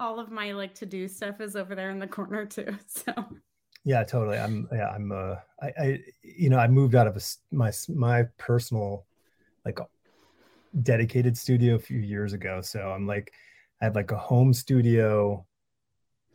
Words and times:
all 0.00 0.18
of 0.18 0.30
my 0.30 0.52
like 0.52 0.74
to 0.76 0.86
do 0.86 1.06
stuff 1.06 1.40
is 1.40 1.54
over 1.54 1.74
there 1.74 1.90
in 1.90 1.98
the 1.98 2.06
corner 2.06 2.46
too. 2.46 2.76
So 2.88 3.12
yeah, 3.84 4.04
totally. 4.04 4.38
I'm 4.38 4.68
yeah, 4.72 4.88
I'm 4.88 5.12
uh 5.12 5.36
I, 5.62 5.72
I 5.78 5.98
you 6.22 6.50
know, 6.50 6.58
I 6.58 6.68
moved 6.68 6.94
out 6.94 7.06
of 7.06 7.16
a, 7.16 7.20
my 7.54 7.70
my 7.88 8.24
personal 8.36 9.06
like 9.64 9.78
dedicated 10.82 11.36
studio 11.36 11.76
a 11.76 11.78
few 11.78 11.98
years 11.98 12.32
ago. 12.32 12.60
So 12.60 12.80
I'm 12.80 13.06
like 13.06 13.32
I 13.80 13.84
have 13.84 13.94
like 13.94 14.10
a 14.10 14.18
home 14.18 14.52
studio 14.52 15.46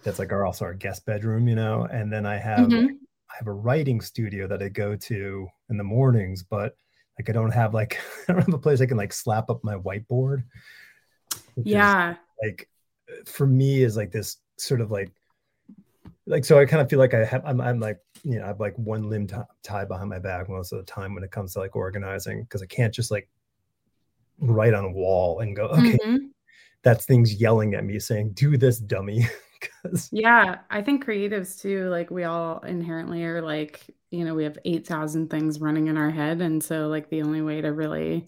that's 0.03 0.19
like 0.19 0.31
our 0.31 0.45
also 0.45 0.65
our 0.65 0.73
guest 0.73 1.05
bedroom, 1.05 1.47
you 1.47 1.55
know, 1.55 1.87
and 1.91 2.11
then 2.11 2.25
I 2.25 2.37
have 2.37 2.69
mm-hmm. 2.69 2.95
I 3.29 3.35
have 3.37 3.47
a 3.47 3.53
writing 3.53 4.01
studio 4.01 4.47
that 4.47 4.63
I 4.63 4.69
go 4.69 4.95
to 4.95 5.47
in 5.69 5.77
the 5.77 5.83
mornings, 5.83 6.43
but 6.43 6.75
like 7.19 7.29
I 7.29 7.33
don't 7.33 7.51
have 7.51 7.73
like 7.73 7.99
I 8.27 8.33
don't 8.33 8.45
have 8.45 8.53
a 8.53 8.59
place 8.59 8.81
I 8.81 8.85
can 8.85 8.97
like 8.97 9.13
slap 9.13 9.49
up 9.49 9.63
my 9.63 9.75
whiteboard. 9.75 10.43
Yeah. 11.63 12.11
Is, 12.11 12.17
like 12.43 12.69
for 13.25 13.47
me 13.47 13.83
is 13.83 13.97
like 13.97 14.11
this 14.11 14.37
sort 14.57 14.81
of 14.81 14.91
like 14.91 15.11
like 16.27 16.43
so 16.45 16.59
I 16.59 16.65
kind 16.65 16.81
of 16.81 16.89
feel 16.89 16.99
like 16.99 17.13
I 17.13 17.23
have 17.23 17.43
I'm, 17.45 17.61
I'm 17.61 17.79
like 17.79 17.99
you 18.23 18.37
know 18.37 18.45
I 18.45 18.47
have 18.47 18.59
like 18.59 18.75
one 18.77 19.09
limb 19.09 19.27
t- 19.27 19.35
tied 19.63 19.87
behind 19.87 20.09
my 20.09 20.19
back 20.19 20.49
most 20.49 20.71
of 20.71 20.79
the 20.79 20.91
time 20.91 21.13
when 21.13 21.23
it 21.23 21.31
comes 21.31 21.53
to 21.53 21.59
like 21.59 21.75
organizing 21.75 22.43
because 22.43 22.61
I 22.61 22.65
can't 22.65 22.93
just 22.93 23.11
like 23.11 23.29
write 24.39 24.73
on 24.73 24.85
a 24.85 24.91
wall 24.91 25.39
and 25.39 25.55
go 25.55 25.67
okay 25.67 25.97
mm-hmm. 25.97 26.25
that's 26.83 27.05
things 27.05 27.35
yelling 27.35 27.73
at 27.75 27.85
me 27.85 27.99
saying 27.99 28.31
do 28.33 28.57
this 28.57 28.79
dummy 28.79 29.27
yeah 30.11 30.59
I 30.69 30.81
think 30.81 31.05
creatives 31.05 31.59
too 31.61 31.89
like 31.89 32.09
we 32.09 32.23
all 32.23 32.59
inherently 32.59 33.23
are 33.23 33.41
like 33.41 33.81
you 34.09 34.25
know 34.25 34.33
we 34.33 34.43
have 34.43 34.57
8000 34.65 35.29
things 35.29 35.59
running 35.59 35.87
in 35.87 35.97
our 35.97 36.09
head 36.09 36.41
and 36.41 36.63
so 36.63 36.87
like 36.87 37.09
the 37.09 37.21
only 37.21 37.41
way 37.41 37.61
to 37.61 37.71
really 37.71 38.25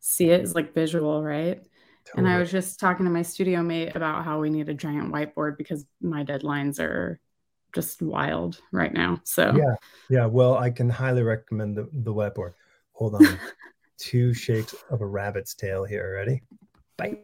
see 0.00 0.30
it 0.30 0.42
is 0.42 0.54
like 0.54 0.74
visual 0.74 1.22
right 1.22 1.62
Totally. 2.08 2.26
And 2.26 2.34
I 2.34 2.40
was 2.40 2.50
just 2.50 2.80
talking 2.80 3.04
to 3.04 3.12
my 3.12 3.20
studio 3.20 3.62
mate 3.62 3.94
about 3.94 4.24
how 4.24 4.40
we 4.40 4.48
need 4.48 4.70
a 4.70 4.74
giant 4.74 5.12
whiteboard 5.12 5.58
because 5.58 5.84
my 6.00 6.24
deadlines 6.24 6.80
are 6.80 7.20
just 7.74 8.00
wild 8.00 8.60
right 8.72 8.94
now. 8.94 9.20
So 9.24 9.54
yeah, 9.54 9.74
yeah. 10.08 10.24
Well, 10.24 10.56
I 10.56 10.70
can 10.70 10.88
highly 10.88 11.22
recommend 11.22 11.76
the, 11.76 11.86
the 11.92 12.14
whiteboard. 12.14 12.54
Hold 12.92 13.16
on. 13.16 13.38
Two 13.98 14.32
shakes 14.32 14.74
of 14.90 15.02
a 15.02 15.06
rabbit's 15.06 15.54
tail 15.54 15.84
here. 15.84 16.14
Ready? 16.14 16.40
Bye. 16.96 17.18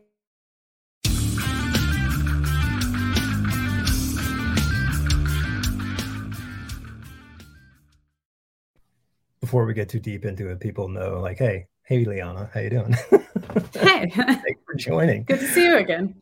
Before 9.40 9.64
we 9.64 9.72
get 9.72 9.88
too 9.88 10.00
deep 10.00 10.26
into 10.26 10.50
it, 10.50 10.60
people 10.60 10.88
know 10.88 11.20
like, 11.20 11.38
hey, 11.38 11.68
hey, 11.84 12.04
Liana, 12.04 12.50
how 12.52 12.60
you 12.60 12.70
doing? 12.70 12.94
Hey, 13.72 14.10
thanks 14.14 14.60
for 14.66 14.74
joining. 14.76 15.24
Good 15.24 15.40
to 15.40 15.48
see 15.48 15.64
you 15.64 15.76
again. 15.76 16.20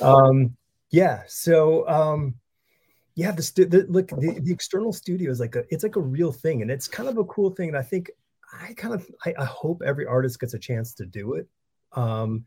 Um, 0.00 0.56
yeah. 0.90 1.22
So, 1.26 1.88
um, 1.88 2.34
yeah, 3.14 3.32
the, 3.32 3.42
stu- 3.42 3.66
the 3.66 3.84
look 3.88 4.08
the, 4.08 4.38
the 4.40 4.52
external 4.52 4.92
studio 4.92 5.30
is 5.30 5.40
like 5.40 5.56
a 5.56 5.64
it's 5.70 5.82
like 5.82 5.96
a 5.96 6.00
real 6.00 6.30
thing, 6.30 6.62
and 6.62 6.70
it's 6.70 6.86
kind 6.86 7.08
of 7.08 7.18
a 7.18 7.24
cool 7.24 7.50
thing. 7.50 7.68
And 7.68 7.76
I 7.76 7.82
think 7.82 8.10
I 8.52 8.72
kind 8.74 8.94
of 8.94 9.08
I, 9.24 9.34
I 9.38 9.44
hope 9.44 9.82
every 9.84 10.06
artist 10.06 10.38
gets 10.38 10.54
a 10.54 10.58
chance 10.58 10.94
to 10.94 11.06
do 11.06 11.34
it, 11.34 11.48
um, 11.94 12.44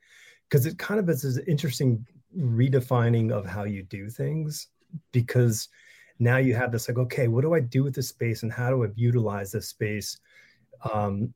because 0.49 0.65
it 0.65 0.77
kind 0.77 0.99
of 0.99 1.09
is 1.09 1.25
an 1.25 1.43
interesting 1.45 2.05
redefining 2.37 3.31
of 3.31 3.45
how 3.45 3.65
you 3.65 3.83
do 3.83 4.09
things. 4.09 4.67
Because 5.11 5.67
now 6.19 6.37
you 6.37 6.55
have 6.55 6.71
this 6.71 6.87
like, 6.87 6.97
okay, 6.97 7.27
what 7.27 7.41
do 7.41 7.53
I 7.53 7.59
do 7.59 7.83
with 7.83 7.93
this 7.93 8.07
space, 8.07 8.43
and 8.43 8.51
how 8.51 8.69
do 8.69 8.83
I 8.85 8.87
utilize 8.95 9.51
this 9.51 9.67
space? 9.67 10.19
Um, 10.93 11.33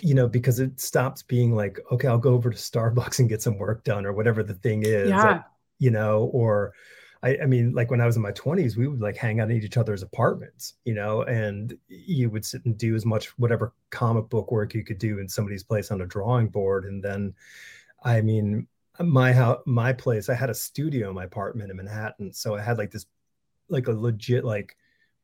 you 0.00 0.14
know, 0.14 0.28
because 0.28 0.60
it 0.60 0.80
stops 0.80 1.22
being 1.22 1.54
like, 1.54 1.78
okay, 1.90 2.08
I'll 2.08 2.18
go 2.18 2.34
over 2.34 2.50
to 2.50 2.56
Starbucks 2.56 3.18
and 3.18 3.28
get 3.28 3.42
some 3.42 3.58
work 3.58 3.84
done 3.84 4.06
or 4.06 4.12
whatever 4.12 4.42
the 4.42 4.54
thing 4.54 4.82
is, 4.82 5.08
yeah. 5.08 5.22
like, 5.22 5.44
you 5.78 5.90
know, 5.90 6.30
or 6.32 6.72
I, 7.22 7.38
I, 7.42 7.46
mean, 7.46 7.72
like 7.72 7.90
when 7.90 8.00
I 8.00 8.06
was 8.06 8.16
in 8.16 8.22
my 8.22 8.32
20s, 8.32 8.76
we 8.76 8.86
would 8.86 9.00
like 9.00 9.16
hang 9.16 9.40
out 9.40 9.50
in 9.50 9.56
each 9.56 9.76
other's 9.76 10.02
apartments, 10.02 10.74
you 10.84 10.94
know, 10.94 11.22
and 11.22 11.76
you 11.88 12.30
would 12.30 12.44
sit 12.44 12.64
and 12.64 12.76
do 12.76 12.94
as 12.94 13.06
much 13.06 13.28
whatever 13.38 13.72
comic 13.90 14.28
book 14.28 14.52
work 14.52 14.74
you 14.74 14.84
could 14.84 14.98
do 14.98 15.18
in 15.18 15.28
somebody's 15.28 15.64
place 15.64 15.90
on 15.90 16.02
a 16.02 16.06
drawing 16.06 16.48
board. 16.48 16.84
And 16.84 17.02
then, 17.02 17.34
I 18.04 18.20
mean, 18.20 18.66
my 19.00 19.32
house, 19.32 19.60
my 19.66 19.92
place, 19.92 20.28
I 20.28 20.34
had 20.34 20.50
a 20.50 20.54
studio 20.54 21.08
in 21.08 21.14
my 21.14 21.24
apartment 21.24 21.70
in 21.70 21.76
Manhattan. 21.76 22.32
So 22.32 22.54
I 22.54 22.62
had 22.62 22.78
like 22.78 22.90
this, 22.90 23.06
like 23.68 23.88
a 23.88 23.92
legit, 23.92 24.44
like, 24.44 24.76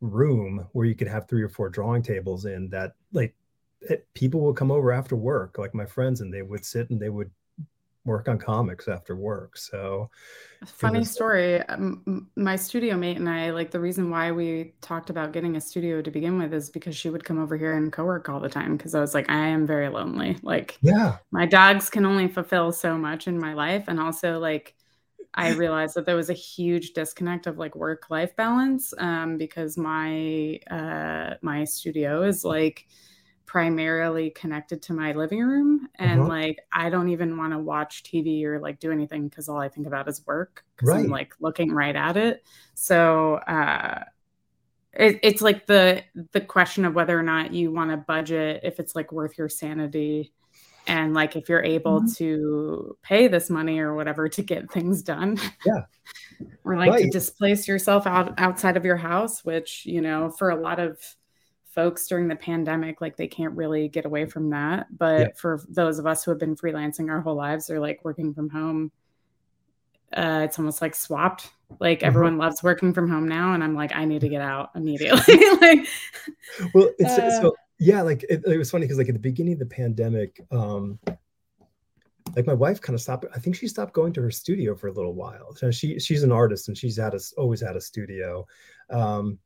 room 0.03 0.66
where 0.72 0.84
you 0.84 0.97
could 0.97 1.09
have 1.09 1.28
three 1.28 1.43
or 1.43 1.49
four 1.49 1.71
drawing 1.71 2.03
tables 2.03 2.44
in 2.44 2.69
that 2.69 2.94
like 3.12 3.34
it, 3.88 4.06
people 4.15 4.41
would 4.41 4.56
come 4.56 4.70
over 4.70 4.93
after 4.93 5.16
work, 5.16 5.59
like 5.59 5.75
my 5.75 5.87
friends, 5.87 6.20
and 6.20 6.32
they 6.32 6.43
would 6.43 6.65
sit 6.65 6.91
and 6.91 7.00
they 7.00 7.09
would 7.09 7.31
work 8.04 8.28
on 8.28 8.38
comics 8.38 8.88
after 8.88 9.15
work. 9.15 9.56
So, 9.56 10.10
funny 10.66 11.00
was, 11.00 11.10
story. 11.10 11.62
Um, 11.62 12.28
my 12.34 12.56
studio 12.56 12.97
mate 12.97 13.16
and 13.16 13.28
I, 13.28 13.50
like 13.50 13.71
the 13.71 13.78
reason 13.81 14.10
why 14.10 14.32
we 14.32 14.75
talked 14.81 15.09
about 15.09 15.32
getting 15.32 15.56
a 15.56 15.60
studio 15.60 16.03
to 16.03 16.10
begin 16.10 16.38
with 16.38 16.53
is 16.53 16.69
because 16.69 16.97
she 16.97 17.10
would 17.10 17.25
come 17.25 17.41
over 17.41 17.56
here 17.56 17.75
and 17.75 17.92
co-work 17.92 18.28
all 18.28 18.41
the 18.41 18.48
time. 18.48 18.76
Because 18.76 18.94
I 18.94 19.00
was 19.00 19.15
like, 19.15 19.31
I 19.31 19.47
am 19.47 19.66
very 19.66 19.88
lonely. 19.88 20.37
Like, 20.42 20.78
yeah, 20.82 21.19
my 21.31 21.47
dogs 21.47 21.88
can 21.91 22.04
only 22.04 22.28
fulfill 22.28 22.72
so 22.72 22.98
much 22.98 23.28
in 23.28 23.38
my 23.38 23.54
life, 23.54 23.84
and 23.88 24.00
also 24.00 24.38
like. 24.38 24.75
I 25.34 25.53
realized 25.53 25.94
that 25.94 26.04
there 26.04 26.15
was 26.15 26.28
a 26.28 26.34
huge 26.34 26.92
disconnect 26.92 27.47
of 27.47 27.56
like 27.56 27.75
work 27.75 28.10
life 28.10 28.37
balance 28.37 28.92
um, 28.98 29.38
because 29.38 29.78
my 29.78 30.60
uh, 30.71 31.37
my 31.41 31.65
studio 31.65 32.22
is 32.22 32.44
like 32.44 32.87
primarily 33.53 34.31
connected 34.31 34.81
to 34.81 34.95
my 34.95 35.13
living 35.13 35.43
room 35.43 35.87
and 35.97 36.21
uh-huh. 36.21 36.29
like 36.31 36.59
i 36.73 36.89
don't 36.89 37.11
even 37.11 37.37
want 37.37 37.53
to 37.53 37.59
watch 37.59 38.03
tv 38.03 38.45
or 38.45 38.59
like 38.59 38.81
do 38.81 38.91
anything 38.91 39.29
because 39.29 39.47
all 39.47 39.59
i 39.59 39.69
think 39.69 39.87
about 39.87 40.09
is 40.09 40.27
work 40.27 40.65
because 40.75 40.89
right. 40.89 41.01
i'm 41.01 41.11
like 41.11 41.35
looking 41.39 41.71
right 41.71 41.95
at 41.95 42.17
it 42.17 42.47
so 42.73 43.35
uh 43.35 44.05
it, 44.95 45.21
it's 45.23 45.43
like 45.43 45.67
the 45.67 46.03
the 46.33 46.41
question 46.41 46.87
of 46.87 46.95
whether 46.95 47.19
or 47.19 47.23
not 47.23 47.53
you 47.53 47.71
want 47.71 47.91
to 47.91 47.99
budget 47.99 48.61
if 48.63 48.81
it's 48.81 48.97
like 48.97 49.13
worth 49.13 49.37
your 49.37 49.51
sanity 49.51 50.33
and 50.87 51.13
like 51.13 51.37
if 51.37 51.51
you're 51.51 51.63
able 51.63 52.01
mm-hmm. 52.01 52.13
to 52.15 52.97
pay 53.03 53.29
this 53.29 53.51
money 53.51 53.81
or 53.81 53.95
whatever 53.95 54.31
to 54.31 54.41
get 54.41 54.73
things 54.73 55.03
done 55.03 55.39
yeah 55.67 55.83
or 56.65 56.79
like 56.79 56.91
right. 56.91 57.03
to 57.05 57.11
displace 57.11 57.69
yourself 57.69 58.07
out 58.07 58.33
outside 58.39 58.79
of 58.79 58.84
your 58.87 58.97
house 58.97 59.45
which 59.45 59.84
you 59.84 60.01
know 60.01 60.31
for 60.31 60.49
a 60.49 60.57
lot 60.57 60.81
of 60.81 60.99
folks 61.75 62.06
during 62.06 62.28
the 62.28 62.37
pandemic 62.37 63.00
like 63.00 63.16
they 63.16 63.27
can't 63.27 63.56
really 63.56 63.88
get 63.88 64.05
away 64.05 64.27
from 64.27 64.50
that. 64.50 64.87
But 64.97 65.21
yeah. 65.21 65.28
for 65.37 65.60
those 65.69 65.99
of 65.99 66.06
us 66.06 66.22
who 66.22 66.31
have 66.31 66.38
been 66.38 66.56
freelancing 66.56 67.10
our 67.10 67.21
whole 67.21 67.34
lives 67.34 67.71
or 67.71 67.81
like 67.81 68.05
working 68.05 68.34
from 68.34 68.50
home 68.50 68.93
uh, 70.15 70.43
it's 70.44 70.59
almost 70.59 70.83
like 70.83 70.94
swapped. 70.94 71.50
Like 71.81 71.99
mm-hmm. 71.99 72.06
everyone 72.06 72.38
loves 72.38 72.62
working 72.62 72.93
from 72.93 73.09
home 73.09 73.27
now 73.27 73.55
and 73.55 73.65
i'm 73.65 73.75
like 73.75 73.94
i 73.94 74.05
need 74.05 74.21
to 74.21 74.28
get 74.28 74.43
out 74.43 74.71
immediately. 74.75 75.38
Like 75.60 75.87
well 76.75 76.91
it's 76.99 77.19
uh, 77.19 77.41
so 77.41 77.56
yeah 77.78 78.03
like 78.03 78.25
it, 78.28 78.43
it 78.44 78.59
was 78.59 78.71
funny 78.71 78.84
because 78.84 78.99
like 78.99 79.09
at 79.09 79.15
the 79.15 79.21
beginning 79.21 79.54
of 79.54 79.59
the 79.59 79.66
pandemic 79.66 80.41
um 80.50 80.99
like 82.37 82.47
my 82.47 82.53
wife 82.53 82.81
kind 82.81 82.94
of 82.94 83.00
stopped 83.00 83.25
i 83.34 83.39
think 83.39 83.56
she 83.56 83.69
stopped 83.69 83.94
going 83.94 84.12
to 84.12 84.21
her 84.22 84.31
studio 84.31 84.75
for 84.75 84.89
a 84.89 84.93
little 84.93 85.15
while. 85.15 85.54
So 85.54 85.71
she 85.71 85.99
she's 85.99 86.22
an 86.22 86.33
artist 86.33 86.69
and 86.69 86.77
she's 86.77 86.99
had 86.99 87.15
a 87.15 87.21
always 87.39 87.62
had 87.62 87.77
a 87.77 87.81
studio. 87.81 88.47
Um 88.91 89.39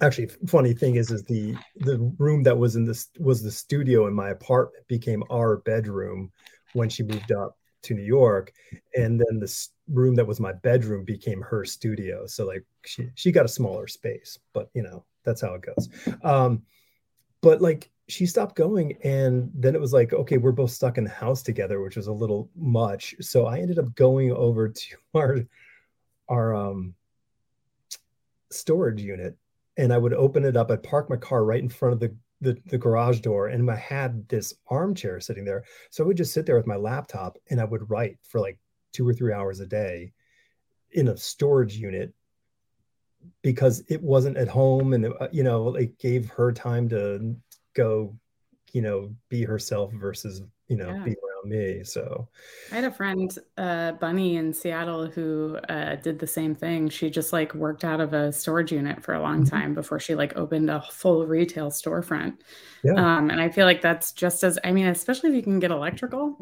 actually 0.00 0.28
funny 0.46 0.74
thing 0.74 0.96
is 0.96 1.10
is 1.10 1.22
the 1.24 1.56
the 1.76 1.98
room 2.18 2.42
that 2.42 2.56
was 2.56 2.76
in 2.76 2.84
this 2.84 3.08
was 3.18 3.42
the 3.42 3.50
studio 3.50 4.06
in 4.06 4.14
my 4.14 4.30
apartment 4.30 4.86
became 4.88 5.22
our 5.30 5.58
bedroom 5.58 6.30
when 6.74 6.88
she 6.88 7.02
moved 7.02 7.32
up 7.32 7.56
to 7.82 7.94
New 7.94 8.02
York. 8.02 8.52
And 8.94 9.20
then 9.20 9.38
the 9.38 9.68
room 9.88 10.14
that 10.16 10.26
was 10.26 10.40
my 10.40 10.52
bedroom 10.52 11.04
became 11.04 11.40
her 11.42 11.64
studio. 11.64 12.26
So 12.26 12.44
like 12.44 12.64
she 12.84 13.08
she 13.14 13.32
got 13.32 13.44
a 13.44 13.48
smaller 13.48 13.86
space 13.86 14.38
but 14.52 14.68
you 14.74 14.82
know 14.82 15.04
that's 15.24 15.40
how 15.40 15.54
it 15.54 15.62
goes. 15.62 15.88
Um 16.22 16.62
but 17.40 17.60
like 17.62 17.90
she 18.08 18.26
stopped 18.26 18.54
going 18.54 18.96
and 19.02 19.50
then 19.54 19.74
it 19.74 19.80
was 19.80 19.92
like 19.92 20.12
okay 20.12 20.36
we're 20.36 20.52
both 20.52 20.70
stuck 20.70 20.96
in 20.98 21.04
the 21.04 21.10
house 21.10 21.42
together 21.42 21.80
which 21.80 21.96
was 21.96 22.06
a 22.08 22.12
little 22.12 22.50
much. 22.56 23.14
So 23.20 23.46
i 23.46 23.58
ended 23.58 23.78
up 23.78 23.94
going 23.94 24.32
over 24.32 24.68
to 24.68 24.96
our 25.14 25.38
our 26.28 26.54
um 26.54 26.94
storage 28.50 29.00
unit 29.00 29.36
and 29.76 29.92
I 29.92 29.98
would 29.98 30.14
open 30.14 30.44
it 30.44 30.56
up. 30.56 30.70
I'd 30.70 30.82
park 30.82 31.10
my 31.10 31.16
car 31.16 31.44
right 31.44 31.62
in 31.62 31.68
front 31.68 31.94
of 31.94 32.00
the, 32.00 32.14
the, 32.40 32.56
the 32.66 32.78
garage 32.78 33.20
door, 33.20 33.48
and 33.48 33.70
I 33.70 33.76
had 33.76 34.28
this 34.28 34.54
armchair 34.68 35.20
sitting 35.20 35.44
there. 35.44 35.64
So 35.90 36.04
I 36.04 36.06
would 36.06 36.16
just 36.16 36.32
sit 36.32 36.46
there 36.46 36.56
with 36.56 36.66
my 36.66 36.76
laptop 36.76 37.38
and 37.50 37.60
I 37.60 37.64
would 37.64 37.90
write 37.90 38.18
for 38.22 38.40
like 38.40 38.58
two 38.92 39.08
or 39.08 39.12
three 39.12 39.32
hours 39.32 39.60
a 39.60 39.66
day 39.66 40.12
in 40.92 41.08
a 41.08 41.16
storage 41.16 41.76
unit 41.76 42.14
because 43.42 43.82
it 43.88 44.02
wasn't 44.02 44.36
at 44.36 44.48
home 44.48 44.94
and 44.94 45.06
uh, 45.06 45.28
you 45.32 45.42
know 45.42 45.74
it 45.74 45.98
gave 45.98 46.30
her 46.30 46.52
time 46.52 46.88
to 46.88 47.36
go 47.74 48.16
you 48.72 48.80
know 48.80 49.14
be 49.28 49.42
herself 49.42 49.92
versus 49.92 50.42
you 50.68 50.76
know 50.76 50.88
yeah. 50.88 51.02
be 51.02 51.14
me 51.48 51.82
so 51.84 52.28
i 52.72 52.74
had 52.76 52.84
a 52.84 52.90
friend 52.90 53.38
uh, 53.56 53.92
bunny 53.92 54.36
in 54.36 54.52
seattle 54.52 55.06
who 55.06 55.56
uh, 55.68 55.96
did 55.96 56.18
the 56.18 56.26
same 56.26 56.54
thing 56.54 56.88
she 56.88 57.08
just 57.08 57.32
like 57.32 57.54
worked 57.54 57.84
out 57.84 58.00
of 58.00 58.12
a 58.12 58.32
storage 58.32 58.72
unit 58.72 59.02
for 59.02 59.14
a 59.14 59.20
long 59.20 59.44
mm-hmm. 59.44 59.56
time 59.56 59.74
before 59.74 59.98
she 59.98 60.14
like 60.14 60.36
opened 60.36 60.70
a 60.70 60.82
full 60.90 61.26
retail 61.26 61.70
storefront 61.70 62.36
yeah. 62.84 62.92
um, 62.92 63.30
and 63.30 63.40
i 63.40 63.48
feel 63.48 63.66
like 63.66 63.80
that's 63.80 64.12
just 64.12 64.42
as 64.42 64.58
i 64.64 64.72
mean 64.72 64.86
especially 64.86 65.30
if 65.30 65.36
you 65.36 65.42
can 65.42 65.58
get 65.58 65.70
electrical 65.70 66.36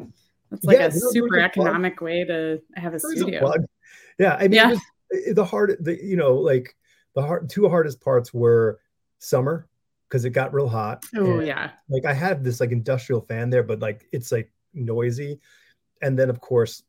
It's 0.51 0.63
like 0.63 0.77
yeah, 0.77 0.87
a 0.87 0.91
super 0.91 1.39
economic 1.39 2.01
way 2.01 2.23
to 2.23 2.61
have 2.75 2.93
a 2.93 2.99
studio. 2.99 3.45
A 3.47 3.55
yeah, 4.19 4.35
I 4.39 4.47
mean, 4.47 4.51
way 4.51 4.53
to 4.53 4.53
have 4.53 4.53
a 4.53 4.53
studio. 4.53 4.53
A 4.53 4.53
yeah, 4.53 4.53
I 4.53 4.53
mean, 4.53 4.53
yeah. 4.53 4.69
Was, 4.69 4.79
eh, 5.27 5.33
the 5.33 5.45
hard, 5.45 5.77
the 5.81 6.03
you 6.03 6.15
know, 6.15 6.35
like 6.35 6.75
the 7.15 7.21
hard 7.21 7.49
two 7.49 7.67
hardest 7.67 8.01
parts 8.01 8.33
were 8.33 8.79
summer 9.19 9.67
because 10.07 10.25
it 10.25 10.31
got 10.31 10.53
real 10.53 10.69
hot. 10.69 11.03
Oh 11.15 11.39
yeah. 11.39 11.71
Like 11.89 12.05
I 12.05 12.13
had 12.13 12.43
this 12.43 12.59
like 12.59 12.71
industrial 12.71 13.21
fan 13.21 13.49
there, 13.49 13.63
but 13.63 13.79
like 13.79 14.05
it's 14.11 14.31
like 14.31 14.51
noisy, 14.75 15.39
and 16.01 16.17
then 16.17 16.29
of 16.29 16.41
course 16.41 16.83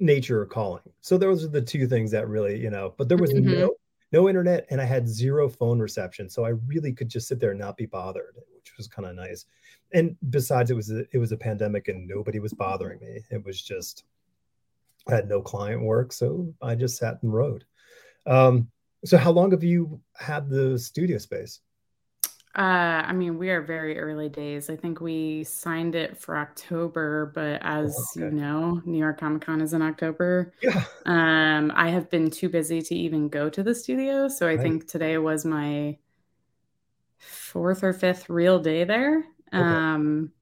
nature 0.00 0.46
calling. 0.46 0.82
So 1.00 1.18
those 1.18 1.44
are 1.44 1.48
the 1.48 1.62
two 1.62 1.86
things 1.86 2.10
that 2.12 2.28
really, 2.28 2.58
you 2.58 2.70
know, 2.70 2.94
but 2.96 3.08
there 3.08 3.18
was 3.18 3.32
mm-hmm. 3.32 3.52
no 3.52 3.74
no 4.12 4.28
internet 4.28 4.66
and 4.70 4.80
I 4.80 4.84
had 4.84 5.08
zero 5.08 5.48
phone 5.48 5.78
reception. 5.78 6.30
So 6.30 6.44
I 6.44 6.50
really 6.66 6.92
could 6.92 7.08
just 7.08 7.28
sit 7.28 7.40
there 7.40 7.50
and 7.50 7.60
not 7.60 7.76
be 7.76 7.86
bothered, 7.86 8.36
which 8.54 8.76
was 8.76 8.88
kind 8.88 9.06
of 9.06 9.14
nice. 9.14 9.44
And 9.92 10.16
besides, 10.30 10.70
it 10.70 10.74
was 10.74 10.90
a, 10.90 11.04
it 11.12 11.18
was 11.18 11.32
a 11.32 11.36
pandemic 11.36 11.88
and 11.88 12.06
nobody 12.08 12.38
was 12.38 12.54
bothering 12.54 13.00
me. 13.00 13.20
It 13.30 13.44
was 13.44 13.60
just 13.60 14.04
I 15.08 15.14
had 15.14 15.28
no 15.28 15.40
client 15.40 15.82
work, 15.82 16.12
so 16.12 16.52
I 16.60 16.74
just 16.74 16.96
sat 16.96 17.22
and 17.22 17.32
wrote. 17.32 17.64
Um, 18.26 18.68
so 19.04 19.16
how 19.16 19.30
long 19.30 19.52
have 19.52 19.64
you 19.64 20.00
had 20.16 20.50
the 20.50 20.78
studio 20.78 21.18
space? 21.18 21.60
Uh, 22.56 23.04
I 23.06 23.12
mean, 23.12 23.38
we 23.38 23.50
are 23.50 23.62
very 23.62 23.98
early 23.98 24.28
days. 24.28 24.68
I 24.68 24.76
think 24.76 25.00
we 25.00 25.44
signed 25.44 25.94
it 25.94 26.18
for 26.18 26.36
October, 26.36 27.30
but 27.34 27.60
as 27.62 27.94
oh, 27.96 28.20
okay. 28.20 28.34
you 28.34 28.40
know, 28.40 28.82
New 28.84 28.98
York 28.98 29.20
Comic 29.20 29.42
Con 29.42 29.60
is 29.60 29.74
in 29.74 29.82
October. 29.82 30.52
Yeah. 30.62 30.82
Um, 31.06 31.70
I 31.76 31.90
have 31.90 32.10
been 32.10 32.30
too 32.30 32.48
busy 32.48 32.82
to 32.82 32.94
even 32.94 33.28
go 33.28 33.48
to 33.48 33.62
the 33.62 33.74
studio, 33.74 34.28
so 34.28 34.46
I 34.46 34.54
right. 34.54 34.60
think 34.60 34.88
today 34.88 35.18
was 35.18 35.44
my 35.44 35.98
fourth 37.18 37.84
or 37.84 37.92
fifth 37.92 38.28
real 38.28 38.58
day 38.58 38.84
there. 38.84 39.24
Okay. 39.52 39.62
Um, 39.62 40.32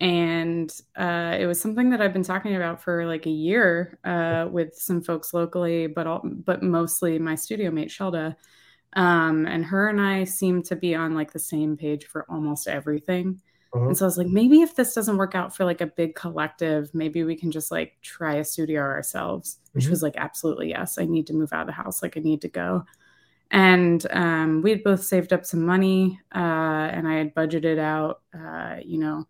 and 0.00 0.74
uh, 0.96 1.36
it 1.38 1.46
was 1.46 1.60
something 1.60 1.90
that 1.90 2.00
I've 2.00 2.14
been 2.14 2.22
talking 2.22 2.56
about 2.56 2.82
for 2.82 3.04
like 3.04 3.26
a 3.26 3.30
year 3.30 3.98
uh, 4.04 4.48
with 4.50 4.74
some 4.74 5.02
folks 5.02 5.34
locally, 5.34 5.88
but 5.88 6.06
all, 6.06 6.22
but 6.24 6.62
mostly 6.62 7.18
my 7.18 7.34
studio 7.34 7.70
mate 7.70 7.90
Shelda. 7.90 8.36
Um, 8.94 9.46
and 9.46 9.64
her 9.64 9.88
and 9.88 10.00
I 10.00 10.24
seem 10.24 10.62
to 10.64 10.76
be 10.76 10.94
on 10.94 11.14
like 11.14 11.32
the 11.32 11.38
same 11.38 11.76
page 11.76 12.06
for 12.06 12.26
almost 12.28 12.68
everything. 12.68 13.40
Uh-huh. 13.72 13.86
And 13.86 13.96
so 13.96 14.04
I 14.04 14.08
was 14.08 14.18
like, 14.18 14.26
maybe 14.26 14.62
if 14.62 14.74
this 14.74 14.94
doesn't 14.94 15.16
work 15.16 15.34
out 15.34 15.54
for 15.54 15.64
like 15.64 15.80
a 15.80 15.86
big 15.86 16.16
collective, 16.16 16.90
maybe 16.92 17.22
we 17.22 17.36
can 17.36 17.52
just 17.52 17.70
like 17.70 17.96
try 18.02 18.34
a 18.36 18.44
studio 18.44 18.80
ourselves. 18.82 19.58
Which 19.72 19.84
mm-hmm. 19.84 19.92
was 19.92 20.02
like, 20.02 20.16
absolutely 20.16 20.70
yes. 20.70 20.98
I 20.98 21.04
need 21.04 21.26
to 21.28 21.34
move 21.34 21.52
out 21.52 21.62
of 21.62 21.66
the 21.68 21.72
house. 21.72 22.02
Like 22.02 22.16
I 22.16 22.20
need 22.20 22.42
to 22.42 22.48
go. 22.48 22.84
And 23.52 24.06
um, 24.10 24.62
we 24.62 24.70
had 24.70 24.84
both 24.84 25.02
saved 25.02 25.32
up 25.32 25.44
some 25.44 25.66
money, 25.66 26.20
uh, 26.32 26.38
and 26.38 27.08
I 27.08 27.14
had 27.14 27.34
budgeted 27.34 27.78
out, 27.80 28.20
uh, 28.32 28.76
you 28.84 28.98
know, 28.98 29.26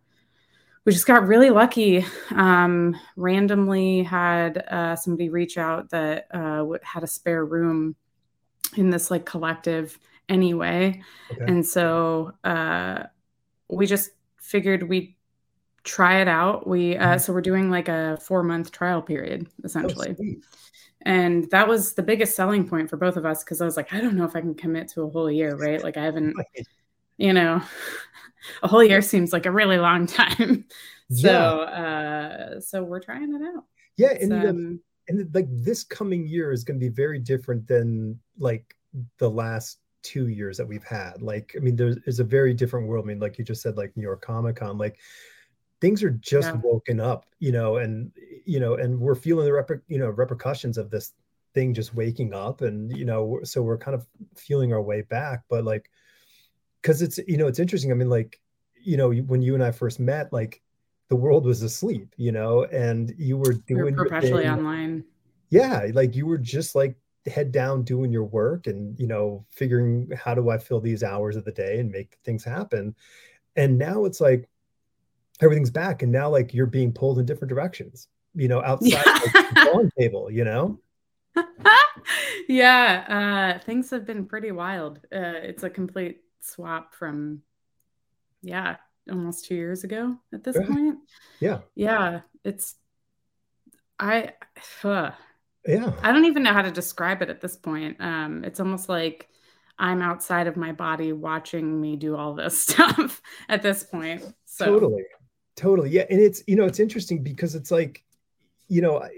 we 0.85 0.93
just 0.93 1.07
got 1.07 1.27
really 1.27 1.51
lucky. 1.51 2.05
Um, 2.35 2.97
randomly 3.17 4.03
had 4.03 4.59
uh, 4.59 4.97
somebody 4.97 5.31
reach 5.31 5.57
out 5.57 5.91
that 5.91 6.27
uh, 6.33 6.67
had 6.83 7.03
a 7.03 7.07
spare 7.07 7.45
room 7.45 7.97
in 8.77 8.91
this 8.91 9.11
like 9.11 9.25
collective 9.25 9.99
anyway. 10.29 11.03
Okay. 11.33 11.45
And 11.45 11.67
so 11.67 12.33
uh, 12.45 13.05
we 13.69 13.87
just 13.87 14.11
figured 14.39 14.89
we'd 14.89 15.15
try 15.85 16.21
it 16.21 16.29
out. 16.29 16.67
We 16.67 16.97
uh, 16.97 17.07
mm-hmm. 17.07 17.19
so 17.19 17.33
we're 17.33 17.41
doing 17.41 17.71
like 17.71 17.89
a 17.89 18.19
four 18.23 18.43
month 18.43 18.73
trial 18.73 19.03
period 19.03 19.47
essentially. 19.65 20.17
Oh, 20.19 20.41
and 21.03 21.51
that 21.51 21.67
was 21.67 21.95
the 21.95 22.03
biggest 22.03 22.37
selling 22.37 22.69
point 22.69 22.91
for 22.91 22.97
both 22.97 23.17
of 23.17 23.25
us 23.25 23.43
because 23.43 23.61
I 23.61 23.65
was 23.65 23.77
like, 23.77 23.93
I 23.93 24.01
don't 24.01 24.17
know 24.17 24.25
if 24.25 24.37
I 24.37 24.41
can 24.41 24.55
commit 24.55 24.89
to 24.89 25.03
a 25.03 25.11
whole 25.11 25.31
year, 25.31 25.57
right? 25.57 25.83
Like 25.83 25.97
I 25.97 26.05
haven't, 26.05 26.37
you 27.17 27.33
know, 27.33 27.63
a 28.63 28.69
whole 28.69 28.85
year 28.85 29.01
seems 29.01 29.33
like 29.33 29.47
a 29.47 29.51
really 29.51 29.79
long 29.79 30.07
time. 30.07 30.67
so 31.11 31.31
yeah. 31.31 32.57
uh 32.57 32.61
so 32.61 32.85
we're 32.85 33.01
trying 33.01 33.35
it 33.35 33.43
out. 33.43 33.65
Yeah, 33.97 34.13
and 34.13 34.33
um, 34.33 34.81
and 35.11 35.35
like 35.35 35.49
this 35.51 35.83
coming 35.83 36.27
year 36.27 36.53
is 36.53 36.65
going 36.65 36.79
to 36.79 36.85
be 36.85 36.95
very 36.95 37.19
different 37.19 37.67
than 37.67 38.19
like 38.39 38.77
the 39.19 39.29
last 39.29 39.79
two 40.03 40.29
years 40.29 40.57
that 40.57 40.67
we've 40.67 40.85
had. 40.85 41.21
Like, 41.21 41.55
I 41.57 41.61
mean, 41.61 41.77
there's, 41.77 41.97
there's 42.05 42.21
a 42.21 42.25
very 42.25 42.55
different 42.55 42.87
world. 42.87 43.05
I 43.05 43.09
mean, 43.09 43.19
like 43.19 43.37
you 43.39 43.45
just 43.45 43.61
said, 43.61 43.77
like 43.77 43.97
New 43.97 44.03
York 44.03 44.23
Comic 44.23 44.57
Con, 44.57 44.79
like 44.79 44.99
things 45.81 46.03
are 46.03 46.11
just 46.11 46.49
yeah. 46.49 46.61
woken 46.63 47.01
up, 47.01 47.27
you 47.41 47.53
know, 47.53 47.77
and 47.77 48.13
you 48.45 48.61
know, 48.61 48.75
and 48.75 48.99
we're 48.99 49.15
feeling 49.15 49.47
the 49.47 49.51
reper- 49.51 49.83
you 49.89 49.99
know 49.99 50.09
repercussions 50.09 50.79
of 50.79 50.91
this 50.91 51.13
thing 51.55 51.75
just 51.75 51.95
waking 51.95 52.33
up, 52.33 52.61
and 52.63 52.97
you 52.97 53.05
know, 53.05 53.41
so 53.43 53.63
we're 53.63 53.79
kind 53.79 53.95
of 53.95 54.07
feeling 54.37 54.73
our 54.73 54.83
way 54.83 55.03
back. 55.03 55.43
But 55.49 55.65
like, 55.65 55.91
because 56.81 57.03
it's 57.03 57.19
you 57.27 57.37
know, 57.37 57.49
it's 57.49 57.59
interesting. 57.59 57.91
I 57.91 57.95
mean, 57.95 58.11
like, 58.11 58.41
you 58.81 58.97
know, 58.97 59.11
when 59.13 59.43
you 59.43 59.55
and 59.55 59.65
I 59.65 59.73
first 59.73 59.99
met, 59.99 60.33
like 60.33 60.63
the 61.11 61.17
world 61.17 61.45
was 61.45 61.63
asleep, 61.63 62.15
you 62.17 62.33
know, 62.33 62.65
and 62.67 63.13
you 63.19 63.37
were 63.37 63.53
doing 63.53 63.97
were 63.97 64.05
perpetually 64.05 64.49
online. 64.49 65.05
Yeah, 65.51 65.89
like 65.93 66.15
you 66.15 66.25
were 66.25 66.39
just 66.39 66.77
like 66.77 66.97
head 67.27 67.53
down 67.53 67.83
doing 67.83 68.11
your 68.11 68.25
work 68.25 68.67
and 68.67 68.99
you 68.99 69.07
know 69.07 69.45
figuring 69.51 70.11
how 70.17 70.35
do 70.35 70.49
I 70.49 70.57
fill 70.57 70.81
these 70.81 71.03
hours 71.03 71.37
of 71.37 71.45
the 71.45 71.53
day 71.53 71.81
and 71.81 71.91
make 71.91 72.17
things 72.25 72.45
happen. 72.45 72.95
And 73.57 73.77
now 73.77 74.05
it's 74.05 74.21
like 74.21 74.49
everything's 75.41 75.71
back, 75.71 76.03
and 76.03 76.13
now 76.13 76.31
like 76.31 76.55
you're 76.55 76.67
being 76.67 76.93
pulled 76.93 77.19
in 77.19 77.27
different 77.27 77.51
directions, 77.51 78.07
you 78.35 78.47
know, 78.47 78.63
outside 78.65 78.89
yeah. 78.89 79.21
like, 79.35 79.55
the 79.55 79.71
lawn 79.75 79.91
table, 79.99 80.31
you 80.31 80.45
know. 80.45 80.79
yeah, 82.49 83.59
uh, 83.59 83.65
things 83.65 83.91
have 83.91 84.07
been 84.07 84.27
pretty 84.27 84.53
wild. 84.53 84.99
Uh, 85.13 85.43
it's 85.43 85.65
a 85.65 85.71
complete 85.71 86.21
swap 86.41 86.95
from, 86.95 87.43
yeah, 88.43 88.77
almost 89.09 89.47
two 89.47 89.55
years 89.55 89.85
ago 89.85 90.17
at 90.33 90.45
this 90.45 90.57
yeah. 90.61 90.67
point. 90.67 90.99
Yeah. 91.41 91.59
Yeah. 91.75 92.21
It's, 92.45 92.75
I, 93.99 94.33
uh, 94.83 95.11
yeah. 95.67 95.93
I 96.03 96.13
don't 96.13 96.25
even 96.25 96.43
know 96.43 96.53
how 96.53 96.63
to 96.63 96.71
describe 96.71 97.23
it 97.23 97.31
at 97.31 97.41
this 97.41 97.57
point. 97.57 97.97
Um, 98.01 98.45
it's 98.45 98.61
almost 98.61 98.89
like 98.89 99.29
I'm 99.79 100.03
outside 100.03 100.47
of 100.47 100.57
my 100.57 100.73
body 100.73 101.13
watching 101.13 101.81
me 101.81 101.97
do 101.97 102.17
all 102.17 102.35
this 102.35 102.63
stuff 102.67 103.21
at 103.49 103.63
this 103.63 103.85
point. 103.85 104.25
So. 104.47 104.67
Totally. 104.67 105.05
Totally. 105.57 105.91
Yeah. 105.91 106.07
And 106.09 106.21
it's, 106.21 106.43
you 106.47 106.57
know, 106.57 106.65
it's 106.65 106.81
interesting 106.81 107.23
because 107.23 107.55
it's 107.55 107.71
like, 107.71 108.03
you 108.69 108.81
know, 108.81 109.03
I, 109.03 109.11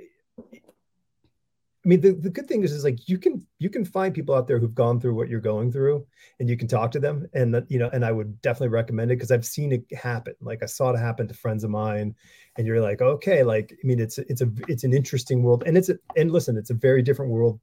I 1.85 1.89
mean, 1.89 2.01
the, 2.01 2.13
the 2.13 2.31
good 2.31 2.47
thing 2.47 2.63
is, 2.63 2.71
is 2.71 2.85
like 2.85 3.09
you 3.09 3.19
can 3.19 3.45
you 3.59 3.69
can 3.69 3.85
find 3.85 4.15
people 4.15 4.37
out 4.37 4.47
there 4.47 4.61
who've 4.61 4.75
gone 4.75 5.01
through 5.01 5.17
what 5.17 5.29
you're 5.29 5.41
going 5.41 5.73
through, 5.73 6.07
and 6.39 6.49
you 6.49 6.57
can 6.57 6.69
talk 6.69 6.93
to 6.93 7.01
them. 7.01 7.27
And 7.35 7.65
you 7.69 7.79
know, 7.79 7.91
and 7.93 8.05
I 8.05 8.13
would 8.13 8.41
definitely 8.41 8.69
recommend 8.69 9.11
it 9.11 9.17
because 9.17 9.33
I've 9.33 9.45
seen 9.45 9.73
it 9.73 9.85
happen. 9.97 10.35
Like 10.41 10.63
I 10.63 10.67
saw 10.67 10.91
it 10.91 10.99
happen 10.99 11.27
to 11.27 11.35
friends 11.35 11.65
of 11.65 11.71
mine, 11.71 12.15
and 12.57 12.67
you're 12.69 12.81
like, 12.81 13.03
okay, 13.03 13.43
like 13.43 13.73
I 13.73 13.87
mean, 13.87 13.99
it's 13.99 14.19
it's 14.19 14.43
a 14.43 14.51
it's 14.69 14.85
an 14.85 14.95
interesting 14.95 15.43
world, 15.43 15.65
and 15.67 15.77
it's 15.77 15.89
a, 15.89 15.99
and 16.17 16.31
listen, 16.31 16.57
it's 16.57 16.71
a 16.71 16.75
very 16.75 17.03
different 17.03 17.33
world. 17.33 17.59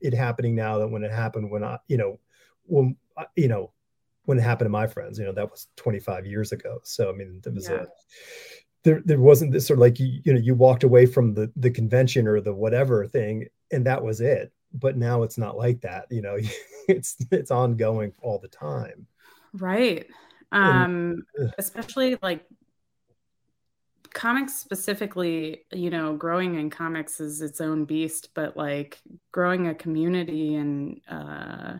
It 0.00 0.14
happening 0.14 0.56
now 0.56 0.78
than 0.78 0.90
when 0.90 1.04
it 1.04 1.12
happened 1.12 1.50
when 1.50 1.62
I, 1.62 1.78
you 1.86 1.96
know, 1.96 2.18
when 2.64 2.96
uh, 3.16 3.26
you 3.36 3.46
know, 3.46 3.72
when 4.24 4.38
it 4.38 4.42
happened 4.42 4.66
to 4.66 4.70
my 4.70 4.88
friends. 4.88 5.16
You 5.16 5.26
know, 5.26 5.32
that 5.32 5.48
was 5.48 5.68
25 5.76 6.26
years 6.26 6.50
ago. 6.50 6.80
So 6.82 7.08
I 7.08 7.12
mean, 7.12 7.40
there 7.44 7.52
was 7.52 7.68
yeah. 7.68 7.82
a 7.82 7.86
there 8.82 9.02
there 9.04 9.20
wasn't 9.20 9.52
this 9.52 9.66
sort 9.66 9.78
of 9.78 9.80
like 9.80 10.00
you, 10.00 10.20
you 10.24 10.32
know 10.32 10.40
you 10.40 10.54
walked 10.54 10.84
away 10.84 11.06
from 11.06 11.34
the 11.34 11.50
the 11.56 11.70
convention 11.70 12.26
or 12.26 12.40
the 12.40 12.54
whatever 12.54 13.06
thing 13.06 13.46
and 13.70 13.86
that 13.86 14.02
was 14.02 14.20
it. 14.20 14.52
But 14.72 14.96
now 14.96 15.22
it's 15.22 15.38
not 15.38 15.56
like 15.56 15.80
that 15.82 16.06
you 16.10 16.22
know 16.22 16.38
it's 16.88 17.16
it's 17.30 17.50
ongoing 17.50 18.12
all 18.22 18.38
the 18.38 18.48
time. 18.48 19.06
Right. 19.52 20.06
Um 20.52 21.24
and, 21.36 21.52
especially 21.58 22.18
like 22.22 22.44
comics 24.12 24.54
specifically 24.54 25.62
you 25.72 25.90
know 25.90 26.16
growing 26.16 26.56
in 26.56 26.68
comics 26.68 27.20
is 27.20 27.40
its 27.40 27.60
own 27.60 27.84
beast 27.84 28.30
but 28.34 28.56
like 28.56 28.98
growing 29.30 29.68
a 29.68 29.74
community 29.74 30.56
and 30.56 31.00
uh 31.08 31.74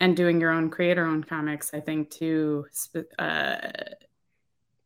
and 0.00 0.16
doing 0.16 0.40
your 0.40 0.50
own 0.50 0.68
creator 0.68 1.06
own 1.06 1.22
comics 1.22 1.72
i 1.72 1.78
think 1.78 2.10
too 2.10 2.66
uh 3.20 3.56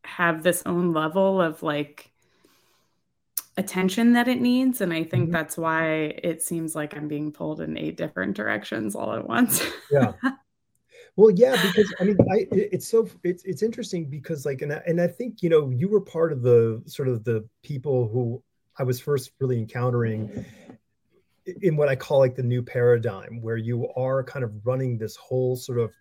have 0.04 0.42
this 0.42 0.62
own 0.66 0.92
level 0.92 1.40
of 1.40 1.62
like 1.62 2.10
attention 3.56 4.14
that 4.14 4.26
it 4.26 4.40
needs 4.40 4.80
and 4.80 4.92
i 4.92 5.04
think 5.04 5.24
mm-hmm. 5.24 5.32
that's 5.32 5.56
why 5.56 6.12
it 6.22 6.42
seems 6.42 6.74
like 6.74 6.96
i'm 6.96 7.06
being 7.06 7.30
pulled 7.30 7.60
in 7.60 7.78
eight 7.78 7.96
different 7.96 8.36
directions 8.36 8.96
all 8.96 9.14
at 9.14 9.28
once 9.28 9.62
yeah 9.90 10.12
well 11.16 11.30
yeah 11.30 11.60
because 11.62 11.94
i 12.00 12.04
mean 12.04 12.16
i 12.32 12.46
it's 12.50 12.88
so 12.88 13.08
it's 13.22 13.44
it's 13.44 13.62
interesting 13.62 14.10
because 14.10 14.44
like 14.44 14.62
and 14.62 14.72
I, 14.72 14.82
and 14.86 15.00
I 15.00 15.06
think 15.06 15.42
you 15.42 15.48
know 15.48 15.70
you 15.70 15.88
were 15.88 16.00
part 16.00 16.32
of 16.32 16.42
the 16.42 16.82
sort 16.86 17.08
of 17.08 17.22
the 17.22 17.48
people 17.62 18.08
who 18.08 18.42
i 18.76 18.82
was 18.82 18.98
first 18.98 19.30
really 19.38 19.58
encountering 19.58 20.44
in 21.62 21.76
what 21.76 21.88
i 21.88 21.94
call 21.94 22.18
like 22.18 22.34
the 22.34 22.42
new 22.42 22.62
paradigm 22.62 23.40
where 23.40 23.56
you 23.56 23.88
are 23.94 24.24
kind 24.24 24.44
of 24.44 24.52
running 24.66 24.98
this 24.98 25.14
whole 25.14 25.54
sort 25.54 25.78
of 25.78 25.92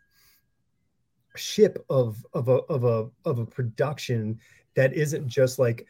ship 1.35 1.83
of 1.89 2.25
of 2.33 2.47
a 2.47 2.57
of 2.69 2.83
a 2.83 3.09
of 3.25 3.39
a 3.39 3.45
production 3.45 4.39
that 4.75 4.93
isn't 4.93 5.27
just 5.27 5.59
like 5.59 5.85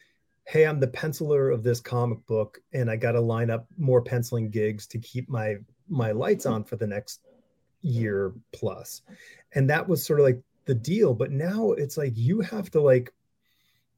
hey 0.46 0.66
i'm 0.66 0.80
the 0.80 0.88
penciler 0.88 1.54
of 1.54 1.64
this 1.64 1.80
comic 1.80 2.26
book 2.26 2.60
and 2.74 2.90
i 2.90 2.96
got 2.96 3.14
to 3.14 3.22
line 3.22 3.50
up 3.50 3.68
more 3.78 4.02
penciling 4.02 4.50
gigs 4.50 4.88
to 4.88 4.98
keep 5.00 5.30
my 5.30 5.56
my 5.90 6.12
lights 6.12 6.46
on 6.46 6.64
for 6.64 6.76
the 6.76 6.88
next 6.88 7.22
year 7.84 8.34
plus. 8.52 9.02
And 9.54 9.70
that 9.70 9.88
was 9.88 10.06
sort 10.06 10.20
of 10.20 10.26
like 10.26 10.42
the 10.66 10.74
deal 10.74 11.14
but 11.14 11.30
now 11.30 11.72
it's 11.74 11.98
like 11.98 12.14
you 12.16 12.40
have 12.40 12.72
to 12.72 12.82
like 12.82 13.14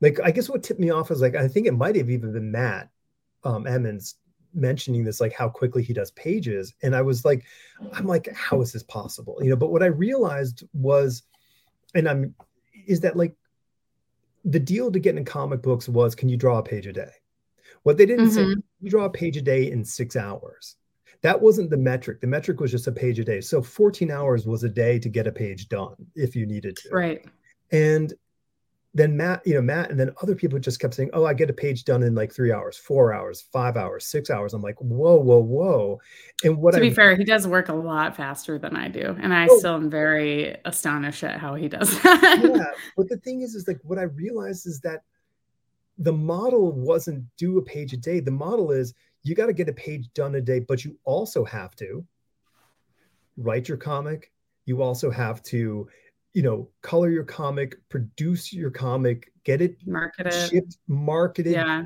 like 0.02 0.20
I 0.24 0.32
guess 0.32 0.50
what 0.50 0.64
tipped 0.64 0.80
me 0.80 0.90
off 0.90 1.12
was 1.12 1.22
like 1.22 1.36
I 1.36 1.48
think 1.48 1.68
it 1.68 1.74
might 1.74 1.96
have 1.96 2.10
even 2.10 2.34
been 2.34 2.52
Matt 2.52 2.90
um, 3.44 3.68
Emmons 3.68 4.16
mentioning 4.56 5.04
this 5.04 5.22
like 5.22 5.34
how 5.34 5.48
quickly 5.48 5.84
he 5.84 5.94
does 5.94 6.12
pages 6.12 6.74
and 6.82 6.96
i 6.96 7.02
was 7.02 7.25
like 7.25 7.44
i'm 7.92 8.08
like 8.08 8.34
how 8.34 8.62
is 8.62 8.72
this 8.72 8.84
possible? 8.84 9.38
You 9.42 9.50
know 9.50 9.58
but 9.58 9.70
what 9.70 9.84
i 9.84 9.88
realized 9.88 10.64
was 10.74 11.24
and 11.94 12.08
i'm 12.08 12.36
is 12.88 13.01
that 13.01 13.15
like 13.15 13.36
the 14.46 14.60
deal 14.60 14.92
to 14.92 15.00
get 15.00 15.18
in 15.18 15.25
comic 15.25 15.62
books 15.62 15.89
was 15.89 16.15
can 16.15 16.30
you 16.30 16.38
draw 16.38 16.60
a 16.60 16.63
page 16.63 16.88
a 16.88 16.94
day? 16.94 17.12
What 17.84 17.98
they 17.98 18.06
didn't 18.06 18.27
mm-hmm. 18.27 18.54
say 18.54 18.62
you 18.82 18.89
draw 18.89 19.06
a 19.06 19.10
page 19.10 19.38
a 19.38 19.42
day 19.42 19.72
in 19.72 19.84
six 19.84 20.15
hours? 20.15 20.75
That 21.22 21.42
wasn't 21.42 21.72
the 21.72 21.77
metric. 21.77 22.22
The 22.22 22.27
metric 22.27 22.60
was 22.60 22.72
just 22.72 22.88
a 22.88 22.92
page 22.92 23.20
a 23.20 23.24
day. 23.24 23.42
So 23.42 23.62
14 23.62 24.12
hours 24.12 24.46
was 24.46 24.63
a 24.63 24.70
day 24.70 25.00
to 25.00 25.10
get 25.10 25.27
a 25.27 25.32
page 25.32 25.68
done 25.68 25.96
if 26.15 26.36
you 26.36 26.46
needed 26.46 26.77
to. 26.77 26.89
Right. 26.89 27.25
And 27.72 28.13
then 28.96 29.18
Matt, 29.18 29.46
you 29.46 29.56
know, 29.56 29.62
Matt 29.62 29.92
and 29.92 30.00
then 30.00 30.12
other 30.22 30.36
people 30.36 30.58
just 30.58 30.80
kept 30.80 30.94
saying, 30.94 31.10
Oh, 31.12 31.25
I 31.25 31.34
get 31.34 31.50
a 31.50 31.54
page 31.54 31.84
done 31.84 32.02
in 32.02 32.16
like 32.16 32.34
three 32.34 32.54
hours, 32.54 32.78
four 32.78 33.14
hours, 33.14 33.42
five 33.52 33.75
hours, 33.75 34.06
six 34.06 34.30
hours. 34.30 34.54
I'm 34.54 34.62
like, 34.62 34.80
whoa, 34.80 35.18
whoa, 35.18 35.40
whoa. 35.40 36.00
And 36.46 36.58
what 36.58 36.72
to 36.72 36.78
I, 36.78 36.80
be 36.80 36.90
fair, 36.92 37.14
he 37.18 37.25
does 37.25 37.46
work 37.46 37.68
a 37.68 37.74
lot 37.74 38.16
faster 38.16 38.58
than 38.58 38.78
I 38.78 38.88
do. 38.88 39.14
And 39.22 39.34
I 39.34 39.48
oh, 39.52 39.58
still 39.60 39.75
am 39.75 39.90
very 39.90 40.56
astonished 40.64 41.25
at 41.25 41.42
how 41.42 41.56
he 41.56 41.68
does 41.68 42.02
that. 42.04 42.40
yeah. 42.42 42.72
But 42.96 43.10
the 43.10 43.18
thing 43.18 43.42
is, 43.42 43.54
is 43.54 43.68
like 43.68 43.80
what 43.84 44.00
I 44.00 44.04
realized 44.04 44.66
is 44.66 44.80
that 44.82 45.02
the 45.98 46.14
model 46.14 46.72
wasn't 46.72 47.25
do 47.36 47.58
a 47.58 47.62
page 47.62 47.92
a 47.92 47.98
day. 47.98 48.22
The 48.22 48.32
model 48.32 48.72
is 48.72 48.94
you 49.24 49.36
got 49.36 49.48
to 49.48 49.54
get 49.54 49.68
a 49.68 49.74
page 49.74 50.08
done 50.14 50.36
a 50.36 50.42
day, 50.42 50.60
but 50.60 50.86
you 50.86 50.98
also 51.04 51.44
have 51.44 51.75
to 51.78 52.06
write 53.36 53.68
your 53.68 53.78
comic. 53.78 54.32
You 54.64 54.82
also 54.82 55.12
have 55.12 55.44
to 55.44 55.90
you 56.36 56.44
know, 56.44 56.68
color 56.82 57.10
your 57.10 57.24
comic, 57.24 57.77
produce 57.88 58.51
your 58.51 58.70
comic, 58.70 59.32
get 59.46 59.62
it 59.62 59.77
marketed, 59.88 60.34
shipped, 60.34 60.77
marketed, 60.86 61.54
yeah. 61.54 61.86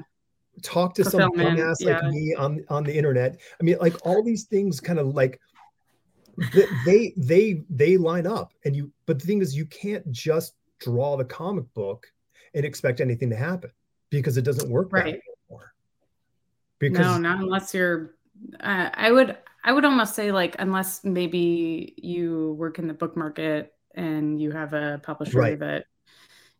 talk 0.63 0.96
to 0.96 1.06
some 1.06 1.32
dumbass 1.34 1.75
yeah. 1.79 2.00
like 2.00 2.12
me 2.12 2.34
on 2.34 2.65
on 2.68 2.84
the 2.84 2.94
internet. 2.94 3.39
I 3.62 3.63
mean, 3.63 3.77
like 3.79 3.96
all 4.08 4.24
these 4.24 4.46
things 4.46 4.79
kind 4.79 4.98
of 4.98 5.13
like 5.13 5.39
they 6.84 7.13
they 7.15 7.62
they 7.70 7.96
line 7.96 8.25
up 8.25 8.53
and 8.65 8.75
you 8.75 8.91
but 9.06 9.20
the 9.20 9.27
thing 9.27 9.41
is 9.41 9.56
you 9.56 9.65
can't 9.65 10.10
just 10.12 10.56
draw 10.79 11.15
the 11.15 11.25
comic 11.25 11.72
book 11.75 12.08
and 12.56 12.65
expect 12.65 13.01
anything 13.01 13.29
to 13.29 13.36
happen 13.36 13.70
because 14.10 14.36
it 14.36 14.44
doesn't 14.44 14.70
work 14.70 14.91
right 14.91 15.22
anymore. 15.50 15.74
Because 16.79 17.06
no, 17.06 17.18
not 17.20 17.38
unless 17.38 17.72
you're 17.75 18.15
uh, 18.62 18.89
I 18.96 19.12
would 19.12 19.38
I 19.63 19.74
would 19.74 19.86
almost 19.86 20.15
say 20.15 20.32
like 20.32 20.56
unless 20.58 21.03
maybe 21.03 21.94
you 21.98 22.56
work 22.58 22.79
in 22.79 22.88
the 22.88 22.96
book 22.96 23.15
market 23.15 23.75
and 23.96 24.41
you 24.41 24.51
have 24.51 24.74
a 24.74 25.00
publisher 25.03 25.39
right. 25.39 25.60
that 25.60 25.86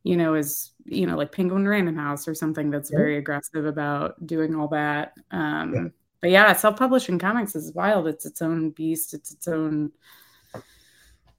you 0.04 0.16
know 0.16 0.36
is 0.36 0.72
you 0.86 1.06
know 1.06 1.18
like 1.18 1.32
penguin 1.32 1.68
random 1.68 1.96
house 1.96 2.28
or 2.28 2.36
something 2.36 2.70
that's 2.70 2.92
yeah. 2.92 2.98
very 2.98 3.18
aggressive 3.18 3.66
about 3.66 4.26
doing 4.26 4.56
all 4.56 4.68
that. 4.70 5.14
Um 5.32 5.74
yeah. 5.74 5.88
but 6.22 6.30
yeah 6.30 6.54
self-publishing 6.54 7.20
comics 7.20 7.56
is 7.56 7.74
wild. 7.74 8.08
It's 8.08 8.26
its 8.26 8.42
own 8.42 8.72
beast. 8.72 9.14
It's 9.14 9.32
its 9.32 9.48
own 9.48 9.92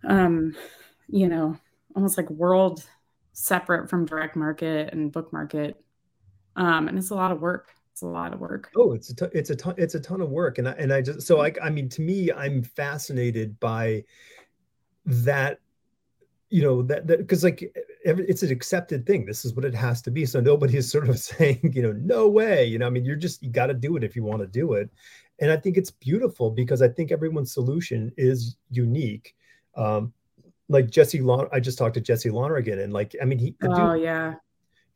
um 0.04 0.54
you 1.09 1.28
know 1.28 1.56
almost 1.94 2.16
like 2.16 2.30
world 2.30 2.85
separate 3.32 3.88
from 3.88 4.06
direct 4.06 4.37
market 4.37 4.92
and 4.92 5.12
book 5.12 5.32
market. 5.32 5.82
Um 6.56 6.88
and 6.88 6.99
it's 6.99 7.11
a 7.11 7.14
lot 7.14 7.32
of 7.32 7.40
work. 7.40 7.70
It's 7.92 8.02
a 8.02 8.06
lot 8.06 8.32
of 8.35 8.40
work. 8.40 8.70
Oh 8.76 8.92
it's 8.92 9.11
a 9.11 9.14
t- 9.16 9.37
it's 9.37 9.50
a 9.50 9.56
ton 9.56 9.75
it's 9.78 9.94
a 9.94 10.00
ton 10.00 10.20
of 10.20 10.30
work. 10.30 10.59
And 10.59 10.68
I, 10.68 10.73
and 10.73 10.92
I 10.92 11.00
just 11.00 11.26
so 11.26 11.38
like 11.38 11.59
I 11.62 11.70
mean 11.70 11.88
to 11.90 12.02
me 12.02 12.30
I'm 12.30 12.62
fascinated 12.62 13.59
by 13.59 14.04
that 15.06 15.61
you 16.50 16.62
know 16.62 16.83
that 16.83 17.07
because 17.07 17.45
like 17.45 17.73
every, 18.04 18.26
it's 18.28 18.42
an 18.42 18.50
accepted 18.50 19.07
thing. 19.07 19.25
This 19.25 19.45
is 19.45 19.54
what 19.54 19.64
it 19.64 19.75
has 19.75 20.02
to 20.02 20.11
be. 20.11 20.26
So 20.26 20.40
nobody 20.40 20.76
is 20.76 20.90
sort 20.90 21.09
of 21.09 21.19
saying 21.30 21.73
you 21.75 21.83
know 21.83 21.92
no 21.92 22.28
way 22.28 22.64
you 22.66 22.78
know 22.78 22.87
i 22.87 22.90
mean 22.90 23.04
you're 23.04 23.16
just 23.16 23.42
you 23.42 23.50
got 23.50 23.66
to 23.66 23.75
do 23.75 23.97
it 23.97 24.04
if 24.04 24.16
you 24.16 24.25
want 24.25 24.40
to 24.40 24.47
do 24.47 24.75
it. 24.75 24.90
And 25.38 25.50
i 25.50 25.57
think 25.57 25.76
it's 25.76 25.90
beautiful 25.90 26.50
because 26.50 26.83
i 26.83 26.88
think 26.88 27.12
everyone's 27.12 27.54
solution 27.54 28.12
is 28.16 28.57
unique. 28.71 29.35
Um 29.76 30.12
like 30.69 30.90
jesse 30.90 31.21
Lon- 31.21 31.49
i 31.52 31.59
just 31.59 31.78
talked 31.78 31.95
to 31.95 32.00
jesse 32.00 32.30
lonergan 32.30 32.78
and 32.78 32.92
like 32.92 33.16
i 33.21 33.25
mean 33.25 33.38
he 33.38 33.57
oh 33.64 33.95
dude, 33.95 34.04
yeah. 34.04 34.35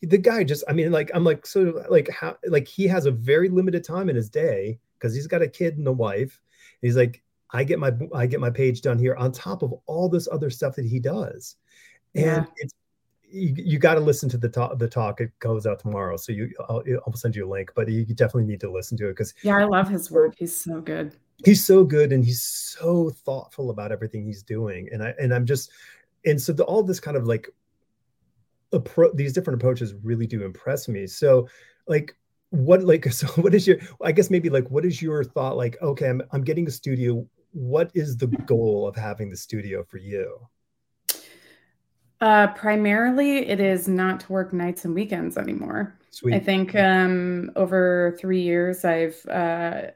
The 0.02 0.18
guy 0.18 0.44
just 0.44 0.64
i 0.68 0.72
mean 0.72 0.92
like 0.92 1.10
i'm 1.14 1.24
like 1.24 1.46
so 1.46 1.84
like 1.88 2.08
how 2.10 2.36
like 2.46 2.68
he 2.68 2.86
has 2.86 3.06
a 3.06 3.10
very 3.10 3.48
limited 3.48 3.84
time 3.84 4.08
in 4.08 4.16
his 4.16 4.28
day 4.28 4.78
because 4.98 5.14
he's 5.14 5.26
got 5.26 5.42
a 5.42 5.48
kid 5.48 5.76
and 5.76 5.86
a 5.86 5.92
wife. 5.92 6.40
He's 6.80 6.96
like 6.96 7.22
I 7.50 7.64
get 7.64 7.78
my 7.78 7.92
I 8.14 8.26
get 8.26 8.40
my 8.40 8.50
page 8.50 8.80
done 8.80 8.98
here 8.98 9.14
on 9.16 9.32
top 9.32 9.62
of 9.62 9.74
all 9.86 10.08
this 10.08 10.28
other 10.30 10.50
stuff 10.50 10.74
that 10.76 10.84
he 10.84 10.98
does, 10.98 11.56
and 12.14 12.24
yeah. 12.24 12.44
it's 12.56 12.74
you, 13.34 13.54
you 13.56 13.78
got 13.78 13.94
to 13.94 14.00
listen 14.00 14.28
to 14.30 14.38
the 14.38 14.48
talk. 14.48 14.78
The 14.78 14.88
talk 14.88 15.20
it 15.20 15.30
goes 15.38 15.66
out 15.66 15.80
tomorrow, 15.80 16.16
so 16.16 16.32
you 16.32 16.50
I'll, 16.68 16.82
I'll 17.06 17.16
send 17.16 17.36
you 17.36 17.46
a 17.46 17.50
link. 17.50 17.72
But 17.74 17.88
you 17.88 18.04
definitely 18.04 18.44
need 18.44 18.60
to 18.60 18.70
listen 18.70 18.96
to 18.98 19.08
it 19.08 19.12
because 19.12 19.34
yeah, 19.42 19.56
I 19.56 19.64
love 19.64 19.88
his 19.88 20.10
work. 20.10 20.34
He's 20.38 20.56
so 20.56 20.80
good. 20.80 21.16
He's 21.44 21.64
so 21.64 21.84
good, 21.84 22.12
and 22.12 22.24
he's 22.24 22.42
so 22.42 23.10
thoughtful 23.10 23.70
about 23.70 23.92
everything 23.92 24.24
he's 24.24 24.42
doing. 24.42 24.88
And 24.92 25.02
I 25.02 25.14
and 25.20 25.34
I'm 25.34 25.46
just 25.46 25.70
and 26.24 26.40
so 26.40 26.52
the, 26.52 26.64
all 26.64 26.82
this 26.82 27.00
kind 27.00 27.16
of 27.16 27.26
like 27.26 27.48
appro- 28.72 29.16
these 29.16 29.32
different 29.32 29.60
approaches 29.60 29.94
really 30.02 30.26
do 30.26 30.44
impress 30.44 30.88
me. 30.88 31.06
So 31.06 31.48
like 31.86 32.16
what 32.50 32.84
like 32.84 33.04
so 33.12 33.26
what 33.42 33.54
is 33.54 33.66
your 33.66 33.76
i 34.02 34.12
guess 34.12 34.30
maybe 34.30 34.48
like 34.48 34.70
what 34.70 34.84
is 34.84 35.02
your 35.02 35.24
thought 35.24 35.56
like 35.56 35.76
okay 35.82 36.08
i'm, 36.08 36.22
I'm 36.32 36.44
getting 36.44 36.66
a 36.68 36.70
studio 36.70 37.26
what 37.54 37.90
is 37.94 38.16
the 38.16 38.26
goal 38.26 38.86
of 38.86 38.96
having 38.96 39.30
the 39.30 39.36
studio 39.36 39.82
for 39.82 39.98
you? 39.98 40.38
Uh, 42.20 42.48
primarily, 42.48 43.48
it 43.48 43.60
is 43.60 43.86
not 43.88 44.20
to 44.20 44.32
work 44.32 44.52
nights 44.52 44.84
and 44.84 44.94
weekends 44.94 45.36
anymore. 45.36 45.98
Sweet. 46.10 46.34
I 46.34 46.40
think 46.40 46.74
um, 46.74 47.50
over 47.56 48.16
three 48.20 48.42
years, 48.42 48.84
I've 48.84 49.24
uh, 49.26 49.88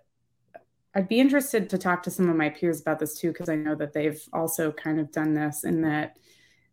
I'd 0.95 1.09
be 1.09 1.21
interested 1.21 1.71
to 1.71 1.79
talk 1.79 2.03
to 2.05 2.11
some 2.11 2.29
of 2.29 2.37
my 2.37 2.49
peers 2.49 2.81
about 2.81 2.99
this 2.99 3.19
too, 3.19 3.33
because 3.33 3.49
I 3.49 3.57
know 3.57 3.75
that 3.77 3.93
they've 3.93 4.21
also 4.33 4.73
kind 4.73 5.01
of 5.01 5.13
done 5.13 5.35
this, 5.35 5.65
in 5.65 5.83
that 5.83 6.17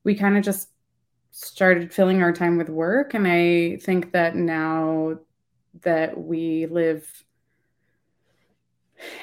we 0.04 0.16
kind 0.16 0.38
of 0.38 0.44
just 0.44 0.70
started 1.32 1.94
filling 1.94 2.22
our 2.22 2.34
time 2.34 2.58
with 2.58 2.70
work, 2.70 3.14
and 3.14 3.28
I 3.28 3.78
think 3.78 4.12
that 4.14 4.36
now 4.36 5.20
that 5.82 6.18
we 6.18 6.66
live 6.66 7.08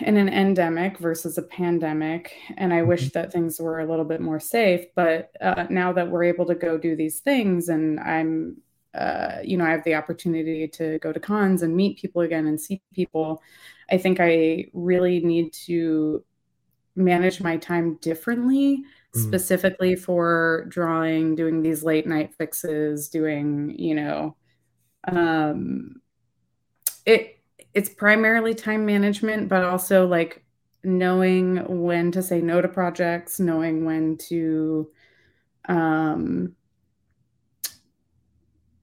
in 0.01 0.17
an 0.17 0.29
endemic 0.29 0.99
versus 0.99 1.39
a 1.39 1.43
pandemic. 1.43 2.35
And 2.57 2.73
I 2.73 2.79
mm-hmm. 2.79 2.89
wish 2.89 3.13
that 3.13 3.33
things 3.33 3.61
were 3.61 3.81
a 3.81 3.87
little 3.87 4.05
bit 4.05 4.21
more 4.21 4.41
safe. 4.41 4.87
But 4.95 5.33
uh, 5.41 5.67
now 5.71 5.93
that 5.93 6.11
we're 6.11 6.25
able 6.25 6.47
to 6.47 6.55
go 6.55 6.79
do 6.79 6.97
these 6.97 7.21
things, 7.21 7.69
and 7.69 8.01
I'm, 8.01 8.57
uh, 8.95 9.39
you 9.43 9.57
know, 9.57 9.65
I 9.65 9.71
have 9.71 9.85
the 9.85 9.95
opportunity 9.95 10.69
to 10.69 10.99
go 10.99 11.13
to 11.13 11.21
cons 11.21 11.63
and 11.63 11.75
meet 11.75 11.99
people 11.99 12.23
again 12.23 12.47
and 12.47 12.61
see 12.61 12.83
people, 12.93 13.43
I 13.91 13.99
think 13.99 14.19
I 14.21 14.67
really 14.73 15.21
need 15.21 15.53
to 15.67 16.25
manage 16.97 17.41
my 17.41 17.57
time 17.57 17.99
differently. 18.01 18.85
Mm. 19.15 19.23
Specifically 19.25 19.95
for 19.95 20.65
drawing, 20.71 21.35
doing 21.35 21.61
these 21.61 21.83
late 21.85 22.07
night 22.07 22.33
fixes, 22.35 23.11
doing, 23.11 23.75
you 23.79 23.95
know, 23.95 24.37
um, 25.07 26.01
it 27.05 27.42
it's 27.75 27.89
primarily 27.89 28.55
time 28.55 28.85
management, 28.87 29.49
but 29.49 29.65
also 29.65 30.07
like 30.07 30.45
knowing 30.85 31.83
when 31.83 32.13
to 32.13 32.23
say 32.23 32.41
no 32.41 32.61
to 32.61 32.69
projects, 32.69 33.41
knowing 33.41 33.85
when 33.85 34.17
to 34.29 34.91
um 35.69 36.55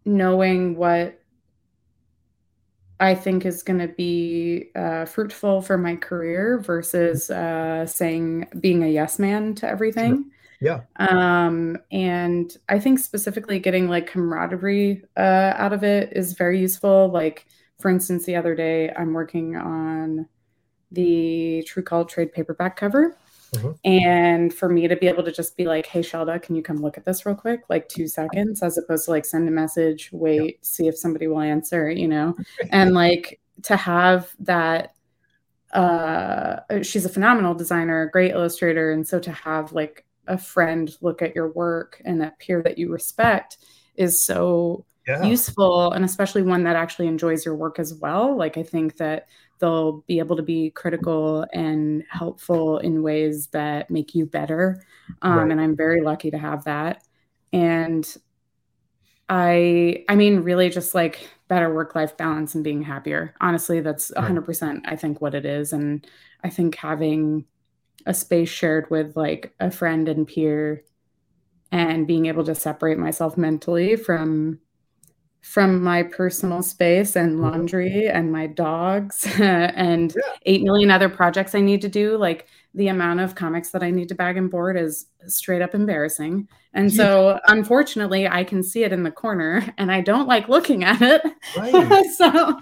knowing 0.06 0.76
what 0.76 1.20
I 3.00 3.16
think 3.16 3.46
is 3.46 3.64
going 3.64 3.80
to 3.80 3.88
be 3.88 4.72
uh, 4.76 5.06
fruitful 5.06 5.62
for 5.62 5.78
my 5.78 5.96
career 5.96 6.60
versus 6.60 7.30
uh, 7.30 7.86
saying 7.86 8.48
being 8.60 8.84
a 8.84 8.88
yes 8.88 9.20
man 9.20 9.56
to 9.56 9.68
everything. 9.68 10.32
Yeah. 10.60 10.82
Um, 10.98 11.78
and 11.92 12.52
I 12.68 12.80
think 12.80 13.00
specifically 13.00 13.60
getting 13.60 13.88
like 13.88 14.08
camaraderie 14.08 15.04
uh, 15.16 15.54
out 15.56 15.72
of 15.72 15.84
it 15.84 16.12
is 16.14 16.34
very 16.34 16.60
useful. 16.60 17.10
Like 17.10 17.46
for 17.80 17.90
instance, 17.90 18.26
the 18.26 18.36
other 18.36 18.56
day 18.56 18.92
I'm 18.96 19.14
working 19.14 19.56
on 19.56 20.28
the 20.92 21.64
True 21.68 21.84
Cult 21.84 22.10
trade 22.10 22.34
paperback 22.34 22.76
cover. 22.76 23.16
Mm-hmm. 23.56 23.72
And 23.84 24.54
for 24.54 24.70
me 24.70 24.88
to 24.88 24.96
be 24.96 25.08
able 25.08 25.24
to 25.24 25.32
just 25.32 25.58
be 25.58 25.66
like, 25.66 25.86
hey, 25.86 26.02
Shelda, 26.02 26.42
can 26.42 26.56
you 26.56 26.62
come 26.62 26.78
look 26.78 26.98
at 26.98 27.06
this 27.06 27.26
real 27.26 27.36
quick? 27.36 27.62
Like 27.70 27.90
two 27.90 28.08
seconds, 28.08 28.62
as 28.62 28.78
opposed 28.78 29.06
to 29.06 29.12
like 29.12 29.26
send 29.26 29.48
a 29.48 29.52
message, 29.52 30.10
wait, 30.12 30.64
see 30.64 30.88
if 30.88 30.98
somebody 30.98 31.28
will 31.28 31.40
answer, 31.40 31.90
you 31.90 32.08
know? 32.08 32.36
and 32.72 32.94
like 32.94 33.40
to 33.64 33.76
have 33.76 34.30
that, 34.40 34.94
uh, 35.74 36.58
she's 36.84 37.06
a 37.06 37.10
phenomenal 37.10 37.56
designer, 37.56 38.10
great 38.12 38.32
illustrator. 38.32 38.92
And 38.92 39.08
so 39.08 39.20
to 39.20 39.32
have 39.32 39.72
like 39.72 40.06
a 40.28 40.38
friend 40.38 40.96
look 41.02 41.22
at 41.22 41.34
your 41.34 41.52
work 41.52 42.02
and 42.06 42.22
a 42.22 42.34
peer 42.40 42.62
that 42.62 42.78
you 42.78 42.92
respect 42.92 43.58
is 43.96 44.24
so 44.24 44.86
yeah. 45.10 45.24
useful 45.24 45.92
and 45.92 46.06
especially 46.06 46.42
one 46.42 46.64
that 46.64 46.76
actually 46.76 47.08
enjoys 47.08 47.46
your 47.46 47.56
work 47.56 47.80
as 47.80 47.94
well 47.96 48.38
like 48.38 48.58
i 48.58 48.64
think 48.64 48.98
that 48.98 49.28
they'll 49.60 50.04
be 50.08 50.20
able 50.20 50.36
to 50.36 50.44
be 50.44 50.70
critical 50.72 51.46
and 51.52 52.04
helpful 52.10 52.78
in 52.78 53.02
ways 53.02 53.48
that 53.48 53.90
make 53.90 54.16
you 54.16 54.26
better 54.26 54.82
um, 55.22 55.38
right. 55.38 55.52
and 55.52 55.60
i'm 55.60 55.76
very 55.76 56.02
lucky 56.02 56.32
to 56.32 56.38
have 56.38 56.64
that 56.64 57.04
and 57.52 58.18
I 59.30 60.06
I 60.10 60.16
mean 60.16 60.40
really 60.40 60.70
just 60.70 60.96
like 60.96 61.30
better 61.48 61.74
work 61.74 61.94
life 61.96 62.18
balance 62.18 62.56
and 62.56 62.64
being 62.64 62.82
happier. 62.82 63.36
Honestly, 63.40 63.80
that's 63.80 64.12
100% 64.12 64.82
I 64.86 64.96
think 64.96 65.22
what 65.22 65.36
it 65.36 65.46
is 65.46 65.72
and 65.72 66.06
I 66.44 66.50
think 66.50 66.76
having 66.76 67.46
a 68.06 68.14
space 68.14 68.50
shared 68.50 68.90
with 68.90 69.16
like 69.16 69.54
a 69.60 69.70
friend 69.70 70.08
and 70.08 70.28
peer 70.28 70.84
and 71.72 72.08
being 72.08 72.26
able 72.26 72.44
to 72.46 72.56
separate 72.56 72.98
myself 72.98 73.38
mentally 73.38 73.96
from 73.96 74.60
from 75.42 75.82
my 75.84 76.04
personal 76.04 76.62
space 76.62 77.16
and 77.16 77.34
mm-hmm. 77.34 77.44
laundry 77.44 78.08
and 78.08 78.32
my 78.32 78.48
dogs 78.48 79.26
and 79.40 80.14
yeah. 80.16 80.34
8 80.46 80.64
million 80.64 80.92
other 80.92 81.10
projects 81.10 81.56
I 81.56 81.62
need 81.62 81.82
to 81.82 81.90
do 81.90 82.18
like 82.18 82.48
the 82.74 82.90
amount 82.90 83.22
of 83.22 83.36
comics 83.36 83.72
that 83.72 83.82
I 83.82 83.90
need 83.90 84.10
to 84.10 84.16
bag 84.16 84.38
and 84.38 84.52
board 84.52 84.78
is 84.78 85.08
straight 85.28 85.62
up 85.62 85.74
embarrassing. 85.74 86.48
And 86.74 86.94
so 86.94 87.40
unfortunately 87.48 88.28
I 88.28 88.44
can 88.44 88.62
see 88.62 88.84
it 88.84 88.94
in 88.94 89.04
the 89.04 89.12
corner 89.12 89.74
and 89.78 89.92
I 89.92 90.02
don't 90.02 90.28
like 90.28 90.50
looking 90.50 90.84
at 90.84 91.02
it. 91.02 91.22
Right. 91.58 92.06
so 92.18 92.60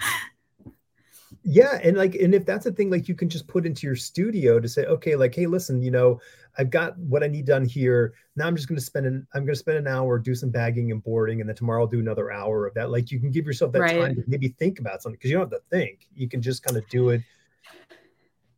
yeah 1.50 1.80
and 1.82 1.96
like 1.96 2.13
and 2.16 2.36
if 2.36 2.46
that's 2.46 2.66
a 2.66 2.72
thing 2.74 2.89
like 2.89 3.08
you 3.08 3.16
can 3.16 3.30
just 3.30 3.48
put 3.48 3.66
into 3.66 3.88
your 3.88 3.96
studio 3.96 4.60
to 4.60 4.68
say 4.68 4.84
okay 4.84 5.16
like 5.16 5.34
hey 5.34 5.46
listen 5.46 5.82
you 5.82 5.89
know 5.89 6.20
i've 6.58 6.70
got 6.70 6.98
what 6.98 7.24
i 7.24 7.27
need 7.27 7.46
done 7.46 7.63
here 7.63 8.13
now 8.36 8.46
i'm 8.46 8.56
just 8.56 8.68
going 8.68 8.77
to 8.77 8.84
spend 8.84 9.06
an 9.06 9.25
i'm 9.34 9.46
going 9.46 9.54
to 9.54 9.60
spend 9.60 9.77
an 9.77 9.88
hour 9.88 10.20
do 10.20 10.36
some 10.36 10.50
bagging 10.50 10.92
and 10.92 11.01
boarding 11.01 11.39
and 11.39 11.48
then 11.50 11.56
tomorrow 11.56 11.84
i'll 11.84 11.88
do 11.88 12.01
another 12.01 12.34
hour 12.34 12.68
of 12.68 12.74
that 12.74 12.92
like 12.92 13.12
you 13.12 13.20
can 13.20 13.32
give 13.32 13.46
yourself 13.46 13.72
that 13.72 13.80
right. 13.80 13.98
time 13.98 14.16
to 14.16 14.24
maybe 14.27 14.50
think 14.60 14.80
about 14.80 15.01
something 15.01 15.16
because 15.16 15.32
you 15.32 15.38
don't 15.38 15.50
have 15.50 15.62
to 15.62 15.66
think 15.70 16.06
you 16.13 16.27
can 16.27 16.42
just 16.42 16.63
kind 16.63 16.75
of 16.75 16.86
do 16.89 17.10
it 17.10 17.22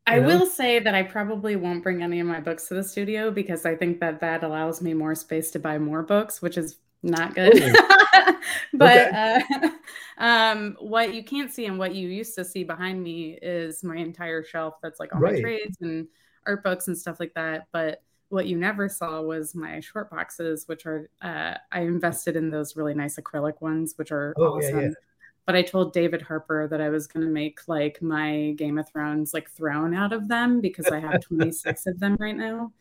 I 0.08 0.18
know? 0.18 0.26
will 0.26 0.46
say 0.48 0.80
that 0.80 0.96
I 0.96 1.04
probably 1.04 1.56
won't 1.56 1.84
bring 1.84 2.02
any 2.02 2.20
of 2.20 2.26
my 2.26 2.40
books 2.40 2.68
to 2.70 2.74
the 2.74 2.84
studio 2.84 3.30
because 3.30 3.64
I 3.64 3.76
think 3.76 4.00
that 4.00 4.20
that 4.22 4.44
allows 4.44 4.82
me 4.82 4.96
more 4.96 5.14
space 5.14 5.52
to 5.52 5.60
buy 5.60 5.78
more 5.78 6.02
books, 6.02 6.42
which 6.42 6.58
is 6.58 6.78
not 7.04 7.36
good. 7.36 7.54
but 8.74 9.08
okay. 9.08 9.44
uh, 9.62 9.70
um, 10.18 10.78
what 10.80 11.14
you 11.14 11.24
can't 11.24 11.52
see 11.52 11.66
and 11.66 11.80
what 11.80 11.96
you 11.96 12.08
used 12.08 12.36
to 12.36 12.46
see 12.46 12.64
behind 12.64 13.02
me 13.02 13.38
is 13.42 13.84
my 13.84 13.96
entire 13.96 14.44
shelf 14.44 14.76
that's 14.82 15.00
like 15.00 15.14
all 15.14 15.22
right. 15.22 15.36
my 15.36 15.42
trades 15.42 15.78
and 15.82 16.08
art 16.46 16.64
books 16.64 16.88
and 16.88 16.98
stuff 16.98 17.20
like 17.20 17.34
that. 17.36 17.68
But 17.72 18.02
what 18.30 18.46
you 18.46 18.56
never 18.56 18.88
saw 18.88 19.22
was 19.22 19.56
my 19.56 19.80
short 19.80 20.10
boxes, 20.12 20.68
which 20.68 20.86
are 20.86 21.10
uh, 21.22 21.56
I 21.72 21.82
invested 21.82 22.36
in 22.36 22.50
those 22.50 22.76
really 22.76 22.94
nice 22.94 23.18
acrylic 23.18 23.62
ones, 23.62 23.94
which 23.98 24.12
are 24.12 24.34
oh, 24.38 24.58
awesome. 24.58 24.76
Yeah, 24.76 24.82
yeah. 24.88 24.94
But 25.46 25.56
I 25.56 25.64
told 25.64 25.94
David 25.94 26.22
Harper 26.22 26.68
that 26.68 26.80
I 26.80 26.90
was 26.90 27.08
going 27.08 27.26
to 27.26 27.32
make 27.32 27.68
like 27.68 28.02
my 28.04 28.54
Game 28.56 28.78
of 28.78 28.88
Thrones 28.88 29.34
like 29.34 29.50
throne 29.50 29.96
out 29.96 30.14
of 30.14 30.28
them 30.28 30.62
because 30.62 30.88
I 30.88 31.00
have 31.00 31.22
26 31.24 31.88
of 31.88 32.00
them 32.00 32.18
right 32.20 32.36
now. 32.36 32.72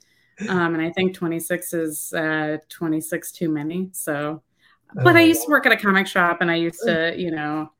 Um, 0.48 0.74
and 0.74 0.82
I 0.82 0.90
think 0.90 1.14
26 1.14 1.74
is 1.74 2.12
uh, 2.12 2.58
26 2.68 3.32
too 3.32 3.48
many. 3.48 3.90
So, 3.92 4.42
but 4.94 5.16
I 5.16 5.20
used 5.20 5.42
to 5.42 5.50
work 5.50 5.66
at 5.66 5.72
a 5.72 5.76
comic 5.76 6.06
shop 6.06 6.38
and 6.40 6.50
I 6.50 6.56
used 6.56 6.80
to, 6.84 7.14
you 7.16 7.30
know, 7.30 7.70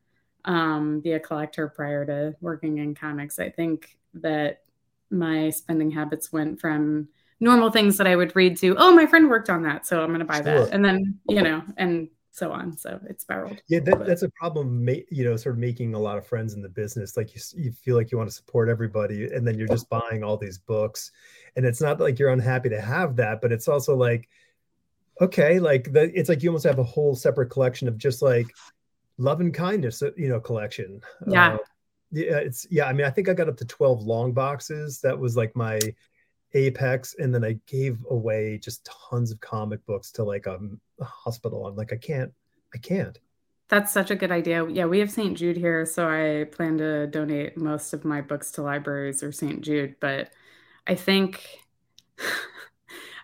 um, 0.45 1.01
be 1.01 1.13
a 1.13 1.21
collector 1.21 1.69
prior 1.69 2.05
to 2.07 2.35
working 2.41 2.79
in 2.79 2.95
comics. 2.95 3.39
I 3.39 3.51
think 3.51 3.97
that 4.15 4.63
my 5.11 5.51
spending 5.51 5.91
habits 5.91 6.33
went 6.33 6.61
from 6.61 7.09
normal 7.41 7.71
things 7.71 7.97
that 7.99 8.07
I 8.07 8.17
would 8.17 8.35
read 8.35 8.57
to, 8.59 8.75
oh, 8.79 8.93
my 8.95 9.07
friend 9.07 9.31
worked 9.31 9.51
on 9.51 9.63
that. 9.63 9.87
So 9.87 10.03
I'm 10.03 10.09
going 10.09 10.21
to 10.21 10.25
buy 10.25 10.43
sure. 10.43 10.67
that. 10.67 10.73
And 10.73 10.85
then, 10.85 11.19
you 11.29 11.43
know, 11.43 11.63
and 11.77 12.09
so 12.39 12.53
on. 12.53 12.77
So 12.77 13.01
it 13.09 13.21
spiraled. 13.21 13.61
Yeah, 13.69 13.81
that, 13.81 14.07
that's 14.07 14.23
a 14.23 14.29
problem. 14.31 14.89
You 15.11 15.25
know, 15.25 15.37
sort 15.37 15.57
of 15.57 15.59
making 15.59 15.95
a 15.95 15.99
lot 15.99 16.17
of 16.17 16.27
friends 16.27 16.55
in 16.55 16.63
the 16.63 16.69
business. 16.69 17.17
Like 17.17 17.35
you, 17.35 17.41
you 17.57 17.73
feel 17.73 17.97
like 17.97 18.11
you 18.11 18.19
want 18.19 18.31
to 18.31 18.35
support 18.35 18.69
everybody, 18.69 19.25
and 19.25 19.47
then 19.47 19.59
you're 19.59 19.69
just 19.69 19.89
buying 19.91 20.23
all 20.23 20.37
these 20.37 20.59
books, 20.59 21.11
and 21.57 21.67
it's 21.67 21.81
not 21.81 22.01
like 22.01 22.19
you're 22.19 22.31
unhappy 22.31 22.69
to 22.71 22.81
have 22.81 23.17
that, 23.17 23.41
but 23.41 23.53
it's 23.53 23.69
also 23.69 23.95
like, 23.97 24.29
okay, 25.21 25.59
like 25.59 25.93
the, 25.93 26.11
it's 26.19 26.29
like 26.29 26.43
you 26.43 26.51
almost 26.51 26.65
have 26.65 26.79
a 26.79 26.85
whole 26.85 27.15
separate 27.15 27.51
collection 27.51 27.89
of 27.89 27.99
just 27.99 28.23
like 28.23 28.47
love 29.19 29.41
and 29.41 29.53
kindness, 29.53 30.03
uh, 30.03 30.11
you 30.17 30.29
know, 30.29 30.41
collection. 30.41 31.01
Yeah. 31.27 31.55
Uh, 31.55 31.59
yeah, 32.11 32.39
it's 32.39 32.67
yeah. 32.71 32.87
I 32.87 32.95
mean, 32.95 33.05
I 33.05 33.11
think 33.11 33.29
I 33.29 33.35
got 33.35 33.49
up 33.49 33.59
to 33.59 33.67
twelve 33.67 34.03
long 34.03 34.33
boxes. 34.33 35.01
That 35.03 35.19
was 35.19 35.37
like 35.37 35.55
my 35.55 35.79
apex 36.55 37.15
and 37.19 37.35
then 37.35 37.45
i 37.45 37.59
gave 37.67 37.99
away 38.11 38.59
just 38.59 38.89
tons 39.11 39.31
of 39.31 39.41
comic 39.41 39.85
books 39.87 40.11
to 40.11 40.25
like 40.25 40.47
a, 40.47 40.59
a, 41.01 41.05
hospital. 41.05 41.67
I'm 41.67 41.77
like 41.77 41.93
i 41.93 41.97
can't 41.97 42.33
i 42.75 42.79
can't. 42.79 43.19
That's 43.69 43.93
such 43.93 44.11
a 44.11 44.17
good 44.17 44.33
idea. 44.33 44.67
Yeah 44.69 44.87
we 44.87 44.99
have 45.01 45.11
st 45.11 45.37
jude 45.37 45.57
here 45.57 45.85
so 45.85 46.09
i 46.09 46.45
plan 46.45 46.79
to 46.79 47.07
donate 47.09 47.57
most 47.57 47.93
of 47.93 48.05
my 48.05 48.21
books 48.21 48.51
to 48.53 48.63
libraries 48.63 49.23
or 49.23 49.33
st 49.33 49.61
jude 49.61 49.97
but 50.01 50.31
i 50.87 50.95
think 50.95 51.45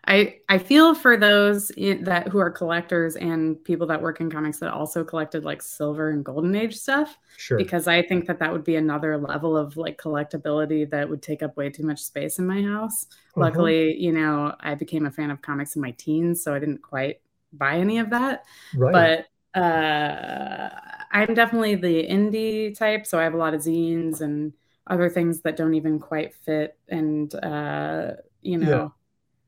I 0.07 0.37
I 0.49 0.59
feel 0.59 0.95
for 0.95 1.17
those 1.17 1.69
that 1.69 2.29
who 2.29 2.39
are 2.39 2.51
collectors 2.51 3.17
and 3.17 3.63
people 3.65 3.87
that 3.87 4.03
work 4.03 4.21
in 4.21 4.31
comics 4.31 4.59
that 4.59 4.73
also 4.73 5.05
collected 5.05 5.45
like 5.45 5.63
silver 5.63 6.11
and 6.11 6.25
golden 6.25 6.55
age 6.55 6.77
stuff. 6.77 7.19
Sure. 7.37 7.57
Because 7.57 7.89
I 7.89 8.03
think 8.03 8.27
that 8.27 8.39
that 8.41 8.53
would 8.53 8.65
be 8.65 8.77
another 8.77 9.17
level 9.17 9.57
of 9.57 9.77
like 9.77 9.99
collectability 9.99 10.89
that 10.91 11.09
would 11.09 11.23
take 11.23 11.43
up 11.43 11.57
way 11.57 11.71
too 11.71 11.85
much 11.85 12.03
space 12.03 12.39
in 12.39 12.47
my 12.47 12.63
house. 12.63 13.07
Uh-huh. 13.11 13.43
Luckily, 13.43 13.97
you 13.97 14.13
know, 14.13 14.55
I 14.61 14.75
became 14.75 15.07
a 15.07 15.11
fan 15.11 15.31
of 15.31 15.43
comics 15.43 15.77
in 15.77 15.83
my 15.83 15.93
teens, 15.93 16.43
so 16.43 16.55
I 16.55 16.59
didn't 16.59 16.83
quite 16.83 17.21
buy 17.53 17.79
any 17.79 17.99
of 17.99 18.11
that. 18.11 18.45
Right. 18.75 19.25
But 19.55 19.59
uh, 19.61 20.69
I'm 21.13 21.35
definitely 21.35 21.77
the 21.77 22.07
indie 22.07 22.77
type, 22.77 23.07
so 23.07 23.19
I 23.19 23.23
have 23.23 23.35
a 23.35 23.39
lot 23.39 23.55
of 23.55 23.63
zines 23.63 24.21
and 24.21 24.53
other 24.87 25.09
things 25.09 25.41
that 25.43 25.57
don't 25.57 25.75
even 25.75 25.99
quite 25.99 26.35
fit 26.35 26.77
and 26.89 27.35
uh, 27.37 28.13
you 28.43 28.59
know. 28.59 28.69
Yeah 28.69 28.89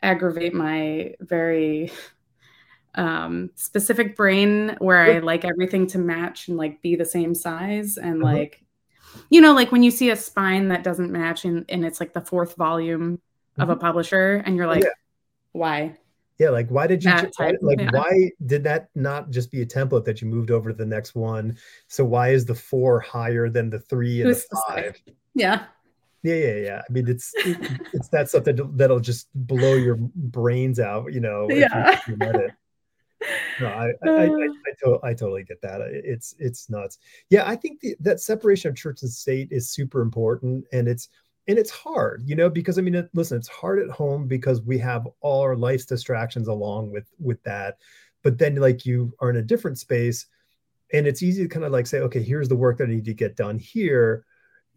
aggravate 0.07 0.55
my 0.55 1.15
very 1.21 1.91
um, 2.95 3.51
specific 3.57 4.17
brain 4.17 4.77
where 4.79 4.99
I 4.99 5.19
like 5.19 5.45
everything 5.45 5.87
to 5.89 5.99
match 5.99 6.49
and 6.49 6.57
like 6.57 6.81
be 6.81 6.97
the 6.97 7.05
same 7.05 7.35
size 7.35 7.99
and 7.99 8.23
uh-huh. 8.23 8.33
like 8.33 8.65
you 9.29 9.41
know 9.41 9.53
like 9.53 9.73
when 9.73 9.83
you 9.83 9.91
see 9.91 10.11
a 10.11 10.17
spine 10.17 10.69
that 10.69 10.83
doesn't 10.83 11.11
match 11.11 11.45
and, 11.45 11.65
and 11.69 11.85
it's 11.85 12.01
like 12.01 12.15
the 12.15 12.21
fourth 12.21 12.55
volume 12.57 13.19
mm-hmm. 13.19 13.63
of 13.63 13.69
a 13.69 13.73
mm-hmm. 13.73 13.81
publisher 13.81 14.43
and 14.47 14.57
you're 14.57 14.67
like 14.67 14.85
yeah. 14.85 14.91
why 15.53 15.97
yeah 16.39 16.51
like 16.51 16.69
why 16.69 16.87
did 16.87 17.05
you 17.05 17.11
type, 17.11 17.57
like 17.61 17.81
yeah. 17.81 17.91
why 17.93 18.31
did 18.47 18.65
that 18.65 18.89
not 18.95 19.31
just 19.31 19.51
be 19.51 19.61
a 19.61 19.67
template 19.67 20.05
that 20.05 20.23
you 20.23 20.29
moved 20.29 20.51
over 20.51 20.71
to 20.71 20.77
the 20.77 20.87
next 20.87 21.15
one 21.15 21.57
so 21.89 22.05
why 22.05 22.31
is 22.31 22.45
the 22.47 22.55
four 22.55 23.01
higher 23.01 23.49
than 23.49 23.69
the 23.69 23.79
three 23.79 24.21
and 24.21 24.29
Who's 24.29 24.47
the 24.47 24.63
five 24.69 25.03
yeah 25.35 25.65
yeah, 26.27 26.35
yeah, 26.35 26.55
yeah. 26.57 26.83
I 26.89 26.93
mean, 26.93 27.09
it's 27.09 27.33
it's 27.37 28.09
that 28.09 28.29
stuff 28.29 28.45
that 28.45 28.61
that'll 28.77 29.01
just 29.01 29.29
blow 29.35 29.75
your 29.75 29.97
brains 29.97 30.81
out. 30.81 31.13
You 31.13 31.21
know, 31.21 31.49
yeah. 31.51 32.01
You, 32.09 32.17
it. 32.21 32.51
No, 33.61 33.69
I 33.69 33.93
I, 34.05 34.09
I, 34.09 34.25
I, 34.25 34.27
uh. 34.27 34.29
to, 34.85 34.99
I, 35.03 35.15
totally 35.15 35.45
get 35.45 35.63
that. 35.63 35.81
It's 35.83 36.35
it's 36.39 36.69
nuts. 36.69 36.99
Yeah, 37.31 37.49
I 37.49 37.57
think 37.57 37.81
the, 37.81 37.97
that 38.01 38.21
separation 38.21 38.71
of 38.71 38.77
church 38.77 39.03
and 39.03 39.11
state 39.11 39.49
is 39.51 39.71
super 39.71 40.01
important, 40.01 40.65
and 40.73 40.89
it's 40.89 41.09
and 41.49 41.59
it's 41.59 41.71
hard, 41.71 42.23
you 42.27 42.35
know, 42.35 42.51
because 42.51 42.79
I 42.79 42.83
mean, 42.83 42.97
it, 42.97 43.09
listen, 43.15 43.39
it's 43.39 43.49
hard 43.49 43.79
at 43.79 43.89
home 43.89 44.27
because 44.27 44.63
we 44.63 44.79
have 44.79 45.07
all 45.21 45.43
our 45.43 45.57
life's 45.57 45.87
distractions 45.87 46.49
along 46.49 46.91
with 46.91 47.07
with 47.19 47.43
that. 47.45 47.79
But 48.23 48.39
then, 48.39 48.57
like, 48.57 48.85
you 48.85 49.13
are 49.21 49.31
in 49.31 49.37
a 49.37 49.43
different 49.43 49.79
space, 49.79 50.27
and 50.93 51.07
it's 51.07 51.23
easy 51.23 51.43
to 51.43 51.49
kind 51.49 51.65
of 51.65 51.73
like 51.73 51.87
say, 51.87 52.01
okay, 52.01 52.23
here's 52.23 52.49
the 52.49 52.57
work 52.57 52.79
that 52.79 52.89
I 52.89 52.95
need 52.95 53.05
to 53.05 53.15
get 53.15 53.37
done 53.37 53.59
here, 53.59 54.25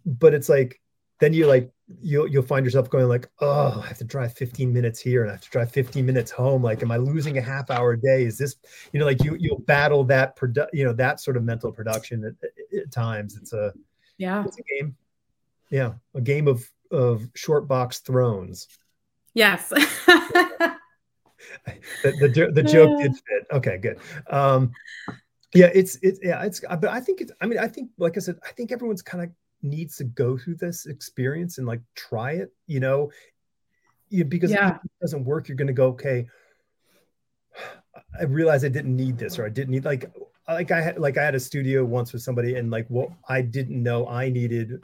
but 0.05 0.33
it's 0.33 0.49
like 0.49 0.79
then 1.19 1.33
you 1.33 1.47
like 1.47 1.71
you'll 2.01 2.27
you'll 2.27 2.43
find 2.43 2.65
yourself 2.65 2.89
going 2.89 3.07
like, 3.07 3.29
oh, 3.41 3.81
I 3.83 3.87
have 3.87 3.97
to 3.97 4.03
drive 4.03 4.33
15 4.33 4.71
minutes 4.71 4.99
here 4.99 5.21
and 5.21 5.31
I 5.31 5.33
have 5.33 5.41
to 5.41 5.49
drive 5.49 5.71
15 5.71 6.05
minutes 6.05 6.31
home. 6.31 6.63
Like, 6.63 6.81
am 6.81 6.91
I 6.91 6.97
losing 6.97 7.37
a 7.37 7.41
half 7.41 7.69
hour 7.69 7.93
a 7.93 7.99
day? 7.99 8.23
Is 8.23 8.37
this, 8.37 8.55
you 8.93 8.99
know, 8.99 9.05
like 9.05 9.23
you 9.23 9.35
you'll 9.39 9.59
battle 9.59 10.03
that 10.05 10.37
produ- 10.37 10.69
you 10.73 10.85
know, 10.85 10.93
that 10.93 11.19
sort 11.19 11.37
of 11.37 11.43
mental 11.43 11.71
production 11.71 12.23
at, 12.25 12.33
at 12.77 12.91
times. 12.91 13.37
It's 13.37 13.53
a 13.53 13.73
yeah, 14.17 14.43
it's 14.45 14.57
a 14.57 14.63
game. 14.63 14.95
Yeah, 15.69 15.93
a 16.15 16.21
game 16.21 16.47
of 16.47 16.69
of 16.91 17.27
short 17.35 17.67
box 17.67 17.99
thrones. 17.99 18.67
Yes. 19.33 19.69
the, 19.69 20.75
the 22.03 22.51
the 22.53 22.63
joke 22.63 22.99
did 22.99 23.11
fit. 23.13 23.47
Okay, 23.51 23.77
good. 23.77 23.99
Um, 24.29 24.71
yeah, 25.53 25.69
it's 25.73 25.97
it's 26.01 26.19
yeah, 26.21 26.43
it's 26.43 26.61
but 26.61 26.85
I 26.85 26.99
think 26.99 27.21
it's 27.21 27.31
I 27.41 27.47
mean 27.47 27.59
I 27.59 27.67
think 27.67 27.89
like 27.97 28.17
I 28.17 28.19
said 28.19 28.37
I 28.47 28.51
think 28.51 28.71
everyone's 28.71 29.01
kind 29.01 29.23
of 29.23 29.29
needs 29.61 29.97
to 29.97 30.03
go 30.03 30.37
through 30.37 30.55
this 30.55 30.85
experience 30.85 31.57
and 31.57 31.67
like 31.67 31.81
try 31.95 32.33
it, 32.33 32.53
you 32.67 32.79
know, 32.79 33.11
you, 34.09 34.25
because 34.25 34.51
yeah. 34.51 34.75
if 34.75 34.75
it 34.75 34.91
doesn't 35.01 35.25
work, 35.25 35.47
you're 35.47 35.57
going 35.57 35.67
to 35.67 35.73
go, 35.73 35.87
okay, 35.89 36.27
I 38.19 38.23
realized 38.23 38.65
I 38.65 38.69
didn't 38.69 38.95
need 38.95 39.17
this, 39.17 39.37
or 39.37 39.45
I 39.45 39.49
didn't 39.49 39.71
need 39.71 39.85
like, 39.85 40.11
like 40.47 40.71
I 40.71 40.81
had, 40.81 40.99
like 40.99 41.17
I 41.17 41.23
had 41.23 41.35
a 41.35 41.39
studio 41.39 41.85
once 41.85 42.13
with 42.13 42.21
somebody 42.21 42.55
and 42.55 42.71
like 42.71 42.87
what 42.87 43.09
I 43.27 43.41
didn't 43.41 43.81
know 43.81 44.07
I 44.07 44.29
needed 44.29 44.79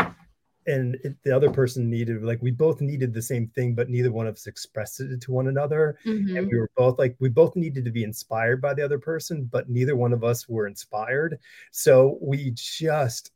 and 0.67 0.95
it, 1.03 1.15
the 1.23 1.35
other 1.35 1.51
person 1.51 1.89
needed 1.89 2.23
like 2.23 2.41
we 2.41 2.51
both 2.51 2.81
needed 2.81 3.13
the 3.13 3.21
same 3.21 3.47
thing 3.49 3.75
but 3.75 3.89
neither 3.89 4.11
one 4.11 4.27
of 4.27 4.35
us 4.35 4.47
expressed 4.47 4.99
it 4.99 5.21
to 5.21 5.31
one 5.31 5.47
another 5.47 5.97
mm-hmm. 6.05 6.37
and 6.37 6.47
we 6.47 6.57
were 6.57 6.69
both 6.75 6.97
like 6.97 7.15
we 7.19 7.29
both 7.29 7.55
needed 7.55 7.85
to 7.85 7.91
be 7.91 8.03
inspired 8.03 8.61
by 8.61 8.73
the 8.73 8.83
other 8.83 8.99
person 8.99 9.47
but 9.51 9.69
neither 9.69 9.95
one 9.95 10.13
of 10.13 10.23
us 10.23 10.47
were 10.49 10.67
inspired 10.67 11.37
so 11.71 12.17
we 12.21 12.51
just 12.55 13.31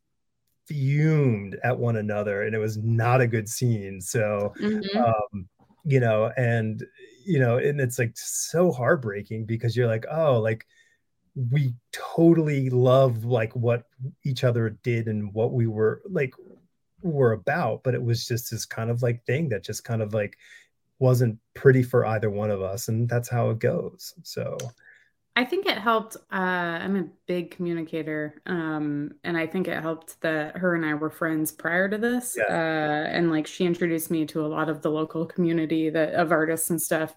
fumed 0.70 1.58
at 1.64 1.76
one 1.76 1.96
another 1.96 2.42
and 2.42 2.54
it 2.54 2.58
was 2.58 2.78
not 2.78 3.20
a 3.20 3.26
good 3.26 3.48
scene 3.48 4.00
so 4.00 4.54
mm-hmm. 4.60 4.98
um 4.98 5.48
you 5.84 5.98
know 5.98 6.30
and 6.36 6.86
you 7.24 7.40
know 7.40 7.58
and 7.58 7.80
it's 7.80 7.98
like 7.98 8.12
so 8.14 8.70
heartbreaking 8.70 9.44
because 9.44 9.76
you're 9.76 9.88
like 9.88 10.06
oh 10.12 10.38
like 10.38 10.64
we 11.50 11.74
totally 11.90 12.70
love 12.70 13.24
like 13.24 13.54
what 13.56 13.84
each 14.24 14.44
other 14.44 14.70
did 14.84 15.08
and 15.08 15.34
what 15.34 15.52
we 15.52 15.66
were 15.66 16.02
like 16.08 16.34
were 17.02 17.32
about 17.32 17.82
but 17.82 17.94
it 17.94 18.02
was 18.02 18.28
just 18.28 18.52
this 18.52 18.64
kind 18.64 18.90
of 18.90 19.02
like 19.02 19.24
thing 19.24 19.48
that 19.48 19.64
just 19.64 19.82
kind 19.82 20.02
of 20.02 20.14
like 20.14 20.38
wasn't 21.00 21.36
pretty 21.54 21.82
for 21.82 22.06
either 22.06 22.30
one 22.30 22.50
of 22.50 22.62
us 22.62 22.86
and 22.86 23.08
that's 23.08 23.28
how 23.28 23.50
it 23.50 23.58
goes 23.58 24.14
so 24.22 24.56
I 25.40 25.44
think 25.46 25.64
it 25.64 25.78
helped. 25.78 26.16
Uh, 26.30 26.36
I'm 26.84 26.96
a 26.96 27.04
big 27.24 27.52
communicator, 27.52 28.42
um, 28.44 29.12
and 29.24 29.38
I 29.38 29.46
think 29.46 29.68
it 29.68 29.80
helped 29.80 30.20
that 30.20 30.54
her 30.58 30.74
and 30.74 30.84
I 30.84 30.92
were 30.92 31.08
friends 31.08 31.50
prior 31.50 31.88
to 31.88 31.96
this. 31.96 32.36
Yeah. 32.36 32.44
Uh, 32.44 33.08
and 33.08 33.30
like 33.30 33.46
she 33.46 33.64
introduced 33.64 34.10
me 34.10 34.26
to 34.26 34.44
a 34.44 34.46
lot 34.46 34.68
of 34.68 34.82
the 34.82 34.90
local 34.90 35.24
community 35.24 35.88
that 35.88 36.12
of 36.12 36.30
artists 36.30 36.68
and 36.68 36.80
stuff. 36.80 37.16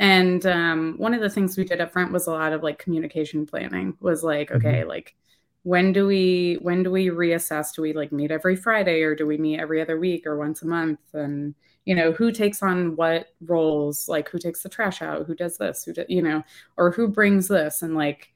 And 0.00 0.44
um, 0.44 0.94
one 0.96 1.14
of 1.14 1.20
the 1.20 1.30
things 1.30 1.56
we 1.56 1.62
did 1.62 1.80
up 1.80 1.92
front 1.92 2.10
was 2.10 2.26
a 2.26 2.32
lot 2.32 2.52
of 2.52 2.64
like 2.64 2.80
communication 2.80 3.46
planning. 3.46 3.96
Was 4.00 4.24
like, 4.24 4.48
mm-hmm. 4.48 4.66
okay, 4.66 4.82
like 4.82 5.14
when 5.62 5.92
do 5.92 6.04
we 6.04 6.58
when 6.62 6.82
do 6.82 6.90
we 6.90 7.10
reassess? 7.10 7.72
Do 7.76 7.82
we 7.82 7.92
like 7.92 8.10
meet 8.10 8.32
every 8.32 8.56
Friday 8.56 9.02
or 9.02 9.14
do 9.14 9.24
we 9.24 9.38
meet 9.38 9.60
every 9.60 9.80
other 9.80 10.00
week 10.00 10.26
or 10.26 10.36
once 10.36 10.62
a 10.62 10.66
month? 10.66 10.98
And 11.12 11.54
you 11.84 11.94
know 11.94 12.12
who 12.12 12.30
takes 12.30 12.62
on 12.62 12.96
what 12.96 13.28
roles 13.42 14.08
like 14.08 14.28
who 14.28 14.38
takes 14.38 14.62
the 14.62 14.68
trash 14.68 15.02
out 15.02 15.26
who 15.26 15.34
does 15.34 15.56
this 15.58 15.84
who 15.84 15.92
do, 15.92 16.04
you 16.08 16.22
know 16.22 16.42
or 16.76 16.90
who 16.90 17.08
brings 17.08 17.48
this 17.48 17.82
and 17.82 17.94
like 17.94 18.32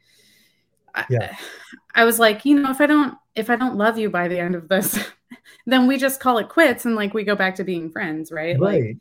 yeah. 1.10 1.36
I, 1.94 2.02
I 2.02 2.04
was 2.04 2.18
like 2.18 2.44
you 2.44 2.58
know 2.58 2.70
if 2.70 2.80
i 2.80 2.86
don't 2.86 3.16
if 3.34 3.50
i 3.50 3.56
don't 3.56 3.76
love 3.76 3.98
you 3.98 4.10
by 4.10 4.28
the 4.28 4.38
end 4.38 4.54
of 4.54 4.68
this 4.68 4.98
then 5.66 5.86
we 5.86 5.98
just 5.98 6.20
call 6.20 6.38
it 6.38 6.48
quits 6.48 6.84
and 6.84 6.96
like 6.96 7.14
we 7.14 7.24
go 7.24 7.36
back 7.36 7.54
to 7.56 7.64
being 7.64 7.90
friends 7.90 8.32
right, 8.32 8.58
right. 8.58 8.82
like 8.82 8.96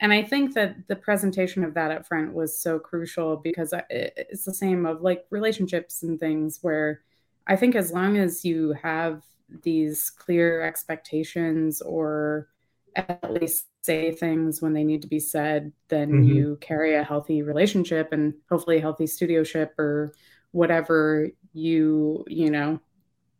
and 0.00 0.12
i 0.12 0.22
think 0.22 0.54
that 0.54 0.76
the 0.88 0.96
presentation 0.96 1.62
of 1.62 1.74
that 1.74 1.90
up 1.90 2.06
front 2.06 2.32
was 2.32 2.58
so 2.58 2.78
crucial 2.78 3.36
because 3.36 3.74
it's 3.90 4.44
the 4.44 4.54
same 4.54 4.86
of 4.86 5.02
like 5.02 5.24
relationships 5.30 6.02
and 6.02 6.18
things 6.18 6.58
where 6.62 7.02
i 7.46 7.54
think 7.54 7.74
as 7.74 7.92
long 7.92 8.16
as 8.16 8.44
you 8.44 8.72
have 8.72 9.22
these 9.62 10.10
clear 10.10 10.62
expectations 10.62 11.82
or 11.82 12.48
at 12.96 13.32
least 13.32 13.66
say 13.82 14.12
things 14.12 14.62
when 14.62 14.72
they 14.72 14.84
need 14.84 15.02
to 15.02 15.08
be 15.08 15.20
said, 15.20 15.72
then 15.88 16.10
mm-hmm. 16.10 16.24
you 16.24 16.58
carry 16.60 16.94
a 16.94 17.04
healthy 17.04 17.42
relationship 17.42 18.12
and 18.12 18.34
hopefully 18.50 18.78
a 18.78 18.80
healthy 18.80 19.04
studioship 19.04 19.70
or 19.78 20.14
whatever 20.52 21.28
you, 21.52 22.24
you 22.28 22.50
know, 22.50 22.80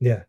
yeah, 0.00 0.22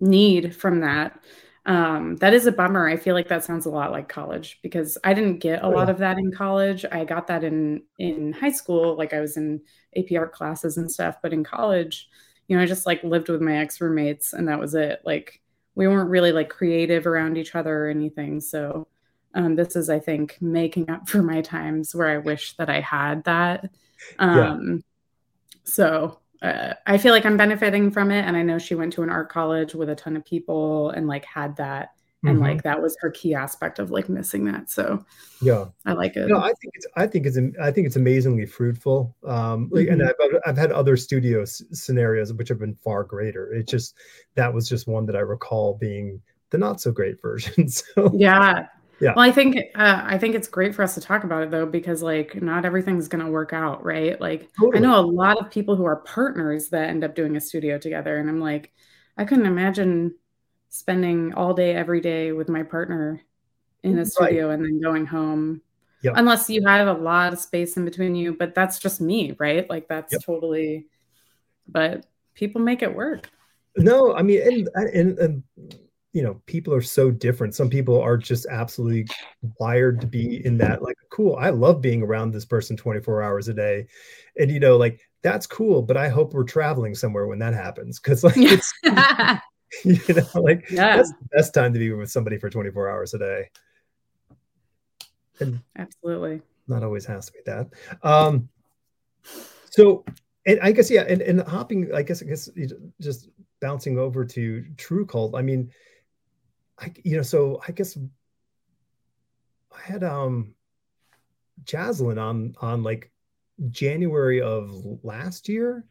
need 0.00 0.54
from 0.54 0.80
that. 0.80 1.22
Um, 1.64 2.16
that 2.16 2.34
is 2.34 2.46
a 2.46 2.52
bummer. 2.52 2.88
I 2.88 2.96
feel 2.96 3.14
like 3.14 3.28
that 3.28 3.44
sounds 3.44 3.66
a 3.66 3.70
lot 3.70 3.92
like 3.92 4.08
college 4.08 4.58
because 4.62 4.98
I 5.04 5.14
didn't 5.14 5.38
get 5.38 5.60
a 5.60 5.66
oh, 5.66 5.70
lot 5.70 5.86
yeah. 5.86 5.92
of 5.92 5.98
that 5.98 6.18
in 6.18 6.32
college. 6.32 6.84
I 6.90 7.04
got 7.04 7.28
that 7.28 7.44
in 7.44 7.82
in 7.98 8.32
high 8.32 8.50
school, 8.50 8.96
like 8.96 9.14
I 9.14 9.20
was 9.20 9.36
in 9.36 9.60
AP 9.96 10.06
art 10.16 10.32
classes 10.32 10.76
and 10.76 10.90
stuff, 10.90 11.16
but 11.22 11.32
in 11.32 11.44
college, 11.44 12.08
you 12.48 12.56
know, 12.56 12.62
I 12.62 12.66
just 12.66 12.86
like 12.86 13.04
lived 13.04 13.28
with 13.28 13.40
my 13.40 13.58
ex 13.58 13.80
roommates 13.80 14.32
and 14.32 14.48
that 14.48 14.58
was 14.58 14.74
it. 14.74 15.00
Like 15.04 15.40
we 15.74 15.88
weren't 15.88 16.10
really 16.10 16.32
like 16.32 16.48
creative 16.48 17.06
around 17.06 17.38
each 17.38 17.54
other 17.54 17.86
or 17.86 17.88
anything. 17.88 18.40
So 18.40 18.88
um, 19.34 19.56
this 19.56 19.76
is, 19.76 19.88
I 19.88 19.98
think, 19.98 20.36
making 20.40 20.90
up 20.90 21.08
for 21.08 21.22
my 21.22 21.40
times 21.40 21.94
where 21.94 22.08
I 22.08 22.18
wish 22.18 22.54
that 22.56 22.68
I 22.68 22.80
had 22.80 23.24
that. 23.24 23.70
Um, 24.18 24.74
yeah. 24.74 24.80
So 25.64 26.18
uh, 26.42 26.74
I 26.86 26.98
feel 26.98 27.12
like 27.12 27.24
I'm 27.24 27.36
benefiting 27.36 27.90
from 27.90 28.10
it. 28.10 28.22
And 28.22 28.36
I 28.36 28.42
know 28.42 28.58
she 28.58 28.74
went 28.74 28.92
to 28.94 29.02
an 29.02 29.10
art 29.10 29.30
college 29.30 29.74
with 29.74 29.88
a 29.88 29.94
ton 29.94 30.16
of 30.16 30.24
people 30.24 30.90
and 30.90 31.06
like 31.06 31.24
had 31.24 31.56
that. 31.56 31.90
And 32.24 32.36
mm-hmm. 32.36 32.44
like 32.44 32.62
that 32.62 32.80
was 32.80 32.96
her 33.00 33.10
key 33.10 33.34
aspect 33.34 33.80
of 33.80 33.90
like 33.90 34.08
missing 34.08 34.44
that. 34.44 34.70
So 34.70 35.04
yeah, 35.40 35.66
I 35.84 35.92
like 35.92 36.16
it. 36.16 36.28
No, 36.28 36.38
I 36.38 36.52
think 36.52 36.74
it's 36.74 36.86
I 36.94 37.06
think 37.06 37.26
it's 37.26 37.38
I 37.60 37.72
think 37.72 37.88
it's 37.88 37.96
amazingly 37.96 38.46
fruitful. 38.46 39.16
Um, 39.26 39.70
mm-hmm. 39.70 39.92
and 39.92 40.02
I've 40.04 40.14
I've 40.46 40.56
had 40.56 40.70
other 40.70 40.96
studio 40.96 41.42
s- 41.42 41.64
scenarios 41.72 42.32
which 42.32 42.48
have 42.48 42.60
been 42.60 42.76
far 42.76 43.02
greater. 43.02 43.52
It 43.52 43.66
just 43.66 43.96
that 44.36 44.54
was 44.54 44.68
just 44.68 44.86
one 44.86 45.04
that 45.06 45.16
I 45.16 45.20
recall 45.20 45.74
being 45.74 46.22
the 46.50 46.58
not 46.58 46.80
so 46.80 46.92
great 46.92 47.20
version. 47.22 47.68
So 47.68 48.12
yeah, 48.14 48.66
yeah. 49.00 49.14
Well, 49.16 49.28
I 49.28 49.32
think 49.32 49.56
uh, 49.74 50.02
I 50.04 50.16
think 50.16 50.36
it's 50.36 50.46
great 50.46 50.76
for 50.76 50.84
us 50.84 50.94
to 50.94 51.00
talk 51.00 51.24
about 51.24 51.42
it 51.42 51.50
though, 51.50 51.66
because 51.66 52.04
like 52.04 52.40
not 52.40 52.64
everything's 52.64 53.08
gonna 53.08 53.30
work 53.30 53.52
out, 53.52 53.84
right? 53.84 54.20
Like 54.20 54.48
totally. 54.56 54.78
I 54.78 54.80
know 54.80 55.00
a 55.00 55.02
lot 55.04 55.40
of 55.40 55.50
people 55.50 55.74
who 55.74 55.84
are 55.86 55.96
partners 55.96 56.68
that 56.68 56.88
end 56.88 57.02
up 57.02 57.16
doing 57.16 57.34
a 57.34 57.40
studio 57.40 57.78
together, 57.78 58.16
and 58.16 58.30
I'm 58.30 58.40
like, 58.40 58.72
I 59.18 59.24
couldn't 59.24 59.46
imagine 59.46 60.14
spending 60.72 61.34
all 61.34 61.52
day 61.52 61.74
every 61.74 62.00
day 62.00 62.32
with 62.32 62.48
my 62.48 62.62
partner 62.62 63.20
in 63.82 63.98
a 63.98 64.06
studio 64.06 64.48
right. 64.48 64.54
and 64.54 64.64
then 64.64 64.80
going 64.80 65.04
home. 65.04 65.60
Yep. 66.02 66.14
Unless 66.16 66.48
you 66.48 66.66
have 66.66 66.88
a 66.88 66.98
lot 66.98 67.34
of 67.34 67.38
space 67.38 67.76
in 67.76 67.84
between 67.84 68.14
you, 68.14 68.32
but 68.32 68.54
that's 68.54 68.78
just 68.78 69.00
me, 69.00 69.36
right? 69.38 69.68
Like 69.68 69.86
that's 69.86 70.12
yep. 70.12 70.22
totally. 70.24 70.86
But 71.68 72.06
people 72.34 72.62
make 72.62 72.82
it 72.82 72.96
work. 72.96 73.28
No, 73.76 74.14
I 74.14 74.22
mean, 74.22 74.40
and, 74.42 74.68
and, 74.94 75.18
and 75.18 75.42
you 76.14 76.22
know 76.22 76.40
people 76.46 76.74
are 76.74 76.82
so 76.82 77.10
different 77.10 77.54
some 77.54 77.70
people 77.70 78.00
are 78.00 78.18
just 78.18 78.46
absolutely 78.50 79.06
wired 79.58 79.98
to 80.00 80.06
be 80.06 80.44
in 80.44 80.58
that 80.58 80.82
like 80.82 80.96
cool 81.10 81.36
i 81.36 81.48
love 81.48 81.80
being 81.80 82.02
around 82.02 82.32
this 82.32 82.44
person 82.44 82.76
24 82.76 83.22
hours 83.22 83.48
a 83.48 83.54
day 83.54 83.86
and 84.38 84.50
you 84.50 84.60
know 84.60 84.76
like 84.76 85.00
that's 85.22 85.46
cool 85.46 85.80
but 85.80 85.96
i 85.96 86.10
hope 86.10 86.34
we're 86.34 86.44
traveling 86.44 86.94
somewhere 86.94 87.26
when 87.26 87.38
that 87.38 87.54
happens 87.54 87.98
because 87.98 88.22
like 88.22 88.34
it's 88.36 88.74
you 89.84 90.14
know 90.14 90.40
like 90.40 90.68
yeah. 90.70 90.96
that's 90.96 91.10
the 91.10 91.28
best 91.32 91.54
time 91.54 91.72
to 91.72 91.78
be 91.78 91.92
with 91.92 92.10
somebody 92.10 92.38
for 92.38 92.50
24 92.50 92.90
hours 92.90 93.14
a 93.14 93.18
day 93.18 93.48
and 95.40 95.60
absolutely 95.76 96.42
not 96.68 96.82
always 96.82 97.06
has 97.06 97.26
to 97.26 97.32
be 97.32 97.38
that 97.46 97.68
um 98.02 98.48
so 99.70 100.04
and 100.46 100.60
i 100.60 100.70
guess 100.70 100.90
yeah 100.90 101.04
and, 101.08 101.22
and 101.22 101.40
hopping 101.42 101.92
i 101.94 102.02
guess 102.02 102.22
i 102.22 102.26
guess 102.26 102.50
just 103.00 103.30
bouncing 103.60 103.98
over 103.98 104.24
to 104.24 104.64
true 104.76 105.06
cult 105.06 105.34
i 105.34 105.42
mean 105.42 105.70
I, 106.82 106.92
you 107.04 107.16
know, 107.16 107.22
so 107.22 107.60
I 107.66 107.72
guess 107.72 107.96
I 109.72 109.80
had 109.80 110.02
um 110.02 110.54
Jaslyn 111.64 112.20
on 112.20 112.54
on 112.60 112.82
like 112.82 113.10
January 113.70 114.40
of 114.42 114.98
last 115.02 115.48
year. 115.48 115.84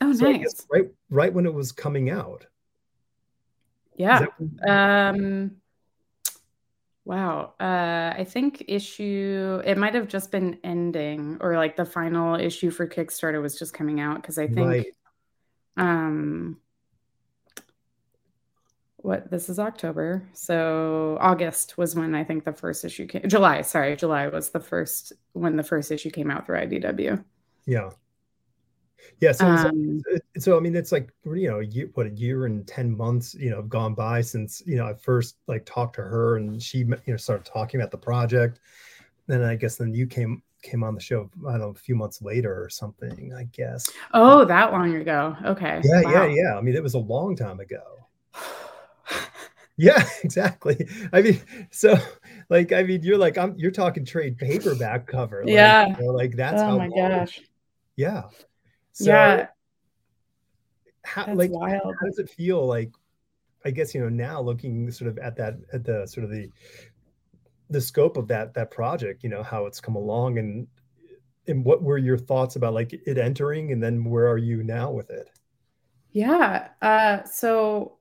Oh, 0.00 0.12
so 0.14 0.30
nice. 0.30 0.66
right, 0.72 0.88
right 1.10 1.32
when 1.32 1.44
it 1.44 1.52
was 1.52 1.72
coming 1.72 2.08
out. 2.08 2.46
Yeah. 4.00 4.26
um. 4.66 5.52
Wow. 7.04 7.54
Uh, 7.58 8.14
I 8.16 8.24
think 8.28 8.64
issue 8.68 9.62
it 9.64 9.76
might 9.76 9.94
have 9.94 10.06
just 10.08 10.30
been 10.30 10.58
ending, 10.62 11.38
or 11.40 11.56
like 11.56 11.76
the 11.76 11.84
final 11.84 12.36
issue 12.36 12.70
for 12.70 12.86
Kickstarter 12.86 13.42
was 13.42 13.58
just 13.58 13.74
coming 13.74 14.00
out 14.00 14.22
because 14.22 14.38
I 14.38 14.46
think. 14.46 14.66
Right. 14.66 14.86
Um 15.76 16.58
what 19.02 19.30
this 19.30 19.48
is 19.48 19.58
October. 19.58 20.22
So 20.34 21.16
August 21.20 21.78
was 21.78 21.96
when 21.96 22.14
I 22.14 22.22
think 22.22 22.44
the 22.44 22.52
first 22.52 22.84
issue 22.84 23.06
came 23.06 23.22
July, 23.26 23.62
sorry, 23.62 23.96
July 23.96 24.28
was 24.28 24.50
the 24.50 24.60
first 24.60 25.12
when 25.32 25.56
the 25.56 25.62
first 25.62 25.90
issue 25.90 26.10
came 26.10 26.30
out 26.30 26.46
through 26.46 26.58
IDW. 26.58 27.24
Yeah. 27.66 27.90
Yeah, 29.20 29.32
so, 29.32 29.46
um, 29.46 30.02
so, 30.38 30.56
I 30.56 30.60
mean, 30.60 30.74
it's 30.74 30.92
like 30.92 31.10
you 31.26 31.48
know, 31.48 31.60
you, 31.60 31.90
what 31.94 32.06
a 32.06 32.10
year 32.10 32.46
and 32.46 32.66
ten 32.66 32.96
months, 32.96 33.34
you 33.34 33.50
know, 33.50 33.56
have 33.56 33.68
gone 33.68 33.94
by 33.94 34.20
since 34.20 34.62
you 34.66 34.76
know 34.76 34.86
I 34.86 34.94
first 34.94 35.36
like 35.46 35.64
talked 35.66 35.96
to 35.96 36.02
her 36.02 36.36
and 36.36 36.62
she 36.62 36.78
you 36.78 36.98
know 37.06 37.16
started 37.16 37.44
talking 37.44 37.80
about 37.80 37.90
the 37.90 37.98
project. 37.98 38.60
Then 39.26 39.42
I 39.42 39.56
guess 39.56 39.76
then 39.76 39.94
you 39.94 40.06
came 40.06 40.42
came 40.62 40.82
on 40.82 40.94
the 40.94 41.00
show 41.00 41.30
I 41.46 41.52
don't 41.52 41.60
know 41.60 41.68
a 41.70 41.74
few 41.74 41.94
months 41.94 42.22
later 42.22 42.62
or 42.62 42.70
something. 42.70 43.34
I 43.36 43.44
guess. 43.44 43.90
Oh, 44.14 44.44
that 44.44 44.72
long 44.72 44.94
ago. 44.96 45.36
Okay. 45.44 45.80
Yeah, 45.84 46.02
wow. 46.02 46.10
yeah, 46.10 46.26
yeah. 46.26 46.56
I 46.56 46.60
mean, 46.60 46.74
it 46.74 46.82
was 46.82 46.94
a 46.94 46.98
long 46.98 47.36
time 47.36 47.60
ago. 47.60 47.82
Yeah, 49.80 50.06
exactly. 50.24 50.86
I 51.10 51.22
mean, 51.22 51.40
so 51.70 51.96
like, 52.50 52.70
I 52.70 52.82
mean, 52.82 53.02
you're 53.02 53.16
like, 53.16 53.38
I'm, 53.38 53.54
you're 53.56 53.70
talking 53.70 54.04
trade 54.04 54.36
paperback 54.36 55.06
cover. 55.06 55.42
Like, 55.42 55.54
yeah. 55.54 55.86
You 55.98 56.04
know, 56.04 56.12
like 56.12 56.36
that's 56.36 56.60
oh 56.60 56.66
how. 56.66 56.78
my 56.78 56.88
gosh. 56.88 57.40
Yeah. 57.96 58.24
So, 58.92 59.10
yeah. 59.10 59.46
How 61.04 61.26
that's 61.26 61.38
like 61.38 61.50
wild. 61.50 61.94
how 61.98 62.06
does 62.06 62.18
it 62.18 62.30
feel 62.30 62.66
like? 62.66 62.90
I 63.64 63.70
guess 63.70 63.94
you 63.94 64.00
know 64.00 64.08
now 64.08 64.40
looking 64.40 64.90
sort 64.90 65.10
of 65.10 65.18
at 65.18 65.36
that 65.36 65.56
at 65.72 65.84
the 65.84 66.06
sort 66.06 66.24
of 66.24 66.30
the 66.30 66.48
the 67.68 67.80
scope 67.80 68.16
of 68.16 68.28
that 68.28 68.54
that 68.54 68.70
project. 68.70 69.22
You 69.22 69.28
know 69.28 69.42
how 69.42 69.66
it's 69.66 69.80
come 69.80 69.96
along 69.96 70.38
and 70.38 70.66
and 71.46 71.64
what 71.64 71.82
were 71.82 71.98
your 71.98 72.18
thoughts 72.18 72.56
about 72.56 72.74
like 72.74 72.92
it 72.92 73.18
entering 73.18 73.72
and 73.72 73.82
then 73.82 74.04
where 74.04 74.28
are 74.28 74.38
you 74.38 74.62
now 74.62 74.90
with 74.90 75.10
it? 75.10 75.30
Yeah. 76.12 76.68
Uh, 76.80 77.24
so 77.24 77.98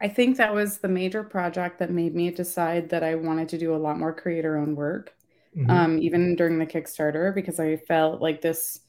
I 0.00 0.08
think 0.08 0.36
that 0.36 0.54
was 0.54 0.78
the 0.78 0.88
major 0.88 1.22
project 1.22 1.78
that 1.78 1.90
made 1.90 2.14
me 2.14 2.30
decide 2.30 2.90
that 2.90 3.02
I 3.02 3.14
wanted 3.14 3.48
to 3.50 3.58
do 3.58 3.74
a 3.74 3.78
lot 3.78 3.98
more 3.98 4.12
creator 4.12 4.56
owned 4.56 4.76
work, 4.76 5.14
mm-hmm. 5.56 5.70
um, 5.70 5.98
even 5.98 6.34
during 6.34 6.58
the 6.58 6.66
Kickstarter, 6.66 7.34
because 7.34 7.60
I 7.60 7.76
felt 7.76 8.20
like 8.20 8.40
this 8.40 8.80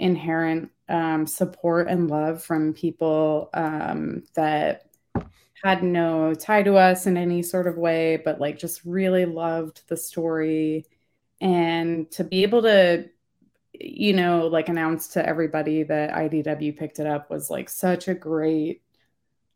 inherent 0.00 0.70
um, 0.88 1.26
support 1.26 1.88
and 1.88 2.10
love 2.10 2.42
from 2.42 2.74
people 2.74 3.50
um, 3.54 4.24
that 4.34 4.86
had 5.62 5.82
no 5.82 6.34
tie 6.34 6.62
to 6.62 6.76
us 6.76 7.06
in 7.06 7.16
any 7.16 7.42
sort 7.42 7.66
of 7.66 7.76
way, 7.76 8.16
but 8.16 8.40
like 8.40 8.58
just 8.58 8.80
really 8.84 9.26
loved 9.26 9.82
the 9.88 9.96
story. 9.96 10.86
And 11.40 12.10
to 12.12 12.24
be 12.24 12.42
able 12.42 12.62
to 12.62 13.08
you 13.80 14.12
know, 14.12 14.46
like 14.46 14.68
announce 14.68 15.08
to 15.08 15.26
everybody 15.26 15.82
that 15.84 16.12
IDW 16.12 16.76
picked 16.76 16.98
it 16.98 17.06
up 17.06 17.30
was 17.30 17.50
like 17.50 17.68
such 17.70 18.08
a 18.08 18.14
great, 18.14 18.82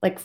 like 0.03 0.19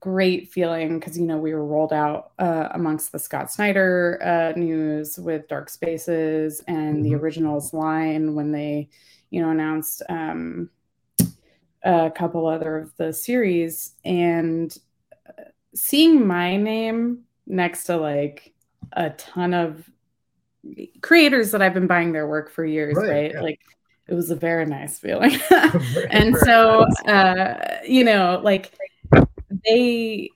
great 0.00 0.50
feeling 0.50 0.98
because 0.98 1.16
you 1.18 1.26
know 1.26 1.38
we 1.38 1.54
were 1.54 1.64
rolled 1.64 1.92
out 1.92 2.32
uh, 2.38 2.68
amongst 2.72 3.12
the 3.12 3.18
Scott 3.18 3.50
Snyder 3.50 4.18
uh, 4.22 4.58
news 4.58 5.18
with 5.18 5.48
Dark 5.48 5.70
Spaces 5.70 6.62
and 6.66 6.96
mm-hmm. 6.96 7.02
the 7.02 7.14
originals 7.14 7.72
line 7.72 8.34
when 8.34 8.52
they, 8.52 8.88
you 9.30 9.42
know, 9.42 9.50
announced 9.50 10.02
um, 10.08 10.70
a 11.82 12.10
couple 12.10 12.46
other 12.46 12.78
of 12.78 12.96
the 12.96 13.12
series 13.12 13.92
and 14.04 14.76
uh, 15.28 15.44
seeing 15.74 16.26
my 16.26 16.56
name 16.56 17.24
next 17.46 17.84
to 17.84 17.96
like 17.96 18.54
a 18.92 19.10
ton 19.10 19.54
of 19.54 19.88
creators 21.00 21.52
that 21.52 21.62
I've 21.62 21.74
been 21.74 21.86
buying 21.86 22.12
their 22.12 22.26
work 22.26 22.50
for 22.50 22.64
years, 22.64 22.96
right? 22.96 23.08
right? 23.08 23.32
Yeah. 23.32 23.40
Like 23.40 23.60
it 24.08 24.14
was 24.14 24.30
a 24.30 24.36
very 24.36 24.66
nice 24.66 24.98
feeling. 24.98 25.38
and 26.10 26.36
so 26.36 26.86
uh, 27.06 27.78
you 27.86 28.04
know, 28.04 28.40
like 28.42 28.72
they 29.64 30.30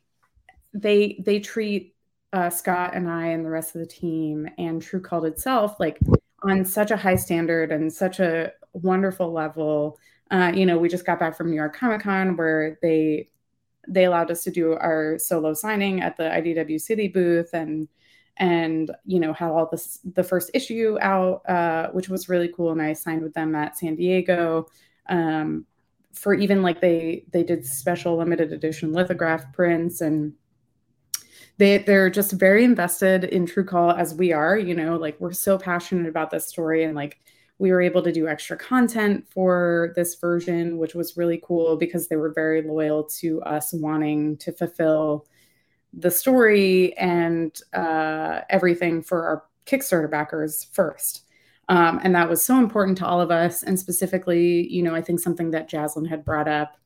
they 0.73 1.21
they 1.25 1.41
treat 1.41 1.95
uh, 2.33 2.51
Scott 2.51 2.95
and 2.95 3.09
I 3.11 3.29
and 3.29 3.45
the 3.45 3.51
rest 3.51 3.75
of 3.75 3.81
the 3.81 3.87
team 3.87 4.49
and 4.59 4.81
True 4.81 5.01
Cult 5.01 5.25
itself 5.25 5.75
like 5.81 5.99
on 6.43 6.65
such 6.65 6.91
a 6.91 6.97
high 6.97 7.17
standard 7.17 7.73
and 7.73 7.93
such 7.93 8.21
a 8.21 8.53
wonderful 8.73 9.33
level. 9.33 9.99
Uh, 10.31 10.53
you 10.55 10.67
know, 10.67 10.79
we 10.79 10.89
just 10.89 11.07
got 11.07 11.19
back 11.19 11.37
from 11.37 11.51
New 11.51 11.57
York 11.57 11.77
Comic 11.77 12.03
Con 12.03 12.37
where 12.37 12.79
they 12.83 13.29
they 13.89 14.05
allowed 14.05 14.31
us 14.31 14.45
to 14.45 14.51
do 14.51 14.75
our 14.75 15.19
solo 15.19 15.55
signing 15.55 16.01
at 16.01 16.17
the 16.17 16.25
IDW 16.25 16.81
City 16.81 17.09
booth 17.09 17.51
and 17.53 17.89
and 18.41 18.91
you 19.05 19.21
know 19.21 19.33
had 19.33 19.51
all 19.51 19.69
this 19.71 20.01
the 20.15 20.25
first 20.25 20.51
issue 20.55 20.97
out 21.01 21.49
uh, 21.49 21.89
which 21.93 22.09
was 22.09 22.29
really 22.29 22.49
cool 22.49 22.73
and 22.73 22.83
i 22.83 22.93
signed 22.93 23.23
with 23.23 23.35
them 23.35 23.55
at 23.55 23.79
san 23.79 23.95
diego 23.95 24.67
um, 25.09 25.67
for 26.13 26.35
even 26.35 26.63
like 26.63 26.81
they 26.81 27.25
they 27.33 27.45
did 27.45 27.65
special 27.65 28.17
limited 28.17 28.53
edition 28.53 28.93
lithograph 28.93 29.53
prints 29.53 30.01
and 30.01 30.33
they 31.59 31.79
they're 31.79 32.11
just 32.11 32.33
very 32.33 32.65
invested 32.65 33.25
in 33.25 33.47
true 33.47 33.65
cult 33.65 33.99
as 33.99 34.15
we 34.15 34.33
are 34.33 34.57
you 34.57 34.75
know 34.75 34.97
like 34.97 35.21
we're 35.21 35.33
so 35.33 35.59
passionate 35.59 36.09
about 36.09 36.31
this 36.31 36.47
story 36.47 36.85
and 36.85 36.95
like 36.97 37.21
we 37.61 37.71
were 37.71 37.83
able 37.83 38.03
to 38.03 38.11
do 38.11 38.27
extra 38.27 38.57
content 38.57 39.25
for 39.31 39.93
this 39.95 40.15
version 40.17 40.79
which 40.79 40.95
was 40.95 41.17
really 41.17 41.41
cool 41.45 41.77
because 41.77 42.09
they 42.09 42.17
were 42.17 42.33
very 42.33 42.63
loyal 42.63 43.05
to 43.05 43.41
us 43.43 43.73
wanting 43.73 44.37
to 44.39 44.51
fulfill 44.51 45.27
the 45.93 46.11
story 46.11 46.97
and 46.97 47.61
uh, 47.73 48.41
everything 48.49 49.03
for 49.03 49.27
our 49.27 49.45
Kickstarter 49.67 50.11
backers 50.11 50.65
first. 50.73 51.25
Um, 51.69 52.01
and 52.03 52.15
that 52.15 52.29
was 52.29 52.45
so 52.45 52.59
important 52.59 52.99
to 52.99 53.07
all 53.07 53.21
of 53.21 53.31
us. 53.31 53.63
And 53.63 53.79
specifically, 53.79 54.67
you 54.69 54.83
know, 54.83 54.95
I 54.95 55.03
think 55.03 55.21
something 55.21 55.53
that 55.53 55.71
Jaslyn 55.71 56.09
had 56.09 56.25
brought 56.25 56.49
up, 56.49 56.77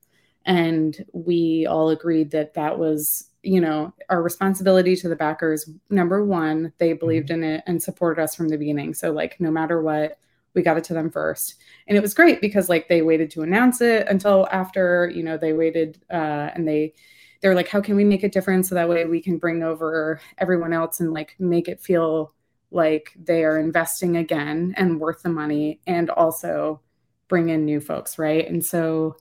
and 0.45 1.05
we 1.15 1.67
all 1.67 1.89
agreed 1.89 2.31
that 2.33 2.53
that 2.55 2.79
was, 2.79 3.31
you 3.43 3.61
know, 3.61 3.95
our 4.11 4.23
responsibility 4.23 4.95
to 4.97 5.09
the 5.09 5.17
backers. 5.17 5.71
Number 5.89 6.23
one, 6.23 6.73
they 6.77 6.91
mm-hmm. 6.91 6.99
believed 6.99 7.31
in 7.31 7.43
it 7.43 7.63
and 7.67 7.83
supported 7.83 8.23
us 8.23 8.35
from 8.35 8.49
the 8.49 8.59
beginning. 8.59 8.93
So, 8.93 9.11
like, 9.11 9.41
no 9.41 9.51
matter 9.51 9.81
what, 9.81 10.19
we 10.55 10.63
got 10.63 10.77
it 10.77 10.85
to 10.85 10.95
them 10.95 11.11
first. 11.11 11.57
And 11.87 11.97
it 11.97 12.01
was 12.01 12.15
great 12.15 12.41
because, 12.41 12.69
like, 12.69 12.89
they 12.89 13.03
waited 13.03 13.31
to 13.33 13.43
announce 13.43 13.81
it 13.81 14.07
until 14.09 14.49
after, 14.51 15.11
you 15.15 15.23
know, 15.23 15.37
they 15.37 15.53
waited 15.53 16.01
uh, 16.11 16.51
and 16.55 16.67
they, 16.67 16.95
they 17.41 17.49
were 17.49 17.55
like, 17.55 17.69
how 17.69 17.81
can 17.81 17.97
we 17.97 18.05
make 18.05 18.25
it 18.25 18.33
different 18.33 18.67
so 18.67 18.75
that 18.75 18.89
way 18.89 19.05
we 19.05 19.21
can 19.21 19.39
bring 19.39 19.63
over 19.63 20.21
everyone 20.39 20.73
else 20.73 21.01
and 21.01 21.13
like 21.13 21.35
make 21.39 21.69
it 21.69 21.81
feel 21.81 22.33
like 22.71 23.13
they 23.17 23.45
are 23.45 23.59
investing 23.59 24.17
again 24.17 24.75
and 24.77 25.01
worth 25.01 25.23
the 25.23 25.29
money 25.29 25.81
and 25.87 26.11
also 26.11 26.81
bring 27.29 27.49
in 27.49 27.65
new 27.65 27.81
folks, 27.81 28.19
right? 28.19 28.49
And 28.49 28.65
so 28.65 29.17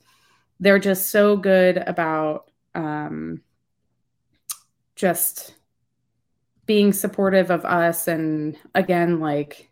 they're 0.59 0.79
just 0.79 1.09
so 1.09 1.35
good 1.35 1.77
about 1.77 2.49
um, 2.75 3.41
just 4.95 5.55
being 6.65 6.93
supportive 6.93 7.51
of 7.51 7.65
us 7.65 8.07
and 8.07 8.57
again 8.73 9.19
like 9.19 9.69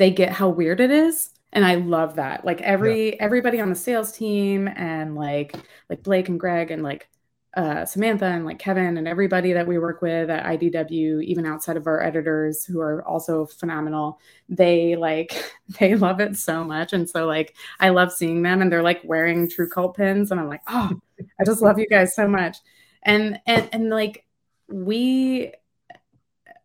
they 0.00 0.10
get 0.10 0.32
how 0.32 0.48
weird 0.48 0.80
it 0.80 0.90
is 0.90 1.30
and 1.52 1.64
i 1.64 1.74
love 1.74 2.16
that 2.16 2.44
like 2.44 2.60
every 2.62 3.10
yeah. 3.10 3.16
everybody 3.20 3.60
on 3.60 3.68
the 3.68 3.76
sales 3.76 4.12
team 4.12 4.68
and 4.76 5.14
like 5.14 5.54
like 5.88 6.02
blake 6.02 6.28
and 6.28 6.40
greg 6.40 6.70
and 6.70 6.82
like 6.82 7.08
uh, 7.54 7.84
Samantha 7.84 8.26
and 8.26 8.44
like 8.44 8.58
Kevin 8.58 8.96
and 8.96 9.08
everybody 9.08 9.52
that 9.52 9.66
we 9.66 9.78
work 9.78 10.02
with 10.02 10.30
at 10.30 10.44
IDW, 10.44 11.22
even 11.24 11.46
outside 11.46 11.76
of 11.76 11.86
our 11.86 12.00
editors 12.00 12.64
who 12.64 12.80
are 12.80 13.04
also 13.04 13.44
phenomenal, 13.46 14.20
they 14.48 14.94
like 14.94 15.32
they 15.80 15.96
love 15.96 16.20
it 16.20 16.36
so 16.36 16.62
much. 16.62 16.92
And 16.92 17.08
so 17.10 17.26
like 17.26 17.56
I 17.80 17.88
love 17.88 18.12
seeing 18.12 18.42
them 18.42 18.62
and 18.62 18.70
they're 18.70 18.82
like 18.82 19.00
wearing 19.04 19.48
True 19.48 19.68
Cult 19.68 19.96
pins, 19.96 20.30
and 20.30 20.38
I'm 20.38 20.48
like, 20.48 20.62
oh, 20.68 20.92
I 21.40 21.44
just 21.44 21.62
love 21.62 21.78
you 21.78 21.88
guys 21.88 22.14
so 22.14 22.28
much. 22.28 22.58
And 23.02 23.40
and 23.46 23.68
and 23.72 23.90
like 23.90 24.24
we, 24.68 25.52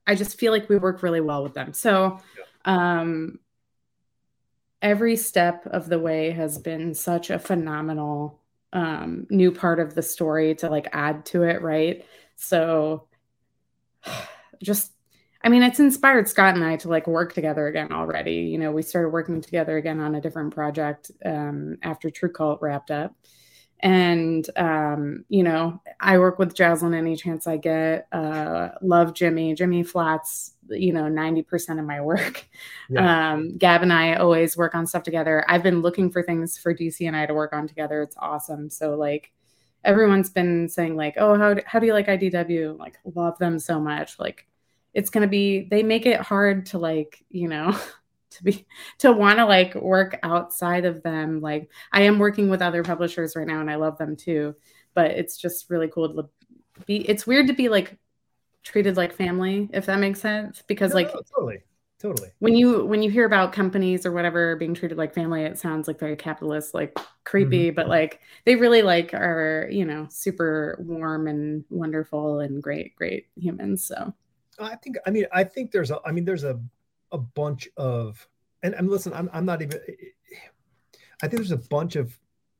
I 0.06 0.14
just 0.14 0.38
feel 0.38 0.52
like 0.52 0.70
we 0.70 0.78
work 0.78 1.02
really 1.02 1.22
well 1.22 1.42
with 1.42 1.56
them. 1.56 1.74
So. 1.74 2.20
Um 2.66 3.40
every 4.82 5.16
step 5.16 5.66
of 5.66 5.90
the 5.90 6.00
way 6.00 6.32
has 6.32 6.60
been 6.60 6.94
such 6.94 7.30
a 7.30 7.40
phenomenal 7.40 8.40
um, 8.72 9.26
new 9.30 9.52
part 9.52 9.80
of 9.80 9.96
the 9.96 10.02
story 10.04 10.54
to 10.54 10.70
like 10.70 10.88
add 10.92 11.26
to 11.26 11.44
it, 11.44 11.62
right? 11.62 12.06
So 12.36 13.08
just 14.64 14.92
I 15.44 15.50
mean, 15.50 15.62
it's 15.62 15.80
inspired 15.80 16.28
Scott 16.28 16.56
and 16.56 16.64
I 16.64 16.76
to 16.78 16.90
like 16.90 17.06
work 17.06 17.34
together 17.34 17.68
again 17.68 17.92
already. 17.92 18.34
You 18.34 18.58
know, 18.58 18.72
we 18.72 18.82
started 18.82 19.10
working 19.10 19.42
together 19.42 19.78
again 19.78 20.00
on 20.00 20.16
a 20.16 20.22
different 20.22 20.56
project 20.56 21.12
um, 21.24 21.78
after 21.84 22.10
True 22.10 22.32
Cult 22.32 22.62
wrapped 22.64 22.90
up. 22.90 23.14
And, 23.86 24.50
um, 24.58 25.26
you 25.30 25.44
know, 25.44 25.80
I 26.02 26.18
work 26.18 26.40
with 26.40 26.56
Jaslyn 26.56 26.96
any 26.96 27.16
chance 27.16 27.46
I 27.46 27.58
get. 27.58 28.08
Uh, 28.12 28.70
love 28.82 29.14
Jimmy. 29.14 29.54
Jimmy 29.54 29.84
Flats 29.84 30.56
you 30.70 30.94
know 30.94 31.04
90% 31.04 31.80
of 31.80 31.86
my 31.86 32.02
work 32.02 32.48
yeah. 32.90 33.34
um, 33.34 33.58
gab 33.58 33.82
and 33.82 33.94
i 33.94 34.16
always 34.16 34.58
work 34.58 34.76
on 34.76 34.88
stuff 34.88 35.04
together 35.04 35.46
i've 35.48 35.64
been 35.64 35.82
looking 35.82 36.12
for 36.12 36.24
things 36.24 36.58
for 36.58 36.74
dc 36.74 37.06
and 37.06 37.16
i 37.16 37.26
to 37.26 37.34
work 37.34 37.54
on 37.54 37.68
together 37.68 38.02
it's 38.02 38.16
awesome 38.20 38.70
so 38.70 38.96
like 38.96 39.32
everyone's 39.84 40.30
been 40.30 40.68
saying 40.68 40.96
like 40.96 41.16
oh 41.18 41.38
how, 41.38 41.56
how 41.66 41.80
do 41.80 41.86
you 41.86 41.94
like 41.94 42.08
idw 42.08 42.78
like 42.80 42.98
love 43.14 43.38
them 43.38 43.60
so 43.60 43.80
much 43.80 44.20
like 44.20 44.48
it's 44.94 45.10
gonna 45.10 45.28
be 45.28 45.68
they 45.70 45.84
make 45.84 46.06
it 46.06 46.20
hard 46.20 46.66
to 46.66 46.80
like 46.80 47.24
you 47.30 47.48
know 47.48 47.78
to 48.36 48.44
be 48.44 48.66
to 49.00 49.12
want 49.12 49.40
to 49.40 49.46
like 49.46 49.76
work 49.76 50.20
outside 50.24 50.86
of 50.86 51.04
them 51.04 51.42
like 51.42 51.70
i 51.92 52.02
am 52.02 52.20
working 52.20 52.50
with 52.50 52.62
other 52.62 52.84
publishers 52.84 53.36
right 53.36 53.48
now 53.48 53.62
and 53.62 53.70
i 53.70 53.76
love 53.76 53.98
them 53.98 54.16
too 54.16 54.56
but 54.94 55.12
it's 55.12 55.38
just 55.38 55.70
really 55.70 55.88
cool 55.88 56.14
to 56.14 56.30
be 56.86 56.98
it's 57.10 57.28
weird 57.28 57.48
to 57.48 57.54
be 57.54 57.70
like 57.70 57.98
treated 58.66 58.98
like 58.98 59.14
family, 59.14 59.70
if 59.72 59.86
that 59.86 60.00
makes 60.00 60.20
sense. 60.20 60.62
Because 60.68 60.90
no, 60.92 60.96
like 60.96 61.14
no, 61.14 61.22
totally, 61.34 61.64
totally. 62.02 62.30
When 62.40 62.56
you 62.56 62.86
when 62.86 63.02
you 63.02 63.10
hear 63.10 63.26
about 63.26 63.54
companies 63.54 64.06
or 64.06 64.12
whatever 64.12 64.58
being 64.58 64.74
treated 64.74 64.98
like 64.98 65.14
family, 65.14 65.44
it 65.44 65.58
sounds 65.58 65.88
like 65.88 66.00
very 66.00 66.18
capitalist, 66.18 66.74
like 66.74 66.98
creepy, 67.24 67.68
mm-hmm. 67.68 67.76
but 67.76 67.88
like 67.88 68.20
they 68.44 68.56
really 68.56 68.82
like 68.82 69.14
are, 69.14 69.70
you 69.72 69.86
know, 69.86 70.08
super 70.10 70.78
warm 70.82 71.28
and 71.28 71.64
wonderful 71.70 72.40
and 72.40 72.62
great, 72.62 72.96
great 72.96 73.28
humans. 73.38 73.86
So 73.86 74.14
I 74.60 74.76
think 74.76 74.98
I 75.06 75.12
mean 75.12 75.28
I 75.32 75.46
think 75.46 75.72
there's 75.72 75.92
a 75.92 76.00
I 76.06 76.12
mean 76.12 76.26
there's 76.26 76.44
a 76.44 76.60
a 77.16 77.18
bunch 77.18 77.68
of 77.78 78.28
and, 78.62 78.74
and 78.74 78.90
listen, 78.90 79.14
I'm 79.14 79.30
I'm 79.34 79.46
not 79.46 79.62
even 79.62 79.80
I 81.22 81.28
think 81.28 81.38
there's 81.38 81.52
a 81.52 81.58
bunch 81.58 81.96
of 81.96 82.18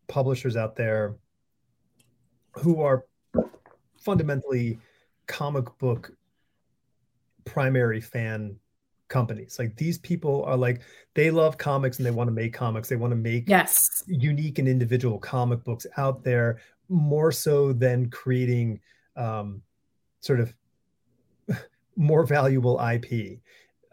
publishers 0.08 0.56
out 0.56 0.76
there 0.76 1.16
who 2.54 2.82
are 2.82 3.06
fundamentally 4.00 4.80
comic 5.28 5.66
book 5.78 6.12
primary 7.44 8.02
fan 8.02 8.58
companies. 9.08 9.58
Like 9.60 9.76
these 9.76 9.98
people 9.98 10.44
are 10.46 10.58
like 10.58 10.82
they 11.14 11.32
love 11.32 11.58
comics 11.58 11.98
and 11.98 12.06
they 12.06 12.12
want 12.12 12.28
to 12.28 12.34
make 12.34 12.54
comics. 12.54 12.90
They 12.90 12.96
want 12.96 13.12
to 13.12 13.18
make 13.18 13.50
yes 13.50 14.04
unique 14.08 14.60
and 14.60 14.68
individual 14.68 15.20
comic 15.20 15.64
books 15.64 15.86
out 15.98 16.24
there 16.24 16.60
more 16.88 17.32
so 17.32 17.74
than 17.74 18.10
creating 18.10 18.80
um, 19.16 19.62
sort 20.20 20.40
of 20.40 20.54
more 21.96 22.26
valuable 22.26 22.80
IP. 22.80 23.40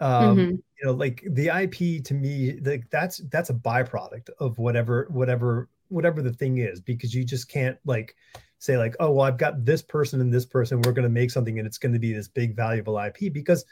Um, 0.02 0.36
mm-hmm. 0.36 0.50
You 0.50 0.86
know, 0.86 0.92
like 0.92 1.22
the 1.30 1.46
IP 1.46 2.04
to 2.04 2.14
me, 2.14 2.58
like 2.64 2.90
that's 2.90 3.18
that's 3.30 3.50
a 3.50 3.54
byproduct 3.54 4.30
of 4.40 4.58
whatever 4.58 5.06
whatever 5.10 5.68
whatever 5.88 6.22
the 6.22 6.32
thing 6.32 6.58
is 6.58 6.80
because 6.80 7.14
you 7.14 7.24
just 7.24 7.48
can't 7.48 7.78
like 7.84 8.16
say 8.58 8.76
like, 8.76 8.96
oh, 8.98 9.12
well, 9.12 9.26
I've 9.26 9.38
got 9.38 9.64
this 9.64 9.80
person 9.80 10.20
and 10.20 10.34
this 10.34 10.44
person. 10.44 10.82
We're 10.82 10.92
going 10.92 11.04
to 11.04 11.08
make 11.08 11.30
something 11.30 11.58
and 11.58 11.66
it's 11.66 11.78
going 11.78 11.92
to 11.92 12.00
be 12.00 12.12
this 12.12 12.28
big 12.28 12.56
valuable 12.56 12.98
IP 12.98 13.32
because 13.32 13.64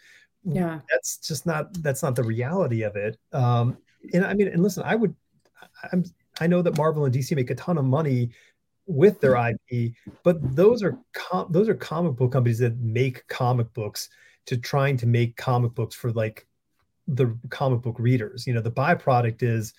yeah, 0.44 0.80
that's 0.90 1.18
just 1.18 1.46
not 1.46 1.72
that's 1.82 2.02
not 2.02 2.14
the 2.14 2.22
reality 2.22 2.82
of 2.82 2.94
it. 2.96 3.18
Um, 3.32 3.76
and 4.14 4.24
I 4.24 4.34
mean, 4.34 4.48
and 4.48 4.62
listen, 4.62 4.84
I 4.84 4.94
would, 4.94 5.14
I'm 5.92 6.04
I 6.40 6.46
know 6.46 6.62
that 6.62 6.76
Marvel 6.76 7.04
and 7.04 7.14
DC 7.14 7.34
make 7.34 7.50
a 7.50 7.54
ton 7.56 7.76
of 7.76 7.84
money 7.84 8.30
with 8.86 9.20
their 9.20 9.36
IP, 9.36 9.92
but 10.22 10.38
those 10.54 10.82
are 10.82 10.96
com- 11.12 11.48
those 11.50 11.68
are 11.68 11.74
comic 11.74 12.14
book 12.14 12.32
companies 12.32 12.58
that 12.60 12.78
make 12.78 13.26
comic 13.26 13.72
books 13.74 14.08
to 14.46 14.56
trying 14.56 14.96
to 14.98 15.06
make 15.06 15.36
comic 15.36 15.74
books 15.74 15.94
for 15.94 16.12
like 16.12 16.46
the 17.06 17.36
comic 17.50 17.82
book 17.82 17.96
readers. 17.98 18.46
You 18.46 18.54
know, 18.54 18.60
the 18.60 18.70
byproduct 18.70 19.42
is 19.42 19.74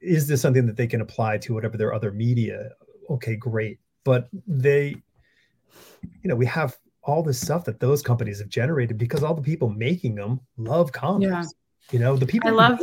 is 0.00 0.26
this 0.26 0.40
something 0.42 0.66
that 0.66 0.76
they 0.76 0.86
can 0.86 1.00
apply 1.00 1.38
to 1.38 1.54
whatever 1.54 1.76
their 1.76 1.94
other 1.94 2.12
media? 2.12 2.70
Okay, 3.10 3.36
great. 3.36 3.78
But 4.04 4.28
they, 4.46 4.96
you 6.22 6.28
know, 6.28 6.36
we 6.36 6.46
have 6.46 6.76
all 7.02 7.22
this 7.22 7.40
stuff 7.40 7.64
that 7.64 7.80
those 7.80 8.02
companies 8.02 8.38
have 8.40 8.48
generated 8.48 8.98
because 8.98 9.22
all 9.22 9.34
the 9.34 9.42
people 9.42 9.70
making 9.70 10.16
them 10.16 10.40
love 10.56 10.92
comics. 10.92 11.30
Yeah. 11.30 11.44
You 11.92 11.98
know, 12.00 12.16
the 12.16 12.26
people 12.26 12.50
I 12.50 12.52
love 12.52 12.80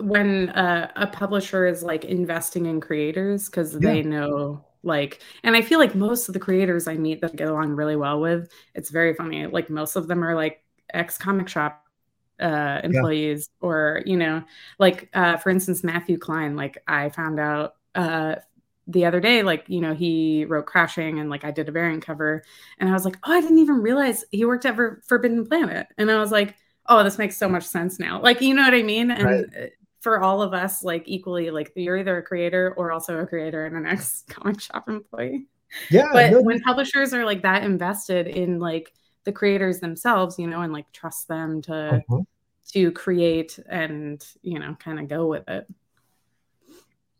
when 0.00 0.50
uh, 0.50 0.90
a 0.96 1.06
publisher 1.06 1.66
is 1.66 1.82
like 1.82 2.04
investing 2.04 2.66
in 2.66 2.80
creators 2.80 3.46
because 3.46 3.74
yeah. 3.74 3.80
they 3.80 4.02
know 4.02 4.64
like 4.82 5.22
and 5.42 5.56
i 5.56 5.62
feel 5.62 5.78
like 5.78 5.94
most 5.94 6.28
of 6.28 6.34
the 6.34 6.40
creators 6.40 6.88
i 6.88 6.96
meet 6.96 7.20
that 7.20 7.36
get 7.36 7.48
along 7.48 7.70
really 7.70 7.96
well 7.96 8.20
with 8.20 8.50
it's 8.74 8.90
very 8.90 9.14
funny 9.14 9.46
like 9.46 9.70
most 9.70 9.96
of 9.96 10.08
them 10.08 10.24
are 10.24 10.34
like 10.34 10.62
ex 10.92 11.16
comic 11.18 11.48
shop 11.48 11.84
uh, 12.40 12.80
employees 12.82 13.48
yeah. 13.48 13.66
or 13.66 14.02
you 14.04 14.16
know 14.16 14.42
like 14.78 15.08
uh, 15.14 15.36
for 15.36 15.50
instance 15.50 15.84
matthew 15.84 16.18
klein 16.18 16.56
like 16.56 16.82
i 16.88 17.08
found 17.08 17.38
out 17.38 17.74
uh, 17.94 18.34
the 18.88 19.04
other 19.04 19.20
day 19.20 19.42
like 19.42 19.64
you 19.68 19.80
know 19.80 19.94
he 19.94 20.44
wrote 20.44 20.66
crashing 20.66 21.20
and 21.20 21.30
like 21.30 21.44
i 21.44 21.52
did 21.52 21.68
a 21.68 21.72
variant 21.72 22.04
cover 22.04 22.42
and 22.78 22.88
i 22.88 22.92
was 22.92 23.04
like 23.04 23.16
oh 23.24 23.32
i 23.32 23.40
didn't 23.40 23.58
even 23.58 23.76
realize 23.76 24.24
he 24.32 24.44
worked 24.44 24.66
at 24.66 24.76
forbidden 25.06 25.46
planet 25.46 25.86
and 25.98 26.10
i 26.10 26.18
was 26.18 26.32
like 26.32 26.56
oh 26.88 27.04
this 27.04 27.18
makes 27.18 27.36
so 27.36 27.48
much 27.48 27.64
sense 27.64 28.00
now 28.00 28.20
like 28.20 28.40
you 28.40 28.54
know 28.54 28.62
what 28.62 28.74
i 28.74 28.82
mean 28.82 29.10
and 29.12 29.22
right. 29.22 29.72
For 30.02 30.22
all 30.22 30.42
of 30.42 30.52
us 30.52 30.82
like 30.82 31.04
equally 31.06 31.50
like 31.50 31.72
you're 31.74 31.96
either 31.96 32.18
a 32.18 32.22
creator 32.22 32.74
or 32.76 32.92
also 32.92 33.18
a 33.18 33.26
creator 33.26 33.64
and 33.64 33.76
an 33.76 33.86
ex 33.94 34.24
comic 34.28 34.60
shop 34.60 34.88
employee 34.88 35.46
yeah 35.90 36.10
but 36.12 36.32
no, 36.32 36.42
when 36.42 36.60
publishers 36.60 37.14
are 37.14 37.24
like 37.24 37.42
that 37.42 37.64
invested 37.64 38.26
in 38.26 38.58
like 38.58 38.92
the 39.24 39.32
creators 39.32 39.80
themselves, 39.80 40.38
you 40.38 40.46
know, 40.46 40.62
and 40.62 40.72
like 40.72 40.90
trust 40.92 41.28
them 41.28 41.62
to 41.62 42.02
uh-huh. 42.08 42.22
to 42.72 42.92
create 42.92 43.58
and 43.68 44.24
you 44.42 44.58
know 44.58 44.76
kind 44.78 44.98
of 44.98 45.08
go 45.08 45.26
with 45.26 45.48
it. 45.48 45.66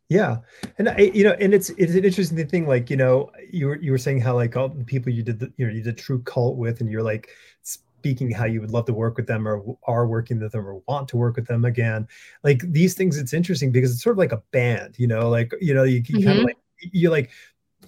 Yeah, 0.09 0.39
and 0.79 0.91
I, 0.91 1.11
you 1.15 1.25
know, 1.25 1.35
and 1.41 1.55
it's 1.55 1.71
it's 1.71 1.95
an 1.95 2.05
interesting 2.05 2.47
thing. 2.47 2.67
Like 2.67 2.91
you 2.91 2.97
know, 2.97 3.31
you 3.51 3.69
were 3.69 3.77
you 3.77 3.93
were 3.93 3.99
saying 3.99 4.21
how 4.21 4.35
like 4.35 4.57
all 4.57 4.69
the 4.69 4.85
people 4.85 5.13
you 5.13 5.23
did 5.23 5.39
the 5.39 5.53
you 5.57 5.67
know 5.67 5.73
you 5.73 5.83
did 5.83 5.97
true 5.97 6.21
cult 6.23 6.57
with, 6.57 6.81
and 6.81 6.91
you're 6.91 7.03
like 7.03 7.31
speaking 8.03 8.33
how 8.33 8.47
you 8.47 8.61
would 8.61 8.73
love 8.73 8.85
to 8.87 8.93
work 8.93 9.17
with 9.17 9.29
them 9.29 9.47
or 9.47 9.63
are 9.85 10.09
working 10.09 10.41
with 10.41 10.51
them 10.51 10.67
or 10.67 10.83
want 10.89 11.07
to 11.09 11.17
work 11.17 11.37
with 11.37 11.47
them 11.47 11.65
again. 11.65 12.09
Like 12.43 12.61
these 12.73 12.95
things, 12.95 13.17
it's 13.17 13.33
interesting 13.33 13.71
because 13.71 13.93
it's 13.93 14.03
sort 14.03 14.15
of 14.15 14.19
like 14.19 14.33
a 14.33 14.43
band. 14.51 14.97
You 14.99 15.07
know, 15.07 15.29
like 15.29 15.53
you 15.61 15.73
know 15.73 15.85
you, 15.85 16.03
you 16.07 16.19
mm-hmm. 16.19 16.27
kind 16.27 16.39
of 16.39 16.45
like 16.45 16.59
you 16.81 17.11
like 17.11 17.31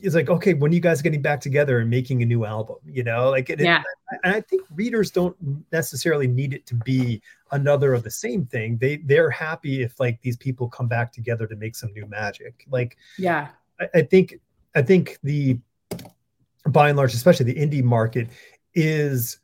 it's 0.02 0.14
like 0.14 0.28
okay 0.28 0.54
when 0.54 0.72
you 0.72 0.80
guys 0.80 1.02
getting 1.02 1.22
back 1.22 1.40
together 1.40 1.78
and 1.78 1.88
making 1.88 2.22
a 2.22 2.26
new 2.26 2.44
album 2.44 2.76
you 2.84 3.04
know 3.04 3.30
like 3.30 3.48
it, 3.48 3.60
yeah. 3.60 3.80
It, 3.80 4.20
and 4.24 4.34
i 4.34 4.40
think 4.40 4.62
readers 4.74 5.10
don't 5.10 5.36
necessarily 5.72 6.26
need 6.26 6.52
it 6.52 6.66
to 6.66 6.74
be 6.74 7.22
another 7.52 7.94
of 7.94 8.02
the 8.02 8.10
same 8.10 8.44
thing 8.44 8.76
they 8.78 8.96
they're 8.96 9.30
happy 9.30 9.82
if 9.82 10.00
like 10.00 10.20
these 10.20 10.36
people 10.36 10.68
come 10.68 10.88
back 10.88 11.12
together 11.12 11.46
to 11.46 11.54
make 11.54 11.76
some 11.76 11.92
new 11.92 12.06
magic 12.06 12.66
like 12.70 12.96
yeah 13.18 13.48
i, 13.80 13.88
I 13.94 14.02
think 14.02 14.40
i 14.74 14.82
think 14.82 15.18
the 15.22 15.58
by 16.66 16.88
and 16.88 16.98
large 16.98 17.14
especially 17.14 17.52
the 17.52 17.60
indie 17.60 17.84
market 17.84 18.28
is 18.74 19.38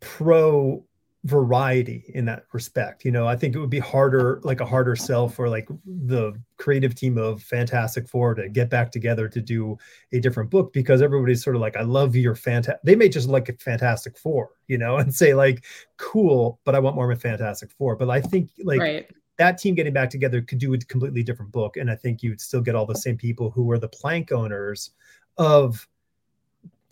pro 0.00 0.84
variety 1.24 2.10
in 2.14 2.24
that 2.24 2.44
respect. 2.52 3.04
You 3.04 3.10
know, 3.10 3.26
I 3.26 3.36
think 3.36 3.54
it 3.54 3.58
would 3.58 3.70
be 3.70 3.78
harder, 3.78 4.40
like 4.42 4.60
a 4.60 4.66
harder 4.66 4.96
sell 4.96 5.28
for 5.28 5.48
like 5.48 5.68
the 5.84 6.32
creative 6.56 6.94
team 6.94 7.18
of 7.18 7.42
Fantastic 7.42 8.08
Four 8.08 8.34
to 8.34 8.48
get 8.48 8.70
back 8.70 8.90
together 8.90 9.28
to 9.28 9.40
do 9.40 9.76
a 10.12 10.20
different 10.20 10.50
book 10.50 10.72
because 10.72 11.02
everybody's 11.02 11.44
sort 11.44 11.56
of 11.56 11.62
like, 11.62 11.76
I 11.76 11.82
love 11.82 12.16
your 12.16 12.34
fantastic. 12.34 12.80
They 12.84 12.96
may 12.96 13.08
just 13.08 13.28
like 13.28 13.60
Fantastic 13.60 14.16
Four, 14.16 14.50
you 14.66 14.78
know, 14.78 14.96
and 14.96 15.14
say 15.14 15.34
like, 15.34 15.64
cool, 15.98 16.58
but 16.64 16.74
I 16.74 16.78
want 16.78 16.96
more 16.96 17.10
of 17.10 17.16
a 17.16 17.20
Fantastic 17.20 17.70
Four. 17.72 17.96
But 17.96 18.08
I 18.08 18.22
think 18.22 18.50
like 18.64 18.80
right. 18.80 19.10
that 19.36 19.58
team 19.58 19.74
getting 19.74 19.92
back 19.92 20.08
together 20.08 20.40
could 20.40 20.58
do 20.58 20.72
a 20.72 20.78
completely 20.78 21.22
different 21.22 21.52
book, 21.52 21.76
and 21.76 21.90
I 21.90 21.96
think 21.96 22.22
you'd 22.22 22.40
still 22.40 22.62
get 22.62 22.74
all 22.74 22.86
the 22.86 22.94
same 22.94 23.18
people 23.18 23.50
who 23.50 23.64
were 23.64 23.78
the 23.78 23.88
plank 23.88 24.32
owners 24.32 24.92
of 25.36 25.86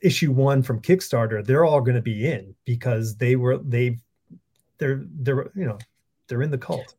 issue 0.01 0.33
one 0.33 0.63
from 0.63 0.81
Kickstarter, 0.81 1.45
they're 1.45 1.65
all 1.65 1.81
going 1.81 1.97
to 1.97 2.03
be 2.03 2.27
in 2.27 2.55
because 2.65 3.17
they 3.17 3.37
were 3.37 3.59
they've 3.59 4.01
they're 4.79 5.05
they're 5.21 5.51
you 5.55 5.67
know 5.67 5.79
they're 6.29 6.43
in 6.43 6.51
the 6.51 6.59
cult 6.59 6.95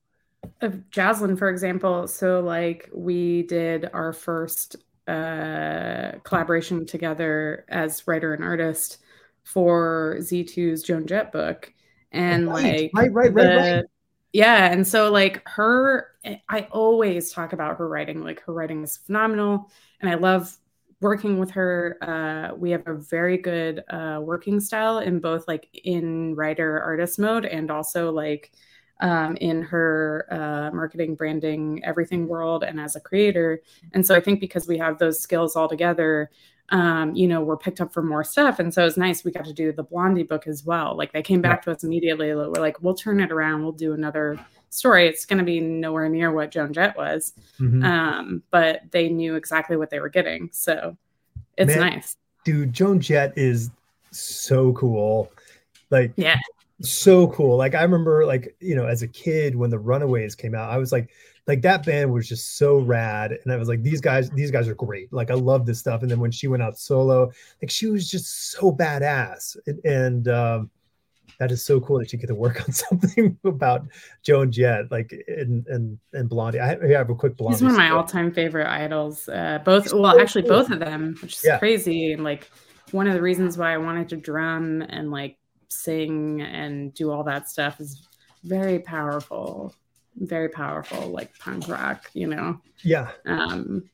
of 0.62 0.73
Jaslyn, 0.91 1.38
for 1.38 1.49
example. 1.49 2.07
So 2.07 2.39
like 2.39 2.89
we 2.93 3.43
did 3.43 3.89
our 3.93 4.13
first 4.13 4.75
uh, 5.07 6.13
collaboration 6.23 6.85
together 6.85 7.65
as 7.69 8.07
writer 8.07 8.33
and 8.33 8.43
artist 8.43 8.99
for 9.43 10.17
Z2's 10.19 10.83
Joan 10.83 11.07
Jett 11.07 11.31
book. 11.31 11.73
And 12.12 12.49
right, 12.49 12.89
like 12.93 13.12
right, 13.12 13.13
right, 13.13 13.33
right, 13.33 13.55
right. 13.57 13.85
Yeah. 14.33 14.71
And 14.71 14.88
so 14.88 15.12
like 15.12 15.47
her, 15.47 16.07
I 16.47 16.67
always 16.71 17.31
talk 17.31 17.53
about 17.53 17.77
her 17.77 17.88
writing. 17.88 18.23
Like 18.23 18.41
her 18.41 18.53
writing 18.53 18.83
is 18.83 18.97
phenomenal. 18.97 19.71
And 20.01 20.09
I 20.09 20.15
love 20.15 20.55
working 21.01 21.39
with 21.39 21.51
her 21.51 21.97
uh, 22.01 22.55
we 22.55 22.71
have 22.71 22.85
a 22.88 22.93
very 22.93 23.38
good 23.38 23.83
uh, 23.89 24.19
working 24.21 24.59
style 24.59 24.99
in 24.99 25.19
both 25.19 25.47
like 25.47 25.67
in 25.83 26.35
writer 26.35 26.81
artist 26.81 27.19
mode 27.19 27.45
and 27.45 27.71
also 27.71 28.12
like 28.12 28.51
um, 29.01 29.38
in 29.38 29.62
her 29.62 30.27
uh, 30.29 30.75
marketing 30.75 31.15
branding 31.15 31.81
everything 31.83 32.27
world 32.27 32.63
and 32.63 32.79
as 32.79 32.95
a 32.95 32.99
creator 32.99 33.62
and 33.93 34.05
so 34.05 34.15
i 34.15 34.19
think 34.19 34.39
because 34.39 34.67
we 34.67 34.77
have 34.77 34.97
those 34.99 35.21
skills 35.21 35.55
all 35.55 35.69
together 35.69 36.29
um, 36.71 37.15
you 37.15 37.27
know, 37.27 37.41
we're 37.41 37.57
picked 37.57 37.81
up 37.81 37.91
for 37.91 38.03
more 38.03 38.23
stuff. 38.23 38.59
And 38.59 38.73
so 38.73 38.85
it's 38.85 38.97
nice 38.97 39.23
we 39.23 39.31
got 39.31 39.45
to 39.45 39.53
do 39.53 39.71
the 39.71 39.83
Blondie 39.83 40.23
book 40.23 40.47
as 40.47 40.63
well. 40.63 40.95
Like 40.95 41.12
they 41.12 41.21
came 41.21 41.41
back 41.41 41.63
to 41.63 41.71
us 41.71 41.83
immediately. 41.83 42.33
We're 42.33 42.45
like, 42.47 42.81
we'll 42.81 42.93
turn 42.93 43.19
it 43.19 43.31
around. 43.31 43.63
We'll 43.63 43.71
do 43.71 43.93
another 43.93 44.39
story. 44.69 45.08
It's 45.08 45.25
going 45.25 45.39
to 45.39 45.45
be 45.45 45.60
nowhere 45.60 46.10
near 46.10 46.32
what 46.32 46.51
Joan 46.51 46.73
Jett 46.73 46.97
was. 46.97 47.34
Mm-hmm. 47.60 47.84
Um, 47.84 48.43
but 48.51 48.82
they 48.91 49.10
knew 49.10 49.36
exactly 49.36 49.77
what 49.77 49.89
they 49.89 49.99
were 49.99 50.10
getting. 50.10 50.49
So 50.51 50.97
it's 51.58 51.75
Man, 51.75 51.79
nice. 51.79 52.15
Dude, 52.45 52.73
Joan 52.73 52.99
Jett 52.99 53.34
is 53.36 53.69
so 54.12 54.73
cool. 54.73 55.32
Like, 55.89 56.13
yeah, 56.15 56.38
so 56.82 57.27
cool. 57.27 57.58
Like 57.58 57.75
I 57.75 57.84
remember, 57.84 58.25
like 58.25 58.55
you 58.60 58.75
know, 58.75 58.86
as 58.86 59.01
a 59.01 59.08
kid 59.08 59.55
when 59.55 59.69
the 59.69 59.79
Runaways 59.79 60.36
came 60.36 60.55
out, 60.55 60.69
I 60.69 60.77
was 60.77 60.91
like, 60.91 61.10
like 61.47 61.62
that 61.63 61.86
band 61.86 62.13
was 62.13 62.27
just 62.27 62.58
so 62.58 62.77
rad, 62.77 63.38
and 63.43 63.51
I 63.51 63.58
was 63.58 63.67
like, 63.67 63.82
these 63.82 64.01
guys, 64.01 64.29
these 64.29 64.51
guys 64.51 64.67
are 64.67 64.75
great. 64.75 65.12
Like 65.12 65.32
I 65.32 65.34
love 65.34 65.65
this 65.65 65.79
stuff. 65.79 66.01
And 66.01 66.12
then 66.12 66.19
when 66.19 66.32
she 66.32 66.47
went 66.47 66.63
out 66.63 66.77
solo, 66.77 67.32
like 67.62 67.71
she 67.71 67.88
was 67.88 68.10
just 68.10 68.51
so 68.51 68.71
badass, 68.71 69.58
and, 69.67 69.86
and 69.86 70.27
um, 70.27 70.69
that 71.39 71.52
is 71.52 71.63
so 71.63 71.80
cool 71.80 71.99
that 71.99 72.12
you 72.12 72.19
get 72.19 72.28
to 72.28 72.36
work 72.36 72.62
on 72.62 72.71
something 72.71 73.38
about 73.45 73.88
Joan 74.23 74.52
Jett, 74.52 74.91
like 74.91 75.13
and 75.28 75.65
and 75.67 75.97
and 76.13 76.30
Blondie. 76.30 76.60
I, 76.60 76.73
I 76.73 76.88
have 76.89 77.10
a 77.10 77.15
quick 77.15 77.38
Blondie. 77.38 77.56
He's 77.56 77.63
one 77.63 77.71
of 77.71 77.78
my 77.78 77.89
all-time 77.89 78.32
favorite 78.32 78.67
idols. 78.67 79.28
Uh, 79.28 79.60
both, 79.63 79.84
He's 79.84 79.93
well, 79.93 80.13
so 80.13 80.19
actually, 80.19 80.43
cool. 80.43 80.52
both 80.52 80.69
of 80.69 80.80
them, 80.80 81.15
which 81.21 81.38
is 81.38 81.43
yeah. 81.43 81.58
crazy. 81.58 82.12
And 82.12 82.23
like 82.23 82.52
one 82.91 83.08
of 83.08 83.13
the 83.13 83.21
reasons 83.21 83.58
why 83.58 83.73
I 83.73 83.78
wanted 83.78 84.10
to 84.10 84.17
drum 84.17 84.82
and 84.82 85.12
like 85.12 85.38
sing 85.69 86.41
and 86.41 86.93
do 86.93 87.12
all 87.12 87.23
that 87.23 87.49
stuff 87.49 87.80
is 87.80 88.08
very 88.43 88.80
powerful, 88.80 89.73
very 90.17 90.49
powerful, 90.49 91.08
like 91.08 91.38
punk 91.39 91.67
rock. 91.69 92.10
You 92.13 92.28
know. 92.28 92.62
Yeah. 92.84 93.12
Um, 93.25 93.89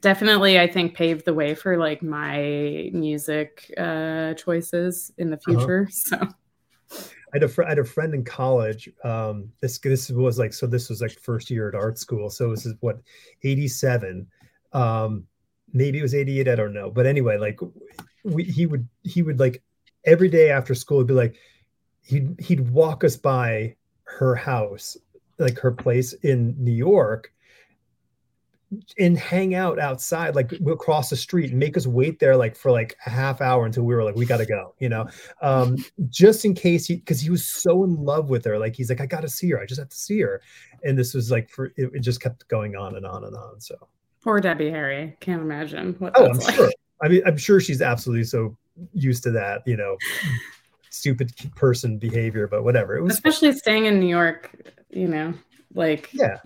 definitely 0.00 0.60
i 0.60 0.66
think 0.66 0.94
paved 0.94 1.24
the 1.24 1.32
way 1.32 1.54
for 1.54 1.78
like 1.78 2.02
my 2.02 2.90
music 2.92 3.72
uh 3.78 4.34
choices 4.34 5.10
in 5.16 5.30
the 5.30 5.36
uh-huh. 5.36 5.58
future 5.58 5.88
uh-huh. 6.12 6.26
so 6.28 6.34
I 6.92 7.36
had 7.36 7.42
a, 7.42 7.48
fr- 7.48 7.64
I 7.64 7.70
had 7.70 7.78
a 7.78 7.84
friend 7.84 8.14
in 8.14 8.24
college. 8.24 8.88
Um, 9.04 9.50
this 9.60 9.78
this 9.78 10.10
was 10.10 10.38
like 10.38 10.54
so. 10.54 10.66
This 10.66 10.88
was 10.88 11.00
like 11.00 11.12
first 11.12 11.50
year 11.50 11.68
at 11.68 11.74
art 11.74 11.98
school. 11.98 12.30
So 12.30 12.50
this 12.50 12.66
is 12.66 12.74
what 12.80 13.00
eighty 13.42 13.68
seven. 13.68 14.26
Um, 14.72 15.26
maybe 15.72 15.98
it 15.98 16.02
was 16.02 16.14
eighty 16.14 16.40
eight. 16.40 16.48
I 16.48 16.54
don't 16.54 16.72
know. 16.72 16.90
But 16.90 17.06
anyway, 17.06 17.36
like 17.36 17.58
we, 18.24 18.44
he 18.44 18.66
would 18.66 18.88
he 19.02 19.22
would 19.22 19.40
like 19.40 19.62
every 20.04 20.28
day 20.28 20.50
after 20.50 20.74
school 20.74 20.98
he'd 20.98 21.08
be 21.08 21.14
like 21.14 21.36
he'd 22.02 22.40
he'd 22.40 22.70
walk 22.70 23.04
us 23.04 23.16
by 23.16 23.74
her 24.04 24.34
house, 24.34 24.96
like 25.38 25.58
her 25.58 25.72
place 25.72 26.12
in 26.12 26.54
New 26.58 26.72
York, 26.72 27.32
and 28.98 29.16
hang 29.16 29.54
out 29.54 29.78
outside 29.78 30.34
like 30.34 30.52
across 30.66 31.10
the 31.10 31.16
street 31.16 31.50
and 31.50 31.58
make 31.58 31.76
us 31.76 31.86
wait 31.86 32.18
there 32.18 32.36
like 32.36 32.56
for 32.56 32.72
like 32.72 32.96
a 33.06 33.10
half 33.10 33.40
hour 33.40 33.64
until 33.64 33.84
we 33.84 33.94
were 33.94 34.02
like 34.02 34.16
we 34.16 34.26
gotta 34.26 34.46
go 34.46 34.74
you 34.80 34.88
know? 34.88 35.06
Um 35.40 35.76
just 36.08 36.44
in 36.44 36.54
case 36.54 36.86
he 36.86 36.96
because 36.96 37.20
he 37.20 37.30
was 37.30 37.44
so 37.44 37.84
in 37.84 37.94
love 37.94 38.28
with 38.28 38.44
her 38.44 38.58
like 38.58 38.74
he's 38.74 38.90
like 38.90 39.00
i 39.00 39.06
gotta 39.06 39.28
see 39.28 39.50
her 39.50 39.60
i 39.60 39.66
just 39.66 39.78
have 39.78 39.88
to 39.88 39.96
see 39.96 40.20
her 40.20 40.42
and 40.82 40.98
this 40.98 41.14
was 41.14 41.30
like 41.30 41.48
for 41.48 41.66
it, 41.76 41.90
it 41.94 42.00
just 42.00 42.20
kept 42.20 42.46
going 42.48 42.74
on 42.76 42.96
and 42.96 43.06
on 43.06 43.24
and 43.24 43.36
on 43.36 43.60
so. 43.60 43.76
Poor 44.22 44.40
debbie 44.40 44.70
harry 44.70 45.16
can't 45.20 45.42
imagine 45.42 45.94
what 46.00 46.12
oh 46.16 46.26
i'm 46.26 46.38
like. 46.38 46.54
sure. 46.54 46.72
I 47.02 47.08
mean 47.08 47.22
i'm 47.24 47.36
sure 47.36 47.60
she's 47.60 47.80
absolutely 47.80 48.24
so 48.24 48.56
used 48.92 49.22
to 49.22 49.30
that 49.30 49.62
you 49.66 49.76
know 49.76 49.96
stupid 50.90 51.32
person 51.54 51.98
behavior 51.98 52.48
but 52.48 52.64
whatever 52.64 52.96
it 52.96 53.02
was 53.02 53.14
especially 53.14 53.52
staying 53.52 53.86
in 53.86 54.00
new 54.00 54.08
york 54.08 54.50
you 54.90 55.06
know 55.06 55.32
like 55.74 56.08
yeah 56.12 56.38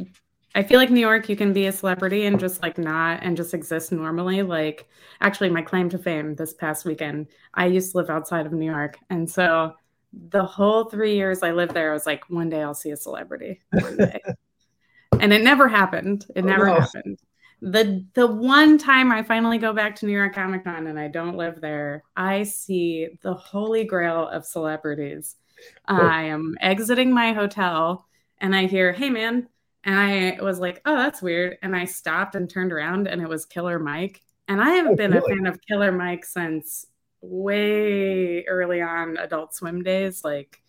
I 0.54 0.62
feel 0.64 0.78
like 0.78 0.90
New 0.90 1.00
York, 1.00 1.28
you 1.28 1.36
can 1.36 1.52
be 1.52 1.66
a 1.66 1.72
celebrity 1.72 2.26
and 2.26 2.40
just 2.40 2.60
like 2.62 2.76
not 2.76 3.22
and 3.22 3.36
just 3.36 3.54
exist 3.54 3.92
normally. 3.92 4.42
Like, 4.42 4.88
actually, 5.20 5.50
my 5.50 5.62
claim 5.62 5.88
to 5.90 5.98
fame 5.98 6.34
this 6.34 6.52
past 6.52 6.84
weekend, 6.84 7.28
I 7.54 7.66
used 7.66 7.92
to 7.92 7.98
live 7.98 8.10
outside 8.10 8.46
of 8.46 8.52
New 8.52 8.66
York. 8.66 8.98
And 9.10 9.30
so 9.30 9.74
the 10.12 10.44
whole 10.44 10.84
three 10.84 11.14
years 11.14 11.42
I 11.42 11.52
lived 11.52 11.74
there, 11.74 11.90
I 11.90 11.94
was 11.94 12.06
like, 12.06 12.28
one 12.28 12.48
day 12.48 12.62
I'll 12.62 12.74
see 12.74 12.90
a 12.90 12.96
celebrity. 12.96 13.60
One 13.70 13.96
day. 13.96 14.20
and 15.20 15.32
it 15.32 15.42
never 15.42 15.68
happened. 15.68 16.26
It 16.34 16.44
oh, 16.44 16.48
never 16.48 16.68
oh, 16.68 16.74
no. 16.74 16.80
happened. 16.80 17.18
The 17.62 18.06
the 18.14 18.26
one 18.26 18.78
time 18.78 19.12
I 19.12 19.22
finally 19.22 19.58
go 19.58 19.74
back 19.74 19.94
to 19.96 20.06
New 20.06 20.12
York 20.12 20.34
Comic 20.34 20.64
Con 20.64 20.86
and 20.86 20.98
I 20.98 21.08
don't 21.08 21.36
live 21.36 21.60
there, 21.60 22.02
I 22.16 22.42
see 22.42 23.08
the 23.22 23.34
holy 23.34 23.84
grail 23.84 24.26
of 24.28 24.46
celebrities. 24.46 25.36
I 25.84 26.22
am 26.22 26.56
exiting 26.62 27.12
my 27.12 27.34
hotel 27.34 28.06
and 28.38 28.56
I 28.56 28.64
hear, 28.64 28.92
"Hey 28.92 29.10
man," 29.10 29.46
and 29.84 29.98
I 29.98 30.38
was 30.42 30.58
like, 30.58 30.80
"Oh, 30.84 30.96
that's 30.96 31.22
weird." 31.22 31.58
And 31.62 31.74
I 31.74 31.84
stopped 31.84 32.34
and 32.34 32.48
turned 32.48 32.72
around, 32.72 33.08
and 33.08 33.22
it 33.22 33.28
was 33.28 33.46
Killer 33.46 33.78
Mike. 33.78 34.22
And 34.48 34.60
I 34.60 34.70
have 34.70 34.88
oh, 34.88 34.96
been 34.96 35.12
really? 35.12 35.32
a 35.32 35.36
fan 35.36 35.46
of 35.46 35.60
Killer 35.66 35.92
Mike 35.92 36.24
since 36.24 36.86
way 37.20 38.44
early 38.46 38.80
on 38.80 39.16
Adult 39.16 39.54
Swim 39.54 39.82
days, 39.82 40.24
like 40.24 40.60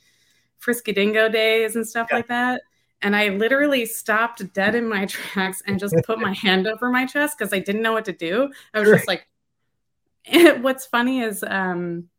Frisky 0.59 0.93
Dingo 0.93 1.30
days 1.30 1.76
and 1.76 1.88
stuff 1.88 2.07
yeah. 2.12 2.18
like 2.18 2.28
that. 2.28 2.62
And 3.01 3.16
I 3.16 3.30
literally 3.30 3.86
stopped 3.86 4.53
dead 4.53 4.76
in 4.76 4.88
my 4.88 5.05
tracks 5.07 5.64
and 5.66 5.80
just 5.80 5.95
put 6.05 6.20
my 6.20 6.34
hand 6.41 6.68
over 6.68 6.89
my 6.89 7.05
chest 7.05 7.38
because 7.38 7.53
I 7.53 7.59
didn't 7.59 7.82
know 7.82 7.93
what 7.93 8.05
to 8.05 8.14
do. 8.14 8.51
I 8.74 8.80
was 8.80 8.89
just 8.89 9.07
like, 9.07 9.28
what's 10.62 10.86
funny 10.86 11.22
is, 11.22 11.43
um, 11.43 12.09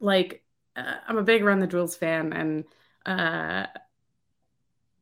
like, 0.00 0.44
uh, 0.76 0.94
I'm 1.08 1.18
a 1.18 1.22
big 1.22 1.42
Run 1.42 1.58
the 1.58 1.66
Jewels 1.66 1.96
fan, 1.96 2.32
and 2.32 2.64
uh, 3.04 3.66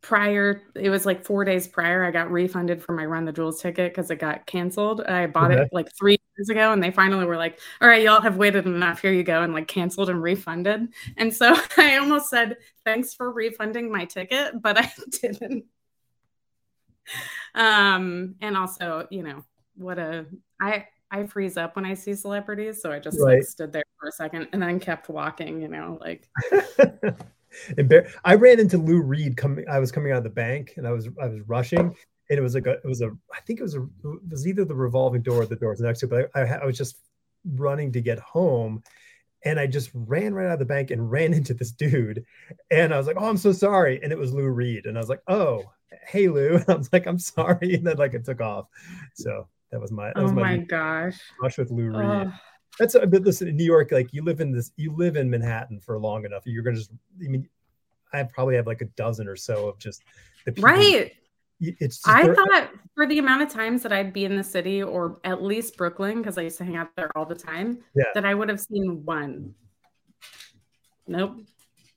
prior 0.07 0.63
it 0.77 0.89
was 0.89 1.05
like 1.05 1.25
four 1.25 1.45
days 1.45 1.67
prior 1.67 2.05
i 2.05 2.13
got 2.13 2.31
refunded 2.31 2.81
for 2.81 2.93
my 2.93 3.05
run 3.05 3.25
the 3.25 3.33
jewels 3.33 3.61
ticket 3.61 3.93
because 3.93 4.09
it 4.09 4.21
got 4.21 4.47
canceled 4.47 5.01
i 5.01 5.27
bought 5.27 5.51
okay. 5.51 5.63
it 5.63 5.69
like 5.73 5.89
three 5.99 6.17
years 6.39 6.49
ago 6.49 6.73
and 6.73 6.81
they 6.81 6.93
finally 6.93 7.25
were 7.25 7.37
like 7.37 7.59
all 7.81 7.89
right 7.89 8.05
y'all 8.05 8.21
have 8.21 8.37
waited 8.37 8.67
enough 8.67 9.03
here 9.03 9.11
you 9.11 9.25
go 9.25 9.43
and 9.43 9.53
like 9.53 9.67
canceled 9.67 10.09
and 10.09 10.23
refunded 10.23 10.87
and 11.17 11.35
so 11.35 11.57
i 11.77 11.97
almost 11.97 12.31
said 12.31 12.57
thanks 12.85 13.15
for 13.15 13.33
refunding 13.33 13.91
my 13.91 14.05
ticket 14.05 14.63
but 14.63 14.79
i 14.81 14.89
didn't 15.21 15.65
um 17.57 18.37
and 18.41 18.57
also 18.57 19.09
you 19.11 19.25
know 19.25 19.43
what 19.75 19.99
a 19.99 20.25
i 20.61 20.87
i 21.11 21.27
freeze 21.27 21.57
up 21.57 21.75
when 21.75 21.85
i 21.85 21.95
see 21.95 22.15
celebrities 22.15 22.81
so 22.81 22.93
i 22.93 23.01
just 23.01 23.19
right. 23.19 23.39
like 23.39 23.43
stood 23.45 23.73
there 23.73 23.83
for 23.99 24.09
a 24.09 24.13
second 24.13 24.47
and 24.53 24.63
then 24.63 24.79
kept 24.79 25.09
walking 25.09 25.61
you 25.61 25.67
know 25.67 25.99
like 26.01 26.29
Embar- 27.71 28.11
I 28.25 28.35
ran 28.35 28.61
into 28.61 28.79
Lou 28.79 29.01
Reed 29.01 29.37
coming. 29.37 29.65
I 29.69 29.79
was 29.79 29.93
coming 29.93 30.13
out 30.13 30.19
of 30.19 30.25
the 30.25 30.31
bank 30.31 30.75
and 30.77 30.87
I 30.87 30.93
was 30.93 31.09
I 31.21 31.27
was 31.27 31.41
rushing, 31.47 31.95
and 32.31 32.39
it 32.39 32.43
was 32.43 32.55
like 32.55 32.67
a 32.67 32.73
it 32.73 32.85
was 32.85 33.03
a 33.03 33.11
I 33.33 33.41
think 33.41 33.61
it 33.61 33.63
was 33.63 33.75
a 33.75 33.83
it 33.83 34.31
was 34.31 34.47
either 34.47 34.65
the 34.65 34.75
revolving 34.75 35.23
door 35.23 35.43
or 35.43 35.47
the 35.47 35.57
doors 35.57 35.81
next 35.81 36.01
to. 36.01 36.09
But 36.09 36.31
I, 36.35 36.41
I, 36.41 36.45
I 36.63 36.67
was 36.67 36.79
just 36.79 36.99
running 37.55 37.93
to 37.93 38.01
get 38.01 38.19
home, 38.19 38.83
and 39.45 39.61
I 39.61 39.67
just 39.67 39.91
ran 39.95 40.35
right 40.35 40.47
out 40.47 40.55
of 40.55 40.59
the 40.59 40.65
bank 40.65 40.91
and 40.91 41.11
ran 41.11 41.33
into 41.35 41.55
this 41.55 41.73
dude, 41.73 42.25
and 42.71 42.93
I 42.93 42.99
was 42.99 43.07
like, 43.07 43.17
"Oh, 43.19 43.29
I'm 43.29 43.37
so 43.37 43.53
sorry," 43.53 44.03
and 44.03 44.13
it 44.13 44.19
was 44.19 44.33
Lou 44.33 44.49
Reed, 44.49 44.87
and 44.87 44.97
I 44.97 45.01
was 45.01 45.09
like, 45.09 45.23
"Oh, 45.29 45.65
hey 46.07 46.29
Lou," 46.29 46.57
and 46.57 46.69
I 46.69 46.75
was 46.75 46.93
like, 46.93 47.07
"I'm 47.07 47.19
sorry," 47.19 47.75
and 47.75 47.87
then 47.87 47.97
like 47.97 48.15
it 48.15 48.25
took 48.25 48.41
off. 48.41 48.67
So 49.15 49.49
that 49.71 49.81
was 49.81 49.93
my 49.93 50.13
that 50.15 50.23
was 50.23 50.33
oh 50.33 50.35
my, 50.35 50.57
my 50.57 50.59
gosh 50.59 51.19
rush 51.43 51.59
with 51.59 51.71
Lou 51.71 51.91
Reed. 51.91 51.97
Oh 51.97 52.33
that's 52.79 52.95
a 52.95 53.07
but 53.07 53.23
listen 53.23 53.49
in 53.49 53.57
new 53.57 53.65
york 53.65 53.93
like 53.93 54.13
you 54.13 54.23
live 54.23 54.41
in 54.41 54.53
this 54.53 54.73
you 54.77 54.95
live 54.97 55.17
in 55.17 55.29
manhattan 55.29 55.81
for 55.81 55.99
long 55.99 56.25
enough 56.25 56.43
you're 56.47 56.63
gonna 56.63 56.77
just 56.77 56.91
i 57.25 57.29
mean 57.29 57.49
i 58.13 58.23
probably 58.23 58.57
have 58.57 58.67
like 58.67 58.81
a 58.81 58.87
dozen 58.97 59.29
or 59.29 59.37
so 59.37 59.69
of 59.69 59.79
just 59.79 60.03
the 60.45 60.53
people, 60.53 60.71
right. 60.71 61.13
It's 61.59 62.07
i 62.07 62.27
thought 62.35 62.71
for 62.95 63.07
the 63.07 63.19
amount 63.19 63.43
of 63.43 63.49
times 63.49 63.83
that 63.83 63.93
i'd 63.93 64.13
be 64.13 64.27
in 64.27 64.37
the 64.37 64.45
city 64.45 64.83
or 64.83 65.19
at 65.25 65.43
least 65.43 65.77
brooklyn 65.77 66.19
because 66.19 66.37
i 66.37 66.43
used 66.43 66.59
to 66.59 66.65
hang 66.65 66.77
out 66.77 66.95
there 66.97 67.17
all 67.17 67.25
the 67.25 67.35
time 67.35 67.79
yeah. 67.95 68.05
that 68.15 68.27
i 68.27 68.35
would 68.35 68.49
have 68.49 68.61
seen 68.61 69.05
one. 69.05 69.55
Nope. 71.09 71.39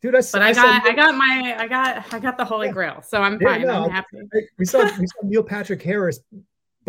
Dude 0.01 0.15
i, 0.15 0.21
but 0.31 0.41
i, 0.41 0.49
I 0.49 0.53
got 0.53 0.85
i 0.85 0.93
got 0.93 1.15
my 1.15 1.55
i 1.57 1.67
got 1.67 2.13
i 2.13 2.19
got 2.19 2.37
the 2.37 2.45
holy 2.45 2.67
yeah. 2.67 2.73
grail 2.73 3.03
so 3.05 3.21
i'm 3.21 3.37
fine 3.37 3.63
no, 3.63 3.83
i'm 3.83 3.89
happy. 3.89 4.19
we 4.57 4.63
saw 4.63 4.83
we 4.97 5.07
saw 5.07 5.19
neil 5.23 5.43
patrick 5.43 5.81
harris 5.81 6.21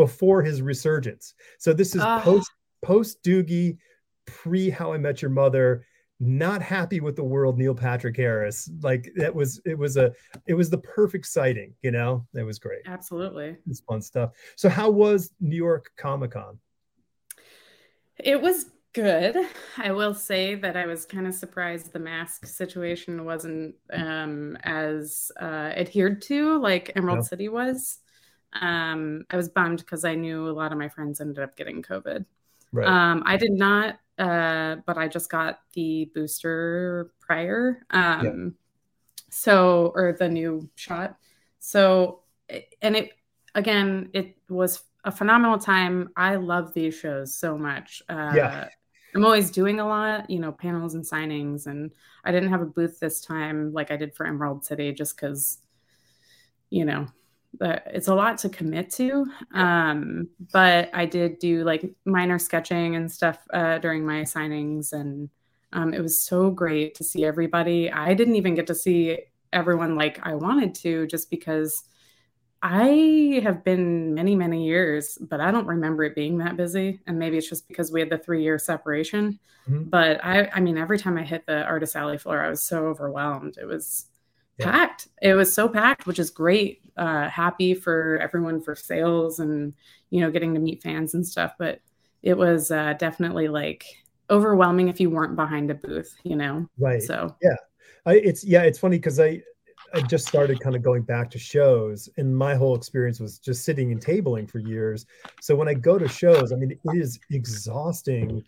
before 0.01 0.43
his 0.43 0.62
resurgence. 0.62 1.34
So 1.59 1.72
this 1.74 1.95
is 1.95 2.03
post 2.03 2.51
post 2.83 3.22
Doogie, 3.22 3.78
pre 4.26 4.70
How 4.70 4.93
I 4.93 4.99
Met 4.99 5.22
Your 5.22 5.31
Mother, 5.31 5.85
not 6.20 6.61
happy 6.61 7.01
with 7.01 7.16
the 7.16 7.24
world 7.24 7.59
Neil 7.59 7.74
Patrick 7.74 8.16
Harris. 8.16 8.70
Like 8.83 9.11
that 9.16 9.35
was 9.35 9.61
it 9.64 9.76
was 9.76 9.97
a 9.97 10.12
it 10.47 10.55
was 10.55 10.68
the 10.68 10.78
perfect 10.78 11.26
sighting, 11.26 11.74
you 11.83 11.91
know? 11.91 12.26
It 12.35 12.43
was 12.43 12.59
great. 12.59 12.83
Absolutely. 12.87 13.57
It's 13.66 13.81
fun 13.81 14.03
stuff. 14.03 14.33
So 14.57 14.68
how 14.68 14.91
was 14.91 15.33
New 15.41 15.57
York 15.57 15.91
Comic 15.97 16.33
Con? 16.33 16.59
It 18.18 18.41
was 18.41 18.66
good. 18.93 19.37
I 19.78 19.93
will 19.93 20.14
say 20.14 20.57
that 20.57 20.76
I 20.76 20.87
was 20.87 21.07
kind 21.07 21.26
of 21.26 21.35
surprised 21.35 21.93
the 21.93 21.99
mask 21.99 22.45
situation 22.45 23.24
wasn't 23.24 23.76
um, 23.93 24.59
as 24.62 25.33
uh, 25.41 25.72
adhered 25.74 26.20
to 26.22 26.59
like 26.59 26.93
Emerald 26.97 27.24
City 27.24 27.49
was. 27.49 27.99
Um, 28.61 29.24
I 29.31 29.37
was 29.37 29.49
bummed 29.49 29.78
because 29.78 30.05
I 30.05 30.16
knew 30.16 30.49
a 30.49 30.51
lot 30.51 30.72
of 30.72 30.78
my 30.78 30.89
friends 30.89 31.20
ended 31.20 31.39
up 31.39 31.57
getting 31.57 31.83
COVID. 31.83 32.26
Right. 32.73 32.87
Um, 32.87 33.23
I 33.27 33.37
did 33.37 33.53
not, 33.53 33.99
uh, 34.18 34.77
but 34.87 34.97
I 34.97 35.09
just 35.09 35.31
got 35.31 35.61
the 35.75 36.11
booster 36.14 37.12
prior. 37.21 37.85
Um, 37.91 38.25
yeah. 38.25 39.25
So, 39.31 39.93
or 39.95 40.16
the 40.18 40.29
new 40.29 40.68
shot. 40.75 41.16
So, 41.59 42.21
and 42.83 42.97
it, 42.97 43.12
again, 43.55 44.11
it 44.12 44.37
was 44.49 44.83
a 45.05 45.11
phenomenal 45.11 45.59
time. 45.59 46.11
I 46.16 46.37
love 46.37 46.75
these 46.75 46.95
shows 46.95 47.35
so 47.35 47.57
much. 47.57 48.03
Uh, 48.09 48.33
yeah. 48.35 48.68
I'm 49.14 49.25
always 49.25 49.51
doing 49.51 49.81
a 49.81 49.87
lot, 49.87 50.31
you 50.31 50.39
know, 50.39 50.53
panels 50.53 50.95
and 50.95 51.05
signings. 51.05 51.66
And 51.66 51.91
I 52.25 52.31
didn't 52.31 52.51
have 52.51 52.62
a 52.62 52.66
booth 52.66 53.01
this 53.01 53.21
time 53.21 53.73
like 53.73 53.91
I 53.91 53.97
did 53.97 54.14
for 54.14 54.27
Emerald 54.27 54.64
City 54.64 54.93
just 54.93 55.16
because, 55.16 55.59
you 56.71 56.85
know, 56.85 57.07
it's 57.61 58.09
a 58.09 58.14
lot 58.14 58.38
to 58.38 58.48
commit 58.48 58.90
to. 58.92 59.26
Um, 59.55 60.28
but 60.53 60.90
I 60.94 61.07
did 61.07 61.38
do 61.38 61.64
like 61.64 61.90
minor 62.05 62.38
sketching 62.38 62.96
and 62.96 63.11
stuff 63.11 63.38
uh, 63.53 63.78
during 63.78 64.07
my 64.07 64.22
signings, 64.22 64.92
and 64.92 65.28
um, 65.72 65.94
it 65.94 66.01
was 66.01 66.22
so 66.22 66.51
great 66.51 66.94
to 66.96 67.05
see 67.05 67.24
everybody. 67.24 67.90
I 67.90 68.14
didn't 68.14 68.36
even 68.36 68.55
get 68.55 68.66
to 68.68 68.74
see 68.74 69.18
everyone 69.53 69.96
like 69.96 70.20
I 70.22 70.34
wanted 70.34 70.74
to, 70.76 71.07
just 71.07 71.30
because 71.30 71.84
I 72.62 73.40
have 73.42 73.64
been 73.64 74.14
many, 74.14 74.36
many 74.36 74.66
years, 74.66 75.16
but 75.20 75.40
I 75.40 75.51
don't 75.51 75.66
remember 75.66 76.05
it 76.05 76.14
being 76.14 76.38
that 76.38 76.57
busy. 76.57 77.01
And 77.07 77.18
maybe 77.18 77.38
it's 77.38 77.48
just 77.48 77.66
because 77.68 77.90
we 77.90 78.01
had 78.01 78.11
the 78.11 78.18
three 78.18 78.42
year 78.42 78.59
separation. 78.59 79.38
Mm-hmm. 79.68 79.84
But 79.84 80.22
I, 80.24 80.51
I 80.53 80.61
mean, 80.61 80.76
every 80.76 80.98
time 80.98 81.16
I 81.16 81.22
hit 81.22 81.46
the 81.46 81.64
artist 81.64 81.96
alley 81.96 82.18
floor, 82.18 82.42
I 82.42 82.51
was 82.51 82.62
so 82.62 82.86
overwhelmed. 82.86 83.57
It 83.59 83.64
was 83.64 84.07
yeah. 84.61 84.70
packed. 84.70 85.08
It 85.22 85.34
was 85.34 85.52
so 85.52 85.68
packed, 85.68 86.06
which 86.06 86.18
is 86.18 86.30
great. 86.30 86.82
Uh, 86.96 87.28
happy 87.28 87.74
for 87.74 88.18
everyone 88.22 88.61
for 88.61 88.74
sales 88.74 89.40
and 89.40 89.72
you 90.11 90.20
know 90.20 90.30
getting 90.30 90.54
to 90.54 90.61
meet 90.61 90.82
fans 90.82 91.14
and 91.14 91.26
stuff. 91.26 91.54
But 91.58 91.80
it 92.22 92.36
was 92.36 92.70
uh, 92.70 92.94
definitely 92.94 93.48
like 93.48 93.84
overwhelming 94.28 94.88
if 94.88 95.00
you 95.00 95.11
weren't 95.11 95.36
behind 95.36 95.70
a 95.70 95.74
booth, 95.74 96.14
you 96.22 96.36
know. 96.36 96.66
Right. 96.78 97.02
So 97.02 97.34
yeah, 97.42 97.56
I, 98.06 98.14
it's 98.14 98.44
yeah, 98.44 98.62
it's 98.62 98.78
funny 98.78 98.96
because 98.96 99.18
I 99.18 99.42
I 99.92 100.00
just 100.02 100.26
started 100.26 100.61
kind 100.61 100.76
of 100.76 100.82
going 100.82 101.02
back 101.02 101.30
to 101.30 101.38
shows, 101.38 102.08
and 102.16 102.36
my 102.36 102.54
whole 102.54 102.76
experience 102.76 103.20
was 103.20 103.38
just 103.38 103.64
sitting 103.64 103.92
and 103.92 104.04
tabling 104.04 104.48
for 104.48 104.58
years. 104.58 105.06
So 105.40 105.56
when 105.56 105.68
I 105.68 105.74
go 105.74 105.98
to 105.98 106.08
shows, 106.08 106.52
I 106.52 106.56
mean, 106.56 106.70
it 106.70 106.80
is 106.94 107.18
exhausting 107.30 108.44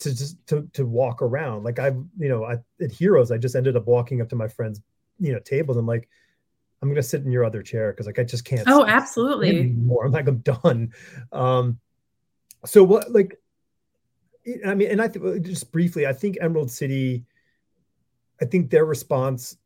to 0.00 0.10
just 0.14 0.44
to 0.48 0.68
to 0.74 0.84
walk 0.84 1.22
around. 1.22 1.64
Like 1.64 1.78
I, 1.78 1.88
you 2.18 2.28
know, 2.28 2.44
I, 2.44 2.58
at 2.82 2.92
Heroes, 2.92 3.30
I 3.30 3.38
just 3.38 3.56
ended 3.56 3.76
up 3.76 3.86
walking 3.86 4.20
up 4.20 4.28
to 4.30 4.36
my 4.36 4.48
friend's 4.48 4.80
you 5.18 5.32
know 5.32 5.38
tables 5.40 5.76
i'm 5.76 5.86
like 5.86 6.08
i'm 6.82 6.88
gonna 6.88 7.02
sit 7.02 7.22
in 7.22 7.30
your 7.30 7.44
other 7.44 7.62
chair 7.62 7.92
because 7.92 8.06
like 8.06 8.18
i 8.18 8.24
just 8.24 8.44
can't 8.44 8.64
oh 8.66 8.84
absolutely. 8.86 9.48
anymore. 9.50 10.06
I'm 10.06 10.12
like 10.12 10.28
i'm 10.28 10.38
done. 10.38 10.92
Um 11.32 11.78
so 12.64 12.82
what 12.82 13.10
like 13.12 13.38
i 14.66 14.74
mean 14.74 14.90
and 14.90 15.02
i 15.02 15.08
think 15.08 15.44
just 15.44 15.72
briefly 15.72 16.06
i 16.06 16.12
think 16.12 16.38
emerald 16.40 16.70
city 16.70 17.24
i 18.40 18.44
think 18.44 18.70
their 18.70 18.84
response 18.84 19.56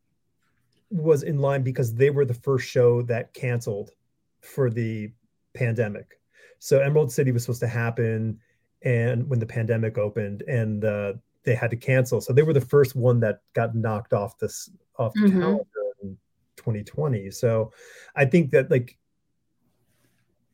was 0.90 1.22
in 1.22 1.38
line 1.38 1.62
because 1.62 1.94
they 1.94 2.11
were 2.11 2.24
the 2.24 2.34
first 2.34 2.68
show 2.68 3.03
that 3.03 3.32
canceled 3.32 3.92
for 4.40 4.70
the 4.70 5.11
pandemic. 5.55 6.20
So 6.59 6.80
emerald 6.80 7.12
city 7.12 7.32
was 7.32 7.44
supposed 7.44 7.61
to 7.61 7.68
happen 7.68 8.38
and 8.82 9.28
when 9.28 9.38
the 9.38 9.46
pandemic 9.46 9.98
opened 9.98 10.42
and 10.42 10.84
uh, 10.84 11.14
they 11.45 11.55
had 11.55 11.70
to 11.70 11.76
cancel 11.76 12.20
so 12.20 12.32
they 12.32 12.43
were 12.43 12.53
the 12.53 12.61
first 12.61 12.95
one 12.95 13.20
that 13.20 13.41
got 13.55 13.74
knocked 13.74 14.12
off 14.12 14.38
this 14.38 14.70
off 14.99 15.12
the 15.14 15.20
mm-hmm. 15.20 15.41
calendar 15.41 15.64
in 16.03 16.16
2020. 16.57 17.30
So 17.30 17.72
I 18.14 18.24
think 18.26 18.51
that 18.53 18.70
like 18.70 18.97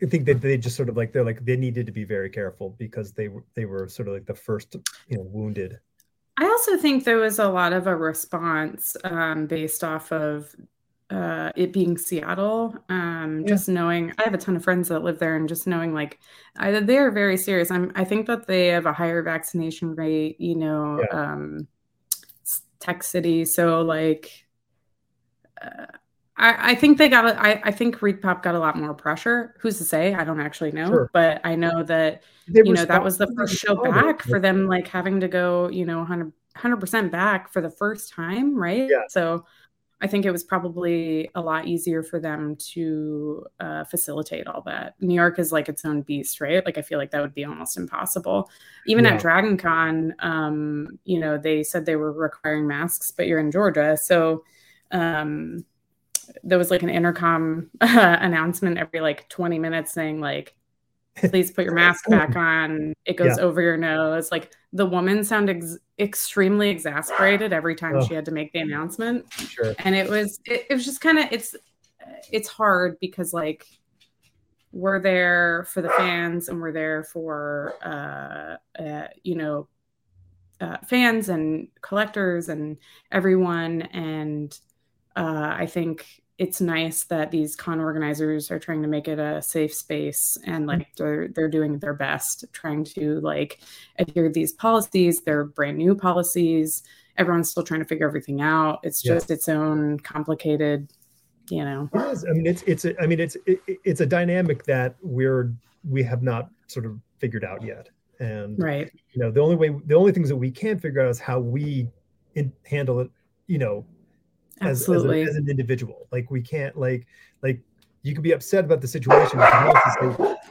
I 0.02 0.06
think 0.06 0.26
that 0.26 0.40
they 0.40 0.58
just 0.58 0.76
sort 0.76 0.88
of 0.88 0.96
like 0.96 1.12
they're 1.12 1.24
like 1.24 1.44
they 1.44 1.56
needed 1.56 1.86
to 1.86 1.92
be 1.92 2.04
very 2.04 2.30
careful 2.30 2.76
because 2.78 3.12
they 3.12 3.28
were 3.28 3.44
they 3.54 3.64
were 3.64 3.88
sort 3.88 4.08
of 4.08 4.14
like 4.14 4.26
the 4.26 4.34
first 4.34 4.76
you 5.08 5.16
know 5.18 5.24
wounded. 5.24 5.78
I 6.38 6.44
also 6.44 6.76
think 6.76 7.04
there 7.04 7.16
was 7.16 7.38
a 7.38 7.48
lot 7.48 7.72
of 7.72 7.86
a 7.86 7.96
response 7.96 8.94
um, 9.04 9.46
based 9.46 9.82
off 9.82 10.12
of 10.12 10.54
uh, 11.10 11.52
it 11.56 11.72
being 11.72 11.96
Seattle. 11.96 12.74
Um, 12.88 13.40
yeah. 13.40 13.48
Just 13.48 13.68
knowing, 13.68 14.12
I 14.18 14.24
have 14.24 14.34
a 14.34 14.38
ton 14.38 14.56
of 14.56 14.64
friends 14.64 14.88
that 14.88 15.04
live 15.04 15.18
there, 15.18 15.36
and 15.36 15.48
just 15.48 15.66
knowing 15.66 15.94
like 15.94 16.18
I, 16.56 16.80
they're 16.80 17.10
very 17.10 17.36
serious. 17.36 17.70
I'm, 17.70 17.92
I 17.94 18.04
think 18.04 18.26
that 18.26 18.46
they 18.46 18.68
have 18.68 18.86
a 18.86 18.92
higher 18.92 19.22
vaccination 19.22 19.94
rate. 19.94 20.40
You 20.40 20.56
know, 20.56 21.00
yeah. 21.00 21.32
um, 21.32 21.68
tech 22.80 23.02
city. 23.02 23.44
So 23.44 23.82
like, 23.82 24.46
uh, 25.62 25.86
I, 26.36 26.72
I 26.72 26.74
think 26.74 26.98
they 26.98 27.08
got. 27.08 27.26
A, 27.26 27.40
I, 27.40 27.60
I 27.64 27.70
think 27.70 27.98
ReedPop 28.00 28.42
got 28.42 28.54
a 28.54 28.58
lot 28.58 28.76
more 28.76 28.92
pressure. 28.92 29.54
Who's 29.60 29.78
to 29.78 29.84
say? 29.84 30.12
I 30.12 30.24
don't 30.24 30.40
actually 30.40 30.72
know, 30.72 30.88
sure. 30.88 31.10
but 31.12 31.40
I 31.44 31.54
know 31.54 31.84
that 31.84 32.24
they 32.48 32.62
you 32.64 32.72
know 32.72 32.84
that 32.84 33.02
was 33.02 33.16
the 33.16 33.32
first 33.36 33.56
show 33.56 33.76
back 33.76 34.22
for 34.22 34.40
them, 34.40 34.66
like 34.66 34.88
having 34.88 35.20
to 35.20 35.28
go, 35.28 35.68
you 35.70 35.84
know, 35.84 35.98
100 35.98 36.80
percent 36.80 37.12
back 37.12 37.52
for 37.52 37.60
the 37.60 37.70
first 37.70 38.12
time, 38.12 38.56
right? 38.56 38.88
Yeah. 38.90 39.02
So 39.08 39.44
I 40.02 40.06
think 40.06 40.26
it 40.26 40.30
was 40.30 40.44
probably 40.44 41.30
a 41.34 41.40
lot 41.40 41.66
easier 41.66 42.02
for 42.02 42.20
them 42.20 42.56
to 42.74 43.46
uh, 43.60 43.84
facilitate 43.84 44.46
all 44.46 44.62
that. 44.66 44.94
New 45.00 45.14
York 45.14 45.38
is 45.38 45.52
like 45.52 45.70
its 45.70 45.86
own 45.86 46.02
beast, 46.02 46.40
right? 46.40 46.64
Like 46.64 46.76
I 46.76 46.82
feel 46.82 46.98
like 46.98 47.10
that 47.12 47.22
would 47.22 47.34
be 47.34 47.46
almost 47.46 47.78
impossible. 47.78 48.50
Even 48.86 49.06
yeah. 49.06 49.14
at 49.14 49.20
Dragon 49.20 49.56
Con, 49.56 50.14
um, 50.18 50.98
you 51.04 51.18
know, 51.18 51.38
they 51.38 51.62
said 51.62 51.86
they 51.86 51.96
were 51.96 52.12
requiring 52.12 52.66
masks, 52.66 53.10
but 53.10 53.26
you're 53.26 53.38
in 53.38 53.50
Georgia, 53.50 53.96
so 53.96 54.44
um, 54.92 55.64
there 56.42 56.58
was 56.58 56.70
like 56.70 56.82
an 56.82 56.90
intercom 56.90 57.70
uh, 57.80 58.16
announcement 58.20 58.78
every 58.78 59.00
like 59.00 59.28
20 59.28 59.58
minutes 59.58 59.92
saying 59.92 60.20
like 60.20 60.54
please 61.16 61.50
put 61.50 61.64
your 61.64 61.74
mask 61.74 62.04
back 62.08 62.36
on 62.36 62.92
it 63.04 63.16
goes 63.16 63.36
yeah. 63.38 63.44
over 63.44 63.60
your 63.60 63.76
nose 63.76 64.30
like 64.30 64.52
the 64.72 64.86
woman 64.86 65.24
sounded 65.24 65.56
ex- 65.56 65.78
extremely 65.98 66.68
exasperated 66.68 67.52
every 67.52 67.74
time 67.74 67.96
oh. 67.96 68.04
she 68.04 68.14
had 68.14 68.24
to 68.24 68.32
make 68.32 68.52
the 68.52 68.58
announcement 68.58 69.24
sure. 69.32 69.74
and 69.80 69.94
it 69.94 70.08
was 70.08 70.38
it, 70.44 70.66
it 70.70 70.74
was 70.74 70.84
just 70.84 71.00
kind 71.00 71.18
of 71.18 71.26
it's 71.30 71.56
it's 72.30 72.48
hard 72.48 72.96
because 73.00 73.32
like 73.32 73.66
we're 74.72 75.00
there 75.00 75.66
for 75.70 75.80
the 75.80 75.88
fans 75.90 76.48
and 76.48 76.60
we're 76.60 76.72
there 76.72 77.02
for 77.04 77.74
uh, 77.82 78.56
uh 78.80 79.08
you 79.22 79.34
know 79.34 79.68
uh, 80.60 80.76
fans 80.86 81.28
and 81.28 81.68
collectors 81.82 82.48
and 82.48 82.76
everyone 83.12 83.82
and 83.82 84.58
uh, 85.16 85.54
I 85.58 85.66
think 85.66 86.22
it's 86.38 86.60
nice 86.60 87.04
that 87.04 87.30
these 87.30 87.56
con 87.56 87.80
organizers 87.80 88.50
are 88.50 88.58
trying 88.58 88.82
to 88.82 88.88
make 88.88 89.08
it 89.08 89.18
a 89.18 89.40
safe 89.40 89.72
space 89.72 90.36
and 90.44 90.66
mm-hmm. 90.66 90.78
like 90.78 90.88
they're 90.96 91.28
they're 91.28 91.48
doing 91.48 91.78
their 91.78 91.94
best 91.94 92.44
trying 92.52 92.84
to 92.84 93.20
like 93.20 93.60
adhere 93.98 94.24
to 94.24 94.32
these 94.32 94.52
policies. 94.52 95.22
They're 95.22 95.44
brand 95.44 95.78
new 95.78 95.94
policies. 95.94 96.82
Everyone's 97.16 97.50
still 97.50 97.62
trying 97.62 97.80
to 97.80 97.86
figure 97.86 98.06
everything 98.06 98.42
out. 98.42 98.80
It's 98.82 99.00
just 99.00 99.30
yeah. 99.30 99.34
its 99.34 99.48
own 99.48 99.98
complicated 100.00 100.92
you 101.48 101.64
know. 101.64 101.88
It 101.94 102.00
is. 102.12 102.24
I 102.28 102.32
mean 102.32 102.46
it's 102.46 102.62
it's 102.62 102.84
a, 102.84 103.00
i 103.00 103.06
mean 103.06 103.20
it's 103.20 103.36
it, 103.46 103.60
it's 103.84 104.00
a 104.00 104.06
dynamic 104.06 104.64
that 104.64 104.96
we're 105.00 105.52
we 105.88 106.02
have 106.02 106.22
not 106.22 106.50
sort 106.66 106.84
of 106.84 106.98
figured 107.18 107.44
out 107.44 107.62
yet. 107.62 107.88
And 108.18 108.62
right. 108.62 108.90
you 109.12 109.22
know 109.22 109.30
the 109.30 109.40
only 109.40 109.56
way 109.56 109.74
the 109.86 109.94
only 109.94 110.12
things 110.12 110.28
that 110.28 110.36
we 110.36 110.50
can 110.50 110.78
figure 110.78 111.00
out 111.00 111.08
is 111.08 111.18
how 111.18 111.38
we 111.40 111.88
in, 112.34 112.52
handle 112.64 113.00
it 113.00 113.10
you 113.46 113.58
know 113.58 113.86
as, 114.60 114.80
Absolutely. 114.80 115.22
As, 115.22 115.28
a, 115.28 115.30
as, 115.30 115.36
an 115.36 115.48
individual. 115.48 116.08
Like 116.12 116.30
we 116.30 116.40
can't 116.40 116.76
like 116.78 117.06
like 117.42 117.60
you 118.02 118.14
can 118.14 118.22
be 118.22 118.32
upset 118.32 118.64
about 118.64 118.80
the 118.80 118.88
situation, 118.88 119.38
say, 119.38 119.46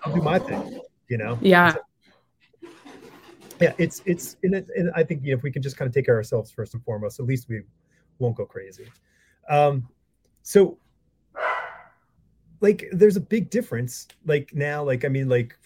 I'll 0.04 0.14
do 0.14 0.22
my 0.22 0.38
thing, 0.38 0.80
you 1.08 1.18
know? 1.18 1.38
Yeah. 1.42 1.74
So, 1.74 1.80
yeah, 3.62 3.74
it's 3.78 4.02
it's 4.06 4.36
in 4.44 4.54
it, 4.54 4.68
and 4.76 4.92
I 4.96 5.04
think 5.04 5.24
you 5.24 5.32
know, 5.32 5.38
if 5.38 5.44
we 5.44 5.52
can 5.52 5.62
just 5.62 5.78
kind 5.78 5.88
of 5.88 5.94
take 5.94 6.06
care 6.06 6.16
of 6.16 6.20
ourselves 6.20 6.52
first 6.52 6.74
and 6.74 6.84
foremost, 6.84 7.20
at 7.20 7.26
least 7.26 7.48
we 7.48 7.62
won't 8.20 8.36
go 8.36 8.46
crazy. 8.46 8.88
Um, 9.50 9.88
so 10.44 10.78
like 12.62 12.88
there's 12.92 13.18
a 13.18 13.22
big 13.22 13.50
difference 13.50 14.08
like 14.26 14.52
now 14.54 14.84
like 14.84 15.06
i 15.06 15.08
mean 15.08 15.28
like 15.28 15.58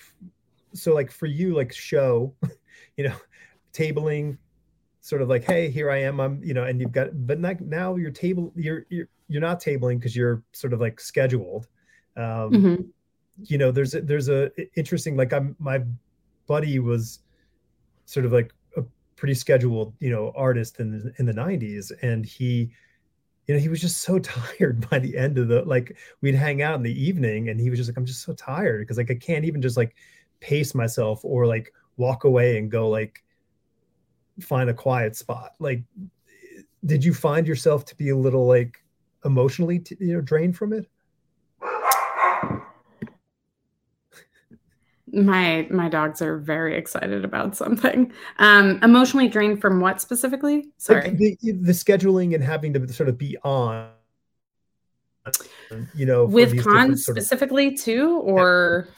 so 0.74 0.94
like 0.94 1.12
for 1.12 1.28
you 1.28 1.56
like 1.56 1.72
show 1.72 2.34
you 2.98 3.04
know 3.08 3.16
tabling 3.74 4.38
sort 5.10 5.24
of 5.24 5.28
like, 5.28 5.43
hey, 5.43 5.72
here 5.72 5.89
I 5.89 5.97
am. 5.97 6.20
I'm, 6.20 6.41
you 6.43 6.53
know, 6.53 6.66
and 6.66 6.80
you've 6.80 6.91
got, 6.91 7.10
but 7.26 7.39
not, 7.39 7.60
now 7.62 7.95
your 7.95 8.12
table, 8.12 8.53
you're 8.55 8.86
you're 8.89 9.07
you're 9.28 9.41
not 9.41 9.60
tabling 9.60 9.97
because 9.97 10.16
you're 10.16 10.43
sort 10.53 10.72
of 10.72 10.80
like 10.80 10.99
scheduled. 10.99 11.68
Um, 12.16 12.51
mm-hmm. 12.51 12.76
You 13.43 13.57
know, 13.57 13.72
there's 13.72 13.95
a, 13.95 14.01
there's 14.01 14.30
a 14.30 14.51
interesting 14.78 15.18
like 15.18 15.34
I'm 15.34 15.55
my 15.60 15.82
buddy 16.45 16.78
was 16.78 17.20
sort 18.05 18.26
of 18.26 18.32
like 18.32 18.53
a 18.78 18.84
pretty 19.16 19.34
scheduled, 19.34 19.93
you 19.99 20.12
know, 20.12 20.32
artist 20.36 20.80
in 20.80 20.91
the, 20.91 21.14
in 21.18 21.26
the 21.26 21.34
90s, 21.34 21.91
and 22.03 22.26
he 22.26 22.72
you 23.47 23.55
know, 23.55 23.60
he 23.60 23.70
was 23.70 23.82
just 23.82 24.01
so 24.01 24.20
tired 24.38 24.88
by 24.91 24.99
the 24.99 25.18
end 25.18 25.39
of 25.39 25.47
the 25.47 25.64
like 25.64 25.97
we'd 26.22 26.36
hang 26.36 26.62
out 26.62 26.76
in 26.76 26.84
the 26.84 27.03
evening 27.03 27.49
and 27.49 27.60
he 27.60 27.72
was 27.72 27.80
just 27.80 27.89
like, 27.89 27.97
I'm 27.97 28.05
just 28.05 28.22
so 28.22 28.34
tired 28.34 28.82
because 28.82 28.97
like 28.97 29.10
I 29.10 29.16
can't 29.16 29.43
even 29.43 29.60
just 29.60 29.76
like 29.76 29.95
pace 30.39 30.76
myself 30.76 31.26
or 31.26 31.47
like 31.47 31.74
walk 31.97 32.26
away 32.26 32.60
and 32.60 32.70
go 32.70 32.89
like 32.89 33.24
find 34.40 34.70
a 34.70 34.74
quiet 34.74 35.16
spot? 35.16 35.54
Like 35.60 35.84
did 36.86 37.04
you 37.04 37.14
find 37.14 37.48
yourself 37.48 37.86
to 37.86 37.96
be 37.96 38.10
a 38.10 38.16
little 38.16 38.48
like 38.48 38.84
emotionally 39.26 39.84
you 40.00 40.14
know 40.14 40.22
drained 40.22 40.58
from 40.58 40.74
it? 40.74 40.90
My 45.12 45.68
my 45.72 45.90
dogs 45.90 46.22
are 46.22 46.38
very 46.38 46.78
excited 46.78 47.26
about 47.26 47.56
something. 47.56 48.12
Um 48.38 48.80
emotionally 48.84 49.28
drained 49.28 49.62
from 49.62 49.82
what 49.82 50.02
specifically? 50.02 50.70
Sorry. 50.78 51.10
Like 51.10 51.18
the, 51.18 51.38
the 51.42 51.72
scheduling 51.72 52.36
and 52.36 52.44
having 52.44 52.74
to 52.74 52.94
sort 52.94 53.10
of 53.10 53.18
be 53.18 53.38
on 53.44 53.90
you 55.94 56.06
know 56.06 56.26
with 56.26 56.64
cons 56.64 57.06
specifically 57.06 57.68
of, 57.68 57.82
too 57.82 58.20
or 58.24 58.88
yeah, 58.88 58.94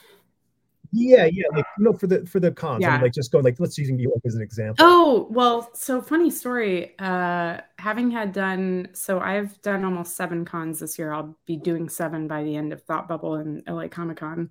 yeah, 0.92 1.24
yeah. 1.24 1.44
like 1.54 1.64
no 1.78 1.94
for 1.94 2.06
the 2.06 2.26
for 2.26 2.38
the 2.38 2.52
cons. 2.52 2.82
Yeah. 2.82 2.90
I 2.90 2.92
mean, 2.92 3.02
like 3.02 3.14
just 3.14 3.32
going 3.32 3.44
like 3.44 3.58
let's 3.58 3.78
using 3.78 3.96
New 3.96 4.02
York 4.02 4.20
as 4.26 4.34
an 4.34 4.42
example. 4.42 4.84
Oh 4.86 5.26
well, 5.30 5.70
so 5.74 6.02
funny 6.02 6.30
story. 6.30 6.98
Uh, 6.98 7.58
having 7.78 8.10
had 8.10 8.32
done 8.32 8.88
so, 8.92 9.18
I've 9.18 9.60
done 9.62 9.84
almost 9.84 10.16
seven 10.16 10.44
cons 10.44 10.80
this 10.80 10.98
year. 10.98 11.12
I'll 11.12 11.36
be 11.46 11.56
doing 11.56 11.88
seven 11.88 12.28
by 12.28 12.44
the 12.44 12.54
end 12.54 12.74
of 12.74 12.82
Thought 12.82 13.08
Bubble 13.08 13.36
and 13.36 13.62
LA 13.66 13.88
Comic 13.88 14.18
Con. 14.18 14.50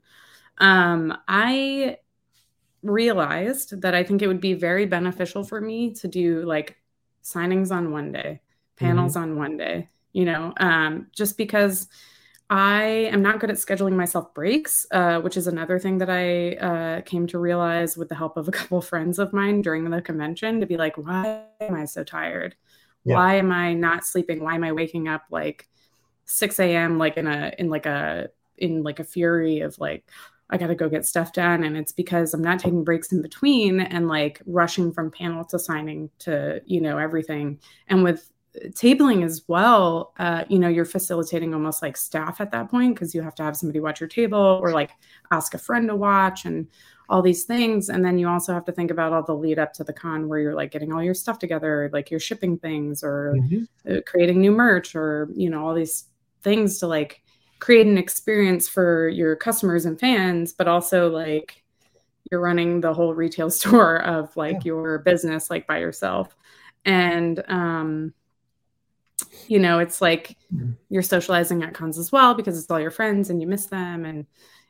Um, 0.57 1.15
I 1.27 1.97
realized 2.81 3.81
that 3.81 3.93
I 3.93 4.03
think 4.03 4.23
it 4.23 4.27
would 4.27 4.41
be 4.41 4.53
very 4.55 4.87
beneficial 4.87 5.43
for 5.43 5.61
me 5.61 5.93
to 5.95 6.07
do 6.07 6.41
like 6.41 6.77
signings 7.23 7.71
on 7.71 7.91
one 7.91 8.11
day, 8.11 8.41
panels 8.77 9.13
mm-hmm. 9.13 9.31
on 9.31 9.37
one 9.37 9.57
day. 9.57 9.89
You 10.11 10.25
know, 10.25 10.53
um, 10.57 11.07
just 11.15 11.37
because 11.37 11.87
I 12.51 12.83
am 13.13 13.21
not 13.21 13.39
good 13.39 13.49
at 13.49 13.55
scheduling 13.55 13.93
myself 13.95 14.33
breaks, 14.33 14.85
uh, 14.91 15.21
which 15.21 15.37
is 15.37 15.47
another 15.47 15.79
thing 15.79 15.99
that 15.99 16.09
I 16.09 16.55
uh, 16.55 17.01
came 17.01 17.25
to 17.27 17.39
realize 17.39 17.95
with 17.95 18.09
the 18.09 18.15
help 18.15 18.35
of 18.35 18.49
a 18.49 18.51
couple 18.59 18.81
friends 18.81 19.19
of 19.19 19.31
mine 19.31 19.61
during 19.61 19.89
the 19.89 20.01
convention 20.01 20.59
to 20.59 20.65
be 20.65 20.75
like, 20.75 20.97
why 20.97 21.45
am 21.61 21.75
I 21.75 21.85
so 21.85 22.03
tired? 22.03 22.55
Yeah. 23.05 23.15
Why 23.15 23.35
am 23.35 23.53
I 23.53 23.73
not 23.73 24.05
sleeping? 24.05 24.43
Why 24.43 24.55
am 24.55 24.65
I 24.65 24.73
waking 24.73 25.07
up 25.07 25.23
like 25.31 25.69
6 26.25 26.59
a.m. 26.59 26.97
like 26.97 27.15
in 27.15 27.25
a 27.25 27.53
in 27.57 27.69
like 27.69 27.85
a 27.85 28.29
in 28.57 28.83
like 28.83 28.99
a 28.99 29.05
fury 29.05 29.61
of 29.61 29.79
like 29.79 30.03
I 30.49 30.57
got 30.57 30.67
to 30.67 30.75
go 30.75 30.89
get 30.89 31.05
stuff 31.05 31.31
done. 31.31 31.63
And 31.63 31.77
it's 31.77 31.93
because 31.93 32.33
I'm 32.33 32.41
not 32.41 32.59
taking 32.59 32.83
breaks 32.83 33.13
in 33.13 33.21
between 33.21 33.79
and 33.79 34.09
like 34.09 34.41
rushing 34.45 34.91
from 34.91 35.09
panel 35.09 35.45
to 35.45 35.57
signing 35.57 36.09
to, 36.19 36.61
you 36.65 36.81
know, 36.81 36.97
everything. 36.97 37.59
And 37.87 38.03
with 38.03 38.29
tabling 38.69 39.23
as 39.23 39.43
well 39.47 40.13
uh, 40.19 40.43
you 40.49 40.59
know 40.59 40.67
you're 40.67 40.83
facilitating 40.85 41.53
almost 41.53 41.81
like 41.81 41.95
staff 41.95 42.41
at 42.41 42.51
that 42.51 42.69
point 42.69 42.93
because 42.93 43.15
you 43.15 43.21
have 43.21 43.35
to 43.35 43.43
have 43.43 43.55
somebody 43.55 43.79
watch 43.79 44.01
your 44.01 44.09
table 44.09 44.59
or 44.61 44.71
like 44.71 44.91
ask 45.31 45.53
a 45.53 45.57
friend 45.57 45.87
to 45.87 45.95
watch 45.95 46.43
and 46.45 46.67
all 47.07 47.21
these 47.21 47.45
things 47.45 47.89
and 47.89 48.03
then 48.03 48.17
you 48.17 48.27
also 48.27 48.53
have 48.53 48.65
to 48.65 48.71
think 48.71 48.91
about 48.91 49.13
all 49.13 49.23
the 49.23 49.33
lead 49.33 49.57
up 49.57 49.73
to 49.73 49.83
the 49.83 49.93
con 49.93 50.27
where 50.27 50.39
you're 50.39 50.55
like 50.55 50.71
getting 50.71 50.91
all 50.91 51.03
your 51.03 51.13
stuff 51.13 51.39
together 51.39 51.89
like 51.93 52.11
you're 52.11 52.19
shipping 52.19 52.57
things 52.57 53.03
or 53.03 53.35
mm-hmm. 53.37 53.63
Uh, 53.89 53.99
creating 54.05 54.39
new 54.39 54.51
merch 54.51 54.95
or 54.95 55.29
you 55.33 55.49
know 55.49 55.65
all 55.65 55.73
these 55.73 56.05
things 56.43 56.77
to 56.79 56.87
like 56.87 57.21
create 57.59 57.87
an 57.87 57.97
experience 57.97 58.67
for 58.67 59.07
your 59.09 59.35
customers 59.35 59.85
and 59.85 59.99
fans 59.99 60.53
but 60.53 60.67
also 60.67 61.09
like 61.09 61.63
you're 62.29 62.41
running 62.41 62.81
the 62.81 62.93
whole 62.93 63.13
retail 63.13 63.49
store 63.59 64.01
of 64.03 64.35
like 64.35 64.57
yeah. 64.57 64.65
your 64.65 64.99
business 64.99 65.49
like 65.49 65.65
by 65.67 65.79
yourself 65.79 66.35
and 66.85 67.43
um 67.47 68.13
you 69.47 69.59
know 69.59 69.79
it's 69.79 70.01
like 70.01 70.37
mm-hmm. 70.53 70.71
you're 70.89 71.01
socializing 71.01 71.63
at 71.63 71.73
cons 71.73 71.97
as 71.97 72.11
well 72.11 72.33
because 72.33 72.57
it's 72.57 72.69
all 72.69 72.79
your 72.79 72.91
friends 72.91 73.29
and 73.29 73.41
you 73.41 73.47
miss 73.47 73.67
them. 73.67 74.05
And 74.05 74.25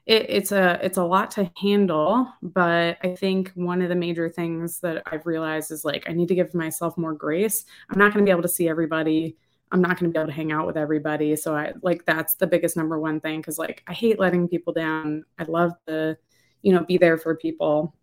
it, 0.05 0.25
it's 0.29 0.51
a 0.51 0.79
it's 0.83 0.97
a 0.97 1.03
lot 1.03 1.31
to 1.31 1.49
handle 1.61 2.27
but 2.41 2.97
i 3.03 3.15
think 3.15 3.51
one 3.53 3.81
of 3.81 3.89
the 3.89 3.95
major 3.95 4.29
things 4.29 4.79
that 4.79 5.03
i've 5.11 5.25
realized 5.27 5.71
is 5.71 5.85
like 5.85 6.09
i 6.09 6.11
need 6.11 6.27
to 6.27 6.35
give 6.35 6.53
myself 6.53 6.97
more 6.97 7.13
grace. 7.13 7.65
I'm 7.89 7.99
not 7.99 8.13
going 8.13 8.25
to 8.25 8.27
be 8.27 8.31
able 8.31 8.41
to 8.41 8.49
see 8.49 8.67
everybody. 8.67 9.37
I'm 9.71 9.81
not 9.81 9.99
going 9.99 10.11
to 10.11 10.13
be 10.13 10.19
able 10.19 10.27
to 10.27 10.35
hang 10.35 10.51
out 10.51 10.67
with 10.67 10.75
everybody. 10.75 11.35
So 11.35 11.55
i 11.55 11.73
like 11.81 12.05
that's 12.05 12.35
the 12.35 12.47
biggest 12.47 12.75
number 12.75 12.99
one 12.99 13.19
thing 13.19 13.39
because 13.39 13.57
like 13.57 13.83
i 13.87 13.93
hate 13.93 14.19
letting 14.19 14.47
people 14.47 14.73
down. 14.73 15.23
I 15.37 15.43
love 15.43 15.73
to 15.87 16.17
you 16.61 16.73
know 16.73 16.83
be 16.83 16.97
there 16.97 17.17
for 17.17 17.35
people. 17.35 17.95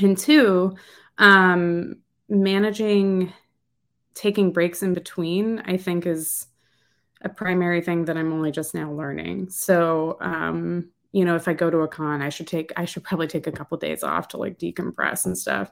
And 0.00 0.16
two 0.16 0.74
um 1.18 1.96
managing 2.28 3.32
taking 4.16 4.50
breaks 4.50 4.82
in 4.82 4.94
between, 4.94 5.60
I 5.66 5.76
think, 5.76 6.06
is 6.06 6.46
a 7.22 7.28
primary 7.28 7.80
thing 7.80 8.06
that 8.06 8.16
I'm 8.16 8.32
only 8.32 8.50
just 8.50 8.74
now 8.74 8.90
learning. 8.90 9.50
So, 9.50 10.16
um, 10.20 10.90
you 11.12 11.24
know, 11.24 11.36
if 11.36 11.46
I 11.46 11.52
go 11.52 11.70
to 11.70 11.78
a 11.78 11.88
con, 11.88 12.22
I 12.22 12.30
should 12.30 12.46
take, 12.46 12.72
I 12.76 12.86
should 12.86 13.04
probably 13.04 13.26
take 13.28 13.46
a 13.46 13.52
couple 13.52 13.76
of 13.76 13.80
days 13.80 14.02
off 14.02 14.28
to 14.28 14.38
like 14.38 14.58
decompress 14.58 15.26
and 15.26 15.36
stuff. 15.38 15.70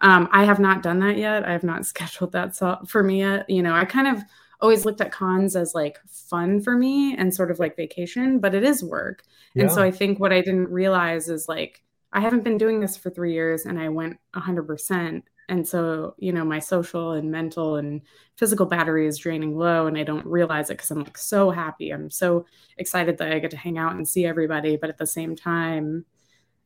um, 0.00 0.28
I 0.30 0.44
have 0.44 0.60
not 0.60 0.82
done 0.82 1.00
that 1.00 1.16
yet. 1.16 1.44
I 1.44 1.52
have 1.52 1.64
not 1.64 1.84
scheduled 1.92 2.32
that 2.32 2.54
so- 2.54 2.78
for 2.86 3.02
me 3.02 3.20
yet. 3.20 3.48
You 3.50 3.62
know, 3.62 3.74
I 3.74 3.84
kind 3.84 4.06
of 4.06 4.22
always 4.60 4.84
looked 4.84 5.00
at 5.00 5.12
cons 5.12 5.56
as 5.56 5.74
like 5.74 5.98
fun 6.08 6.60
for 6.60 6.76
me 6.76 7.16
and 7.16 7.34
sort 7.34 7.50
of 7.50 7.58
like 7.58 7.76
vacation, 7.76 8.38
but 8.38 8.54
it 8.54 8.64
is 8.64 8.82
work. 8.84 9.22
Yeah. 9.54 9.64
And 9.64 9.72
so 9.72 9.82
I 9.82 9.90
think 9.90 10.18
what 10.20 10.32
I 10.32 10.40
didn't 10.40 10.68
realize 10.68 11.28
is 11.28 11.48
like 11.48 11.82
I 12.12 12.20
haven't 12.20 12.44
been 12.44 12.58
doing 12.58 12.80
this 12.80 12.96
for 12.96 13.10
three 13.10 13.32
years 13.34 13.66
and 13.66 13.78
I 13.78 13.88
went 13.88 14.18
100%. 14.34 15.22
And 15.48 15.66
so, 15.66 16.14
you 16.18 16.32
know, 16.32 16.44
my 16.44 16.58
social 16.58 17.12
and 17.12 17.30
mental 17.30 17.76
and 17.76 18.02
physical 18.36 18.66
battery 18.66 19.06
is 19.06 19.18
draining 19.18 19.56
low 19.56 19.86
and 19.86 19.96
I 19.96 20.02
don't 20.02 20.26
realize 20.26 20.68
it 20.70 20.74
because 20.74 20.90
I'm 20.90 21.02
like 21.02 21.16
so 21.16 21.50
happy. 21.50 21.90
I'm 21.90 22.10
so 22.10 22.44
excited 22.76 23.18
that 23.18 23.32
I 23.32 23.38
get 23.38 23.50
to 23.52 23.56
hang 23.56 23.78
out 23.78 23.94
and 23.94 24.06
see 24.06 24.26
everybody. 24.26 24.76
But 24.76 24.90
at 24.90 24.98
the 24.98 25.06
same 25.06 25.34
time, 25.34 26.04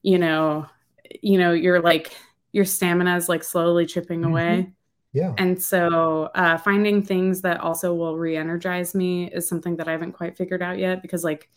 you 0.03 0.19
know, 0.19 0.67
you 1.21 1.39
know, 1.39 1.53
you're 1.53 1.81
like 1.81 2.13
your 2.53 2.65
stamina 2.65 3.17
is 3.17 3.29
like 3.29 3.43
slowly 3.43 3.87
chipping 3.87 4.21
mm-hmm. 4.21 4.31
away. 4.31 4.73
Yeah. 5.13 5.35
And 5.37 5.63
so 5.63 6.31
uh, 6.35 6.57
finding 6.57 7.03
things 7.03 7.43
that 7.43 7.61
also 7.61 7.95
will 7.95 8.17
re 8.17 8.37
energize 8.37 8.95
me 8.95 9.31
is 9.31 9.47
something 9.47 9.77
that 9.77 9.89
I 9.89 9.93
haven't 9.93 10.13
quite 10.13 10.37
figured 10.37 10.63
out 10.63 10.79
yet 10.79 11.03
because, 11.03 11.23
like, 11.23 11.51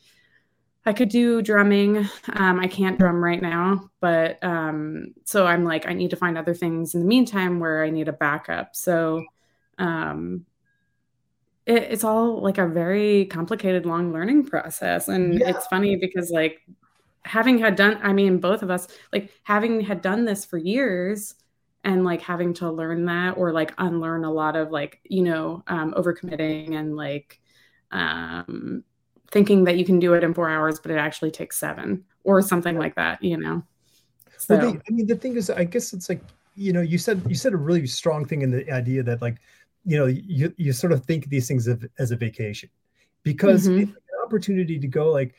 I 0.85 0.93
could 0.93 1.09
do 1.09 1.41
drumming. 1.41 2.07
Um, 2.33 2.59
I 2.59 2.67
can't 2.67 2.99
drum 2.99 3.23
right 3.23 3.41
now, 3.41 3.89
but 4.01 4.43
um, 4.43 5.15
so 5.25 5.47
I'm 5.47 5.63
like, 5.63 5.87
I 5.87 5.93
need 5.93 6.11
to 6.11 6.15
find 6.15 6.37
other 6.37 6.53
things 6.53 6.93
in 6.93 7.01
the 7.01 7.07
meantime 7.07 7.59
where 7.59 7.83
I 7.83 7.89
need 7.89 8.07
a 8.07 8.13
backup. 8.13 8.75
So 8.75 9.25
um, 9.79 10.45
it, 11.65 11.83
it's 11.83 12.03
all 12.03 12.39
like 12.39 12.59
a 12.59 12.67
very 12.67 13.25
complicated, 13.25 13.87
long 13.87 14.13
learning 14.13 14.45
process. 14.45 15.07
And 15.07 15.39
yeah. 15.39 15.49
it's 15.49 15.65
funny 15.67 15.95
because, 15.95 16.29
like, 16.29 16.61
having 17.23 17.57
had 17.57 17.75
done, 17.75 17.99
I 18.03 18.13
mean, 18.13 18.37
both 18.37 18.61
of 18.61 18.69
us, 18.69 18.87
like, 19.11 19.31
having 19.41 19.81
had 19.81 20.03
done 20.03 20.25
this 20.25 20.45
for 20.45 20.59
years 20.59 21.33
and 21.83 22.03
like 22.03 22.21
having 22.21 22.53
to 22.55 22.69
learn 22.71 23.05
that 23.05 23.37
or 23.37 23.51
like 23.51 23.73
unlearn 23.77 24.23
a 24.23 24.31
lot 24.31 24.55
of 24.55 24.71
like, 24.71 24.99
you 25.03 25.23
know, 25.23 25.63
um, 25.67 25.93
overcommitting 25.93 26.75
and 26.75 26.95
like, 26.95 27.39
um, 27.91 28.83
thinking 29.35 29.65
that 29.65 29.77
you 29.77 29.83
can 29.83 29.99
do 29.99 30.13
it 30.13 30.23
in 30.23 30.33
four 30.33 30.49
hours, 30.49 30.79
but 30.79 30.91
it 30.91 30.97
actually 30.97 31.29
takes 31.29 31.57
seven 31.57 32.01
or 32.23 32.41
something 32.41 32.77
like 32.77 32.95
that, 32.95 33.21
you 33.21 33.35
know? 33.35 33.61
So, 34.37 34.55
well, 34.55 34.77
I 34.87 34.91
mean, 34.93 35.07
the 35.07 35.15
thing 35.17 35.35
is, 35.35 35.49
I 35.49 35.65
guess 35.65 35.91
it's 35.91 36.07
like, 36.07 36.21
you 36.55 36.71
know, 36.71 36.79
you 36.79 36.97
said, 36.97 37.21
you 37.27 37.35
said 37.35 37.51
a 37.51 37.57
really 37.57 37.85
strong 37.85 38.23
thing 38.23 38.43
in 38.43 38.51
the 38.51 38.71
idea 38.71 39.03
that 39.03 39.21
like, 39.21 39.35
you 39.83 39.97
know, 39.97 40.05
you, 40.05 40.53
you 40.55 40.71
sort 40.71 40.93
of 40.93 41.03
think 41.03 41.27
these 41.27 41.49
things 41.49 41.67
of, 41.67 41.85
as 41.99 42.11
a 42.11 42.15
vacation 42.15 42.69
because 43.23 43.67
mm-hmm. 43.67 43.81
it's 43.81 43.91
an 43.91 44.25
opportunity 44.25 44.79
to 44.79 44.87
go 44.87 45.11
like, 45.11 45.35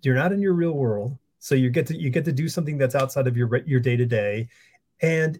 you're 0.00 0.14
not 0.14 0.32
in 0.32 0.40
your 0.40 0.54
real 0.54 0.72
world. 0.72 1.14
So 1.38 1.54
you 1.54 1.68
get 1.68 1.86
to, 1.88 1.94
you 1.94 2.08
get 2.08 2.24
to 2.24 2.32
do 2.32 2.48
something 2.48 2.78
that's 2.78 2.94
outside 2.94 3.26
of 3.26 3.36
your, 3.36 3.54
your 3.66 3.80
day 3.80 3.98
to 3.98 4.06
day. 4.06 4.48
And 5.02 5.38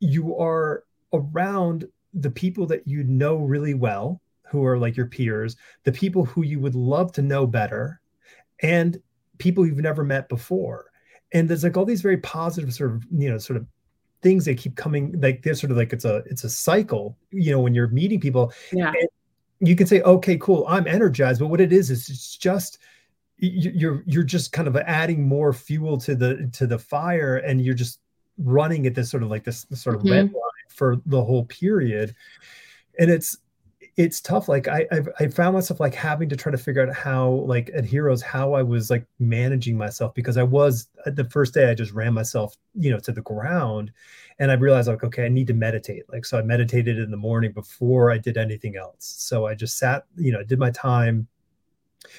you 0.00 0.34
are 0.38 0.84
around 1.12 1.88
the 2.14 2.30
people 2.30 2.64
that 2.68 2.88
you 2.88 3.04
know 3.04 3.36
really 3.36 3.74
well 3.74 4.22
who 4.54 4.64
are 4.64 4.78
like 4.78 4.96
your 4.96 5.06
peers, 5.06 5.56
the 5.82 5.92
people 5.92 6.24
who 6.24 6.44
you 6.44 6.60
would 6.60 6.76
love 6.76 7.10
to 7.12 7.22
know 7.22 7.46
better, 7.46 8.00
and 8.60 9.02
people 9.38 9.66
you've 9.66 9.78
never 9.78 10.04
met 10.04 10.28
before. 10.28 10.86
And 11.32 11.48
there's 11.48 11.64
like 11.64 11.76
all 11.76 11.84
these 11.84 12.02
very 12.02 12.18
positive 12.18 12.72
sort 12.72 12.92
of, 12.92 13.04
you 13.10 13.28
know, 13.28 13.38
sort 13.38 13.56
of 13.56 13.66
things 14.22 14.44
that 14.44 14.56
keep 14.56 14.76
coming 14.76 15.20
like 15.20 15.42
they're 15.42 15.54
sort 15.54 15.72
of 15.72 15.76
like 15.76 15.92
it's 15.92 16.04
a 16.04 16.22
it's 16.26 16.44
a 16.44 16.48
cycle, 16.50 17.18
you 17.32 17.50
know, 17.50 17.60
when 17.60 17.74
you're 17.74 17.88
meeting 17.88 18.20
people. 18.20 18.52
Yeah. 18.72 18.92
you 19.58 19.74
can 19.74 19.88
say, 19.88 20.02
okay, 20.02 20.36
cool, 20.36 20.64
I'm 20.68 20.86
energized. 20.86 21.40
But 21.40 21.48
what 21.48 21.60
it 21.60 21.72
is 21.72 21.90
is 21.90 22.08
it's 22.08 22.36
just 22.36 22.78
you're 23.38 24.04
you're 24.06 24.22
just 24.22 24.52
kind 24.52 24.68
of 24.68 24.76
adding 24.76 25.26
more 25.26 25.52
fuel 25.52 25.98
to 25.98 26.14
the 26.14 26.48
to 26.52 26.68
the 26.68 26.78
fire 26.78 27.38
and 27.38 27.60
you're 27.60 27.74
just 27.74 27.98
running 28.38 28.86
at 28.86 28.94
this 28.94 29.10
sort 29.10 29.24
of 29.24 29.30
like 29.30 29.42
this, 29.42 29.64
this 29.64 29.82
sort 29.82 29.96
of 29.96 30.02
mm-hmm. 30.02 30.12
red 30.12 30.32
line 30.32 30.68
for 30.68 30.96
the 31.06 31.22
whole 31.22 31.44
period 31.44 32.14
and 32.98 33.10
it's 33.10 33.38
it's 33.96 34.20
tough. 34.20 34.48
Like 34.48 34.66
I, 34.66 34.86
I've, 34.90 35.08
I 35.20 35.28
found 35.28 35.54
myself 35.54 35.78
like 35.78 35.94
having 35.94 36.28
to 36.28 36.36
try 36.36 36.50
to 36.50 36.58
figure 36.58 36.86
out 36.86 36.94
how, 36.94 37.30
like 37.46 37.70
at 37.74 37.84
Heroes, 37.84 38.22
how 38.22 38.52
I 38.54 38.62
was 38.62 38.90
like 38.90 39.06
managing 39.20 39.78
myself 39.78 40.14
because 40.14 40.36
I 40.36 40.42
was 40.42 40.88
uh, 41.06 41.10
the 41.10 41.28
first 41.30 41.54
day 41.54 41.70
I 41.70 41.74
just 41.74 41.92
ran 41.92 42.12
myself, 42.12 42.56
you 42.74 42.90
know, 42.90 42.98
to 43.00 43.12
the 43.12 43.22
ground, 43.22 43.92
and 44.40 44.50
I 44.50 44.54
realized 44.54 44.88
like, 44.88 45.04
okay, 45.04 45.26
I 45.26 45.28
need 45.28 45.46
to 45.46 45.54
meditate. 45.54 46.02
Like, 46.08 46.24
so 46.24 46.38
I 46.38 46.42
meditated 46.42 46.98
in 46.98 47.10
the 47.12 47.16
morning 47.16 47.52
before 47.52 48.10
I 48.10 48.18
did 48.18 48.36
anything 48.36 48.76
else. 48.76 49.14
So 49.18 49.46
I 49.46 49.54
just 49.54 49.78
sat, 49.78 50.04
you 50.16 50.32
know, 50.32 50.42
did 50.42 50.58
my 50.58 50.70
time, 50.70 51.28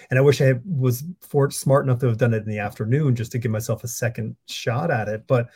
and 0.10 0.18
I 0.18 0.22
wish 0.22 0.42
I 0.42 0.54
was 0.66 1.04
for, 1.20 1.52
smart 1.52 1.84
enough 1.84 2.00
to 2.00 2.08
have 2.08 2.18
done 2.18 2.34
it 2.34 2.44
in 2.44 2.50
the 2.50 2.60
afternoon 2.60 3.16
just 3.16 3.34
to 3.34 3.38
give 3.38 3.52
myself 3.52 3.84
a 3.84 3.90
second 3.90 4.38
shot 4.46 4.92
at 4.92 5.10
it. 5.10 5.28
But 5.28 5.50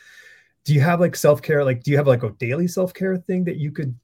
do 0.64 0.74
you 0.74 0.82
have 0.82 1.00
like 1.00 1.16
self 1.16 1.40
care? 1.40 1.64
Like, 1.64 1.82
do 1.82 1.90
you 1.90 1.96
have 1.96 2.06
like 2.06 2.24
a 2.24 2.30
daily 2.30 2.68
self 2.68 2.92
care 2.92 3.16
thing 3.16 3.44
that 3.44 3.56
you 3.56 3.72
could 3.72 3.94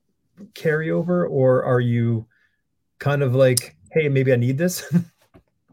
carry 0.54 0.90
over 0.90 1.26
or 1.26 1.64
are 1.64 1.80
you 1.80 2.26
kind 2.98 3.22
of 3.22 3.34
like 3.34 3.76
hey 3.92 4.08
maybe 4.08 4.32
i 4.32 4.36
need 4.36 4.58
this? 4.58 4.92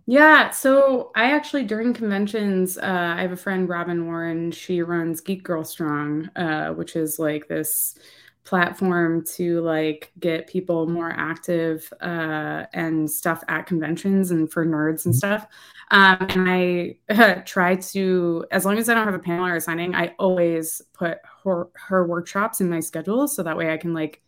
Yeah 0.06 0.50
so 0.50 1.12
i 1.16 1.32
actually 1.32 1.64
during 1.64 1.94
conventions 1.94 2.78
uh, 2.78 3.14
i 3.18 3.22
have 3.22 3.32
a 3.32 3.38
friend 3.38 3.70
robin 3.70 4.06
warren. 4.06 4.52
She 4.52 4.82
runs 4.82 5.22
geek 5.22 5.44
girl 5.44 5.64
strong 5.64 6.30
uh, 6.36 6.72
which 6.72 6.98
is 6.98 7.20
like 7.20 7.48
this 7.48 7.98
platform 8.44 9.24
to 9.24 9.62
like 9.62 10.12
get 10.20 10.48
people 10.48 10.88
more 10.88 11.12
active 11.12 11.92
uh, 12.02 12.66
and 12.74 13.10
stuff 13.10 13.42
at 13.48 13.66
conventions 13.66 14.32
and 14.32 14.52
for 14.52 14.66
nerds 14.66 15.06
and 15.06 15.14
mm-hmm. 15.14 15.20
stuff. 15.20 15.48
Um, 15.92 16.18
and 16.20 16.50
i 16.50 16.96
uh, 17.10 17.42
try 17.46 17.76
to 17.76 18.46
as 18.52 18.66
long 18.66 18.78
as 18.78 18.90
i 18.90 18.94
don't 18.94 19.06
have 19.06 19.14
a 19.14 19.20
panel 19.20 19.46
or 19.46 19.56
a 19.56 19.62
signing 19.62 19.94
i 19.94 20.14
always 20.18 20.82
put 20.94 21.20
her, 21.44 21.68
her 21.76 22.08
workshops 22.08 22.62
in 22.62 22.70
my 22.70 22.80
schedule 22.80 23.28
so 23.28 23.44
that 23.44 23.56
way 23.56 23.72
i 23.72 23.78
can 23.78 23.94
like 23.94 24.22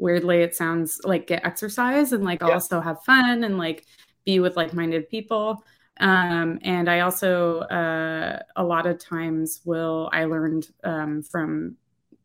weirdly 0.00 0.42
it 0.42 0.56
sounds 0.56 1.00
like 1.04 1.26
get 1.26 1.44
exercise 1.44 2.12
and 2.12 2.24
like 2.24 2.40
yeah. 2.40 2.48
also 2.48 2.80
have 2.80 3.02
fun 3.04 3.44
and 3.44 3.58
like 3.58 3.84
be 4.24 4.40
with 4.40 4.56
like-minded 4.56 5.08
people 5.08 5.62
um, 6.00 6.58
and 6.62 6.88
i 6.88 7.00
also 7.00 7.60
uh, 7.60 8.38
a 8.56 8.64
lot 8.64 8.86
of 8.86 8.98
times 8.98 9.60
will 9.64 10.08
i 10.12 10.24
learned 10.24 10.68
um, 10.84 11.22
from 11.22 11.76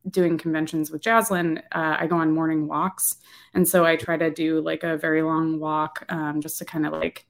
doing 0.10 0.38
conventions 0.38 0.90
with 0.90 1.02
jaslyn 1.02 1.58
uh, 1.74 1.98
i 2.00 2.08
go 2.08 2.16
on 2.18 2.32
morning 2.32 2.68
walks 2.68 3.18
and 3.54 3.68
so 3.68 3.86
i 3.86 3.96
try 3.96 4.16
to 4.16 4.32
do 4.32 4.62
like 4.62 4.84
a 4.84 4.98
very 4.98 5.22
long 5.22 5.60
walk 5.60 6.06
um, 6.10 6.42
just 6.42 6.58
to 6.58 6.66
kind 6.66 6.86
of 6.86 6.94
like 6.94 7.26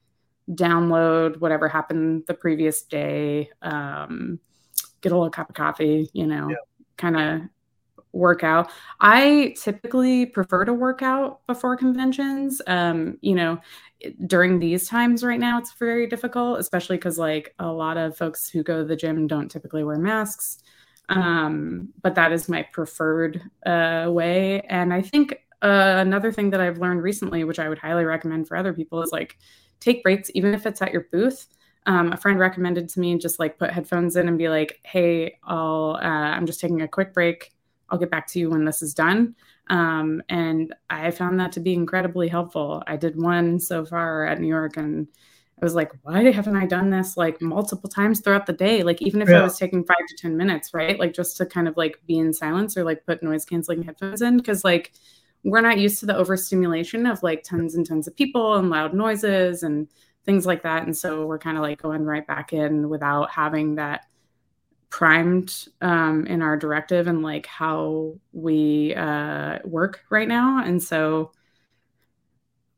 download 0.51 1.39
whatever 1.39 1.67
happened 1.67 2.23
the 2.27 2.33
previous 2.33 2.83
day 2.83 3.49
um, 3.63 4.39
get 5.01 5.11
a 5.11 5.15
little 5.15 5.31
cup 5.31 5.49
of 5.49 5.55
coffee 5.55 6.07
you 6.13 6.27
know 6.27 6.49
yeah. 6.49 6.55
kind 6.97 7.17
of 7.17 7.41
workout. 8.15 8.71
I 9.01 9.55
typically 9.61 10.25
prefer 10.25 10.65
to 10.65 10.73
work 10.73 11.01
out 11.01 11.45
before 11.47 11.75
conventions. 11.77 12.61
Um, 12.65 13.17
you 13.21 13.35
know, 13.35 13.59
during 14.25 14.59
these 14.59 14.87
times 14.87 15.23
right 15.23 15.39
now, 15.39 15.59
it's 15.59 15.73
very 15.73 16.07
difficult, 16.07 16.59
especially 16.59 16.97
because 16.97 17.17
like 17.17 17.53
a 17.59 17.67
lot 17.67 17.97
of 17.97 18.17
folks 18.17 18.49
who 18.49 18.63
go 18.63 18.79
to 18.79 18.85
the 18.85 18.95
gym 18.95 19.27
don't 19.27 19.49
typically 19.49 19.83
wear 19.83 19.97
masks. 19.97 20.59
Um, 21.09 21.89
but 22.01 22.15
that 22.15 22.31
is 22.31 22.49
my 22.49 22.63
preferred 22.63 23.41
uh, 23.65 24.07
way. 24.09 24.61
And 24.61 24.93
I 24.93 25.01
think 25.01 25.33
uh, 25.61 25.95
another 25.97 26.31
thing 26.31 26.49
that 26.51 26.61
I've 26.61 26.79
learned 26.79 27.03
recently, 27.03 27.43
which 27.43 27.59
I 27.59 27.69
would 27.69 27.77
highly 27.77 28.05
recommend 28.05 28.47
for 28.47 28.57
other 28.57 28.73
people, 28.73 29.01
is 29.01 29.11
like 29.11 29.37
take 29.79 30.03
breaks, 30.03 30.31
even 30.33 30.53
if 30.53 30.65
it's 30.65 30.81
at 30.81 30.91
your 30.93 31.07
booth. 31.11 31.47
Um, 31.87 32.11
a 32.11 32.17
friend 32.17 32.39
recommended 32.39 32.89
to 32.89 32.99
me 32.99 33.17
just 33.19 33.39
like 33.39 33.59
put 33.59 33.71
headphones 33.71 34.15
in 34.15 34.27
and 34.27 34.37
be 34.39 34.49
like, 34.49 34.79
"Hey, 34.83 35.37
I'll 35.43 35.99
uh, 36.01 36.05
I'm 36.05 36.47
just 36.47 36.59
taking 36.59 36.81
a 36.81 36.87
quick 36.87 37.13
break. 37.13 37.51
I'll 37.89 37.99
get 37.99 38.11
back 38.11 38.27
to 38.27 38.39
you 38.39 38.49
when 38.49 38.65
this 38.65 38.81
is 38.81 38.93
done. 38.93 39.35
Um, 39.69 40.21
and 40.29 40.73
I 40.89 41.11
found 41.11 41.39
that 41.39 41.51
to 41.53 41.59
be 41.59 41.73
incredibly 41.73 42.27
helpful. 42.27 42.83
I 42.87 42.97
did 42.97 43.19
one 43.19 43.59
so 43.59 43.85
far 43.85 44.25
at 44.25 44.39
New 44.39 44.47
York 44.47 44.77
and 44.77 45.07
I 45.61 45.65
was 45.65 45.73
like, 45.73 45.91
why 46.03 46.31
haven't 46.31 46.57
I 46.57 46.65
done 46.65 46.89
this 46.89 47.15
like 47.15 47.41
multiple 47.41 47.89
times 47.89 48.19
throughout 48.19 48.45
the 48.45 48.53
day? 48.53 48.83
Like, 48.83 49.01
even 49.01 49.21
if 49.21 49.29
yeah. 49.29 49.39
I 49.39 49.43
was 49.43 49.57
taking 49.57 49.85
five 49.85 50.05
to 50.07 50.15
10 50.17 50.35
minutes, 50.35 50.73
right? 50.73 50.99
Like, 50.99 51.13
just 51.13 51.37
to 51.37 51.45
kind 51.45 51.67
of 51.67 51.77
like 51.77 51.97
be 52.05 52.17
in 52.17 52.33
silence 52.33 52.75
or 52.75 52.83
like 52.83 53.05
put 53.05 53.23
noise 53.23 53.45
canceling 53.45 53.81
headphones 53.81 54.21
in. 54.21 54.41
Cause 54.41 54.65
like, 54.65 54.91
we're 55.45 55.61
not 55.61 55.77
used 55.77 55.99
to 55.99 56.07
the 56.07 56.17
overstimulation 56.17 57.05
of 57.05 57.23
like 57.23 57.43
tons 57.43 57.75
and 57.75 57.87
tons 57.87 58.07
of 58.07 58.15
people 58.15 58.55
and 58.55 58.69
loud 58.69 58.93
noises 58.93 59.63
and 59.63 59.87
things 60.25 60.45
like 60.45 60.63
that. 60.63 60.83
And 60.83 60.97
so 60.97 61.25
we're 61.25 61.39
kind 61.39 61.55
of 61.55 61.63
like 61.63 61.81
going 61.81 62.03
right 62.03 62.25
back 62.25 62.51
in 62.51 62.89
without 62.89 63.29
having 63.29 63.75
that 63.75 64.07
primed 64.95 65.67
um, 65.81 66.25
in 66.25 66.41
our 66.41 66.55
directive 66.55 67.07
and 67.07 67.21
like 67.21 67.45
how 67.47 68.13
we 68.31 68.95
uh, 68.95 69.59
work 69.65 69.99
right 70.09 70.29
now. 70.29 70.63
And 70.63 70.81
so 70.81 71.33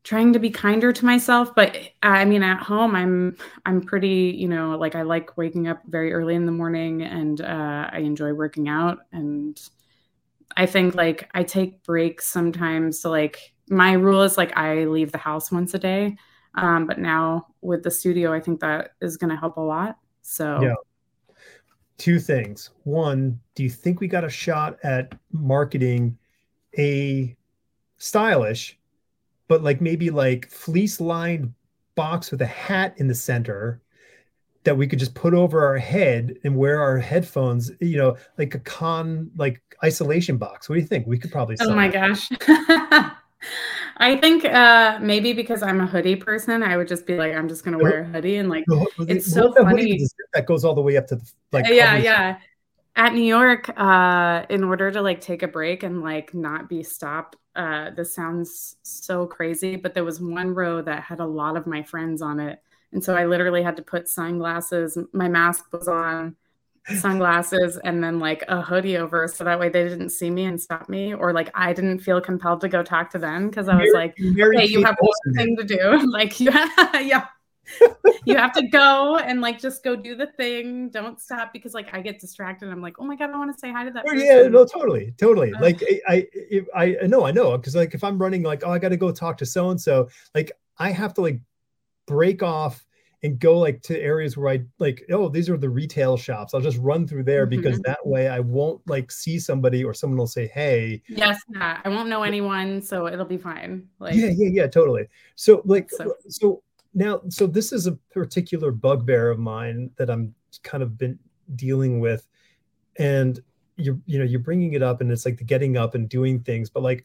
trying 0.02 0.32
to 0.32 0.40
be 0.40 0.48
kinder 0.48 0.90
to 0.90 1.04
myself 1.04 1.54
but 1.54 1.76
i 2.02 2.24
mean 2.24 2.42
at 2.42 2.62
home 2.62 2.94
i'm 2.96 3.36
i'm 3.66 3.82
pretty 3.82 4.34
you 4.38 4.48
know 4.48 4.78
like 4.78 4.94
i 4.94 5.02
like 5.02 5.36
waking 5.36 5.68
up 5.68 5.82
very 5.86 6.14
early 6.14 6.34
in 6.34 6.46
the 6.46 6.52
morning 6.52 7.02
and 7.02 7.42
uh, 7.42 7.90
i 7.92 7.98
enjoy 7.98 8.32
working 8.32 8.68
out. 8.68 9.00
And 9.12 9.60
i 10.56 10.66
think 10.66 10.94
like 10.94 11.28
i 11.34 11.42
take 11.42 11.82
breaks 11.84 12.26
sometimes 12.26 13.00
to 13.00 13.10
like 13.10 13.52
my 13.68 13.92
rule 13.92 14.22
is 14.22 14.38
like 14.38 14.56
i 14.56 14.84
leave 14.84 15.12
the 15.12 15.18
house 15.18 15.52
once 15.52 15.74
a 15.74 15.78
day. 15.78 16.16
Um, 16.54 16.86
but 16.86 16.98
now 16.98 17.48
with 17.60 17.82
the 17.82 17.90
studio 17.90 18.32
i 18.32 18.40
think 18.40 18.60
that 18.60 18.92
is 19.00 19.18
going 19.18 19.30
to 19.30 19.36
help 19.36 19.56
a 19.56 19.60
lot. 19.60 19.98
So 20.22 20.62
yeah 20.62 20.74
two 21.98 22.18
things. 22.18 22.70
One, 22.84 23.40
do 23.54 23.62
you 23.62 23.70
think 23.70 24.00
we 24.00 24.08
got 24.08 24.24
a 24.24 24.30
shot 24.30 24.78
at 24.82 25.12
marketing 25.32 26.16
a 26.78 27.36
stylish, 27.98 28.78
but 29.48 29.62
like 29.62 29.80
maybe 29.80 30.10
like 30.10 30.48
fleece 30.48 31.00
lined 31.00 31.52
box 31.94 32.30
with 32.30 32.40
a 32.40 32.46
hat 32.46 32.94
in 32.98 33.08
the 33.08 33.14
center 33.14 33.82
that 34.64 34.76
we 34.76 34.86
could 34.86 34.98
just 34.98 35.14
put 35.14 35.34
over 35.34 35.66
our 35.66 35.78
head 35.78 36.36
and 36.44 36.54
wear 36.56 36.80
our 36.80 36.98
headphones, 36.98 37.70
you 37.80 37.96
know, 37.96 38.16
like 38.38 38.54
a 38.54 38.58
con 38.60 39.30
like 39.36 39.60
isolation 39.82 40.36
box. 40.36 40.68
What 40.68 40.76
do 40.76 40.80
you 40.80 40.86
think? 40.86 41.06
We 41.06 41.18
could 41.18 41.32
probably 41.32 41.56
Oh 41.60 41.74
my 41.74 41.88
that. 41.88 42.08
gosh. 42.08 43.12
I 44.00 44.16
think 44.16 44.44
uh 44.44 44.98
maybe 45.00 45.32
because 45.32 45.62
I'm 45.62 45.80
a 45.80 45.86
hoodie 45.86 46.16
person, 46.16 46.62
I 46.62 46.76
would 46.76 46.86
just 46.88 47.06
be 47.06 47.16
like, 47.16 47.34
I'm 47.34 47.48
just 47.48 47.64
gonna 47.64 47.78
wear 47.78 48.00
a 48.02 48.04
hoodie 48.04 48.36
and 48.36 48.48
like 48.48 48.64
it's 49.00 49.32
so 49.32 49.52
funny. 49.54 50.06
That 50.34 50.46
goes 50.46 50.64
all 50.64 50.74
the 50.74 50.82
way 50.82 50.96
up 50.96 51.06
to 51.08 51.16
the 51.16 51.30
like 51.52 51.66
yeah, 51.68 51.96
yeah. 51.96 52.38
At 52.96 53.14
New 53.14 53.22
York, 53.22 53.68
uh, 53.78 54.44
in 54.50 54.64
order 54.64 54.90
to 54.90 55.00
like 55.00 55.20
take 55.20 55.42
a 55.42 55.48
break 55.48 55.84
and 55.84 56.02
like 56.02 56.34
not 56.34 56.68
be 56.68 56.82
stopped, 56.82 57.36
uh, 57.54 57.90
this 57.90 58.14
sounds 58.14 58.76
so 58.82 59.26
crazy, 59.26 59.76
but 59.76 59.94
there 59.94 60.04
was 60.04 60.20
one 60.20 60.54
row 60.54 60.82
that 60.82 61.04
had 61.04 61.20
a 61.20 61.24
lot 61.24 61.56
of 61.56 61.66
my 61.66 61.82
friends 61.82 62.22
on 62.22 62.40
it. 62.40 62.60
And 62.92 63.02
so 63.02 63.14
I 63.14 63.26
literally 63.26 63.62
had 63.62 63.76
to 63.76 63.82
put 63.82 64.08
sunglasses, 64.08 64.98
my 65.12 65.28
mask 65.28 65.72
was 65.72 65.86
on, 65.86 66.34
sunglasses 66.96 67.78
and 67.84 68.02
then 68.02 68.18
like 68.18 68.44
a 68.48 68.62
hoodie 68.62 68.96
over 68.96 69.28
so 69.28 69.44
that 69.44 69.58
way 69.58 69.68
they 69.68 69.84
didn't 69.84 70.10
see 70.10 70.30
me 70.30 70.44
and 70.44 70.60
stop 70.60 70.88
me 70.88 71.14
or 71.14 71.32
like 71.32 71.50
I 71.54 71.72
didn't 71.72 71.98
feel 72.00 72.20
compelled 72.20 72.60
to 72.62 72.68
go 72.68 72.82
talk 72.82 73.10
to 73.10 73.18
them 73.18 73.48
because 73.48 73.68
I 73.68 73.76
was 73.76 73.90
like, 73.92 74.14
hey, 74.16 74.64
you 74.66 74.84
have 74.84 74.96
one 74.98 75.34
thing 75.34 75.56
to 75.56 75.64
do. 75.64 76.06
like 76.12 76.40
yeah, 76.40 76.98
yeah. 76.98 77.26
You 78.24 78.36
have 78.36 78.52
to 78.52 78.66
go 78.68 79.16
and 79.16 79.40
like 79.40 79.58
just 79.58 79.82
go 79.82 79.96
do 79.96 80.14
the 80.14 80.26
thing. 80.26 80.90
Don't 80.90 81.20
stop 81.20 81.52
because 81.52 81.74
like 81.74 81.94
I 81.94 82.00
get 82.00 82.20
distracted. 82.20 82.68
I'm 82.68 82.82
like, 82.82 82.96
oh 82.98 83.04
my 83.04 83.16
god, 83.16 83.30
I 83.30 83.38
want 83.38 83.52
to 83.52 83.58
say 83.58 83.72
hi 83.72 83.84
to 83.84 83.90
that. 83.90 84.04
Oh. 84.08 84.12
Yeah, 84.12 84.48
no, 84.48 84.64
totally, 84.64 85.14
totally. 85.18 85.52
Uh, 85.54 85.60
like 85.60 85.82
I, 86.08 86.26
I, 86.74 86.96
I 87.02 87.06
know, 87.06 87.24
I 87.24 87.30
know, 87.30 87.56
because 87.56 87.74
like 87.74 87.94
if 87.94 88.04
I'm 88.04 88.18
running, 88.18 88.42
like, 88.42 88.62
oh, 88.64 88.70
I 88.70 88.78
got 88.78 88.90
to 88.90 88.96
go 88.96 89.12
talk 89.12 89.38
to 89.38 89.46
so 89.46 89.70
and 89.70 89.80
so, 89.80 90.08
like 90.34 90.52
I 90.78 90.90
have 90.90 91.14
to 91.14 91.20
like 91.20 91.40
break 92.06 92.42
off 92.42 92.84
and 93.22 93.38
go 93.38 93.58
like 93.58 93.82
to 93.82 94.00
areas 94.00 94.36
where 94.36 94.48
I 94.48 94.64
like, 94.78 95.04
oh, 95.10 95.28
these 95.28 95.50
are 95.50 95.56
the 95.56 95.68
retail 95.68 96.16
shops. 96.16 96.54
I'll 96.54 96.60
just 96.60 96.78
run 96.78 97.06
through 97.06 97.24
there 97.24 97.46
mm-hmm. 97.46 97.60
because 97.60 97.80
that 97.80 98.04
way 98.06 98.28
I 98.28 98.40
won't 98.40 98.80
like 98.86 99.10
see 99.10 99.38
somebody 99.38 99.82
or 99.84 99.92
someone 99.92 100.18
will 100.18 100.26
say, 100.28 100.46
hey. 100.46 101.02
Yes, 101.08 101.40
yeah. 101.52 101.80
I 101.84 101.88
won't 101.88 102.08
know 102.08 102.22
anyone, 102.22 102.80
so 102.80 103.08
it'll 103.08 103.24
be 103.24 103.38
fine. 103.38 103.88
Like 103.98 104.14
Yeah, 104.14 104.30
yeah, 104.30 104.50
yeah, 104.52 104.66
totally. 104.68 105.08
So 105.34 105.62
like 105.64 105.90
so, 105.90 106.14
so 106.28 106.62
now 106.94 107.20
so 107.28 107.46
this 107.46 107.72
is 107.72 107.86
a 107.86 107.92
particular 108.12 108.70
bugbear 108.70 109.30
of 109.30 109.38
mine 109.38 109.90
that 109.96 110.10
I'm 110.10 110.34
kind 110.62 110.82
of 110.82 110.98
been 110.98 111.18
dealing 111.54 112.00
with. 112.00 112.26
And 112.98 113.40
you're 113.76 113.98
you 114.06 114.18
know, 114.18 114.24
you're 114.24 114.40
bringing 114.40 114.72
it 114.72 114.82
up 114.82 115.00
and 115.00 115.10
it's 115.10 115.24
like 115.24 115.38
the 115.38 115.44
getting 115.44 115.76
up 115.76 115.94
and 115.94 116.08
doing 116.08 116.40
things, 116.40 116.70
but 116.70 116.82
like 116.82 117.04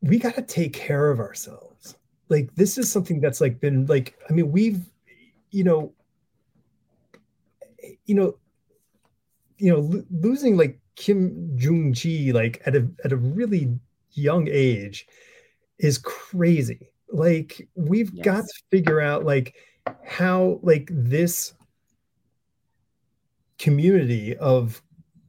we 0.00 0.18
got 0.18 0.34
to 0.34 0.42
take 0.42 0.72
care 0.72 1.10
of 1.10 1.20
ourselves 1.20 1.96
like 2.32 2.52
this 2.54 2.78
is 2.78 2.90
something 2.90 3.20
that's 3.20 3.40
like 3.40 3.60
been 3.60 3.86
like 3.86 4.18
i 4.28 4.32
mean 4.32 4.50
we've 4.50 4.80
you 5.50 5.62
know 5.62 5.92
you 8.06 8.14
know 8.14 8.36
you 9.58 9.70
know 9.70 9.80
lo- 9.80 10.04
losing 10.10 10.56
like 10.56 10.78
Kim 10.94 11.56
Jung 11.56 11.92
Gi 11.92 12.32
like 12.32 12.62
at 12.66 12.76
a 12.76 12.88
at 13.04 13.12
a 13.12 13.16
really 13.16 13.78
young 14.12 14.48
age 14.50 15.06
is 15.78 15.98
crazy 15.98 16.91
like 17.12 17.68
we've 17.74 18.12
yes. 18.14 18.24
got 18.24 18.44
to 18.44 18.62
figure 18.70 19.00
out 19.00 19.24
like 19.24 19.54
how 20.04 20.58
like 20.62 20.88
this 20.90 21.52
community 23.58 24.36
of 24.38 24.82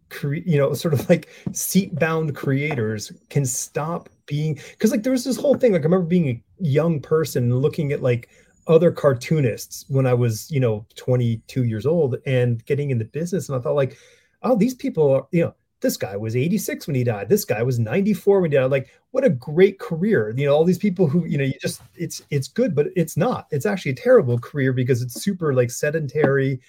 cre- 0.09 0.36
you 0.36 0.57
know 0.57 0.73
sort 0.73 0.93
of 0.93 1.07
like 1.09 1.29
seat 1.51 1.93
bound 1.95 2.36
creators 2.36 3.11
can 3.29 3.45
stop 3.45 4.09
being 4.25 4.59
because 4.71 4.91
like 4.91 5.03
there 5.03 5.11
was 5.11 5.23
this 5.23 5.38
whole 5.38 5.55
thing 5.55 5.73
like 5.73 5.81
i 5.81 5.84
remember 5.84 6.05
being 6.05 6.29
a 6.29 6.43
young 6.59 6.99
person 6.99 7.55
looking 7.55 7.91
at 7.91 8.01
like 8.01 8.29
other 8.67 8.91
cartoonists 8.91 9.86
when 9.89 10.07
i 10.07 10.13
was 10.13 10.49
you 10.49 10.59
know 10.59 10.86
22 10.95 11.65
years 11.65 11.86
old 11.86 12.15
and 12.25 12.65
getting 12.65 12.89
into 12.89 13.05
business 13.05 13.49
and 13.49 13.57
i 13.57 13.61
thought 13.61 13.75
like 13.75 13.97
oh 14.43 14.55
these 14.55 14.73
people 14.73 15.11
are 15.11 15.27
you 15.31 15.43
know 15.43 15.53
this 15.84 15.97
guy 15.97 16.17
was 16.17 16.36
86 16.36 16.88
when 16.88 16.95
he 16.95 17.03
died. 17.03 17.29
This 17.29 17.45
guy 17.45 17.61
was 17.61 17.77
94 17.77 18.41
when 18.41 18.51
he 18.51 18.57
died. 18.57 18.71
Like 18.71 18.89
what 19.11 19.23
a 19.23 19.29
great 19.29 19.77
career. 19.77 20.34
You 20.36 20.47
know 20.47 20.55
all 20.55 20.63
these 20.63 20.79
people 20.79 21.07
who 21.07 21.25
you 21.25 21.38
know 21.38 21.43
you 21.43 21.53
just 21.61 21.81
it's 21.93 22.23
it's 22.31 22.47
good 22.47 22.73
but 22.73 22.88
it's 22.95 23.15
not. 23.15 23.47
It's 23.51 23.67
actually 23.67 23.91
a 23.91 23.95
terrible 23.95 24.39
career 24.39 24.73
because 24.73 25.03
it's 25.03 25.21
super 25.21 25.53
like 25.53 25.69
sedentary. 25.69 26.59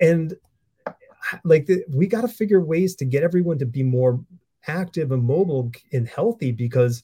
And 0.00 0.36
like 1.44 1.66
the, 1.66 1.84
we 1.88 2.06
got 2.06 2.20
to 2.20 2.28
figure 2.28 2.60
ways 2.60 2.94
to 2.96 3.04
get 3.04 3.24
everyone 3.24 3.58
to 3.58 3.66
be 3.66 3.82
more 3.82 4.24
active 4.68 5.10
and 5.10 5.24
mobile 5.24 5.72
and 5.92 6.06
healthy 6.06 6.52
because 6.52 7.02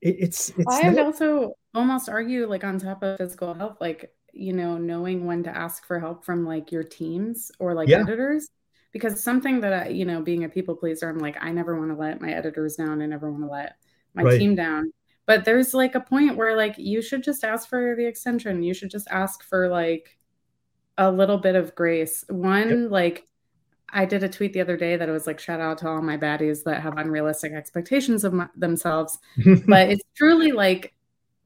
it, 0.00 0.16
it's 0.18 0.48
it's 0.56 0.74
i 0.82 0.88
would 0.88 0.98
also 0.98 1.52
almost 1.74 2.08
argue 2.08 2.46
like 2.46 2.64
on 2.64 2.78
top 2.78 3.02
of 3.02 3.18
physical 3.18 3.52
health 3.52 3.76
like 3.82 4.14
you 4.32 4.54
know 4.54 4.78
knowing 4.78 5.26
when 5.26 5.42
to 5.42 5.54
ask 5.54 5.86
for 5.86 6.00
help 6.00 6.24
from 6.24 6.46
like 6.46 6.72
your 6.72 6.82
teams 6.82 7.52
or 7.58 7.74
like 7.74 7.86
yeah. 7.86 8.00
editors 8.00 8.48
because 8.92 9.22
something 9.22 9.60
that 9.60 9.72
I, 9.72 9.88
you 9.88 10.04
know 10.04 10.20
being 10.22 10.44
a 10.44 10.48
people 10.48 10.76
pleaser 10.76 11.08
i'm 11.08 11.18
like 11.18 11.36
i 11.40 11.50
never 11.50 11.78
want 11.78 11.90
to 11.90 11.96
let 11.96 12.20
my 12.20 12.32
editors 12.32 12.76
down 12.76 13.02
i 13.02 13.06
never 13.06 13.30
want 13.30 13.44
to 13.44 13.50
let 13.50 13.76
my 14.14 14.22
right. 14.22 14.38
team 14.38 14.54
down 14.54 14.92
but 15.26 15.44
there's 15.44 15.74
like 15.74 15.94
a 15.94 16.00
point 16.00 16.36
where 16.36 16.56
like 16.56 16.74
you 16.78 17.02
should 17.02 17.22
just 17.22 17.44
ask 17.44 17.68
for 17.68 17.94
the 17.96 18.06
extension 18.06 18.62
you 18.62 18.74
should 18.74 18.90
just 18.90 19.08
ask 19.10 19.42
for 19.42 19.68
like 19.68 20.18
a 20.98 21.10
little 21.10 21.38
bit 21.38 21.56
of 21.56 21.74
grace. 21.74 22.24
One, 22.28 22.82
yep. 22.82 22.90
like 22.90 23.26
I 23.88 24.04
did 24.04 24.22
a 24.22 24.28
tweet 24.28 24.52
the 24.52 24.60
other 24.60 24.76
day 24.76 24.96
that 24.96 25.08
it 25.08 25.12
was 25.12 25.26
like 25.26 25.38
shout 25.38 25.60
out 25.60 25.78
to 25.78 25.88
all 25.88 26.02
my 26.02 26.16
baddies 26.16 26.64
that 26.64 26.82
have 26.82 26.96
unrealistic 26.96 27.52
expectations 27.52 28.24
of 28.24 28.32
my, 28.32 28.48
themselves. 28.56 29.18
but 29.66 29.90
it's 29.90 30.02
truly 30.16 30.52
like 30.52 30.94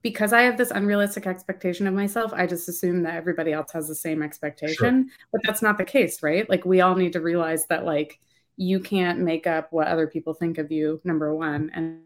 because 0.07 0.33
I 0.33 0.43
have 0.43 0.57
this 0.57 0.71
unrealistic 0.71 1.27
expectation 1.27 1.89
of 1.89 1.93
myself, 1.93 2.33
I 2.33 2.47
just 2.47 2.69
assume 2.69 3.03
that 3.03 3.17
everybody 3.17 3.53
else 3.53 3.73
has 3.73 3.89
the 3.89 3.95
same 3.97 4.23
expectation. 4.23 5.09
Sure. 5.09 5.17
But 5.33 5.41
that's 5.43 5.63
not 5.63 5.79
the 5.79 5.85
case, 5.85 6.23
right? 6.23 6.49
Like 6.49 6.65
we 6.65 6.81
all 6.81 6.95
need 6.95 7.15
to 7.15 7.21
realize 7.21 7.67
that 7.67 7.85
like 7.85 8.21
you 8.57 8.79
can't 8.79 9.19
make 9.19 9.49
up 9.49 9.73
what 9.73 9.89
other 9.89 10.07
people 10.07 10.33
think 10.33 10.59
of 10.59 10.71
you, 10.71 11.01
number 11.03 11.35
one, 11.35 11.73
and 11.75 12.03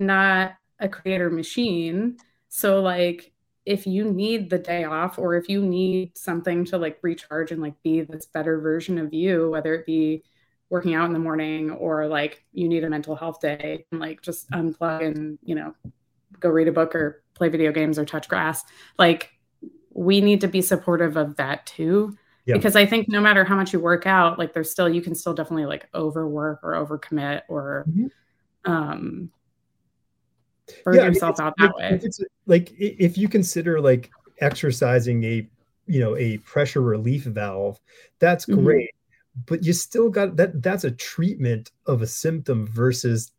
not 0.00 0.56
a 0.80 0.88
creator 0.88 1.30
machine. 1.30 2.16
So 2.48 2.80
like 2.80 3.30
if 3.64 3.86
you 3.86 4.10
need 4.10 4.50
the 4.50 4.58
day 4.58 4.82
off 4.82 5.20
or 5.20 5.36
if 5.36 5.48
you 5.48 5.62
need 5.62 6.18
something 6.18 6.64
to 6.64 6.78
like 6.78 6.98
recharge 7.00 7.52
and 7.52 7.62
like 7.62 7.80
be 7.84 8.00
this 8.00 8.26
better 8.26 8.58
version 8.58 8.98
of 8.98 9.14
you, 9.14 9.50
whether 9.50 9.72
it 9.72 9.86
be 9.86 10.24
working 10.74 10.96
out 10.96 11.06
in 11.06 11.12
the 11.12 11.20
morning 11.20 11.70
or 11.70 12.08
like 12.08 12.44
you 12.52 12.68
need 12.68 12.82
a 12.82 12.90
mental 12.90 13.14
health 13.14 13.38
day 13.40 13.86
and 13.92 14.00
like 14.00 14.20
just 14.22 14.50
unplug 14.50 15.06
and, 15.06 15.38
you 15.44 15.54
know, 15.54 15.72
go 16.40 16.48
read 16.48 16.66
a 16.66 16.72
book 16.72 16.96
or 16.96 17.22
play 17.34 17.48
video 17.48 17.70
games 17.70 17.96
or 17.96 18.04
touch 18.04 18.28
grass, 18.28 18.64
like 18.98 19.30
we 19.90 20.20
need 20.20 20.40
to 20.40 20.48
be 20.48 20.60
supportive 20.60 21.16
of 21.16 21.36
that 21.36 21.64
too. 21.64 22.18
Yeah. 22.44 22.56
Because 22.56 22.74
I 22.74 22.86
think 22.86 23.08
no 23.08 23.20
matter 23.20 23.44
how 23.44 23.54
much 23.54 23.72
you 23.72 23.78
work 23.78 24.04
out, 24.04 24.36
like 24.36 24.52
there's 24.52 24.68
still, 24.68 24.88
you 24.88 25.00
can 25.00 25.14
still 25.14 25.32
definitely 25.32 25.66
like 25.66 25.88
overwork 25.94 26.58
or 26.64 26.72
overcommit 26.72 27.42
or, 27.48 27.84
mm-hmm. 27.88 28.72
um, 28.72 29.30
burn 30.84 30.96
yeah, 30.96 31.04
yourself 31.04 31.38
out 31.38 31.54
that 31.58 31.72
way. 31.76 32.00
It's 32.02 32.18
like 32.46 32.72
if 32.80 33.16
you 33.16 33.28
consider 33.28 33.80
like 33.80 34.10
exercising 34.40 35.22
a 35.22 35.48
you 35.86 36.00
know 36.00 36.16
a 36.16 36.38
pressure 36.38 36.80
relief 36.80 37.24
valve, 37.24 37.78
that's 38.18 38.46
mm-hmm. 38.46 38.64
But 39.46 39.64
you 39.64 39.72
still 39.72 40.10
got 40.10 40.36
that 40.36 40.62
that's 40.62 40.84
a 40.84 40.90
treatment 40.90 41.72
of 41.86 42.02
a 42.02 42.06
symptom 42.06 42.66
versus 42.66 43.32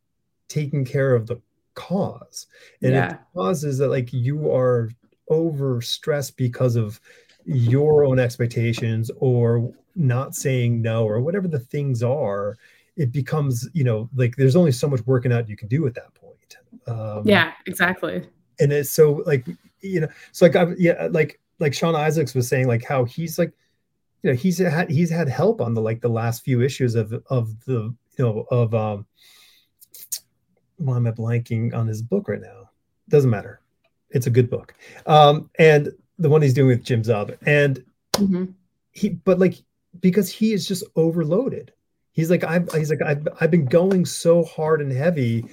taking 0.49 0.85
care 0.85 1.15
of 1.15 1.27
the 1.27 1.41
cause. 1.73 2.47
And 2.81 2.93
yeah. 2.93 3.05
if 3.05 3.11
the 3.11 3.19
cause 3.33 3.63
is 3.63 3.77
that 3.77 3.89
like 3.89 4.11
you 4.11 4.51
are 4.51 4.89
over 5.29 5.81
stressed 5.81 6.37
because 6.37 6.75
of 6.75 6.99
your 7.45 8.03
own 8.05 8.19
expectations 8.19 9.09
or 9.17 9.71
not 9.95 10.35
saying 10.35 10.81
no 10.81 11.07
or 11.07 11.21
whatever 11.21 11.47
the 11.47 11.59
things 11.59 12.03
are, 12.03 12.57
it 12.97 13.11
becomes, 13.11 13.67
you 13.73 13.83
know, 13.83 14.09
like 14.15 14.35
there's 14.35 14.55
only 14.55 14.71
so 14.71 14.87
much 14.87 15.05
working 15.05 15.31
out 15.31 15.49
you 15.49 15.55
can 15.55 15.67
do 15.67 15.85
at 15.87 15.93
that 15.95 16.13
point. 16.13 16.57
Um, 16.87 17.23
yeah, 17.25 17.53
exactly. 17.65 18.27
And 18.59 18.71
it's 18.71 18.91
so 18.91 19.23
like 19.25 19.45
you 19.81 20.01
know, 20.01 20.07
so 20.31 20.45
like 20.45 20.55
I 20.55 20.73
yeah, 20.77 21.07
like 21.11 21.39
like 21.59 21.73
Sean 21.73 21.93
Izaakse 21.93 22.35
was 22.35 22.47
saying, 22.47 22.67
like 22.67 22.83
how 22.83 23.05
he's 23.05 23.37
like, 23.37 23.53
you 24.26 24.32
know, 24.32 24.36
he's 24.36 24.57
had 24.57 24.89
he's 24.89 25.11
had 25.11 25.30
help 25.30 25.61
on 25.61 25.76
the 25.76 25.82
like 25.82 26.01
the 26.01 26.09
last 26.09 26.43
few 26.43 26.63
issues 26.63 26.95
of 26.95 27.13
of 27.30 27.63
the 27.65 27.93
you 28.17 28.26
know 28.26 28.47
of 28.49 28.73
um. 28.73 29.05
Why 30.78 30.97
am 30.97 31.05
I 31.05 31.11
blanking 31.11 31.76
on 31.76 31.88
his 31.88 32.01
book 32.01 32.28
right 32.28 32.41
now? 32.41 32.71
Doesn't 33.07 33.30
matter. 33.30 33.61
It's 34.09 34.26
a 34.26 34.32
good 34.32 34.49
book. 34.49 34.73
Um, 35.05 35.49
and 35.59 35.89
the 36.17 36.28
one 36.28 36.41
he's 36.41 36.55
doing 36.55 36.69
with 36.69 36.84
Jim 36.84 37.03
Zub, 37.03 37.38
and 37.45 37.86
mm-hmm. 38.13 38.45
he, 38.93 39.09
but 39.09 39.38
like 39.38 39.63
because 40.01 40.32
he 40.32 40.53
is 40.53 40.67
just 40.67 40.84
overloaded. 40.95 41.71
He's 42.11 42.32
like 42.32 42.43
I've 42.43 42.71
he's 42.73 42.89
like 42.89 43.03
I've 43.03 43.28
I've 43.39 43.51
been 43.51 43.65
going 43.65 44.05
so 44.05 44.43
hard 44.43 44.82
and 44.82 44.91
heavy, 44.91 45.45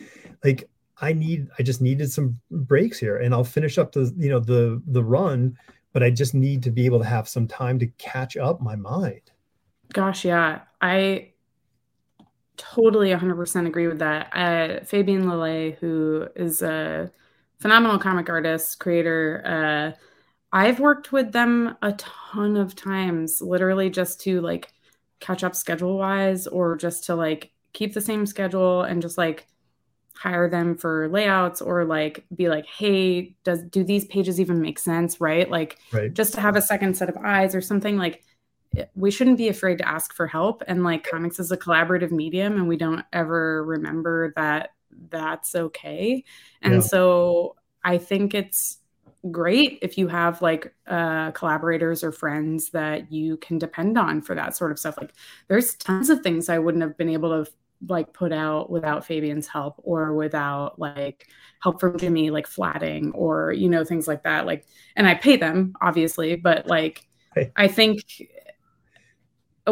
like 0.43 0.67
I 0.99 1.13
need 1.13 1.49
I 1.59 1.63
just 1.63 1.83
needed 1.83 2.11
some 2.11 2.41
breaks 2.51 2.99
here 2.99 3.19
and 3.19 3.35
I'll 3.35 3.45
finish 3.45 3.77
up 3.77 3.93
the 3.93 4.11
you 4.17 4.31
know 4.31 4.41
the 4.41 4.83
the 4.87 5.05
run 5.05 5.59
but 5.93 6.03
I 6.03 6.11
just 6.11 6.35
need 6.35 6.63
to 6.65 6.71
be 6.71 6.87
able 6.87 6.99
to 7.01 7.05
have 7.05 7.29
some 7.29 7.47
time 7.47 7.79
to 7.79 7.87
catch 7.99 8.37
up 8.37 8.61
my 8.61 8.77
mind. 8.77 9.31
Gosh, 9.93 10.25
yeah. 10.25 10.61
I 10.81 11.33
totally 12.57 13.11
100% 13.11 13.67
agree 13.67 13.87
with 13.87 13.99
that. 13.99 14.31
Uh, 14.33 14.85
Fabian 14.85 15.25
Lelay, 15.25 15.77
who 15.79 16.29
is 16.35 16.63
a 16.63 17.11
phenomenal 17.61 17.99
comic 17.99 18.29
artist, 18.29 18.79
creator, 18.79 19.43
uh, 19.45 19.99
I've 20.53 20.81
worked 20.81 21.13
with 21.13 21.33
them 21.33 21.77
a 21.81 21.93
ton 21.93 22.57
of 22.57 22.75
times, 22.75 23.41
literally 23.41 23.89
just 23.89 24.21
to 24.23 24.41
like 24.41 24.73
catch 25.21 25.45
up 25.45 25.57
schedule 25.57 25.97
wise 25.97 26.47
or 26.47 26.77
just 26.77 27.05
to 27.05 27.15
like 27.15 27.53
keep 27.73 27.95
the 27.95 28.01
same 28.01 28.27
schedule 28.27 28.83
and 28.83 29.01
just 29.01 29.17
like 29.17 29.47
hire 30.17 30.49
them 30.49 30.77
for 30.77 31.09
layouts 31.09 31.61
or 31.61 31.85
like 31.85 32.25
be 32.35 32.49
like 32.49 32.67
hey 32.67 33.35
does 33.45 33.63
do 33.63 33.83
these 33.83 34.05
pages 34.05 34.41
even 34.41 34.61
make 34.61 34.79
sense? 34.79 35.21
Right? 35.21 35.51
Like 35.51 35.79
right. 35.93 36.13
just 36.13 36.35
to 36.35 36.41
have 36.41 36.57
a 36.57 36.63
second 36.63 36.97
set 36.97 37.09
of 37.09 37.17
eyes 37.17 37.55
or 37.55 37.61
something 37.61 37.97
like 37.97 38.23
we 38.95 39.11
shouldn't 39.11 39.37
be 39.37 39.49
afraid 39.49 39.79
to 39.79 39.89
ask 39.89 40.15
for 40.15 40.27
help. 40.27 40.63
And 40.67 40.83
like 40.83 41.05
comics 41.05 41.39
is 41.39 41.53
a 41.53 41.59
collaborative 41.59 42.11
medium 42.11 42.55
and 42.55 42.69
we 42.69 42.77
don't 42.77 43.05
ever 43.13 43.65
remember 43.65 44.33
that 44.37 44.71
that's 45.11 45.55
okay. 45.55 46.25
And 46.63 46.75
yeah. 46.75 46.81
so 46.81 47.57
i 47.85 47.99
think 47.99 48.35
it's 48.35 48.79
great 49.31 49.79
if 49.83 49.97
you 49.99 50.09
have 50.09 50.43
like 50.43 50.75
uh, 50.87 51.31
collaborators 51.31 52.03
or 52.03 52.11
friends 52.11 52.71
that 52.71 53.13
you 53.13 53.37
can 53.37 53.59
depend 53.59 53.97
on 53.97 54.21
for 54.21 54.35
that 54.35 54.57
sort 54.57 54.73
of 54.73 54.79
stuff. 54.79 54.97
Like 54.99 55.13
there's 55.49 55.75
tons 55.77 56.11
of 56.11 56.23
things 56.23 56.49
i 56.49 56.59
wouldn't 56.59 56.83
have 56.83 56.97
been 56.97 57.09
able 57.09 57.45
to 57.45 57.51
like 57.89 58.13
put 58.13 58.33
out 58.33 58.71
without 58.71 59.05
Fabian's 59.05 59.47
help 59.47 59.75
or 59.79 60.15
without 60.15 60.79
like 60.79 61.29
help 61.63 61.81
from 61.81 61.99
Jimmy 61.99 62.31
like 62.31 62.47
flatting 62.47 63.13
or 63.13 63.53
you 63.53 63.69
know 63.69 63.85
things 63.85 64.07
like 64.07 64.23
that 64.23 64.47
like 64.47 64.67
and 64.97 65.07
I 65.07 65.15
pay 65.15 65.37
them 65.37 65.75
obviously 65.81 66.37
but 66.37 66.67
like 66.67 67.07
hey. 67.35 67.51
I 67.57 67.69
think 67.69 68.05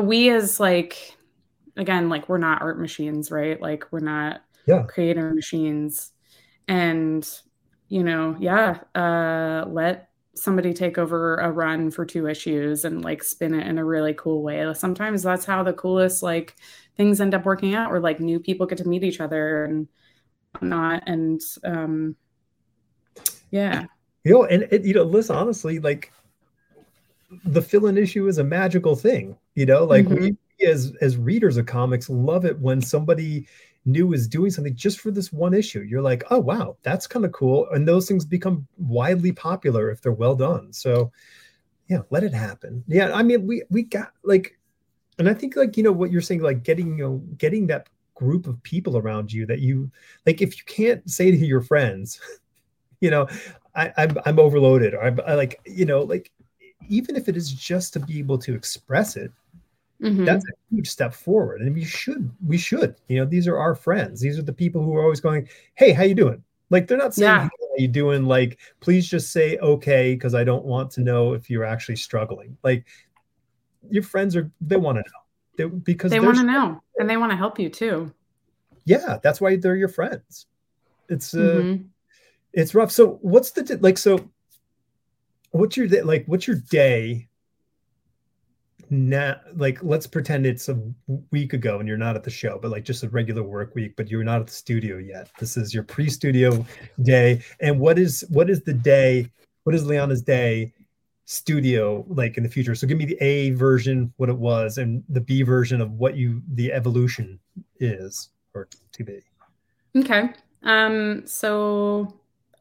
we 0.00 0.30
as 0.30 0.60
like 0.60 1.16
again 1.76 2.08
like 2.08 2.28
we're 2.28 2.38
not 2.38 2.62
art 2.62 2.80
machines 2.80 3.30
right 3.30 3.60
like 3.60 3.84
we're 3.90 4.00
not 4.00 4.42
yeah. 4.66 4.82
creator 4.82 5.32
machines 5.34 6.12
and 6.68 7.28
you 7.88 8.02
know 8.02 8.36
yeah 8.38 8.78
uh 8.94 9.64
let 9.68 10.10
somebody 10.34 10.72
take 10.72 10.96
over 10.96 11.36
a 11.36 11.50
run 11.50 11.90
for 11.90 12.06
two 12.06 12.28
issues 12.28 12.84
and 12.84 13.04
like 13.04 13.22
spin 13.22 13.52
it 13.52 13.66
in 13.66 13.78
a 13.78 13.84
really 13.84 14.14
cool 14.14 14.42
way 14.42 14.72
sometimes 14.74 15.22
that's 15.22 15.44
how 15.44 15.62
the 15.62 15.72
coolest 15.72 16.22
like 16.22 16.56
things 17.00 17.18
end 17.18 17.32
up 17.32 17.46
working 17.46 17.74
out 17.74 17.90
or 17.90 17.98
like 17.98 18.20
new 18.20 18.38
people 18.38 18.66
get 18.66 18.76
to 18.76 18.86
meet 18.86 19.02
each 19.02 19.20
other 19.20 19.64
and 19.64 19.88
whatnot 20.52 21.02
and 21.06 21.40
um 21.64 22.14
yeah. 23.50 23.86
You 24.22 24.34
know 24.34 24.44
and 24.44 24.64
it, 24.64 24.84
you 24.84 24.92
know 24.92 25.04
listen 25.04 25.34
honestly 25.34 25.78
like 25.78 26.12
the 27.46 27.62
fill-in 27.62 27.96
issue 27.96 28.28
is 28.28 28.36
a 28.36 28.44
magical 28.44 28.94
thing 28.94 29.34
you 29.54 29.64
know? 29.64 29.84
Like 29.84 30.04
mm-hmm. 30.04 30.36
we 30.60 30.66
as 30.66 30.92
as 31.00 31.16
readers 31.16 31.56
of 31.56 31.64
comics 31.64 32.10
love 32.10 32.44
it 32.44 32.58
when 32.60 32.82
somebody 32.82 33.46
new 33.86 34.12
is 34.12 34.28
doing 34.28 34.50
something 34.50 34.76
just 34.76 35.00
for 35.00 35.10
this 35.10 35.32
one 35.32 35.54
issue. 35.54 35.80
You're 35.80 36.02
like 36.02 36.24
oh 36.28 36.38
wow 36.38 36.76
that's 36.82 37.06
kind 37.06 37.24
of 37.24 37.32
cool 37.32 37.66
and 37.70 37.88
those 37.88 38.08
things 38.08 38.26
become 38.26 38.68
widely 38.76 39.32
popular 39.32 39.90
if 39.90 40.02
they're 40.02 40.12
well 40.12 40.36
done. 40.36 40.70
So 40.74 41.12
yeah 41.88 42.02
let 42.10 42.24
it 42.24 42.34
happen. 42.34 42.84
Yeah 42.86 43.10
i 43.14 43.22
mean 43.22 43.46
we 43.46 43.62
we 43.70 43.84
got 43.84 44.12
like 44.22 44.59
and 45.20 45.28
i 45.28 45.34
think 45.34 45.54
like 45.54 45.76
you 45.76 45.82
know 45.82 45.92
what 45.92 46.10
you're 46.10 46.20
saying 46.20 46.42
like 46.42 46.64
getting 46.64 46.98
you 46.98 47.04
know 47.04 47.16
getting 47.38 47.68
that 47.68 47.88
group 48.14 48.46
of 48.46 48.60
people 48.64 48.96
around 48.98 49.32
you 49.32 49.46
that 49.46 49.60
you 49.60 49.90
like 50.26 50.42
if 50.42 50.58
you 50.58 50.64
can't 50.66 51.08
say 51.08 51.30
to 51.30 51.36
your 51.36 51.60
friends 51.60 52.20
you 53.00 53.10
know 53.10 53.28
I, 53.74 53.92
I'm, 53.96 54.18
I'm 54.26 54.40
overloaded 54.40 54.94
or 54.94 55.02
I'm 55.02 55.20
I 55.24 55.34
like 55.34 55.60
you 55.64 55.84
know 55.84 56.02
like 56.02 56.32
even 56.88 57.14
if 57.14 57.28
it 57.28 57.36
is 57.36 57.52
just 57.52 57.92
to 57.92 58.00
be 58.00 58.18
able 58.18 58.38
to 58.38 58.54
express 58.54 59.16
it 59.16 59.32
mm-hmm. 60.02 60.24
that's 60.24 60.44
a 60.44 60.74
huge 60.74 60.88
step 60.88 61.14
forward. 61.14 61.60
And 61.60 61.74
we 61.74 61.84
should 61.84 62.30
we 62.46 62.58
should 62.58 62.96
you 63.08 63.18
know 63.18 63.24
these 63.24 63.46
are 63.46 63.58
our 63.58 63.74
friends. 63.74 64.20
These 64.20 64.38
are 64.38 64.42
the 64.42 64.52
people 64.52 64.82
who 64.82 64.94
are 64.96 65.02
always 65.02 65.20
going 65.20 65.48
hey 65.74 65.92
how 65.92 66.04
you 66.04 66.14
doing? 66.14 66.42
Like 66.70 66.86
they're 66.86 66.98
not 66.98 67.14
saying 67.14 67.30
yeah. 67.30 67.42
how 67.44 67.76
you 67.76 67.88
doing? 67.88 68.24
Like 68.24 68.58
please 68.80 69.08
just 69.08 69.32
say 69.32 69.58
okay 69.58 70.14
because 70.14 70.34
i 70.34 70.44
don't 70.44 70.64
want 70.64 70.90
to 70.92 71.00
know 71.00 71.32
if 71.32 71.50
you're 71.50 71.64
actually 71.64 71.96
struggling. 71.96 72.56
Like 72.62 72.86
your 73.88 74.02
friends 74.02 74.36
are 74.36 74.50
they 74.60 74.76
want 74.76 74.98
to 74.98 75.02
know. 75.02 75.18
They, 75.56 75.64
because 75.64 76.10
they 76.10 76.20
want 76.20 76.38
to 76.38 76.44
know 76.44 76.82
and 76.98 77.08
they 77.08 77.16
want 77.16 77.32
to 77.32 77.36
help 77.36 77.58
you 77.58 77.68
too. 77.68 78.12
Yeah 78.84 79.18
that's 79.22 79.40
why 79.40 79.56
they're 79.56 79.76
your 79.76 79.88
friends. 79.88 80.46
It's 81.08 81.34
uh 81.34 81.38
mm-hmm. 81.38 81.82
it's 82.52 82.74
rough. 82.74 82.90
So 82.90 83.18
what's 83.22 83.50
the 83.50 83.78
like 83.80 83.98
so 83.98 84.30
what's 85.50 85.76
your 85.76 85.86
day, 85.86 86.02
like 86.02 86.24
what's 86.26 86.46
your 86.46 86.56
day 86.56 87.28
now 88.90 89.36
like 89.54 89.82
let's 89.82 90.06
pretend 90.06 90.44
it's 90.44 90.68
a 90.68 90.80
week 91.30 91.52
ago 91.52 91.78
and 91.78 91.86
you're 91.86 91.96
not 91.96 92.16
at 92.16 92.24
the 92.24 92.30
show 92.30 92.58
but 92.60 92.72
like 92.72 92.84
just 92.84 93.04
a 93.04 93.08
regular 93.10 93.42
work 93.42 93.72
week 93.76 93.94
but 93.96 94.10
you're 94.10 94.24
not 94.24 94.40
at 94.40 94.46
the 94.48 94.52
studio 94.52 94.98
yet. 94.98 95.30
This 95.38 95.56
is 95.56 95.72
your 95.72 95.84
pre-studio 95.84 96.64
day. 97.02 97.42
And 97.60 97.78
what 97.78 97.98
is 97.98 98.24
what 98.30 98.50
is 98.50 98.62
the 98.62 98.74
day 98.74 99.30
what 99.64 99.74
is 99.74 99.86
liana's 99.86 100.22
day 100.22 100.72
studio 101.30 102.04
like 102.08 102.36
in 102.36 102.42
the 102.42 102.48
future. 102.48 102.74
So 102.74 102.88
give 102.88 102.98
me 102.98 103.04
the 103.04 103.16
a 103.22 103.50
version 103.50 104.12
what 104.16 104.28
it 104.28 104.36
was 104.36 104.78
and 104.78 105.04
the 105.08 105.20
b 105.20 105.42
version 105.42 105.80
of 105.80 105.92
what 105.92 106.16
you 106.16 106.42
the 106.54 106.72
evolution 106.72 107.38
is 107.78 108.30
or 108.52 108.66
to 108.90 109.04
be. 109.04 109.20
Okay. 109.94 110.30
Um 110.64 111.24
so 111.26 112.12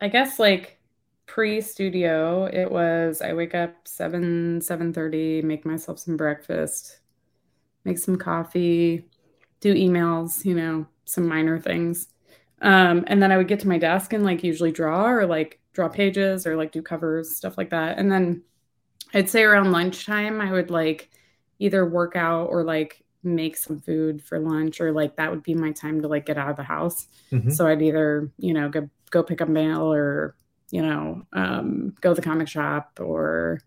i 0.02 0.08
guess 0.08 0.38
like 0.38 0.78
pre-studio 1.26 2.46
it 2.46 2.72
was 2.72 3.22
i 3.22 3.34
wake 3.34 3.54
up 3.54 3.76
7 3.86 4.60
7.30 4.60 5.44
make 5.44 5.66
myself 5.66 6.00
some 6.00 6.16
breakfast 6.16 7.00
make 7.86 7.98
some 7.98 8.18
coffee 8.18 9.06
do 9.60 9.74
emails 9.74 10.46
you 10.46 10.54
know 10.54 10.86
some 11.06 11.28
minor 11.28 11.60
things. 11.60 12.10
Um, 12.62 13.04
and 13.08 13.22
then 13.24 13.32
i 13.32 13.38
would 13.38 13.48
get 13.48 13.60
to 13.62 13.68
my 13.68 13.80
desk 13.80 14.14
and 14.14 14.24
like 14.24 14.44
usually 14.44 14.72
draw 14.72 15.08
or 15.08 15.26
like 15.26 15.60
draw 15.74 15.90
pages 15.90 16.46
or 16.46 16.56
like 16.56 16.72
do 16.72 16.84
covers 16.84 17.36
stuff 17.36 17.58
like 17.58 17.72
that. 17.72 17.98
And 17.98 18.12
then 18.12 18.44
I'd 19.14 19.30
say 19.30 19.44
around 19.44 19.72
lunchtime, 19.72 20.42
I 20.42 20.52
would 20.52 20.70
like 20.70 21.10
either 21.60 21.86
work 21.86 22.16
out 22.16 22.46
or 22.46 22.64
like 22.64 23.04
make 23.24 23.58
some 23.58 23.80
food 23.82 24.24
for 24.24 24.40
lunch, 24.40 24.80
or 24.80 24.92
like 24.92 25.16
that 25.18 25.30
would 25.30 25.44
be 25.44 25.54
my 25.54 25.72
time 25.72 26.02
to 26.02 26.08
like 26.08 26.26
get 26.26 26.38
out 26.38 26.50
of 26.50 26.56
the 26.56 26.64
house. 26.64 27.08
Mm-hmm. 27.32 27.50
So 27.50 27.68
I'd 27.68 27.82
either, 27.82 28.32
you 28.38 28.54
know, 28.54 28.70
go, 28.70 28.90
go 29.12 29.24
pick 29.24 29.42
up 29.42 29.50
mail 29.50 29.92
or, 29.92 30.36
you 30.72 30.82
know, 30.82 31.24
um, 31.34 31.96
go 32.02 32.14
to 32.14 32.22
the 32.22 32.28
comic 32.28 32.48
shop 32.48 33.00
or 33.02 33.62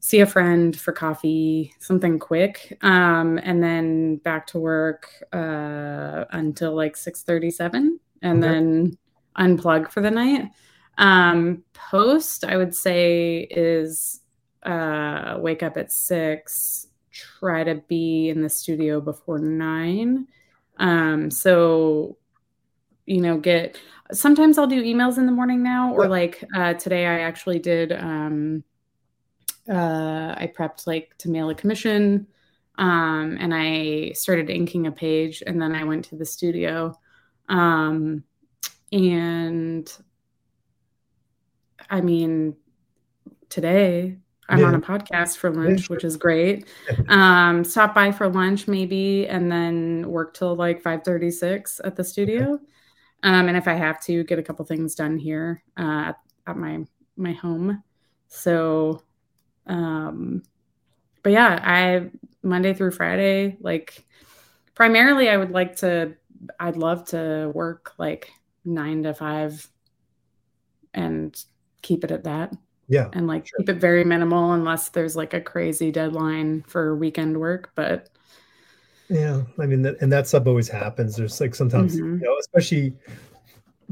see 0.00 0.20
a 0.20 0.26
friend 0.26 0.78
for 0.78 0.92
coffee, 0.92 1.72
something 1.80 2.18
quick. 2.18 2.76
Um, 2.82 3.38
and 3.42 3.62
then 3.62 4.16
back 4.16 4.46
to 4.48 4.58
work 4.58 5.08
uh, 5.32 6.24
until 6.30 6.74
like 6.74 6.96
637 6.96 7.98
and 8.22 8.44
okay. 8.44 8.52
then 8.52 8.98
unplug 9.38 9.90
for 9.90 10.00
the 10.00 10.10
night. 10.10 10.50
Um, 10.98 11.62
post, 11.74 12.44
I 12.44 12.56
would 12.56 12.74
say, 12.74 13.46
is 13.50 14.20
uh, 14.68 15.38
wake 15.38 15.62
up 15.62 15.78
at 15.78 15.90
six, 15.90 16.88
try 17.10 17.64
to 17.64 17.76
be 17.88 18.28
in 18.28 18.42
the 18.42 18.50
studio 18.50 19.00
before 19.00 19.38
nine. 19.38 20.26
Um, 20.76 21.30
so, 21.30 22.18
you 23.06 23.22
know, 23.22 23.38
get 23.38 23.78
sometimes 24.12 24.58
I'll 24.58 24.66
do 24.66 24.82
emails 24.82 25.16
in 25.16 25.24
the 25.24 25.32
morning 25.32 25.62
now, 25.62 25.94
or 25.94 26.06
like 26.06 26.44
uh, 26.54 26.74
today 26.74 27.06
I 27.06 27.20
actually 27.20 27.58
did. 27.58 27.92
Um, 27.92 28.62
uh, 29.68 30.34
I 30.36 30.52
prepped 30.56 30.86
like 30.86 31.16
to 31.18 31.30
mail 31.30 31.48
a 31.50 31.54
commission, 31.54 32.26
um, 32.76 33.38
and 33.40 33.54
I 33.54 34.12
started 34.12 34.50
inking 34.50 34.86
a 34.86 34.92
page, 34.92 35.42
and 35.46 35.60
then 35.60 35.74
I 35.74 35.84
went 35.84 36.04
to 36.06 36.16
the 36.16 36.26
studio, 36.26 36.94
um, 37.48 38.22
and 38.92 39.90
I 41.90 42.02
mean, 42.02 42.56
today 43.48 44.18
I'm 44.48 44.60
yeah. 44.60 44.66
on 44.66 44.74
a 44.74 44.80
podcast 44.80 45.36
for 45.36 45.50
lunch, 45.50 45.90
which 45.90 46.04
is 46.04 46.16
great. 46.16 46.66
Um, 47.08 47.64
stop 47.64 47.94
by 47.94 48.12
for 48.12 48.28
lunch 48.28 48.68
maybe, 48.68 49.26
and 49.26 49.50
then 49.50 50.08
work 50.10 50.34
till 50.34 50.54
like 50.54 50.82
5:36 50.82 51.80
at 51.84 51.96
the 51.96 52.04
studio. 52.04 52.54
Okay. 52.54 52.62
Um, 53.22 53.48
and 53.48 53.56
if 53.56 53.66
I 53.66 53.74
have 53.74 54.02
to, 54.04 54.24
get 54.24 54.38
a 54.38 54.42
couple 54.42 54.64
things 54.64 54.94
done 54.94 55.18
here 55.18 55.62
uh, 55.78 56.08
at, 56.08 56.16
at 56.46 56.56
my 56.56 56.84
my 57.16 57.32
home. 57.32 57.82
So, 58.28 59.02
um, 59.66 60.42
but 61.22 61.32
yeah, 61.32 61.60
I 61.62 62.10
Monday 62.42 62.74
through 62.74 62.92
Friday, 62.92 63.56
like 63.60 64.06
primarily, 64.74 65.28
I 65.28 65.36
would 65.36 65.50
like 65.50 65.76
to. 65.76 66.14
I'd 66.60 66.76
love 66.76 67.06
to 67.06 67.50
work 67.54 67.94
like 67.98 68.30
nine 68.64 69.02
to 69.02 69.14
five, 69.14 69.66
and 70.94 71.36
keep 71.82 72.04
it 72.04 72.10
at 72.10 72.24
that 72.24 72.54
yeah 72.88 73.08
and 73.12 73.26
like 73.26 73.46
sure. 73.46 73.58
keep 73.58 73.68
it 73.68 73.80
very 73.80 74.04
minimal 74.04 74.52
unless 74.52 74.88
there's 74.90 75.16
like 75.16 75.34
a 75.34 75.40
crazy 75.40 75.90
deadline 75.90 76.62
for 76.66 76.96
weekend 76.96 77.38
work 77.38 77.70
but 77.74 78.08
yeah 79.08 79.42
i 79.58 79.66
mean 79.66 79.84
and 80.00 80.12
that 80.12 80.26
stuff 80.26 80.46
always 80.46 80.68
happens 80.68 81.16
there's 81.16 81.40
like 81.40 81.54
sometimes 81.54 81.96
mm-hmm. 81.96 82.14
you 82.14 82.20
know 82.20 82.36
especially 82.40 82.94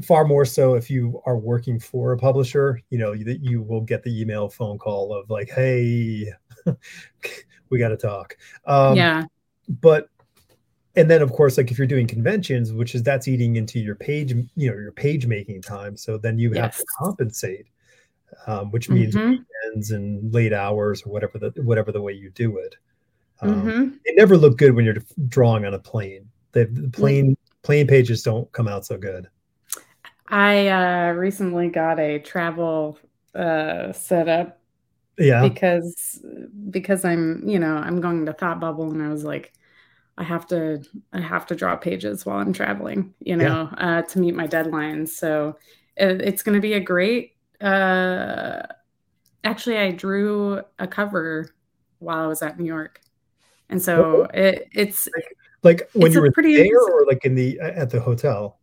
far 0.01 0.25
more 0.25 0.45
so 0.45 0.75
if 0.75 0.89
you 0.89 1.21
are 1.25 1.37
working 1.37 1.79
for 1.79 2.13
a 2.13 2.17
publisher, 2.17 2.81
you 2.89 2.97
know, 2.97 3.15
that 3.15 3.43
you 3.43 3.61
will 3.61 3.81
get 3.81 4.03
the 4.03 4.21
email 4.21 4.49
phone 4.49 4.77
call 4.77 5.13
of 5.13 5.29
like, 5.29 5.49
hey, 5.49 6.31
we 7.69 7.79
got 7.79 7.89
to 7.89 7.97
talk. 7.97 8.37
Um, 8.65 8.95
yeah. 8.95 9.23
But, 9.81 10.09
and 10.95 11.09
then 11.09 11.21
of 11.21 11.31
course, 11.31 11.57
like 11.57 11.71
if 11.71 11.77
you're 11.77 11.87
doing 11.87 12.07
conventions, 12.07 12.73
which 12.73 12.95
is 12.95 13.03
that's 13.03 13.27
eating 13.27 13.55
into 13.55 13.79
your 13.79 13.95
page, 13.95 14.31
you 14.31 14.71
know, 14.71 14.77
your 14.77 14.91
page 14.91 15.25
making 15.25 15.61
time. 15.61 15.97
So 15.97 16.17
then 16.17 16.37
you 16.37 16.53
yes. 16.53 16.61
have 16.61 16.75
to 16.77 16.85
compensate, 16.97 17.67
um, 18.45 18.71
which 18.71 18.89
means 18.89 19.15
mm-hmm. 19.15 19.31
weekends 19.31 19.91
and 19.91 20.33
late 20.33 20.53
hours 20.53 21.03
or 21.03 21.11
whatever 21.11 21.37
the 21.37 21.51
whatever 21.61 21.91
the 21.91 22.01
way 22.01 22.13
you 22.13 22.29
do 22.31 22.57
it. 22.57 22.75
Um, 23.41 23.61
mm-hmm. 23.61 23.95
It 24.05 24.15
never 24.17 24.37
look 24.37 24.57
good 24.57 24.75
when 24.75 24.85
you're 24.85 24.97
drawing 25.27 25.65
on 25.65 25.73
a 25.73 25.79
plane. 25.79 26.27
The, 26.53 26.65
the 26.65 26.89
plane 26.89 27.37
plane 27.63 27.87
pages 27.87 28.23
don't 28.23 28.51
come 28.51 28.67
out 28.67 28.85
so 28.85 28.97
good. 28.97 29.27
I 30.27 30.67
uh, 30.67 31.11
recently 31.11 31.69
got 31.69 31.99
a 31.99 32.19
travel 32.19 32.97
uh, 33.35 33.93
setup. 33.93 34.59
Yeah. 35.17 35.47
Because 35.47 36.23
because 36.69 37.05
I'm 37.05 37.47
you 37.47 37.59
know 37.59 37.75
I'm 37.75 38.01
going 38.01 38.25
to 38.25 38.33
Thought 38.33 38.59
Bubble 38.59 38.91
and 38.91 39.01
I 39.01 39.09
was 39.09 39.23
like 39.23 39.53
I 40.17 40.23
have 40.23 40.47
to 40.47 40.83
I 41.11 41.21
have 41.21 41.47
to 41.47 41.55
draw 41.55 41.75
pages 41.75 42.25
while 42.25 42.37
I'm 42.37 42.53
traveling 42.53 43.13
you 43.19 43.35
know 43.35 43.69
yeah. 43.77 43.99
uh, 43.99 44.01
to 44.03 44.19
meet 44.19 44.35
my 44.35 44.47
deadlines. 44.47 45.09
So 45.09 45.57
it, 45.95 46.21
it's 46.21 46.43
going 46.43 46.55
to 46.55 46.61
be 46.61 46.73
a 46.73 46.79
great. 46.79 47.36
Uh, 47.61 48.63
actually, 49.43 49.77
I 49.77 49.91
drew 49.91 50.61
a 50.79 50.87
cover 50.87 51.49
while 51.99 52.19
I 52.19 52.27
was 52.27 52.41
at 52.41 52.59
New 52.59 52.65
York, 52.65 53.01
and 53.69 53.81
so 53.81 54.23
it, 54.33 54.67
it's 54.73 55.07
like 55.63 55.89
when 55.93 56.11
you 56.11 56.21
were 56.21 56.31
pretty 56.31 56.55
there 56.55 56.79
or 56.79 57.05
like 57.05 57.25
in 57.25 57.35
the 57.35 57.59
at 57.59 57.89
the 57.89 57.99
hotel 57.99 58.57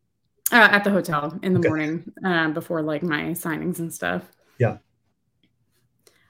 uh, 0.52 0.68
at 0.70 0.84
the 0.84 0.90
hotel 0.90 1.38
in 1.42 1.52
the 1.52 1.58
okay. 1.58 1.68
morning 1.68 2.12
uh, 2.24 2.48
before 2.50 2.82
like 2.82 3.02
my 3.02 3.24
signings 3.30 3.78
and 3.78 3.92
stuff. 3.92 4.22
Yeah. 4.58 4.78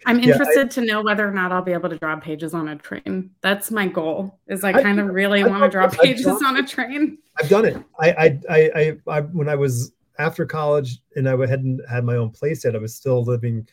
I'm 0.06 0.20
interested 0.20 0.54
yeah, 0.56 0.64
I, 0.64 0.68
to 0.68 0.80
know 0.82 1.02
whether 1.02 1.26
or 1.26 1.30
not 1.30 1.50
I'll 1.50 1.62
be 1.62 1.72
able 1.72 1.88
to 1.88 1.98
draw 1.98 2.16
pages 2.16 2.52
on 2.52 2.68
a 2.68 2.76
train. 2.76 3.30
That's 3.40 3.70
my 3.70 3.86
goal. 3.86 4.38
Is 4.48 4.62
I 4.62 4.72
kind 4.72 5.00
of 5.00 5.08
really 5.08 5.42
want 5.44 5.62
to 5.62 5.68
draw 5.70 5.88
pages 5.88 6.26
on 6.26 6.58
a 6.58 6.66
train. 6.66 7.18
I've 7.38 7.48
done 7.48 7.64
it. 7.64 7.82
I, 7.98 8.10
I, 8.10 8.40
I, 8.50 8.96
I, 9.08 9.20
when 9.22 9.48
I 9.48 9.54
was 9.54 9.92
after 10.18 10.46
college 10.46 10.98
and 11.16 11.28
I 11.28 11.36
hadn't 11.46 11.80
had 11.88 12.04
my 12.04 12.16
own 12.16 12.30
place 12.30 12.64
yet, 12.64 12.76
I 12.76 12.78
was 12.78 12.94
still 12.94 13.24
living 13.24 13.68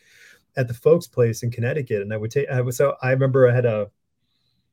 at 0.56 0.68
the 0.68 0.74
folks' 0.74 1.06
place 1.06 1.42
in 1.42 1.50
Connecticut, 1.50 2.02
and 2.02 2.12
I 2.12 2.16
would 2.16 2.30
take. 2.30 2.48
I 2.48 2.60
was 2.60 2.76
so 2.76 2.96
I 3.02 3.10
remember 3.10 3.48
I 3.48 3.54
had 3.54 3.66
a. 3.66 3.90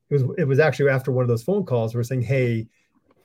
It 0.09 0.13
was 0.13 0.23
it 0.37 0.45
was 0.45 0.59
actually 0.59 0.89
after 0.89 1.11
one 1.11 1.23
of 1.23 1.29
those 1.29 1.43
phone 1.43 1.65
calls. 1.65 1.93
We're 1.93 2.03
saying, 2.03 2.23
hey, 2.23 2.67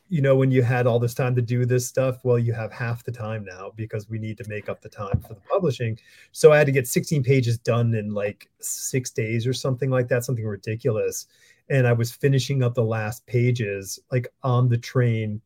you 0.08 0.20
know, 0.20 0.36
when 0.36 0.50
you 0.50 0.62
had 0.62 0.86
all 0.86 0.98
this 0.98 1.14
time 1.14 1.34
to 1.34 1.42
do 1.42 1.64
this 1.64 1.86
stuff, 1.86 2.24
well, 2.24 2.38
you 2.38 2.52
have 2.52 2.70
half 2.70 3.04
the 3.04 3.12
time 3.12 3.44
now 3.44 3.72
because 3.74 4.08
we 4.08 4.18
need 4.18 4.36
to 4.38 4.48
make 4.48 4.68
up 4.68 4.80
the 4.82 4.88
time 4.88 5.18
for 5.20 5.34
the 5.34 5.40
publishing. 5.50 5.98
So 6.32 6.52
I 6.52 6.58
had 6.58 6.66
to 6.66 6.72
get 6.72 6.86
16 6.86 7.22
pages 7.22 7.58
done 7.58 7.94
in 7.94 8.12
like 8.12 8.48
six 8.60 9.10
days 9.10 9.46
or 9.46 9.54
something 9.54 9.90
like 9.90 10.08
that, 10.08 10.24
something 10.24 10.44
ridiculous. 10.44 11.26
And 11.70 11.86
I 11.86 11.94
was 11.94 12.12
finishing 12.12 12.62
up 12.62 12.74
the 12.74 12.84
last 12.84 13.26
pages 13.26 13.98
like 14.12 14.28
on 14.42 14.68
the 14.68 14.78
train 14.78 15.40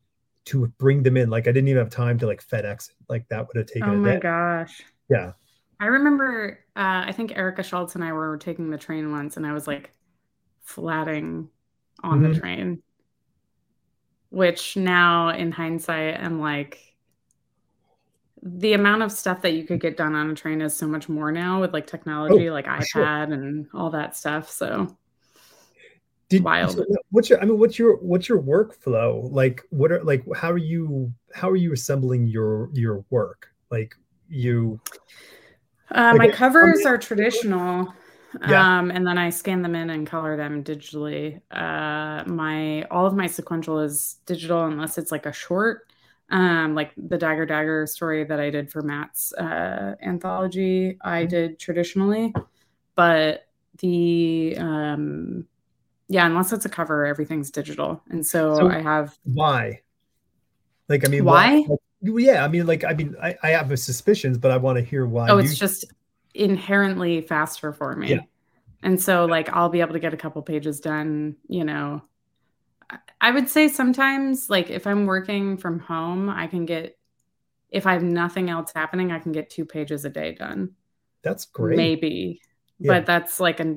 to 0.49 0.67
bring 0.77 1.03
them 1.03 1.17
in. 1.17 1.29
Like 1.29 1.47
I 1.47 1.51
didn't 1.51 1.67
even 1.67 1.83
have 1.83 1.91
time 1.91 2.17
to 2.19 2.27
like 2.27 2.45
FedEx. 2.45 2.91
Like 3.07 3.27
that 3.29 3.47
would 3.47 3.57
have 3.57 3.67
taken. 3.67 3.89
Oh 3.89 3.95
my 3.95 4.13
day. 4.13 4.19
gosh. 4.19 4.81
Yeah. 5.09 5.33
I 5.79 5.85
remember. 5.85 6.59
Uh, 6.75 7.03
I 7.07 7.11
think 7.11 7.35
Erica 7.35 7.63
Schultz 7.63 7.95
and 7.95 8.03
I 8.03 8.11
were 8.13 8.37
taking 8.37 8.69
the 8.69 8.77
train 8.77 9.11
once, 9.11 9.37
and 9.37 9.45
I 9.45 9.53
was 9.53 9.67
like 9.67 9.91
flatting 10.61 11.49
on 12.03 12.21
mm-hmm. 12.21 12.33
the 12.33 12.39
train 12.39 12.83
which 14.29 14.77
now 14.77 15.29
in 15.29 15.51
hindsight 15.51 16.19
I'm 16.19 16.39
like 16.39 16.95
the 18.41 18.73
amount 18.73 19.03
of 19.03 19.11
stuff 19.11 19.41
that 19.41 19.53
you 19.53 19.65
could 19.65 19.81
get 19.81 19.97
done 19.97 20.15
on 20.15 20.29
a 20.29 20.35
train 20.35 20.61
is 20.61 20.73
so 20.73 20.87
much 20.87 21.09
more 21.09 21.31
now 21.31 21.59
with 21.59 21.73
like 21.73 21.87
technology 21.87 22.49
oh, 22.49 22.53
like 22.53 22.67
iPad 22.67 22.87
sure. 22.87 23.03
and 23.03 23.67
all 23.73 23.89
that 23.89 24.15
stuff. 24.15 24.49
So 24.49 24.95
Did, 26.29 26.43
wild. 26.43 26.77
So 26.77 26.85
what's 27.09 27.29
your 27.29 27.41
I 27.41 27.45
mean 27.45 27.57
what's 27.57 27.79
your 27.79 27.97
what's 27.97 28.29
your 28.29 28.41
workflow? 28.41 29.31
Like 29.31 29.63
what 29.69 29.91
are 29.91 30.03
like 30.03 30.23
how 30.35 30.51
are 30.51 30.57
you 30.57 31.11
how 31.33 31.49
are 31.49 31.55
you 31.55 31.73
assembling 31.73 32.27
your 32.27 32.69
your 32.73 33.03
work? 33.09 33.51
Like 33.71 33.95
you 34.27 34.79
uh, 35.91 36.13
like, 36.15 36.29
my 36.29 36.29
covers 36.29 36.85
are 36.85 36.97
traditional 36.97 37.91
yeah. 38.47 38.79
Um, 38.79 38.91
and 38.91 39.05
then 39.05 39.17
I 39.17 39.29
scan 39.29 39.61
them 39.61 39.75
in 39.75 39.89
and 39.89 40.05
color 40.05 40.37
them 40.37 40.63
digitally. 40.63 41.41
Uh, 41.51 42.23
my 42.25 42.83
all 42.83 43.05
of 43.05 43.15
my 43.15 43.27
sequential 43.27 43.79
is 43.79 44.17
digital 44.25 44.65
unless 44.65 44.97
it's 44.97 45.11
like 45.11 45.25
a 45.25 45.33
short, 45.33 45.91
um, 46.29 46.75
like 46.75 46.91
the 46.95 47.17
Dagger 47.17 47.45
Dagger 47.45 47.87
story 47.87 48.23
that 48.23 48.39
I 48.39 48.49
did 48.49 48.71
for 48.71 48.81
Matt's 48.81 49.33
uh, 49.33 49.95
anthology. 50.01 50.97
I 51.01 51.21
mm-hmm. 51.21 51.29
did 51.29 51.59
traditionally, 51.59 52.33
but 52.95 53.47
the 53.79 54.55
um, 54.59 55.47
yeah, 56.09 56.25
unless 56.25 56.51
it's 56.51 56.65
a 56.65 56.69
cover, 56.69 57.05
everything's 57.05 57.51
digital. 57.51 58.03
And 58.09 58.25
so, 58.25 58.55
so 58.55 58.69
I 58.69 58.81
have 58.81 59.17
why. 59.23 59.81
Like, 60.89 61.05
I 61.05 61.09
mean, 61.09 61.23
why? 61.23 61.61
why? 61.61 61.77
yeah, 62.01 62.43
I 62.43 62.47
mean, 62.47 62.65
like, 62.65 62.83
I 62.83 62.93
mean, 62.93 63.15
I, 63.21 63.35
I 63.43 63.49
have 63.51 63.77
suspicions, 63.79 64.37
but 64.37 64.51
I 64.51 64.57
want 64.57 64.77
to 64.77 64.83
hear 64.83 65.05
why. 65.05 65.29
Oh, 65.29 65.37
it's 65.37 65.51
you... 65.51 65.57
just 65.57 65.85
inherently 66.33 67.21
faster 67.21 67.71
for 67.71 67.95
me. 67.95 68.09
Yeah. 68.09 68.21
And 68.81 69.01
so 69.01 69.25
like 69.25 69.49
I'll 69.49 69.69
be 69.69 69.81
able 69.81 69.93
to 69.93 69.99
get 69.99 70.13
a 70.13 70.17
couple 70.17 70.41
pages 70.41 70.79
done, 70.79 71.35
you 71.47 71.63
know. 71.63 72.01
I 73.21 73.31
would 73.31 73.49
say 73.49 73.67
sometimes 73.67 74.49
like 74.49 74.69
if 74.69 74.87
I'm 74.87 75.05
working 75.05 75.57
from 75.57 75.79
home, 75.79 76.29
I 76.29 76.47
can 76.47 76.65
get 76.65 76.97
if 77.69 77.85
I 77.85 77.93
have 77.93 78.03
nothing 78.03 78.49
else 78.49 78.71
happening, 78.73 79.11
I 79.11 79.19
can 79.19 79.31
get 79.31 79.49
two 79.49 79.65
pages 79.65 80.05
a 80.05 80.09
day 80.09 80.33
done. 80.33 80.71
That's 81.21 81.45
great. 81.45 81.77
Maybe. 81.77 82.41
Yeah. 82.79 82.93
But 82.93 83.05
that's 83.05 83.39
like 83.39 83.59
a 83.59 83.75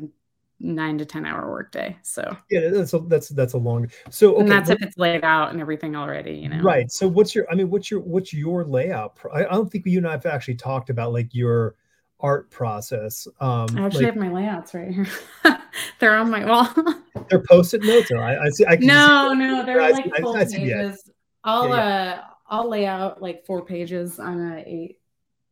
nine 0.63 0.97
to 0.99 1.05
ten 1.05 1.27
hour 1.27 1.51
workday. 1.51 1.97
So 2.03 2.37
yeah, 2.51 2.69
that's 2.69 2.95
a, 2.95 3.01
that's 3.01 3.29
that's 3.31 3.53
a 3.55 3.59
long. 3.59 3.91
So 4.11 4.35
okay, 4.35 4.41
and 4.41 4.51
that's 4.51 4.69
what, 4.69 4.81
if 4.81 4.89
it's 4.89 4.99
laid 4.99 5.25
out 5.25 5.51
and 5.51 5.61
everything 5.61 5.97
already, 5.97 6.35
you 6.35 6.49
know. 6.49 6.63
Right. 6.63 6.91
So 6.91 7.09
what's 7.09 7.35
your? 7.35 7.51
I 7.51 7.55
mean, 7.55 7.71
what's 7.71 7.91
your 7.91 8.01
what's 8.01 8.33
your 8.33 8.65
layout? 8.65 9.19
I, 9.35 9.45
I 9.45 9.53
don't 9.53 9.71
think 9.71 9.87
you 9.87 9.99
and 9.99 10.07
I 10.07 10.13
have 10.13 10.27
actually 10.27 10.55
talked 10.55 10.91
about 10.91 11.13
like 11.13 11.35
your 11.35 11.75
art 12.21 12.51
process. 12.51 13.27
Um, 13.41 13.67
I 13.77 13.87
actually 13.87 14.05
like, 14.05 14.15
have 14.15 14.17
my 14.17 14.33
layouts 14.33 14.75
right 14.75 14.93
here. 14.93 15.07
they're 15.99 16.17
on 16.17 16.31
my 16.31 16.45
wall. 16.45 16.69
they're 17.29 17.43
post-it 17.49 17.83
notes. 17.83 18.11
I, 18.13 18.37
I 18.37 18.49
see. 18.51 18.65
I 18.65 18.77
no, 18.77 18.77
see 18.77 18.85
no, 18.85 19.35
no 19.35 19.67
they're 19.67 19.91
like 19.91 20.17
full 20.17 20.37
I, 20.37 20.45
pages. 20.45 21.11
I'll 21.45 21.69
yeah, 21.69 21.75
yeah. 21.75 22.13
uh, 22.15 22.25
I'll 22.49 22.69
lay 22.69 22.87
out 22.87 23.21
like 23.21 23.45
four 23.45 23.65
pages 23.65 24.19
on 24.19 24.53
a 24.53 24.63
eight 24.67 24.99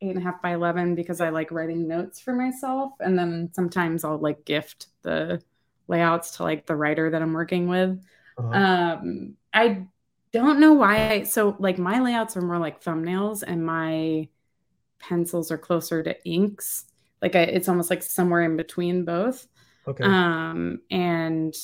eight 0.02 0.10
and 0.10 0.18
a 0.18 0.22
half 0.22 0.42
by 0.42 0.54
eleven 0.54 0.94
because 0.94 1.20
I 1.20 1.30
like 1.30 1.50
writing 1.50 1.86
notes 1.86 2.20
for 2.20 2.32
myself, 2.32 2.92
and 3.00 3.18
then 3.18 3.50
sometimes 3.52 4.04
I'll 4.04 4.18
like 4.18 4.44
gift 4.44 4.86
the 5.02 5.42
layouts 5.88 6.36
to 6.36 6.44
like 6.44 6.66
the 6.66 6.76
writer 6.76 7.10
that 7.10 7.22
I'm 7.22 7.32
working 7.32 7.68
with. 7.68 8.02
Uh-huh. 8.38 8.48
Um, 8.50 9.34
I 9.52 9.86
don't 10.32 10.60
know 10.60 10.72
why. 10.72 11.10
I, 11.10 11.22
so 11.24 11.56
like 11.58 11.78
my 11.78 12.00
layouts 12.00 12.36
are 12.36 12.42
more 12.42 12.58
like 12.58 12.82
thumbnails, 12.82 13.42
and 13.46 13.64
my 13.64 14.28
pencils 14.98 15.50
are 15.50 15.58
closer 15.58 16.02
to 16.02 16.24
inks. 16.24 16.84
Like 17.20 17.36
I, 17.36 17.40
it's 17.40 17.68
almost 17.68 17.90
like 17.90 18.02
somewhere 18.02 18.42
in 18.42 18.56
between 18.56 19.04
both. 19.04 19.46
Okay. 19.86 20.04
Um, 20.04 20.80
and 20.90 21.54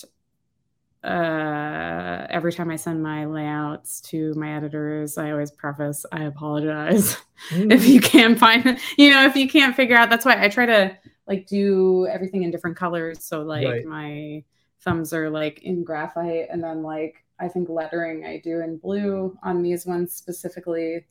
uh, 1.04 2.26
every 2.30 2.52
time 2.52 2.70
I 2.70 2.76
send 2.76 3.02
my 3.02 3.26
layouts 3.26 4.00
to 4.02 4.34
my 4.34 4.56
editors, 4.56 5.18
I 5.18 5.30
always 5.30 5.50
preface, 5.50 6.04
I 6.10 6.24
apologize 6.24 7.16
mm. 7.50 7.72
if 7.72 7.86
you 7.86 8.00
can't 8.00 8.38
find, 8.38 8.78
you 8.98 9.10
know, 9.10 9.24
if 9.24 9.36
you 9.36 9.48
can't 9.48 9.76
figure 9.76 9.96
out. 9.96 10.10
That's 10.10 10.24
why 10.24 10.42
I 10.42 10.48
try 10.48 10.66
to 10.66 10.96
like 11.26 11.46
do 11.46 12.06
everything 12.06 12.42
in 12.42 12.50
different 12.50 12.76
colors. 12.76 13.24
So 13.24 13.42
like 13.42 13.66
right. 13.66 13.84
my 13.84 14.44
thumbs 14.80 15.12
are 15.12 15.30
like 15.30 15.62
in 15.62 15.84
graphite, 15.84 16.48
and 16.50 16.62
then 16.62 16.82
like 16.82 17.24
I 17.38 17.48
think 17.48 17.68
lettering 17.68 18.24
I 18.24 18.40
do 18.42 18.60
in 18.60 18.78
blue 18.78 19.38
on 19.42 19.62
these 19.62 19.86
ones 19.86 20.14
specifically. 20.14 21.06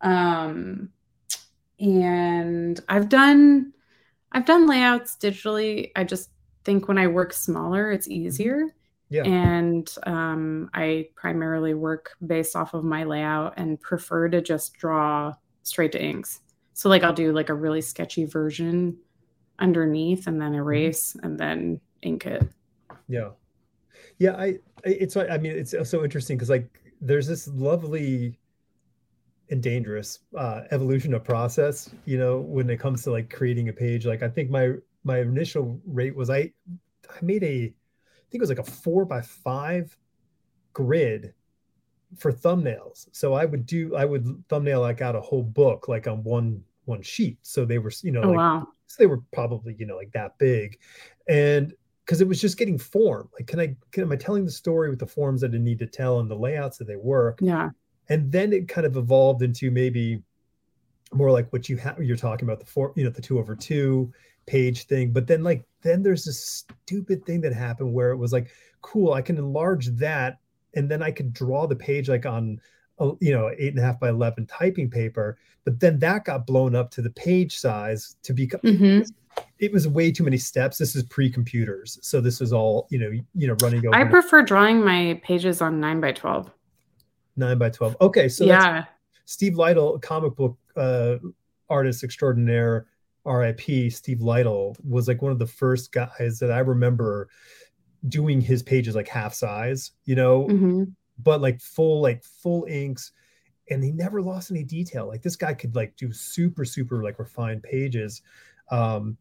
Um, 0.00 0.90
and 1.80 2.78
I've 2.88 3.08
done 3.08 3.72
I've 4.32 4.44
done 4.44 4.66
layouts 4.66 5.16
digitally. 5.16 5.92
I 5.96 6.04
just 6.04 6.30
think 6.64 6.88
when 6.88 6.98
I 6.98 7.06
work 7.06 7.32
smaller, 7.32 7.90
it's 7.90 8.08
mm-hmm. 8.08 8.26
easier. 8.26 8.74
Yeah. 9.10 9.24
And 9.24 9.92
um, 10.04 10.70
I 10.74 11.08
primarily 11.14 11.74
work 11.74 12.16
based 12.26 12.56
off 12.56 12.74
of 12.74 12.84
my 12.84 13.04
layout 13.04 13.54
and 13.56 13.80
prefer 13.80 14.28
to 14.28 14.40
just 14.40 14.74
draw 14.74 15.34
straight 15.62 15.92
to 15.92 16.02
inks. 16.02 16.40
So 16.72 16.88
like 16.88 17.04
I'll 17.04 17.12
do 17.12 17.32
like 17.32 17.48
a 17.48 17.54
really 17.54 17.80
sketchy 17.80 18.24
version 18.24 18.96
underneath 19.58 20.26
and 20.26 20.40
then 20.40 20.50
mm-hmm. 20.50 20.60
erase 20.60 21.16
and 21.22 21.38
then 21.38 21.80
ink 22.02 22.26
it. 22.26 22.48
Yeah. 23.08 23.30
Yeah, 24.18 24.36
I 24.36 24.58
it's 24.84 25.16
I 25.16 25.38
mean 25.38 25.52
it's 25.52 25.74
so 25.88 26.04
interesting 26.04 26.36
because 26.36 26.50
like 26.50 26.68
there's 27.00 27.26
this 27.26 27.48
lovely 27.48 28.38
and 29.50 29.62
dangerous 29.62 30.20
uh, 30.36 30.62
evolution 30.70 31.14
of 31.14 31.22
process 31.22 31.90
you 32.06 32.18
know 32.18 32.40
when 32.40 32.68
it 32.70 32.78
comes 32.78 33.02
to 33.02 33.10
like 33.10 33.28
creating 33.30 33.68
a 33.68 33.72
page 33.72 34.06
like 34.06 34.22
i 34.22 34.28
think 34.28 34.50
my 34.50 34.72
my 35.04 35.20
initial 35.20 35.78
rate 35.86 36.16
was 36.16 36.30
i 36.30 36.50
i 37.10 37.18
made 37.20 37.44
a 37.44 37.72
think 38.34 38.42
it 38.42 38.48
was 38.48 38.58
like 38.58 38.66
a 38.66 38.70
four 38.70 39.04
by 39.04 39.20
five 39.22 39.96
grid 40.72 41.34
for 42.18 42.32
thumbnails. 42.32 43.06
So 43.12 43.32
I 43.34 43.44
would 43.44 43.64
do 43.64 43.94
I 43.94 44.04
would 44.04 44.26
thumbnail 44.48 44.80
like 44.80 45.00
out 45.00 45.14
a 45.14 45.20
whole 45.20 45.44
book 45.44 45.86
like 45.86 46.08
on 46.08 46.24
one 46.24 46.64
one 46.84 47.00
sheet. 47.00 47.38
So 47.42 47.64
they 47.64 47.78
were 47.78 47.92
you 48.02 48.10
know 48.10 48.22
Oh 48.22 48.28
like 48.30 48.36
wow. 48.36 48.68
so 48.88 48.96
they 48.98 49.06
were 49.06 49.20
probably 49.32 49.76
you 49.78 49.86
know 49.86 49.94
like 49.96 50.10
that 50.12 50.36
big, 50.38 50.78
and 51.28 51.72
because 52.04 52.20
it 52.20 52.26
was 52.26 52.40
just 52.40 52.58
getting 52.58 52.76
form. 52.76 53.30
Like 53.34 53.46
can 53.46 53.60
I 53.60 53.76
can, 53.92 54.02
am 54.02 54.10
I 54.10 54.16
telling 54.16 54.44
the 54.44 54.50
story 54.50 54.90
with 54.90 54.98
the 54.98 55.06
forms 55.06 55.40
that 55.42 55.54
I 55.54 55.58
need 55.58 55.78
to 55.78 55.86
tell 55.86 56.18
and 56.18 56.28
the 56.28 56.34
layouts 56.34 56.78
that 56.78 56.86
they 56.88 56.96
work? 56.96 57.38
Yeah. 57.40 57.70
and 58.08 58.32
then 58.32 58.52
it 58.52 58.66
kind 58.66 58.84
of 58.86 58.96
evolved 58.96 59.42
into 59.42 59.70
maybe 59.70 60.22
more 61.12 61.30
like 61.30 61.52
what 61.52 61.68
you 61.68 61.76
have 61.76 62.02
you're 62.02 62.16
talking 62.16 62.48
about 62.48 62.58
the 62.58 62.66
four 62.66 62.92
you 62.96 63.04
know 63.04 63.10
the 63.10 63.22
two 63.22 63.38
over 63.38 63.54
two 63.54 64.12
page 64.46 64.84
thing 64.84 65.12
but 65.12 65.26
then 65.26 65.42
like 65.42 65.64
then 65.82 66.02
there's 66.02 66.24
this 66.24 66.64
stupid 66.84 67.24
thing 67.24 67.40
that 67.40 67.52
happened 67.52 67.92
where 67.92 68.10
it 68.10 68.16
was 68.16 68.32
like 68.32 68.50
cool 68.82 69.12
i 69.12 69.22
can 69.22 69.36
enlarge 69.36 69.86
that 69.88 70.38
and 70.74 70.90
then 70.90 71.02
i 71.02 71.10
could 71.10 71.32
draw 71.32 71.66
the 71.66 71.76
page 71.76 72.08
like 72.08 72.26
on 72.26 72.60
you 73.20 73.32
know 73.32 73.50
eight 73.58 73.70
and 73.70 73.78
a 73.78 73.82
half 73.82 73.98
by 73.98 74.08
11 74.08 74.46
typing 74.46 74.90
paper 74.90 75.36
but 75.64 75.80
then 75.80 75.98
that 75.98 76.24
got 76.24 76.46
blown 76.46 76.74
up 76.74 76.90
to 76.90 77.02
the 77.02 77.10
page 77.10 77.58
size 77.58 78.16
to 78.22 78.32
become 78.32 78.60
hmm 78.60 79.00
it 79.58 79.72
was 79.72 79.88
way 79.88 80.12
too 80.12 80.22
many 80.22 80.36
steps 80.36 80.78
this 80.78 80.94
is 80.94 81.02
pre-computers 81.04 81.98
so 82.02 82.20
this 82.20 82.40
is 82.40 82.52
all 82.52 82.86
you 82.90 82.98
know 83.00 83.10
you 83.34 83.48
know 83.48 83.56
running 83.62 83.84
over 83.84 83.96
I 83.96 84.04
prefer 84.04 84.42
drawing 84.42 84.84
my 84.84 85.20
pages 85.24 85.60
on 85.60 85.80
nine 85.80 86.00
by 86.00 86.12
twelve. 86.12 86.52
9 87.36 87.58
by 87.58 87.68
12 87.68 87.96
okay 88.00 88.28
so 88.28 88.44
yeah. 88.44 88.84
Steve 89.24 89.54
Lightle, 89.54 90.00
comic 90.00 90.36
book 90.36 90.56
uh, 90.76 91.16
artist 91.68 92.04
extraordinaire, 92.04 92.86
RIP, 93.26 93.90
Steve 93.92 94.18
Lightle 94.18 94.76
was 94.88 95.08
like 95.08 95.22
one 95.22 95.32
of 95.32 95.38
the 95.38 95.46
first 95.46 95.92
guys 95.92 96.38
that 96.40 96.50
I 96.52 96.58
remember 96.60 97.28
doing 98.08 98.40
his 98.40 98.62
pages 98.62 98.94
like 98.94 99.08
half 99.08 99.34
size, 99.34 99.92
you 100.04 100.14
know, 100.14 100.46
hmm 100.48 100.84
but 101.22 101.40
like 101.40 101.60
full, 101.60 102.02
like 102.02 102.24
full 102.24 102.64
inks. 102.68 103.12
And 103.70 103.82
he 103.82 103.92
never 103.92 104.20
lost 104.20 104.50
any 104.50 104.64
detail. 104.64 105.06
Like 105.08 105.22
this 105.22 105.36
guy 105.36 105.54
could 105.54 105.74
like 105.74 105.96
do 105.96 106.12
super, 106.12 106.64
super 106.64 107.02
like 107.02 107.18
refined 107.18 107.62
pages. 107.62 108.22
Um, 108.70 109.16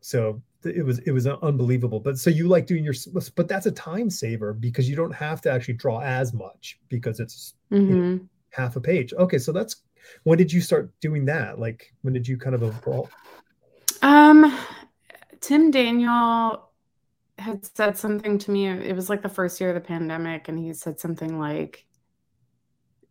so 0.00 0.42
it 0.64 0.84
was 0.84 0.98
it 1.00 1.12
was 1.12 1.26
unbelievable. 1.26 2.00
But 2.00 2.18
so 2.18 2.30
you 2.30 2.48
like 2.48 2.66
doing 2.66 2.84
your, 2.84 2.94
but 3.34 3.48
that's 3.48 3.66
a 3.66 3.72
time 3.72 4.10
saver 4.10 4.52
because 4.52 4.88
you 4.88 4.96
don't 4.96 5.14
have 5.14 5.40
to 5.42 5.50
actually 5.50 5.74
draw 5.74 6.00
as 6.00 6.32
much 6.32 6.78
because 6.88 7.20
it's 7.20 7.54
hmm 7.70 8.18
half 8.50 8.76
a 8.76 8.80
page. 8.80 9.12
Okay, 9.14 9.38
so 9.38 9.52
that's 9.52 9.76
when 10.24 10.38
did 10.38 10.52
you 10.52 10.60
start 10.60 10.92
doing 11.00 11.24
that? 11.26 11.58
Like 11.58 11.92
when 12.02 12.12
did 12.14 12.26
you 12.26 12.36
kind 12.38 12.54
of 12.54 12.62
evolve? 12.62 13.10
Um, 14.02 14.56
Tim 15.40 15.70
Daniel 15.70 16.68
had 17.38 17.64
said 17.76 17.96
something 17.98 18.38
to 18.38 18.50
me. 18.50 18.68
It 18.68 18.94
was 18.94 19.08
like 19.10 19.22
the 19.22 19.28
first 19.28 19.60
year 19.60 19.70
of 19.70 19.74
the 19.74 19.80
pandemic, 19.80 20.48
and 20.48 20.58
he 20.58 20.72
said 20.72 21.00
something 21.00 21.38
like, 21.38 21.86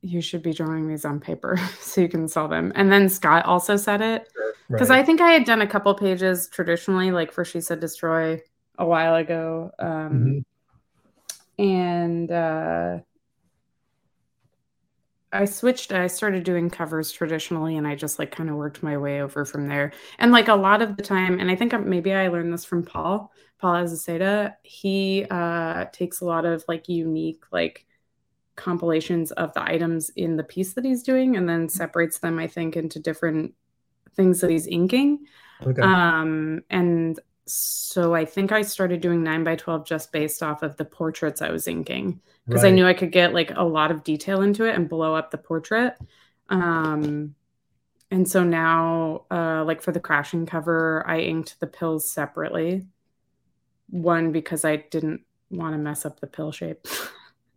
"You 0.01 0.21
should 0.21 0.43
be 0.43 0.53
drawing 0.53 0.87
these 0.87 1.05
on 1.05 1.19
paper 1.19 1.57
so 1.79 2.01
you 2.01 2.09
can 2.09 2.27
sell 2.27 2.47
them." 2.47 2.71
And 2.75 2.91
then 2.91 3.09
Scott 3.09 3.45
also 3.45 3.75
said 3.77 4.01
it 4.01 4.27
because 4.69 4.89
Right. 4.89 4.99
I 4.99 5.03
think 5.03 5.21
I 5.21 5.31
had 5.31 5.43
done 5.45 5.61
a 5.61 5.67
couple 5.67 5.93
pages 5.95 6.47
traditionally, 6.49 7.11
like 7.11 7.31
for 7.31 7.43
She 7.43 7.61
Said 7.61 7.79
Destroy 7.79 8.41
a 8.77 8.85
while 8.85 9.15
ago. 9.15 9.71
Um, 9.79 10.25
Mhm. 10.25 10.43
and 11.59 12.31
uh, 12.31 12.99
I 15.33 15.45
switched. 15.45 15.93
I 15.93 16.07
started 16.07 16.43
doing 16.43 16.69
covers 16.69 17.11
traditionally, 17.11 17.77
and 17.77 17.87
I 17.87 17.95
just 17.95 18.19
like 18.19 18.31
kind 18.31 18.49
of 18.49 18.55
worked 18.55 18.83
my 18.83 18.97
way 18.97 19.21
over 19.21 19.45
from 19.45 19.67
there. 19.67 19.93
And 20.19 20.31
like 20.31 20.47
a 20.47 20.55
lot 20.55 20.81
of 20.81 20.97
the 20.97 21.03
time, 21.03 21.39
and 21.39 21.49
I 21.49 21.55
think 21.55 21.73
maybe 21.85 22.13
I 22.13 22.27
learned 22.27 22.53
this 22.53 22.65
from 22.65 22.83
Paul, 22.83 23.31
Paul 23.59 23.75
Azaceta. 23.75 24.55
He 24.63 25.25
uh, 25.29 25.85
takes 25.93 26.21
a 26.21 26.25
lot 26.25 26.45
of 26.45 26.63
like 26.67 26.89
unique 26.89 27.43
like 27.51 27.85
compilations 28.55 29.31
of 29.31 29.53
the 29.53 29.63
items 29.63 30.09
in 30.15 30.35
the 30.35 30.43
piece 30.43 30.73
that 30.73 30.85
he's 30.85 31.03
doing, 31.03 31.37
and 31.37 31.47
then 31.47 31.69
separates 31.69 32.19
them. 32.19 32.37
I 32.37 32.47
think 32.47 32.75
into 32.75 32.99
different 32.99 33.53
things 34.15 34.41
that 34.41 34.49
he's 34.49 34.67
inking. 34.67 35.25
Okay. 35.65 35.81
Um, 35.81 36.61
and 36.69 37.19
so 37.51 38.15
I 38.15 38.23
think 38.23 38.53
I 38.53 38.61
started 38.61 39.01
doing 39.01 39.23
nine 39.23 39.43
by 39.43 39.57
12 39.57 39.85
just 39.85 40.11
based 40.13 40.41
off 40.41 40.63
of 40.63 40.77
the 40.77 40.85
portraits 40.85 41.41
I 41.41 41.51
was 41.51 41.67
inking 41.67 42.21
because 42.47 42.63
I 42.63 42.71
knew 42.71 42.85
I 42.85 42.93
could 42.93 43.11
get 43.11 43.33
like 43.33 43.51
a 43.55 43.63
lot 43.63 43.91
of 43.91 44.03
detail 44.03 44.41
into 44.41 44.63
it 44.63 44.75
and 44.75 44.87
blow 44.87 45.13
up 45.15 45.31
the 45.31 45.37
portrait. 45.37 45.95
Um, 46.49 47.35
and 48.09 48.27
so 48.27 48.43
now, 48.43 49.25
uh, 49.29 49.65
like 49.65 49.81
for 49.81 49.91
the 49.91 49.99
crashing 49.99 50.45
cover, 50.45 51.03
I 51.05 51.19
inked 51.19 51.59
the 51.59 51.67
pills 51.67 52.09
separately. 52.09 52.87
One, 53.89 54.31
because 54.31 54.63
I 54.63 54.77
didn't 54.77 55.21
want 55.49 55.73
to 55.73 55.77
mess 55.77 56.05
up 56.05 56.21
the 56.21 56.27
pill 56.27 56.51
shape. 56.51 56.87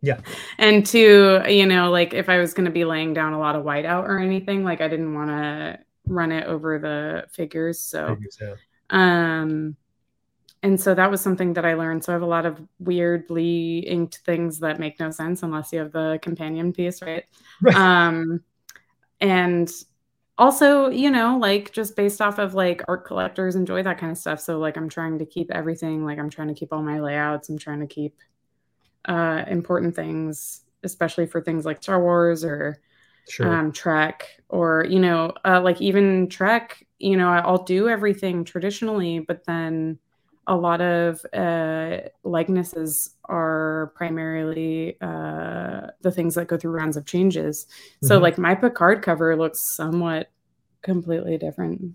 Yeah. 0.01 0.19
And 0.57 0.85
two, 0.85 1.41
you 1.47 1.65
know, 1.65 1.89
like 1.91 2.13
if 2.13 2.29
I 2.29 2.37
was 2.37 2.53
going 2.53 2.65
to 2.65 2.71
be 2.71 2.85
laying 2.85 3.13
down 3.13 3.33
a 3.33 3.39
lot 3.39 3.55
of 3.55 3.63
whiteout 3.63 4.03
or 4.03 4.19
anything, 4.19 4.63
like 4.63 4.81
I 4.81 4.87
didn't 4.87 5.13
want 5.13 5.29
to 5.29 5.79
run 6.05 6.31
it 6.31 6.45
over 6.45 6.79
the 6.79 7.25
figures. 7.31 7.79
So, 7.79 8.15
Figures, 8.15 8.37
yeah. 8.41 8.55
um, 8.89 9.75
and 10.65 10.81
so 10.81 10.95
that 10.95 11.11
was 11.11 11.21
something 11.21 11.53
that 11.53 11.63
I 11.63 11.75
learned. 11.75 12.03
So 12.03 12.11
I 12.11 12.15
have 12.15 12.23
a 12.23 12.25
lot 12.25 12.47
of 12.47 12.59
weirdly 12.79 13.79
inked 13.79 14.17
things 14.25 14.59
that 14.61 14.79
make 14.79 14.99
no 14.99 15.11
sense 15.11 15.43
unless 15.43 15.71
you 15.71 15.77
have 15.77 15.91
the 15.91 16.17
companion 16.23 16.73
piece, 16.73 17.03
right? 17.03 17.23
Right. 17.61 17.75
Um, 17.75 18.41
and 19.21 19.71
also, 20.39 20.89
you 20.89 21.11
know, 21.11 21.37
like 21.37 21.71
just 21.71 21.95
based 21.95 22.19
off 22.19 22.39
of 22.39 22.55
like 22.55 22.81
art 22.87 23.05
collectors 23.05 23.55
enjoy 23.55 23.83
that 23.83 23.99
kind 23.99 24.11
of 24.11 24.17
stuff. 24.17 24.39
So 24.39 24.57
like 24.57 24.75
I'm 24.75 24.89
trying 24.89 25.19
to 25.19 25.25
keep 25.27 25.51
everything, 25.51 26.03
like 26.03 26.17
I'm 26.17 26.31
trying 26.31 26.47
to 26.47 26.55
keep 26.55 26.73
all 26.73 26.81
my 26.81 26.99
layouts. 26.99 27.47
I'm 27.47 27.59
trying 27.59 27.81
to 27.81 27.87
keep 27.87 28.15
uh 29.07 29.43
important 29.45 29.95
things, 29.95 30.61
especially 30.83 31.27
for 31.27 31.41
things 31.41 31.63
like 31.63 31.83
Star 31.83 32.01
Wars 32.01 32.43
or 32.43 32.81
sure. 33.29 33.53
um, 33.53 33.71
Trek, 33.71 34.27
or 34.49 34.83
you 34.89 34.99
know, 34.99 35.31
uh, 35.45 35.61
like 35.61 35.79
even 35.79 36.27
Trek. 36.27 36.83
You 36.97 37.17
know, 37.17 37.29
I'll 37.29 37.63
do 37.63 37.87
everything 37.87 38.43
traditionally, 38.45 39.19
but 39.19 39.45
then 39.45 39.99
a 40.47 40.55
lot 40.55 40.79
of 40.81 41.25
uh, 41.33 41.97
likenesses 42.23 43.15
are 43.25 43.91
primarily 43.95 44.97
uh, 45.01 45.87
the 46.01 46.11
things 46.11 46.35
that 46.35 46.47
go 46.47 46.57
through 46.57 46.71
rounds 46.71 46.97
of 46.97 47.05
changes. 47.05 47.67
So, 48.03 48.19
Mhm. 48.19 48.21
like 48.21 48.37
my 48.37 48.55
Picard 48.55 49.01
cover 49.01 49.35
looks 49.35 49.75
somewhat 49.75 50.27
completely 50.81 51.37
different 51.37 51.93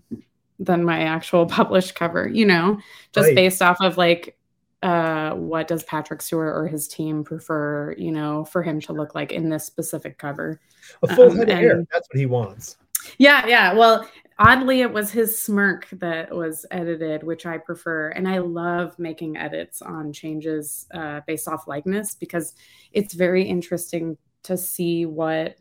than 0.59 0.83
my 0.83 1.03
actual 1.03 1.45
published 1.59 1.95
cover. 1.95 2.27
You 2.27 2.45
know, 2.45 2.77
just 3.13 3.27
Right. 3.27 3.35
based 3.35 3.61
off 3.61 3.77
of 3.81 3.97
like 3.97 4.37
uh 4.83 5.31
what 5.35 5.67
does 5.67 5.83
Patrick 5.83 6.21
Stewart 6.23 6.55
or 6.57 6.67
his 6.67 6.87
team 6.87 7.23
prefer, 7.23 7.93
you 7.97 8.11
know, 8.11 8.43
for 8.45 8.63
him 8.63 8.81
to 8.81 8.93
look 8.93 9.13
like 9.15 9.31
in 9.31 9.49
this 9.49 9.63
specific 9.65 10.17
cover. 10.17 10.59
a 11.03 11.07
full 11.15 11.31
um, 11.31 11.37
head 11.37 11.49
of 11.49 11.57
hair. 11.57 11.85
That's 11.91 12.09
what 12.09 12.19
he 12.19 12.25
wants. 12.25 12.77
Yeah, 13.17 13.45
yeah. 13.47 13.73
Well, 13.73 14.07
oddly, 14.41 14.81
it 14.81 14.91
was 14.91 15.11
his 15.11 15.39
smirk 15.41 15.87
that 15.91 16.33
was 16.35 16.65
edited, 16.71 17.21
which 17.23 17.45
I 17.45 17.57
prefer. 17.59 18.09
And 18.09 18.27
I 18.27 18.39
love 18.39 18.97
making 18.97 19.37
edits 19.37 19.81
on 19.81 20.11
changes 20.11 20.87
uh, 20.93 21.21
based 21.27 21.47
off 21.47 21.67
likeness 21.67 22.15
because 22.15 22.55
it's 22.91 23.13
very 23.13 23.43
interesting 23.43 24.17
to 24.43 24.57
see 24.57 25.05
what, 25.05 25.57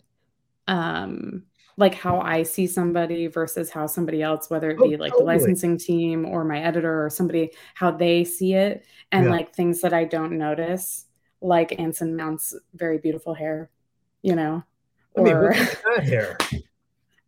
um, 0.67 1.45
like 1.77 1.95
how 1.95 2.21
I 2.21 2.43
see 2.43 2.67
somebody 2.67 3.27
versus 3.27 3.71
how 3.71 3.87
somebody 3.87 4.23
else, 4.23 4.49
whether 4.49 4.71
it 4.71 4.79
Oh, 4.81 4.89
be 4.89 4.97
like 4.97 5.13
totally. 5.13 5.37
the 5.37 5.41
licensing 5.43 5.77
team 5.77 6.25
or 6.25 6.45
my 6.45 6.61
editor 6.61 7.05
or 7.05 7.11
somebody, 7.11 7.53
how 7.75 7.91
they 7.91 8.25
see 8.25 8.55
it, 8.55 8.85
and 9.13 9.27
Yeah. 9.27 9.31
like 9.31 9.55
things 9.55 9.81
that 9.83 9.93
I 9.93 10.05
don't 10.05 10.39
notice, 10.39 11.07
like 11.43 11.79
Anson 11.79 12.17
Mount's 12.17 12.55
very 12.75 12.99
beautiful 12.99 13.35
hair, 13.35 13.71
you 14.23 14.35
know. 14.35 14.63
I 15.17 15.21
mean, 15.21 15.35
or- 15.35 15.53
that 15.55 16.05
hair. 16.05 16.39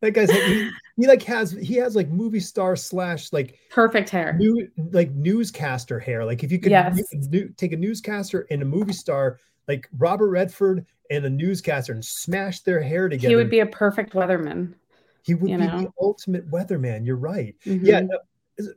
That 0.03 0.11
guy's 0.11 0.31
he, 0.33 0.69
he 0.97 1.07
like 1.07 1.23
has 1.23 1.53
he 1.53 1.75
has 1.77 1.95
like 1.97 2.09
movie 2.09 2.41
star 2.41 2.75
slash 2.75 3.33
like 3.33 3.59
perfect 3.71 4.11
hair. 4.11 4.35
new 4.37 4.69
like 4.91 5.13
newscaster 5.13 6.01
hair. 6.01 6.25
Like 6.25 6.43
if 6.43 6.51
you 6.53 6.59
could 6.59 6.73
Yes. 6.73 6.99
you 6.99 7.05
could 7.11 7.31
new, 7.31 7.49
take 7.57 7.73
a 7.73 7.77
newscaster 7.77 8.47
and 8.51 8.61
a 8.63 8.65
movie 8.65 8.93
star 8.93 9.39
like 9.69 9.89
Robert 9.97 10.29
Redford 10.31 10.85
and 11.11 11.25
a 11.25 11.31
newscaster 11.31 11.93
and 11.93 12.05
smash 12.05 12.61
their 12.61 12.81
hair 12.83 13.09
together. 13.09 13.29
He 13.31 13.37
would 13.37 13.49
be 13.51 13.61
a 13.61 13.67
perfect 13.67 14.13
weatherman. 14.13 14.75
he 15.23 15.35
would 15.35 15.47
be 15.47 15.57
know? 15.57 15.83
the 15.83 15.91
ultimate 16.01 16.51
weatherman. 16.51 17.07
You're 17.07 17.15
right. 17.17 17.55
Mhm. 17.65 17.81
Yeah. 17.87 18.01
no, 18.01 18.19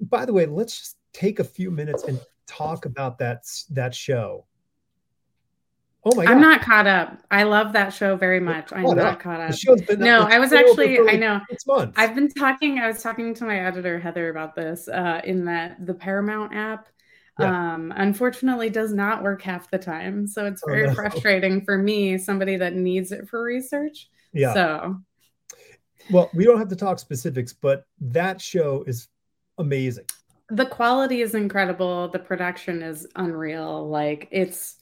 by 0.01 0.25
the 0.25 0.33
way, 0.33 0.45
let's 0.45 0.77
just 0.77 0.97
take 1.11 1.39
a 1.39 1.43
few 1.43 1.71
minutes 1.71 2.03
and 2.03 2.19
talk 2.45 2.85
about 2.85 3.17
that 3.17 3.45
that 3.71 3.95
show. 3.95 4.45
Oh 6.07 6.15
my 6.15 6.23
god. 6.25 6.31
I'm 6.33 6.41
not 6.41 6.61
caught 6.61 6.85
up. 6.85 7.17
I 7.31 7.43
love 7.43 7.73
that 7.73 7.91
show 7.91 8.15
very 8.15 8.39
much. 8.39 8.71
I'm 8.71 8.83
not 8.83 8.97
up. 8.99 9.19
caught 9.19 9.39
up. 9.41 9.55
No, 9.97 10.21
I 10.21 10.37
was 10.37 10.53
actually, 10.53 10.99
I 10.99 11.15
know. 11.15 11.41
Six 11.49 11.65
months. 11.65 11.93
I've 11.97 12.13
been 12.13 12.29
talking, 12.29 12.77
I 12.77 12.87
was 12.87 13.01
talking 13.01 13.33
to 13.33 13.43
my 13.43 13.59
editor, 13.65 13.99
Heather, 13.99 14.29
about 14.29 14.55
this 14.55 14.87
uh, 14.87 15.21
in 15.23 15.45
that 15.45 15.83
the 15.85 15.95
Paramount 15.95 16.53
app. 16.53 16.87
Yeah. 17.39 17.73
Um, 17.73 17.91
unfortunately 17.95 18.69
does 18.69 18.93
not 18.93 19.23
work 19.23 19.41
half 19.41 19.69
the 19.71 19.79
time. 19.79 20.27
So 20.27 20.45
it's 20.45 20.61
Oh, 20.63 20.71
very 20.71 20.87
no. 20.87 20.93
frustrating 20.93 21.65
for 21.65 21.77
me, 21.77 22.17
somebody 22.19 22.55
that 22.57 22.75
needs 22.75 23.11
it 23.11 23.27
for 23.27 23.41
research. 23.43 24.07
yeah. 24.31 24.53
So 24.53 24.97
Well, 26.11 26.29
we 26.35 26.45
don't 26.45 26.59
have 26.59 26.69
to 26.69 26.75
talk 26.75 26.99
specifics, 26.99 27.51
but 27.51 27.85
that 27.99 28.39
show 28.39 28.83
is 28.87 29.07
amazing. 29.57 30.05
the 30.49 30.65
quality 30.67 31.21
is 31.21 31.33
incredible. 31.33 32.07
The 32.09 32.19
production 32.19 32.83
is 32.83 33.07
unreal. 33.15 33.89
Like 33.89 34.27
it's 34.31 34.75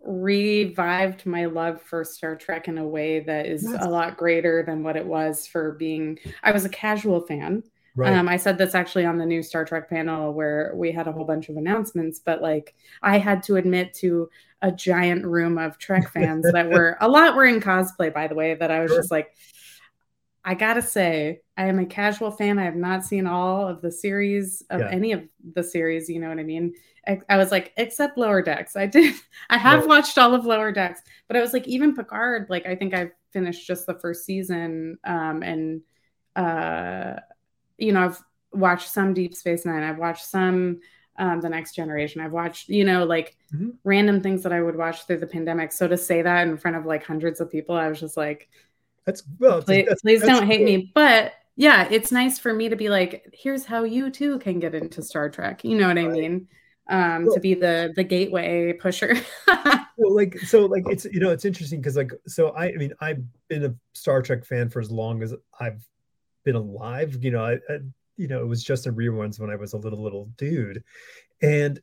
revived 0.00 1.26
my 1.26 1.46
love 1.46 1.80
for 1.82 2.04
Star 2.04 2.36
Trek 2.36 2.68
in 2.68 2.78
a 2.78 2.86
way 2.86 3.20
that 3.20 3.46
is 3.46 3.64
yes. 3.64 3.76
a 3.80 3.88
lot 3.88 4.16
greater 4.16 4.62
than 4.62 4.82
what 4.82 4.96
it 4.96 5.06
was 5.06 5.46
for 5.46 5.72
being. 5.72 6.18
I 6.42 6.52
was 6.52 6.64
a 6.64 6.70
casual 6.70 7.20
fan. 7.22 7.62
Right. 7.96 8.12
Um, 8.12 8.28
I 8.28 8.36
said 8.36 8.56
this 8.56 8.74
actually 8.74 9.04
on 9.04 9.18
the 9.18 9.26
new 9.26 9.42
Star 9.42 9.64
Trek 9.64 9.90
panel 9.90 10.32
where 10.32 10.72
we 10.74 10.92
had 10.92 11.08
a 11.08 11.12
whole 11.12 11.24
bunch 11.24 11.48
of 11.48 11.56
announcements, 11.56 12.20
but 12.20 12.40
like 12.40 12.74
I 13.02 13.18
had 13.18 13.42
to 13.44 13.56
admit 13.56 13.94
to 13.94 14.30
a 14.62 14.70
giant 14.70 15.24
room 15.24 15.58
of 15.58 15.78
Trek 15.78 16.10
fans 16.10 16.46
that 16.52 16.70
were 16.70 16.96
a 17.00 17.08
lot 17.08 17.34
were 17.34 17.46
in 17.46 17.60
cosplay, 17.60 18.12
by 18.12 18.26
the 18.28 18.34
way, 18.34 18.54
that 18.54 18.70
I 18.70 18.80
was 18.80 18.90
sure. 18.90 19.00
just 19.00 19.10
like, 19.10 19.34
I 20.44 20.54
gotta 20.54 20.82
say, 20.82 21.40
I 21.56 21.66
am 21.66 21.78
a 21.78 21.86
casual 21.86 22.30
fan. 22.30 22.58
I 22.58 22.64
have 22.64 22.76
not 22.76 23.04
seen 23.04 23.26
all 23.26 23.68
of 23.68 23.82
the 23.82 23.92
series 23.92 24.62
of 24.70 24.80
yeah. 24.80 24.88
any 24.90 25.12
of 25.12 25.22
the 25.52 25.62
series. 25.62 26.08
You 26.08 26.20
know 26.20 26.28
what 26.28 26.38
I 26.38 26.44
mean? 26.44 26.74
I, 27.06 27.20
I, 27.28 27.36
was 27.36 27.50
like, 27.50 27.72
except 27.76 28.18
Lower 28.18 28.42
Decks. 28.42 28.76
I 28.76 28.86
did. 28.86 29.14
I 29.50 29.58
have 29.58 29.86
watched 29.86 30.16
all 30.18 30.34
of 30.34 30.46
Lower 30.46 30.72
Decks, 30.72 31.02
but 31.28 31.36
I 31.36 31.40
was 31.40 31.52
like, 31.52 31.66
even 31.66 31.94
Picard. 31.94 32.46
Like, 32.48 32.66
I 32.66 32.74
think 32.74 32.94
I've 32.94 33.12
finished 33.32 33.66
just 33.66 33.86
the 33.86 33.98
first 33.98 34.24
season, 34.24 34.98
um, 35.04 35.42
and 35.42 35.82
uh, 36.36 37.16
you 37.78 37.92
know, 37.92 38.04
I've 38.04 38.22
watched 38.52 38.90
some 38.90 39.14
Deep 39.14 39.34
Space 39.34 39.66
Nine. 39.66 39.82
I've 39.82 39.98
watched 39.98 40.24
some 40.24 40.80
um, 41.18 41.40
the 41.40 41.48
Next 41.48 41.74
Generation. 41.74 42.22
I've 42.22 42.32
watched, 42.32 42.68
you 42.68 42.84
know, 42.84 43.04
like 43.04 43.36
mm-hmm. 43.54 43.70
random 43.84 44.22
things 44.22 44.42
that 44.42 44.52
I 44.52 44.62
would 44.62 44.76
watch 44.76 45.06
through 45.06 45.18
the 45.18 45.26
pandemic. 45.26 45.70
So 45.72 45.86
to 45.86 45.96
say 45.96 46.22
that 46.22 46.48
in 46.48 46.56
front 46.56 46.78
of 46.78 46.86
like 46.86 47.04
hundreds 47.04 47.40
of 47.40 47.50
people, 47.50 47.76
I 47.76 47.88
was 47.88 48.00
just 48.00 48.16
like, 48.16 48.48
that's 49.06 49.22
well, 49.38 49.62
please, 49.62 49.86
that's, 49.88 50.02
please 50.02 50.20
that's 50.20 50.32
don't 50.32 50.46
hate 50.46 50.62
me. 50.62 50.90
But 50.94 51.34
yeah, 51.56 51.88
it's 51.90 52.12
nice 52.12 52.38
for 52.38 52.52
me 52.52 52.68
to 52.68 52.76
be 52.76 52.88
like, 52.88 53.26
here's 53.32 53.64
how 53.64 53.84
you 53.84 54.10
too 54.10 54.38
can 54.38 54.58
get 54.58 54.74
into 54.74 55.02
Star 55.02 55.28
Trek. 55.28 55.64
You 55.64 55.76
know 55.76 55.88
what 55.88 55.98
I 55.98 56.08
mean? 56.08 56.48
Um, 56.88 57.26
well, 57.26 57.34
to 57.34 57.40
be 57.40 57.54
the 57.54 57.92
the 57.94 58.02
gateway 58.04 58.72
pusher. 58.72 59.14
well, 59.46 60.14
like 60.14 60.38
so, 60.40 60.66
like 60.66 60.84
it's 60.88 61.04
you 61.04 61.20
know 61.20 61.30
it's 61.30 61.44
interesting 61.44 61.80
because 61.80 61.96
like 61.96 62.12
so 62.26 62.48
I, 62.50 62.66
I 62.66 62.76
mean 62.76 62.92
I've 63.00 63.22
been 63.48 63.64
a 63.64 63.74
Star 63.92 64.22
Trek 64.22 64.44
fan 64.44 64.68
for 64.68 64.80
as 64.80 64.90
long 64.90 65.22
as 65.22 65.34
I've 65.58 65.86
been 66.44 66.56
alive. 66.56 67.22
You 67.22 67.30
know 67.30 67.44
I, 67.44 67.52
I 67.68 67.78
you 68.16 68.26
know 68.26 68.40
it 68.40 68.46
was 68.46 68.64
just 68.64 68.86
in 68.86 68.94
reruns 68.94 69.38
when 69.38 69.50
I 69.50 69.56
was 69.56 69.72
a 69.72 69.76
little 69.76 70.02
little 70.02 70.26
dude, 70.36 70.82
and 71.42 71.80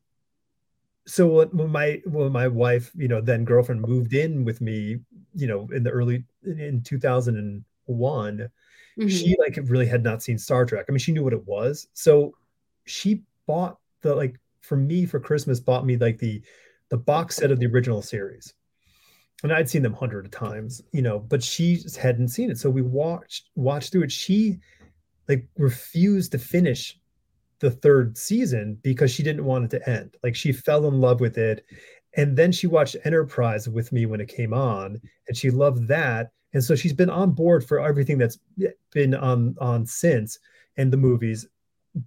so 1.07 1.45
when 1.45 1.71
my 1.71 2.01
when 2.05 2.31
my 2.31 2.47
wife 2.47 2.91
you 2.95 3.07
know 3.07 3.21
then 3.21 3.45
girlfriend 3.45 3.81
moved 3.81 4.13
in 4.13 4.43
with 4.43 4.59
me 4.59 4.99
you 5.33 5.47
know 5.47 5.67
in 5.73 5.81
the 5.81 5.89
early 5.89 6.23
in 6.43 6.81
2001 6.83 8.37
mm-hmm. 8.37 9.07
she 9.07 9.35
like 9.39 9.57
really 9.63 9.85
had 9.87 10.03
not 10.03 10.21
seen 10.21 10.37
star 10.37 10.65
trek. 10.65 10.85
I 10.87 10.91
mean 10.91 10.99
she 10.99 11.13
knew 11.13 11.23
what 11.23 11.33
it 11.33 11.47
was. 11.47 11.87
So 11.93 12.35
she 12.85 13.23
bought 13.47 13.77
the 14.01 14.13
like 14.13 14.37
for 14.61 14.75
me 14.75 15.05
for 15.05 15.19
christmas 15.19 15.61
bought 15.61 15.85
me 15.85 15.95
like 15.95 16.17
the 16.17 16.41
the 16.89 16.97
box 16.97 17.37
set 17.37 17.51
of 17.51 17.59
the 17.59 17.67
original 17.67 18.01
series. 18.01 18.53
And 19.43 19.53
i'd 19.53 19.69
seen 19.69 19.83
them 19.83 19.93
hundred 19.93 20.25
of 20.25 20.31
times 20.31 20.81
you 20.91 21.01
know 21.01 21.19
but 21.19 21.41
she 21.41 21.83
hadn't 21.99 22.29
seen 22.29 22.51
it. 22.51 22.59
So 22.59 22.69
we 22.69 22.81
watched 22.81 23.49
watched 23.55 23.93
through 23.93 24.03
it. 24.03 24.11
She 24.11 24.59
like 25.29 25.47
refused 25.57 26.33
to 26.33 26.37
finish 26.37 26.99
the 27.59 27.71
third 27.71 28.17
season 28.17 28.77
because 28.83 29.11
she 29.11 29.23
didn't 29.23 29.45
want 29.45 29.65
it 29.65 29.77
to 29.77 29.89
end. 29.89 30.15
Like 30.23 30.35
she 30.35 30.51
fell 30.51 30.87
in 30.87 31.01
love 31.01 31.19
with 31.19 31.37
it. 31.37 31.65
And 32.15 32.35
then 32.35 32.51
she 32.51 32.67
watched 32.67 32.95
Enterprise 33.03 33.69
with 33.69 33.91
me 33.91 34.05
when 34.05 34.21
it 34.21 34.27
came 34.27 34.53
on, 34.53 34.99
and 35.27 35.37
she 35.37 35.51
loved 35.51 35.87
that. 35.87 36.31
And 36.53 36.63
so 36.63 36.75
she's 36.75 36.93
been 36.93 37.09
on 37.09 37.31
board 37.31 37.63
for 37.63 37.79
everything 37.79 38.17
that's 38.17 38.39
been 38.91 39.13
on 39.13 39.55
on 39.59 39.85
since 39.85 40.39
and 40.77 40.91
the 40.91 40.97
movies. 40.97 41.45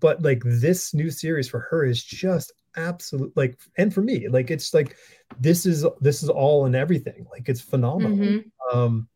But 0.01 0.23
like 0.23 0.43
this 0.45 0.95
new 0.95 1.11
series 1.11 1.49
for 1.49 1.61
her 1.61 1.85
is 1.85 2.03
just 2.03 2.53
absolute 2.77 3.33
like 3.37 3.59
and 3.79 3.93
for 3.93 4.01
me 4.01 4.29
like 4.29 4.51
it's 4.51 4.73
like 4.73 4.97
this 5.41 5.67
is 5.67 5.85
this 6.01 6.23
is 6.23 6.29
all 6.29 6.67
and 6.67 6.77
everything 6.77 7.27
like 7.31 7.49
it's 7.49 7.61
phenomenal 7.61 8.17
mm-hmm. 8.17 8.79
um 8.79 9.09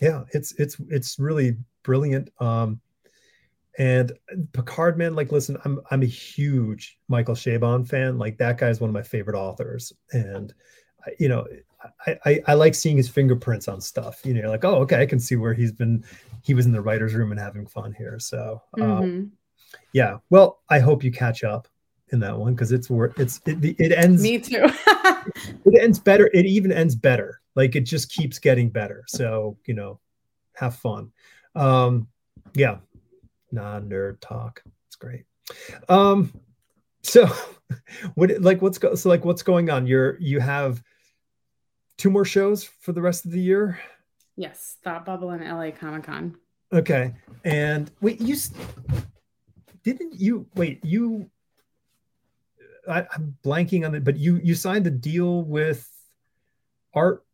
yeah 0.00 0.24
it's 0.32 0.52
it's 0.58 0.76
it's 0.88 1.18
really 1.18 1.56
brilliant 1.84 2.28
um 2.40 2.80
and 3.78 4.12
Picard, 4.52 4.96
man, 4.96 5.14
like, 5.14 5.32
listen, 5.32 5.58
I'm 5.64 5.80
I'm 5.90 6.02
a 6.02 6.06
huge 6.06 6.98
Michael 7.08 7.34
Chabon 7.34 7.86
fan. 7.86 8.18
Like, 8.18 8.38
that 8.38 8.58
guy 8.58 8.68
is 8.68 8.80
one 8.80 8.88
of 8.90 8.94
my 8.94 9.02
favorite 9.02 9.36
authors, 9.36 9.92
and 10.12 10.54
you 11.18 11.28
know, 11.28 11.46
I, 12.06 12.18
I, 12.24 12.40
I 12.48 12.54
like 12.54 12.74
seeing 12.74 12.96
his 12.96 13.08
fingerprints 13.08 13.68
on 13.68 13.80
stuff. 13.80 14.20
You 14.24 14.34
know, 14.34 14.48
like, 14.48 14.64
oh, 14.64 14.76
okay, 14.82 15.00
I 15.00 15.06
can 15.06 15.20
see 15.20 15.36
where 15.36 15.54
he's 15.54 15.72
been. 15.72 16.04
He 16.42 16.54
was 16.54 16.66
in 16.66 16.72
the 16.72 16.80
writers' 16.80 17.14
room 17.14 17.32
and 17.32 17.40
having 17.40 17.66
fun 17.66 17.92
here. 17.92 18.18
So, 18.18 18.62
um, 18.80 18.82
mm-hmm. 18.82 19.24
yeah. 19.92 20.18
Well, 20.30 20.60
I 20.70 20.78
hope 20.78 21.04
you 21.04 21.10
catch 21.10 21.44
up 21.44 21.68
in 22.10 22.20
that 22.20 22.38
one 22.38 22.54
because 22.54 22.72
it's 22.72 22.88
where 22.88 23.12
it's 23.16 23.40
it, 23.46 23.58
it 23.78 23.92
ends. 23.92 24.22
Me 24.22 24.38
too. 24.38 24.64
it 24.64 25.82
ends 25.82 25.98
better. 25.98 26.30
It 26.32 26.46
even 26.46 26.72
ends 26.72 26.94
better. 26.94 27.40
Like 27.54 27.76
it 27.76 27.82
just 27.82 28.10
keeps 28.10 28.38
getting 28.38 28.70
better. 28.70 29.04
So 29.08 29.58
you 29.66 29.74
know, 29.74 30.00
have 30.54 30.76
fun. 30.76 31.12
Um, 31.54 32.08
yeah, 32.54 32.78
non-nerd 33.56 34.18
talk. 34.20 34.62
It's 34.86 34.96
great. 34.96 35.24
Um, 35.88 36.32
so 37.02 37.28
what 38.14 38.30
like 38.40 38.62
what's 38.62 38.78
go, 38.78 38.94
so 38.94 39.08
like 39.08 39.24
what's 39.24 39.42
going 39.42 39.70
on? 39.70 39.86
You're 39.86 40.16
you 40.20 40.38
have 40.40 40.82
two 41.98 42.10
more 42.10 42.24
shows 42.24 42.64
for 42.64 42.92
the 42.92 43.02
rest 43.02 43.24
of 43.24 43.32
the 43.32 43.40
year. 43.40 43.80
Yes, 44.36 44.76
Thought 44.84 45.04
Bubble 45.04 45.30
and 45.30 45.42
LA 45.42 45.70
Comic 45.70 46.04
Con. 46.04 46.36
Okay, 46.72 47.14
and 47.44 47.90
wait, 48.00 48.20
you 48.20 48.36
didn't 49.82 50.20
you 50.20 50.46
wait 50.54 50.84
you? 50.84 51.30
I, 52.88 53.04
I'm 53.12 53.36
blanking 53.44 53.84
on 53.84 53.94
it, 53.96 54.04
but 54.04 54.16
you 54.16 54.40
you 54.42 54.54
signed 54.54 54.86
a 54.86 54.90
deal 54.90 55.42
with 55.42 55.88
Art 56.94 57.25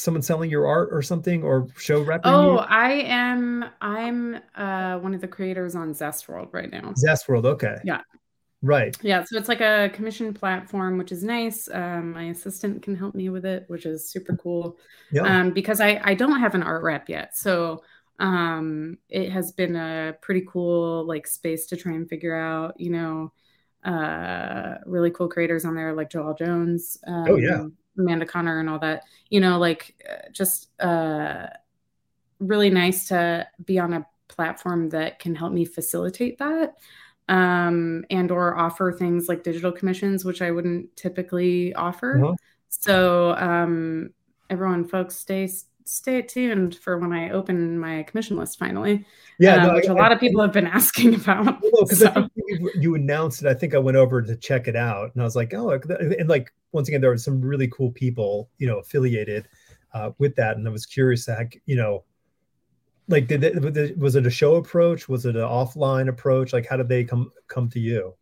someone 0.00 0.22
selling 0.22 0.50
your 0.50 0.66
art 0.66 0.88
or 0.92 1.02
something 1.02 1.42
or 1.42 1.68
show 1.76 2.02
rep? 2.02 2.22
oh 2.24 2.52
you? 2.52 2.58
i 2.58 2.90
am 2.90 3.64
i'm 3.80 4.40
uh 4.56 4.98
one 4.98 5.14
of 5.14 5.20
the 5.20 5.28
creators 5.28 5.74
on 5.74 5.92
Zest 5.94 6.28
World 6.28 6.48
right 6.52 6.70
now 6.70 6.92
Zest 6.96 7.28
World. 7.28 7.46
okay 7.46 7.76
yeah 7.84 8.00
right 8.62 8.96
yeah 9.02 9.24
so 9.24 9.38
it's 9.38 9.48
like 9.48 9.60
a 9.60 9.90
commission 9.94 10.34
platform 10.34 10.98
which 10.98 11.12
is 11.12 11.22
nice 11.22 11.68
um, 11.72 12.12
my 12.12 12.24
assistant 12.24 12.82
can 12.82 12.94
help 12.94 13.14
me 13.14 13.30
with 13.30 13.46
it 13.46 13.64
which 13.68 13.86
is 13.86 14.10
super 14.10 14.36
cool 14.36 14.76
yeah. 15.12 15.22
um, 15.22 15.50
because 15.50 15.80
i 15.80 16.00
i 16.04 16.14
don't 16.14 16.40
have 16.40 16.54
an 16.54 16.62
art 16.62 16.82
rep 16.82 17.08
yet 17.08 17.36
so 17.36 17.82
um 18.18 18.98
it 19.08 19.30
has 19.30 19.52
been 19.52 19.76
a 19.76 20.14
pretty 20.20 20.44
cool 20.46 21.06
like 21.06 21.26
space 21.26 21.66
to 21.66 21.76
try 21.76 21.92
and 21.92 22.08
figure 22.08 22.34
out 22.34 22.78
you 22.78 22.90
know 22.90 23.32
uh 23.84 24.74
really 24.84 25.10
cool 25.10 25.26
creators 25.26 25.64
on 25.64 25.74
there 25.74 25.94
like 25.94 26.10
Joëlle 26.10 26.36
Jones 26.36 26.98
um, 27.06 27.24
oh 27.28 27.36
yeah 27.36 27.64
Amanda 28.00 28.26
Conner 28.26 28.60
and 28.60 28.68
all 28.68 28.78
that, 28.80 29.04
you 29.28 29.40
know, 29.40 29.58
like 29.58 30.02
uh, 30.10 30.28
just 30.32 30.68
uh, 30.80 31.46
really 32.38 32.70
nice 32.70 33.08
to 33.08 33.46
be 33.64 33.78
on 33.78 33.92
a 33.92 34.06
platform 34.28 34.88
that 34.90 35.18
can 35.18 35.34
help 35.34 35.52
me 35.52 35.64
facilitate 35.64 36.38
that 36.38 36.74
um, 37.30 38.04
and 38.10 38.30
or 38.30 38.56
offer 38.58 38.92
things 38.92 39.28
like 39.28 39.44
digital 39.44 39.70
commissions, 39.70 40.24
which 40.24 40.42
I 40.42 40.50
wouldn't 40.50 40.94
typically 40.96 41.72
offer. 41.74 42.24
Uh-huh. 42.24 42.34
So 42.68 43.34
um, 43.36 44.10
everyone, 44.50 44.86
folks, 44.86 45.16
stay 45.16 45.48
stay 45.84 46.22
tuned 46.22 46.76
for 46.76 46.98
when 46.98 47.12
I 47.12 47.30
open 47.30 47.78
my 47.78 48.02
commission 48.04 48.36
list 48.36 48.58
finally. 48.58 49.06
Yeah, 49.38 49.62
uh, 49.62 49.66
no, 49.66 49.74
which 49.74 49.88
I, 49.88 49.92
a 49.92 49.94
lot 49.94 50.10
I, 50.10 50.14
of 50.14 50.20
people 50.20 50.42
have 50.42 50.52
been 50.52 50.66
asking 50.78 51.14
about. 51.14 51.60
Because 51.60 52.00
so. 52.00 52.28
You, 52.46 52.70
you 52.74 52.94
announced 52.94 53.42
it. 53.42 53.48
I 53.48 53.54
think 53.54 53.74
I 53.74 53.78
went 53.78 53.96
over 53.96 54.22
to 54.22 54.36
check 54.36 54.68
it 54.68 54.76
out, 54.76 55.12
and 55.12 55.22
I 55.22 55.24
was 55.24 55.36
like, 55.36 55.54
oh, 55.54 55.70
and 55.70 56.28
like 56.28 56.52
once 56.72 56.88
again, 56.88 57.00
there 57.00 57.10
were 57.10 57.18
some 57.18 57.40
really 57.40 57.68
cool 57.68 57.90
people, 57.90 58.48
you 58.58 58.66
know, 58.66 58.78
affiliated 58.78 59.48
uh, 59.94 60.10
with 60.18 60.36
that, 60.36 60.56
and 60.56 60.66
I 60.66 60.70
was 60.70 60.86
curious, 60.86 61.26
that 61.26 61.52
you 61.66 61.76
know, 61.76 62.04
like, 63.08 63.26
did 63.26 63.42
it, 63.42 63.98
was 63.98 64.16
it 64.16 64.26
a 64.26 64.30
show 64.30 64.56
approach? 64.56 65.08
Was 65.08 65.26
it 65.26 65.36
an 65.36 65.42
offline 65.42 66.08
approach? 66.08 66.52
Like, 66.52 66.66
how 66.66 66.76
did 66.76 66.88
they 66.88 67.04
come 67.04 67.32
come 67.48 67.68
to 67.70 67.80
you? 67.80 68.14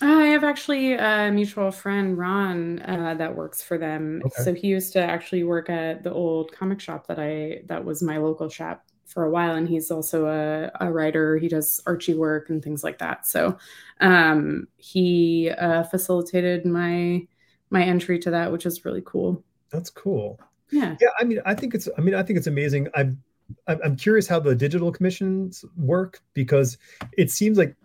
I 0.00 0.26
have 0.26 0.44
actually 0.44 0.92
a 0.92 1.30
mutual 1.32 1.70
friend, 1.70 2.18
Ron, 2.18 2.82
uh, 2.82 3.14
that 3.14 3.34
works 3.34 3.62
for 3.62 3.78
them. 3.78 4.22
Okay. 4.26 4.42
So 4.42 4.54
he 4.54 4.68
used 4.68 4.92
to 4.92 5.02
actually 5.02 5.42
work 5.44 5.70
at 5.70 6.02
the 6.02 6.12
old 6.12 6.52
comic 6.52 6.80
shop 6.80 7.06
that 7.06 7.18
I 7.18 7.62
that 7.66 7.84
was 7.84 8.02
my 8.02 8.18
local 8.18 8.48
shop 8.48 8.85
for 9.06 9.24
a 9.24 9.30
while, 9.30 9.54
and 9.54 9.68
he's 9.68 9.90
also 9.90 10.26
a, 10.26 10.70
a 10.80 10.92
writer. 10.92 11.38
He 11.38 11.48
does 11.48 11.80
Archie 11.86 12.14
work 12.14 12.50
and 12.50 12.62
things 12.62 12.84
like 12.84 12.98
that. 12.98 13.26
So 13.26 13.56
um, 14.00 14.68
he 14.76 15.50
uh, 15.50 15.84
facilitated 15.84 16.66
my 16.66 17.26
my 17.70 17.82
entry 17.82 18.18
to 18.20 18.30
that, 18.30 18.52
which 18.52 18.66
is 18.66 18.84
really 18.84 19.02
cool. 19.04 19.42
That's 19.70 19.90
cool. 19.90 20.40
Yeah. 20.70 20.96
Yeah. 21.00 21.08
I 21.18 21.24
mean, 21.24 21.40
I 21.44 21.54
think 21.54 21.74
it's. 21.74 21.88
I 21.96 22.00
mean, 22.00 22.14
I 22.14 22.22
think 22.22 22.36
it's 22.36 22.46
amazing. 22.46 22.88
I'm. 22.94 23.22
I'm 23.68 23.94
curious 23.94 24.26
how 24.26 24.40
the 24.40 24.56
digital 24.56 24.90
commissions 24.90 25.64
work 25.76 26.20
because 26.34 26.78
it 27.16 27.30
seems 27.30 27.56
like 27.56 27.76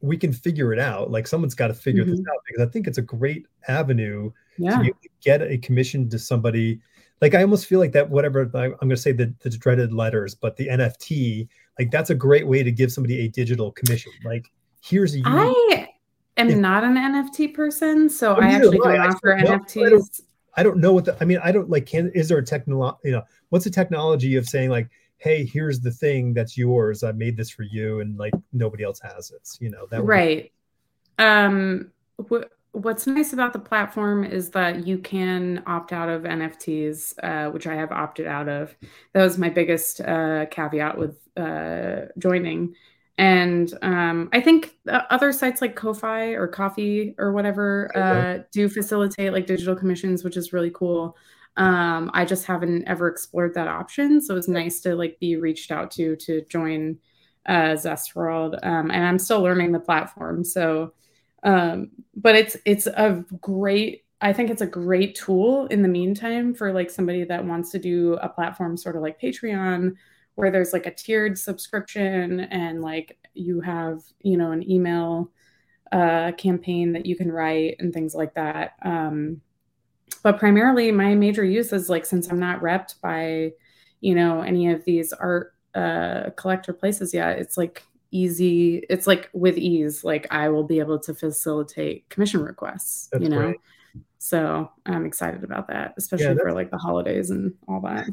we 0.00 0.16
can 0.16 0.32
figure 0.32 0.72
it 0.72 0.80
out. 0.80 1.10
Like 1.10 1.28
someone's 1.28 1.54
got 1.54 1.68
to 1.68 1.74
figure 1.74 2.02
mm-hmm. 2.02 2.10
this 2.10 2.20
out 2.20 2.42
because 2.46 2.66
I 2.66 2.70
think 2.70 2.88
it's 2.88 2.98
a 2.98 3.02
great 3.02 3.46
avenue 3.68 4.32
yeah. 4.58 4.82
to 4.82 4.92
get 5.22 5.40
a 5.40 5.56
commission 5.58 6.08
to 6.10 6.18
somebody. 6.18 6.80
Like 7.22 7.34
I 7.34 7.42
almost 7.42 7.66
feel 7.66 7.78
like 7.78 7.92
that. 7.92 8.10
Whatever 8.10 8.42
I'm 8.42 8.50
going 8.50 8.90
to 8.90 8.96
say 8.96 9.12
the, 9.12 9.32
the 9.40 9.50
dreaded 9.50 9.92
letters, 9.92 10.34
but 10.34 10.56
the 10.56 10.66
NFT, 10.66 11.48
like 11.78 11.92
that's 11.92 12.10
a 12.10 12.16
great 12.16 12.48
way 12.48 12.64
to 12.64 12.72
give 12.72 12.92
somebody 12.92 13.20
a 13.20 13.28
digital 13.28 13.70
commission. 13.70 14.12
Like 14.24 14.50
here's 14.82 15.14
a 15.14 15.22
I 15.24 15.88
am 16.36 16.50
yeah. 16.50 16.56
not 16.56 16.82
an 16.82 16.96
NFT 16.96 17.54
person, 17.54 18.10
so 18.10 18.34
I 18.34 18.48
actually 18.48 18.78
don't 18.78 19.00
I. 19.00 19.06
offer 19.06 19.36
I, 19.36 19.42
NFTs. 19.42 19.86
I 19.86 19.88
don't, 19.88 20.20
I 20.56 20.62
don't, 20.64 20.78
know 20.78 20.92
what 20.92 21.04
the. 21.04 21.16
I 21.20 21.24
mean, 21.24 21.38
I 21.42 21.52
don't 21.52 21.70
like. 21.70 21.86
Can 21.86 22.10
is 22.12 22.28
there 22.28 22.38
a 22.38 22.44
technology? 22.44 22.98
You 23.04 23.12
know, 23.12 23.22
what's 23.50 23.64
the 23.64 23.70
technology 23.70 24.34
of 24.34 24.48
saying 24.48 24.70
like, 24.70 24.90
hey, 25.18 25.44
here's 25.44 25.78
the 25.78 25.92
thing 25.92 26.34
that's 26.34 26.58
yours. 26.58 27.04
I 27.04 27.12
made 27.12 27.36
this 27.36 27.50
for 27.50 27.62
you, 27.62 28.00
and 28.00 28.18
like 28.18 28.34
nobody 28.52 28.82
else 28.82 28.98
has 29.00 29.30
it. 29.30 29.48
You 29.60 29.70
know 29.70 29.86
that. 29.92 30.02
Right. 30.02 30.50
Be- 31.16 31.24
um. 31.24 31.92
Wh- 32.28 32.42
what's 32.72 33.06
nice 33.06 33.32
about 33.32 33.52
the 33.52 33.58
platform 33.58 34.24
is 34.24 34.50
that 34.50 34.86
you 34.86 34.98
can 34.98 35.62
opt 35.66 35.92
out 35.92 36.08
of 36.08 36.22
NFTs, 36.22 37.14
uh, 37.22 37.50
which 37.50 37.66
I 37.66 37.74
have 37.74 37.92
opted 37.92 38.26
out 38.26 38.48
of. 38.48 38.74
That 39.12 39.22
was 39.22 39.38
my 39.38 39.50
biggest 39.50 40.00
uh, 40.00 40.46
caveat 40.46 40.98
with 40.98 41.18
uh, 41.36 42.06
joining. 42.18 42.74
And 43.18 43.72
um, 43.82 44.30
I 44.32 44.40
think 44.40 44.74
other 44.88 45.32
sites 45.32 45.60
like 45.60 45.76
Ko-fi 45.76 46.28
or 46.30 46.48
Coffee 46.48 47.14
or 47.18 47.32
whatever 47.32 47.90
uh, 47.94 48.42
do 48.52 48.68
facilitate 48.70 49.34
like 49.34 49.46
digital 49.46 49.76
commissions, 49.76 50.24
which 50.24 50.38
is 50.38 50.54
really 50.54 50.70
cool. 50.74 51.16
Um, 51.58 52.10
I 52.14 52.24
just 52.24 52.46
haven't 52.46 52.88
ever 52.88 53.08
explored 53.08 53.52
that 53.54 53.68
option, 53.68 54.22
so 54.22 54.36
it's 54.36 54.48
nice 54.48 54.80
to 54.80 54.96
like 54.96 55.20
be 55.20 55.36
reached 55.36 55.70
out 55.70 55.90
to 55.92 56.16
to 56.16 56.42
join 56.48 56.98
uh, 57.44 57.76
Zest 57.76 58.16
World. 58.16 58.56
Um, 58.62 58.90
and 58.90 59.04
I'm 59.04 59.18
still 59.18 59.42
learning 59.42 59.72
the 59.72 59.78
platform, 59.78 60.42
so 60.42 60.94
um, 61.42 61.90
but 62.14 62.34
it's 62.34 62.56
it's 62.64 62.86
a 62.86 63.24
great 63.40 64.04
I 64.22 64.32
think 64.32 64.50
it's 64.50 64.62
a 64.62 64.66
great 64.66 65.16
tool 65.16 65.66
in 65.66 65.82
the 65.82 65.88
meantime 65.88 66.54
for 66.54 66.72
like 66.72 66.90
somebody 66.90 67.24
that 67.24 67.44
wants 67.44 67.70
to 67.72 67.78
do 67.80 68.14
a 68.22 68.28
platform 68.28 68.76
sort 68.76 68.94
of 68.94 69.02
like 69.02 69.20
Patreon 69.20 69.96
where 70.36 70.50
there's 70.50 70.72
like 70.72 70.86
a 70.86 70.94
tiered 70.94 71.36
subscription 71.36 72.40
and 72.40 72.80
like 72.80 73.18
you 73.34 73.60
have, 73.60 74.00
you 74.22 74.36
know, 74.36 74.52
an 74.52 74.68
email 74.70 75.30
uh, 75.90 76.32
campaign 76.32 76.92
that 76.92 77.04
you 77.04 77.16
can 77.16 77.30
write 77.30 77.76
and 77.80 77.92
things 77.92 78.14
like 78.14 78.32
that. 78.34 78.74
Um, 78.82 79.40
but 80.22 80.38
primarily 80.38 80.92
my 80.92 81.16
major 81.16 81.44
use 81.44 81.72
is 81.72 81.90
like 81.90 82.06
since 82.06 82.30
I'm 82.30 82.38
not 82.38 82.60
repped 82.60 83.00
by, 83.00 83.52
you 84.00 84.14
know, 84.14 84.40
any 84.42 84.70
of 84.70 84.84
these 84.84 85.12
art 85.12 85.54
uh, 85.74 86.30
collector 86.36 86.72
places 86.72 87.12
yet, 87.12 87.38
it's 87.38 87.58
like 87.58 87.82
easy 88.12 88.84
it's 88.88 89.06
like 89.06 89.28
with 89.32 89.56
ease 89.58 90.04
like 90.04 90.26
i 90.30 90.48
will 90.48 90.64
be 90.64 90.78
able 90.78 90.98
to 90.98 91.14
facilitate 91.14 92.08
commission 92.08 92.42
requests 92.42 93.08
That's 93.10 93.24
you 93.24 93.30
know 93.30 93.40
great. 93.40 93.56
so 94.18 94.70
i'm 94.86 95.06
excited 95.06 95.42
about 95.42 95.66
that 95.68 95.94
especially 95.96 96.26
yeah, 96.26 96.42
for 96.42 96.52
like 96.52 96.70
the 96.70 96.78
holidays 96.78 97.30
and 97.30 97.54
all 97.66 97.80
that 97.80 98.08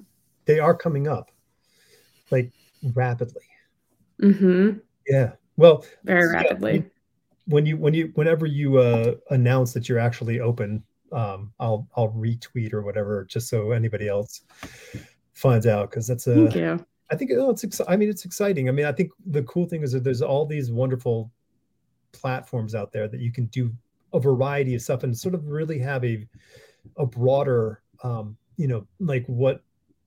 they 0.45 0.59
are 0.59 0.73
coming 0.73 1.07
up 1.07 1.31
like 2.31 2.51
rapidly 2.95 3.43
mm-hmm. 4.21 4.79
yeah 5.07 5.33
well 5.57 5.85
very 6.05 6.31
rapidly 6.31 6.75
yeah, 6.77 6.83
when 7.47 7.65
you 7.65 7.77
when 7.77 7.93
you 7.93 8.11
whenever 8.15 8.45
you 8.45 8.77
uh 8.77 9.15
announce 9.31 9.73
that 9.73 9.89
you're 9.89 9.99
actually 9.99 10.39
open 10.39 10.81
um 11.11 11.51
i'll 11.59 11.87
i'll 11.95 12.11
retweet 12.13 12.73
or 12.73 12.83
whatever 12.83 13.25
just 13.25 13.49
so 13.49 13.71
anybody 13.71 14.07
else 14.07 14.41
finds 15.33 15.65
out 15.65 15.89
because 15.89 16.05
that's 16.07 16.27
a 16.27 16.35
Thank 16.35 16.55
you. 16.55 16.85
I 17.11 17.15
think 17.15 17.31
oh, 17.33 17.49
it's. 17.49 17.81
I 17.87 17.95
mean, 17.95 18.09
it's 18.09 18.25
exciting. 18.25 18.69
I 18.69 18.71
mean, 18.71 18.85
I 18.85 18.91
think 18.91 19.11
the 19.25 19.43
cool 19.43 19.65
thing 19.67 19.83
is 19.83 19.91
that 19.93 20.03
there's 20.03 20.21
all 20.21 20.45
these 20.45 20.71
wonderful 20.71 21.31
platforms 22.11 22.75
out 22.75 22.91
there 22.91 23.07
that 23.07 23.19
you 23.19 23.31
can 23.31 23.45
do 23.47 23.71
a 24.13 24.19
variety 24.19 24.75
of 24.75 24.81
stuff 24.81 25.03
and 25.03 25.17
sort 25.17 25.35
of 25.35 25.47
really 25.47 25.79
have 25.79 26.03
a 26.05 26.27
a 26.97 27.05
broader, 27.05 27.81
um, 28.03 28.37
you 28.57 28.67
know, 28.67 28.85
like 28.99 29.25
what 29.25 29.61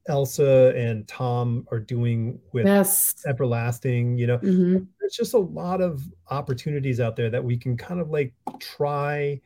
Elsa 0.07 0.73
and 0.77 1.07
Tom 1.07 1.67
are 1.71 1.79
doing 1.79 2.41
with 2.53 2.67
yes. 2.67 3.15
Everlasting. 3.27 4.17
You 4.19 4.27
know, 4.29 4.39
mm-hmm. 4.39 4.85
there's 5.01 5.17
just 5.17 5.35
a 5.35 5.39
lot 5.39 5.81
of 5.81 6.03
opportunities 6.31 7.01
out 7.01 7.17
there 7.17 7.31
that 7.31 7.43
we 7.43 7.57
can 7.57 7.77
kind 7.77 8.01
of 8.01 8.11
like 8.11 8.33
try 8.59 9.41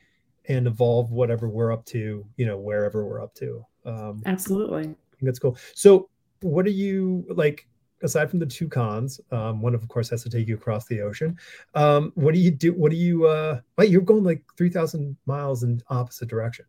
and 0.48 0.66
evolve 0.66 1.10
whatever 1.10 1.48
we're 1.48 1.72
up 1.72 1.84
to. 1.86 2.24
You 2.36 2.46
know, 2.46 2.58
wherever 2.58 3.04
we're 3.04 3.22
up 3.22 3.34
to. 3.36 3.64
Um, 3.84 4.22
Absolutely. 4.26 4.94
that's 5.22 5.38
cool. 5.38 5.56
So 5.74 6.08
what 6.42 6.66
are 6.66 6.70
you 6.70 7.24
like 7.30 7.66
aside 8.02 8.28
from 8.28 8.38
the 8.38 8.46
two 8.46 8.68
cons 8.68 9.20
um, 9.32 9.60
one 9.60 9.74
of 9.74 9.86
course 9.88 10.10
has 10.10 10.22
to 10.22 10.30
take 10.30 10.46
you 10.46 10.54
across 10.54 10.86
the 10.86 11.00
ocean 11.00 11.36
um, 11.74 12.12
what 12.14 12.34
do 12.34 12.40
you 12.40 12.50
do 12.50 12.72
what 12.74 12.90
do 12.90 12.96
you 12.96 13.26
uh 13.26 13.58
wait 13.78 13.90
you're 13.90 14.02
going 14.02 14.24
like 14.24 14.42
3000 14.56 15.16
miles 15.26 15.62
in 15.62 15.82
opposite 15.88 16.28
direction. 16.28 16.64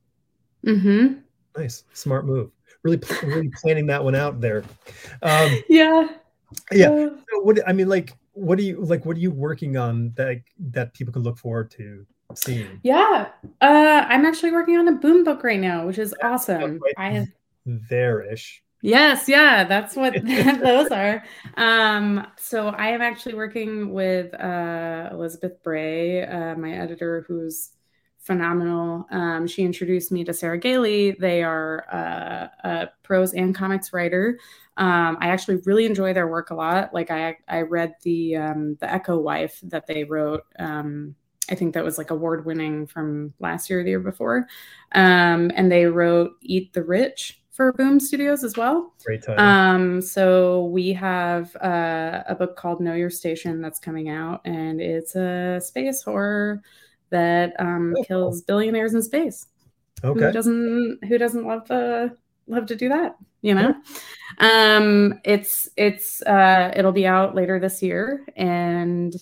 Mm-hmm. 0.65 1.19
nice. 1.57 1.83
Smart 1.93 2.25
move. 2.25 2.51
Really 2.83 3.01
really 3.23 3.49
planning 3.61 3.85
that 3.87 4.03
one 4.03 4.15
out 4.15 4.41
there. 4.41 4.63
Um, 5.21 5.61
yeah. 5.69 6.07
yeah. 6.71 6.89
Uh, 6.89 7.09
so 7.09 7.41
what 7.41 7.59
i 7.67 7.73
mean 7.73 7.89
like 7.89 8.13
what 8.33 8.57
are 8.59 8.63
you 8.63 8.79
like 8.81 9.05
what 9.05 9.17
are 9.17 9.19
you 9.19 9.31
working 9.31 9.77
on 9.77 10.13
that 10.15 10.41
that 10.59 10.93
people 10.93 11.13
can 11.13 11.23
look 11.23 11.37
forward 11.37 11.71
to 11.71 12.05
seeing? 12.35 12.79
Yeah. 12.83 13.29
Uh 13.61 14.05
i'm 14.07 14.25
actually 14.25 14.51
working 14.51 14.77
on 14.77 14.87
a 14.87 14.93
boom 14.93 15.23
book 15.23 15.43
right 15.43 15.59
now 15.59 15.85
which 15.85 15.97
is 15.97 16.15
awesome. 16.21 16.79
i 16.97 17.09
have 17.11 17.27
there-ish 17.65 18.63
Yes, 18.81 19.27
yeah, 19.27 19.63
that's 19.63 19.95
what 19.95 20.13
those 20.23 20.91
are. 20.91 21.23
Um, 21.55 22.27
so 22.37 22.69
I 22.69 22.87
am 22.89 23.01
actually 23.01 23.35
working 23.35 23.91
with 23.93 24.33
uh, 24.39 25.09
Elizabeth 25.11 25.61
Brei, 25.63 26.23
uh, 26.31 26.55
my 26.57 26.71
editor, 26.73 27.25
who's 27.27 27.71
phenomenal. 28.19 29.05
Um, 29.09 29.47
she 29.47 29.63
introduced 29.63 30.11
me 30.11 30.23
to 30.25 30.33
Sarah 30.33 30.57
Gailey. 30.59 31.11
They 31.11 31.43
are 31.43 31.85
uh, 31.91 32.67
a 32.67 32.89
prose 33.03 33.33
and 33.33 33.55
comics 33.55 33.93
writer. 33.93 34.37
Um, 34.75 35.17
I 35.21 35.29
actually 35.29 35.57
really 35.65 35.85
enjoy 35.85 36.13
their 36.13 36.27
work 36.27 36.51
a 36.51 36.55
lot. 36.55 36.93
Like 36.93 37.09
I, 37.09 37.37
I 37.47 37.61
read 37.61 37.95
the 38.03 38.35
um, 38.35 38.75
the 38.79 38.91
Echo 38.91 39.17
Wife 39.17 39.59
that 39.63 39.87
they 39.87 40.03
wrote. 40.03 40.43
Um, 40.59 41.15
I 41.49 41.55
think 41.55 41.73
that 41.73 41.83
was 41.85 41.97
like 41.97 42.11
award 42.11 42.45
winning 42.45 42.85
from 42.87 43.33
last 43.39 43.69
year 43.69 43.79
or 43.79 43.83
the 43.83 43.89
year 43.91 43.99
before. 44.01 44.47
Um, 44.91 45.51
and 45.55 45.71
they 45.71 45.85
wrote 45.85 46.31
Eat 46.41 46.73
the 46.73 46.83
Rich 46.83 47.41
for 47.57 47.73
Boom 47.73 47.99
Studios 47.99 48.43
as 48.43 48.55
well. 48.55 48.93
Great 49.03 49.23
title. 49.23 49.43
Um, 49.43 49.99
so 49.99 50.65
we 50.65 50.93
have 50.93 51.53
uh, 51.55 52.23
a 52.27 52.35
book 52.35 52.55
called 52.55 52.79
Know 52.79 52.93
Your 52.93 53.09
Station 53.09 53.61
that's 53.61 53.79
coming 53.79 54.09
out, 54.09 54.41
and 54.45 54.79
it's 54.79 55.15
a 55.15 55.59
space 55.59 56.03
horror 56.03 56.61
that 57.09 57.59
um, 57.59 57.95
oh, 57.97 58.03
kills 58.03 58.43
billionaires 58.43 58.93
in 58.93 59.01
space. 59.01 59.47
Okay. 60.03 60.19
Who 60.19 60.31
doesn't 60.31 60.99
Who 61.07 61.17
doesn't 61.17 61.47
love 61.47 61.67
the 61.67 62.15
love 62.45 62.67
to 62.67 62.75
do 62.75 62.89
that? 62.89 63.17
You 63.41 63.55
know, 63.55 63.75
um, 64.37 65.19
it's 65.25 65.67
it's 65.75 66.21
uh, 66.21 66.71
it'll 66.75 66.91
be 66.91 67.07
out 67.07 67.33
later 67.33 67.59
this 67.59 67.81
year, 67.81 68.23
and 68.35 69.15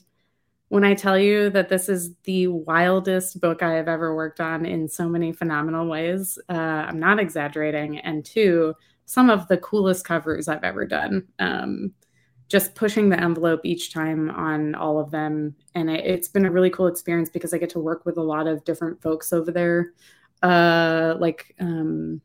when 0.70 0.84
I 0.84 0.94
tell 0.94 1.18
you 1.18 1.50
that 1.52 1.70
this 1.70 1.90
is 1.90 2.16
the 2.24 2.48
wildest 2.48 3.40
book 3.40 3.62
I 3.62 3.74
have 3.74 3.88
ever 3.88 4.16
worked 4.16 4.40
on 4.40 4.66
in 4.66 4.88
so 4.88 5.08
many 5.08 5.32
phenomenal 5.32 5.88
ways, 5.88 6.40
uh, 6.50 6.54
I'm 6.54 7.00
not 7.00 7.20
exaggerating. 7.20 8.00
And 8.00 8.26
two, 8.26 8.74
some 9.06 9.30
of 9.30 9.48
the 9.48 9.58
coolest 9.58 10.06
covers 10.06 10.48
I've 10.48 10.64
ever 10.64 10.86
done. 10.86 11.28
Um, 11.40 11.94
just 12.48 12.76
pushing 12.76 13.10
the 13.10 13.20
envelope 13.20 13.62
each 13.64 13.92
time 13.92 14.30
on 14.30 14.76
all 14.76 15.00
of 15.00 15.12
them. 15.12 15.56
And 15.74 15.90
it, 15.90 16.06
has 16.06 16.28
been 16.28 16.46
a 16.46 16.52
really 16.52 16.70
cool 16.70 16.88
experience 16.88 17.30
because 17.30 17.54
I 17.54 17.58
get 17.58 17.72
to 17.72 17.80
work 17.80 18.06
with 18.06 18.18
a 18.18 18.24
lot 18.24 18.48
of 18.48 18.64
different 18.66 19.02
folks 19.02 19.34
over 19.34 19.52
there. 19.52 19.94
Uh, 20.44 21.16
like 21.20 21.56
um, 21.60 22.22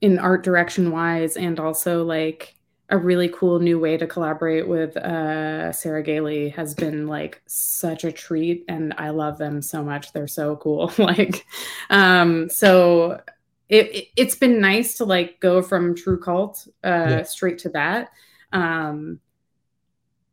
in 0.00 0.18
art 0.18 0.42
direction 0.42 0.90
wise, 0.90 1.36
and 1.36 1.60
also 1.60 2.04
like 2.04 2.56
a 2.94 2.98
really 2.98 3.28
cool 3.28 3.58
new 3.58 3.76
way 3.76 3.96
to 3.96 4.06
collaborate 4.06 4.68
with 4.68 4.96
uh, 4.96 5.72
Sarah 5.72 6.02
Gailey 6.04 6.50
has 6.50 6.76
been 6.76 7.08
like 7.08 7.42
such 7.44 8.04
a 8.04 8.12
treat, 8.12 8.64
and 8.68 8.94
I 8.96 9.10
love 9.10 9.36
them 9.36 9.62
so 9.62 9.82
much. 9.82 10.12
They're 10.12 10.28
so 10.28 10.54
cool. 10.54 10.92
like, 10.98 11.44
um, 11.90 12.48
so 12.48 13.20
it, 13.68 14.10
it 14.16 14.24
has 14.24 14.36
been 14.36 14.60
nice 14.60 14.98
to 14.98 15.04
like 15.04 15.40
go 15.40 15.60
from 15.60 15.96
True 15.96 16.20
Cult 16.20 16.68
uh, 16.84 17.06
yeah. 17.08 17.22
straight 17.24 17.58
to 17.58 17.70
that, 17.70 18.10
um, 18.52 19.18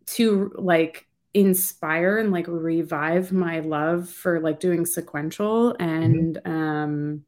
to 0.06 0.52
like 0.56 1.08
inspire 1.34 2.20
and 2.20 2.32
like 2.32 2.46
revive 2.48 3.32
my 3.32 3.62
love 3.62 4.08
for 4.08 4.40
like 4.40 4.60
doing 4.60 4.86
sequential 4.86 5.76
and 5.80 6.36
mm-hmm. 6.36 6.52
um 6.52 7.26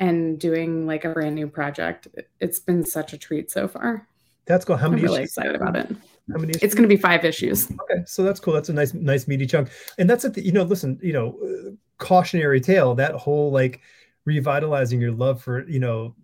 and 0.00 0.40
doing 0.40 0.88
like 0.88 1.04
a 1.04 1.10
brand 1.10 1.36
new 1.36 1.46
project. 1.46 2.08
It's 2.40 2.58
been 2.58 2.84
such 2.84 3.12
a 3.12 3.18
treat 3.18 3.48
so 3.48 3.68
far. 3.68 4.08
That's 4.46 4.64
cool. 4.64 4.76
How 4.76 4.88
many? 4.88 5.02
I'm 5.02 5.08
really 5.08 5.22
excited 5.22 5.56
about 5.56 5.76
it. 5.76 5.88
How 6.32 6.38
many? 6.38 6.54
It's 6.62 6.74
going 6.74 6.88
to 6.88 6.94
be 6.94 7.00
five 7.00 7.24
issues. 7.24 7.70
Okay, 7.70 8.02
so 8.06 8.22
that's 8.22 8.40
cool. 8.40 8.54
That's 8.54 8.68
a 8.68 8.72
nice, 8.72 8.94
nice 8.94 9.26
meaty 9.28 9.46
chunk. 9.46 9.70
And 9.98 10.08
that's 10.08 10.24
at 10.24 10.34
the, 10.34 10.44
you 10.44 10.52
know, 10.52 10.62
listen, 10.62 10.98
you 11.02 11.12
know, 11.12 11.36
uh, 11.42 11.70
cautionary 11.98 12.60
tale. 12.60 12.94
That 12.94 13.14
whole 13.14 13.50
like 13.50 13.80
revitalizing 14.24 15.00
your 15.00 15.12
love 15.12 15.42
for, 15.42 15.68
you 15.68 15.80
know, 15.80 16.14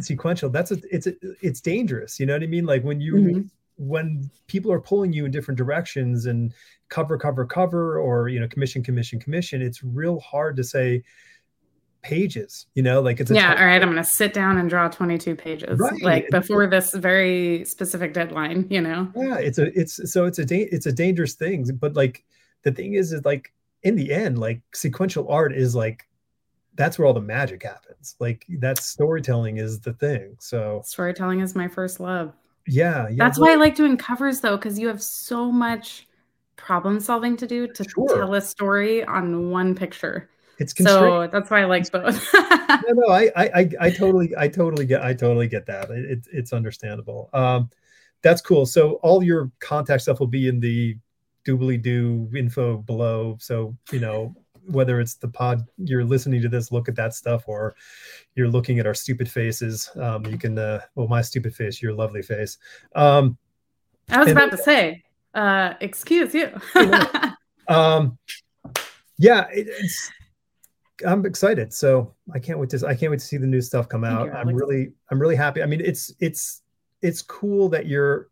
sequential. 0.00 0.50
That's 0.50 0.72
a, 0.72 0.78
it's 0.90 1.06
a, 1.06 1.14
it's 1.40 1.60
dangerous. 1.60 2.20
You 2.20 2.26
know 2.26 2.34
what 2.34 2.42
I 2.42 2.46
mean? 2.46 2.66
Like 2.66 2.82
when 2.84 3.00
you 3.00 3.14
mm-hmm. 3.14 3.40
when 3.76 4.30
people 4.46 4.70
are 4.70 4.80
pulling 4.80 5.12
you 5.12 5.24
in 5.24 5.30
different 5.30 5.58
directions 5.58 6.26
and 6.26 6.52
cover, 6.88 7.16
cover, 7.16 7.44
cover, 7.44 7.98
or 7.98 8.28
you 8.28 8.40
know, 8.40 8.48
commission, 8.48 8.82
commission, 8.82 9.18
commission. 9.18 9.62
It's 9.62 9.82
real 9.82 10.20
hard 10.20 10.56
to 10.56 10.64
say 10.64 11.02
pages 12.04 12.66
you 12.74 12.82
know 12.82 13.00
like 13.00 13.18
it's 13.18 13.30
yeah 13.30 13.54
all 13.58 13.64
right 13.64 13.82
i'm 13.82 13.88
gonna 13.88 14.04
sit 14.04 14.34
down 14.34 14.58
and 14.58 14.68
draw 14.68 14.88
22 14.88 15.34
pages 15.34 15.78
right. 15.78 16.02
like 16.02 16.28
before 16.30 16.66
this 16.66 16.92
very 16.92 17.64
specific 17.64 18.12
deadline 18.12 18.66
you 18.68 18.80
know 18.80 19.10
yeah 19.16 19.38
it's 19.38 19.58
a 19.58 19.78
it's 19.78 20.12
so 20.12 20.26
it's 20.26 20.38
a 20.38 20.44
da- 20.44 20.68
it's 20.70 20.84
a 20.84 20.92
dangerous 20.92 21.32
thing 21.32 21.64
but 21.80 21.96
like 21.96 22.22
the 22.62 22.70
thing 22.70 22.92
is 22.92 23.12
is 23.12 23.24
like 23.24 23.52
in 23.84 23.94
the 23.94 24.12
end, 24.12 24.38
like 24.38 24.60
sequential 24.74 25.28
art 25.28 25.54
is 25.54 25.76
like 25.76 26.08
that's 26.74 26.98
where 26.98 27.06
all 27.06 27.14
the 27.14 27.20
magic 27.20 27.62
happens. 27.62 28.16
Like 28.18 28.44
that 28.58 28.78
storytelling 28.78 29.58
is 29.58 29.78
the 29.78 29.92
thing. 29.92 30.36
So 30.40 30.82
storytelling 30.84 31.40
is 31.40 31.54
my 31.54 31.68
first 31.68 32.00
love. 32.00 32.32
Yeah, 32.66 33.08
yeah. 33.08 33.16
That's 33.18 33.38
why 33.38 33.52
I 33.52 33.54
like 33.54 33.76
doing 33.76 33.96
covers 33.96 34.40
though, 34.40 34.56
because 34.56 34.78
you 34.78 34.88
have 34.88 35.02
so 35.02 35.52
much 35.52 36.08
problem 36.56 36.98
solving 36.98 37.36
to 37.36 37.46
do 37.46 37.68
to 37.68 37.84
sure. 37.84 38.08
tell 38.08 38.34
a 38.34 38.40
story 38.40 39.04
on 39.04 39.50
one 39.50 39.74
picture. 39.74 40.30
It's 40.58 40.76
so 40.76 41.28
that's 41.32 41.50
why 41.50 41.62
I 41.62 41.64
like 41.64 41.90
both. 41.90 42.32
no, 42.32 42.80
no, 42.92 43.08
I, 43.08 43.30
I, 43.36 43.70
I 43.80 43.90
totally, 43.96 44.32
I 44.38 44.48
totally 44.48 44.86
get, 44.86 45.02
I 45.02 45.12
totally 45.12 45.48
get 45.48 45.66
that. 45.66 45.90
It, 45.90 46.26
it's 46.32 46.52
understandable. 46.52 47.30
Um, 47.32 47.70
that's 48.22 48.40
cool. 48.40 48.64
So 48.66 48.94
all 49.02 49.22
your 49.22 49.50
contact 49.58 50.02
stuff 50.02 50.20
will 50.20 50.26
be 50.26 50.48
in 50.48 50.60
the 50.60 50.96
doobly 51.44 51.80
doo 51.80 52.30
info 52.34 52.78
below. 52.78 53.36
So 53.40 53.76
you 53.90 54.00
know 54.00 54.34
whether 54.66 55.00
it's 55.00 55.14
the 55.14 55.28
pod 55.28 55.66
you're 55.78 56.04
listening 56.04 56.42
to 56.42 56.48
this, 56.48 56.72
look 56.72 56.88
at 56.88 56.96
that 56.96 57.14
stuff, 57.14 57.44
or 57.46 57.74
you're 58.34 58.48
looking 58.48 58.78
at 58.78 58.86
our 58.86 58.94
stupid 58.94 59.30
faces. 59.30 59.90
Um, 59.96 60.24
you 60.26 60.38
can, 60.38 60.58
uh, 60.58 60.80
well, 60.94 61.08
my 61.08 61.22
stupid 61.22 61.54
face, 61.54 61.82
your 61.82 61.92
lovely 61.92 62.22
face. 62.22 62.58
Um, 62.94 63.36
I 64.08 64.18
was 64.18 64.30
about 64.30 64.50
to 64.50 64.58
say, 64.58 65.02
uh, 65.34 65.74
excuse 65.80 66.34
you. 66.34 66.50
um, 67.68 68.18
yeah, 69.18 69.46
it, 69.52 69.68
it's 69.68 70.10
I'm 71.06 71.26
excited. 71.26 71.72
So 71.72 72.14
I 72.32 72.38
can't 72.38 72.58
wait 72.58 72.70
to 72.70 72.86
I 72.86 72.94
can't 72.94 73.10
wait 73.10 73.20
to 73.20 73.26
see 73.26 73.36
the 73.36 73.46
new 73.46 73.60
stuff 73.60 73.88
come 73.88 74.04
out. 74.04 74.34
I'm 74.34 74.54
really 74.54 74.92
I'm 75.10 75.20
really 75.20 75.36
happy. 75.36 75.62
I 75.62 75.66
mean, 75.66 75.80
it's 75.80 76.12
it's 76.20 76.62
it's 77.02 77.22
cool 77.22 77.68
that 77.70 77.86
you're 77.86 78.28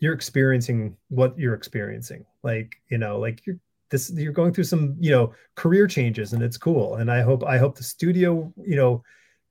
you're 0.00 0.14
experiencing 0.14 0.96
what 1.08 1.38
you're 1.38 1.54
experiencing. 1.54 2.24
Like, 2.42 2.76
you 2.88 2.98
know, 2.98 3.18
like 3.18 3.46
you're 3.46 3.58
this 3.90 4.10
you're 4.10 4.32
going 4.32 4.52
through 4.52 4.64
some, 4.64 4.96
you 4.98 5.10
know, 5.10 5.34
career 5.54 5.86
changes 5.86 6.32
and 6.32 6.42
it's 6.42 6.58
cool. 6.58 6.96
And 6.96 7.10
I 7.10 7.22
hope 7.22 7.44
I 7.44 7.58
hope 7.58 7.76
the 7.76 7.84
studio, 7.84 8.52
you 8.56 8.76
know, 8.76 9.02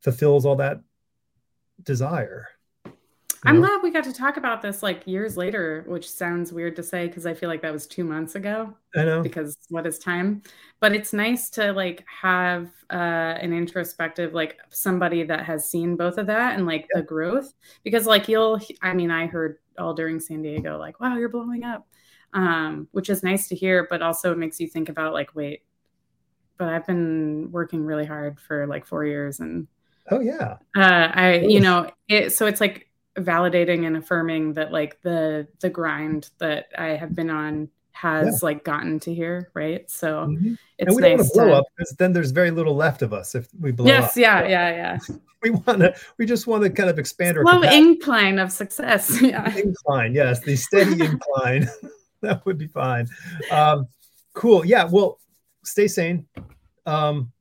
fulfills 0.02 0.46
all 0.46 0.56
that 0.58 0.82
desire. 1.84 2.48
I'm 3.44 3.58
glad 3.58 3.82
we 3.84 3.92
got 3.92 4.04
to 4.06 4.14
talk 4.14 4.38
about 4.38 4.62
this 4.62 4.82
like 4.82 5.06
years 5.06 5.38
later, 5.38 5.84
which 5.88 6.10
sounds 6.10 6.52
weird 6.52 6.76
to 6.78 6.84
say 6.84 7.08
because 7.08 7.26
I 7.26 7.34
feel 7.34 7.50
like 7.50 7.62
that 7.62 7.74
was 7.74 7.88
two 7.88 8.04
months 8.04 8.36
ago. 8.36 8.74
I 8.96 9.04
know. 9.04 9.22
Because 9.22 9.58
what 9.70 9.86
is 9.86 10.00
time? 10.00 10.42
But 10.80 10.94
it's 10.94 11.14
nice 11.14 11.50
to 11.52 11.72
like 11.74 12.06
have 12.08 12.70
uh, 12.90 13.38
an 13.42 13.54
introspective, 13.54 14.34
like 14.34 14.60
somebody 14.70 15.24
that 15.24 15.46
has 15.46 15.70
seen 15.70 15.96
both 15.96 16.18
of 16.18 16.28
that 16.28 16.56
and 16.56 16.66
like 16.66 16.88
yeah. 16.94 17.02
the 17.02 17.08
growth. 17.08 17.54
Because 17.84 18.06
like 18.06 18.28
you'll, 18.28 18.60
I 18.82 18.94
mean, 18.94 19.12
I 19.12 19.28
heard 19.28 19.58
all 19.78 19.94
during 19.94 20.20
San 20.20 20.42
Diego, 20.42 20.78
like, 20.78 21.00
wow, 21.00 21.18
you're 21.18 21.30
blowing 21.30 21.64
up, 21.64 21.88
um, 22.34 22.88
which 22.92 23.10
is 23.10 23.24
nice 23.24 23.48
to 23.50 23.56
hear, 23.56 23.88
but 23.90 24.02
also 24.02 24.32
it 24.32 24.38
makes 24.38 24.60
you 24.60 24.68
think 24.68 24.90
about 24.90 25.14
like, 25.14 25.36
wait, 25.36 25.64
but 26.58 26.70
I've 26.70 26.88
been 26.88 27.52
working 27.52 27.86
really 27.86 28.06
hard 28.06 28.40
for 28.40 28.66
like 28.68 28.86
four 28.86 29.06
years 29.06 29.40
and. 29.40 29.68
Oh 30.10 30.22
yeah. 30.22 30.58
Uh, 30.76 31.12
I, 31.14 31.40
you 31.40 31.60
know, 31.60 31.92
it, 32.08 32.32
so 32.32 32.46
it's 32.46 32.62
like 32.62 32.87
validating 33.18 33.86
and 33.86 33.98
affirming 33.98 34.54
that 34.54 34.72
like 34.72 35.02
the 35.02 35.48
the 35.60 35.70
grind 35.70 36.30
that 36.40 36.68
I 36.78 36.90
have 36.90 37.16
been 37.16 37.30
on 37.30 37.70
has 37.92 38.26
yeah. 38.26 38.46
like 38.46 38.64
gotten 38.64 39.00
to 39.02 39.14
here, 39.14 39.50
right? 39.54 39.90
So 39.90 40.28
mm-hmm. 40.28 40.54
it's 40.78 40.88
and 40.88 40.96
we 40.96 41.02
nice 41.02 41.10
don't 41.10 41.18
want 41.18 41.28
to 41.28 41.34
blow 41.34 41.48
to... 41.48 41.54
up 41.56 41.66
because 41.76 41.96
then 41.98 42.14
there's 42.14 42.32
very 42.32 42.52
little 42.52 42.76
left 42.76 43.02
of 43.02 43.14
us 43.14 43.34
if 43.34 43.48
we 43.60 43.72
blow 43.72 43.88
yes, 43.88 44.12
up. 44.12 44.18
yeah, 44.18 44.42
so 44.42 44.48
yeah, 44.48 44.70
yeah. 44.70 45.16
We 45.44 45.52
want 45.52 45.82
to. 45.82 45.96
We 46.18 46.26
just 46.26 46.48
want 46.48 46.64
to 46.64 46.70
kind 46.72 46.90
of 46.90 46.98
expand 46.98 47.38
our 47.38 47.44
slow 47.44 47.62
incline 47.62 48.40
of 48.40 48.52
success. 48.52 49.22
Yeah, 49.22 49.56
incline. 49.56 50.16
Yes, 50.16 50.40
the 50.40 50.56
steady 50.56 51.06
incline. 51.06 51.70
that 52.22 52.44
would 52.48 52.58
be 52.58 52.66
fine. 52.66 53.08
Um, 53.52 53.88
cool. 54.34 54.66
Yeah. 54.66 54.86
Well, 54.86 55.20
stay 55.64 55.88
sane. 55.88 56.26
Um, 56.88 57.32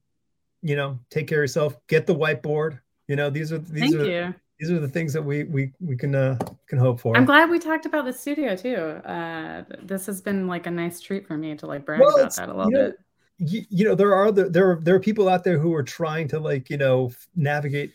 you 0.61 0.77
know, 0.77 1.01
take 1.09 1.27
care 1.27 1.39
of 1.39 1.45
yourself. 1.45 1.75
Get 1.87 2.07
the 2.07 2.15
whiteboard. 2.15 2.81
You 3.09 3.17
know, 3.17 3.31
these 3.31 3.51
are 3.51 3.59
these 3.59 3.95
Thank 3.95 3.95
are 3.95 4.05
you 4.05 4.35
these 4.59 4.71
are 4.71 4.81
the 4.81 4.89
things 4.89 5.13
that 5.13 5.23
we 5.23 5.45
we 5.45 5.73
we 5.81 5.97
can 5.97 6.15
uh, 6.15 6.39
can 6.67 6.79
hope 6.79 7.01
for. 7.01 7.17
I'm 7.17 7.25
glad 7.25 7.51
we 7.51 7.59
talked 7.59 7.87
about 7.87 8.05
the 8.05 8.13
studio 8.13 8.57
too. 8.57 8.77
Uh, 8.77 9.65
this 9.83 10.07
has 10.07 10.21
been 10.21 10.47
like 10.47 10.67
a 10.67 10.71
nice 10.71 11.01
treat 11.01 11.27
for 11.27 11.37
me 11.37 11.55
to 11.57 11.67
like 11.67 11.85
brag 11.85 12.01
well, 12.01 12.19
about 12.19 12.35
that 12.37 12.49
a 12.49 12.55
little 12.55 12.71
you 12.71 12.79
know, 12.79 12.87
bit. 12.87 12.99
You, 13.39 13.63
you, 13.69 13.85
know, 13.85 13.95
there 13.95 14.15
are 14.15 14.33
the, 14.33 14.49
there 14.49 14.71
are, 14.71 14.81
there 14.81 14.95
are 14.95 15.01
people 15.01 15.29
out 15.29 15.45
there 15.45 15.59
who 15.59 15.75
are 15.75 15.83
trying 15.83 16.27
to 16.29 16.41
like 16.41 16.71
you 16.71 16.79
know 16.79 17.13
navigate 17.35 17.93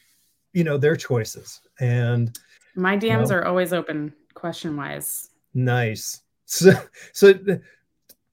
you 0.54 0.64
know 0.64 0.78
their 0.78 0.96
choices 0.96 1.62
and 1.80 2.38
my 2.76 2.96
DMs 2.96 3.02
you 3.02 3.10
know, 3.10 3.36
are 3.36 3.46
always 3.46 3.74
open 3.74 4.14
question 4.34 4.78
wise. 4.78 5.30
Nice. 5.54 6.22
So 6.46 6.74
so 7.14 7.34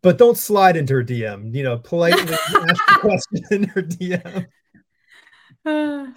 but 0.03 0.19
don't 0.19 0.37
slide 0.37 0.77
into 0.77 0.95
her 0.95 1.05
DM. 1.05 1.55
You 1.55 1.63
know, 1.63 1.79
politely 1.79 2.23
ask 2.35 2.53
the 2.53 2.99
question 3.01 3.45
in 3.51 3.65
her 3.65 3.83
DM. 3.83 4.47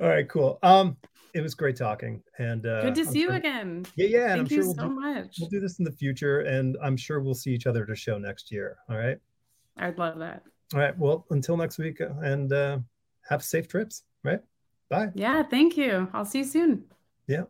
All 0.00 0.08
right, 0.08 0.28
cool. 0.28 0.58
Um, 0.62 0.96
it 1.34 1.40
was 1.42 1.54
great 1.54 1.76
talking 1.76 2.22
and 2.38 2.64
uh, 2.64 2.82
good 2.82 2.94
to 2.94 3.04
see 3.04 3.22
sure, 3.22 3.32
you 3.32 3.36
again. 3.36 3.84
Yeah 3.96 4.06
yeah 4.06 4.28
thank 4.28 4.40
I'm 4.40 4.46
you 4.46 4.56
sure 4.56 4.64
we'll 4.64 4.74
so 4.74 4.88
do, 4.88 4.94
much. 4.94 5.36
we'll 5.40 5.50
do 5.50 5.60
this 5.60 5.78
in 5.80 5.84
the 5.84 5.92
future 5.92 6.40
and 6.40 6.76
i'm 6.82 6.96
sure 6.96 7.20
we'll 7.20 7.34
see 7.34 7.50
each 7.52 7.66
other 7.66 7.82
at 7.82 7.90
a 7.90 7.94
show 7.96 8.16
next 8.18 8.50
year 8.52 8.76
all 8.88 8.96
right? 8.96 9.18
I'd 9.76 9.98
love 9.98 10.18
that. 10.20 10.42
All 10.72 10.80
right 10.80 10.96
well 10.96 11.26
until 11.30 11.56
next 11.56 11.78
week 11.78 12.00
uh, 12.00 12.10
and 12.22 12.52
uh, 12.52 12.78
have 13.28 13.42
safe 13.42 13.68
trips 13.68 14.04
right? 14.22 14.40
Bye. 14.88 15.08
Yeah 15.14 15.42
thank 15.42 15.76
you. 15.76 16.08
I'll 16.14 16.24
see 16.24 16.38
you 16.38 16.44
soon. 16.44 16.84
Yeah 17.26 17.44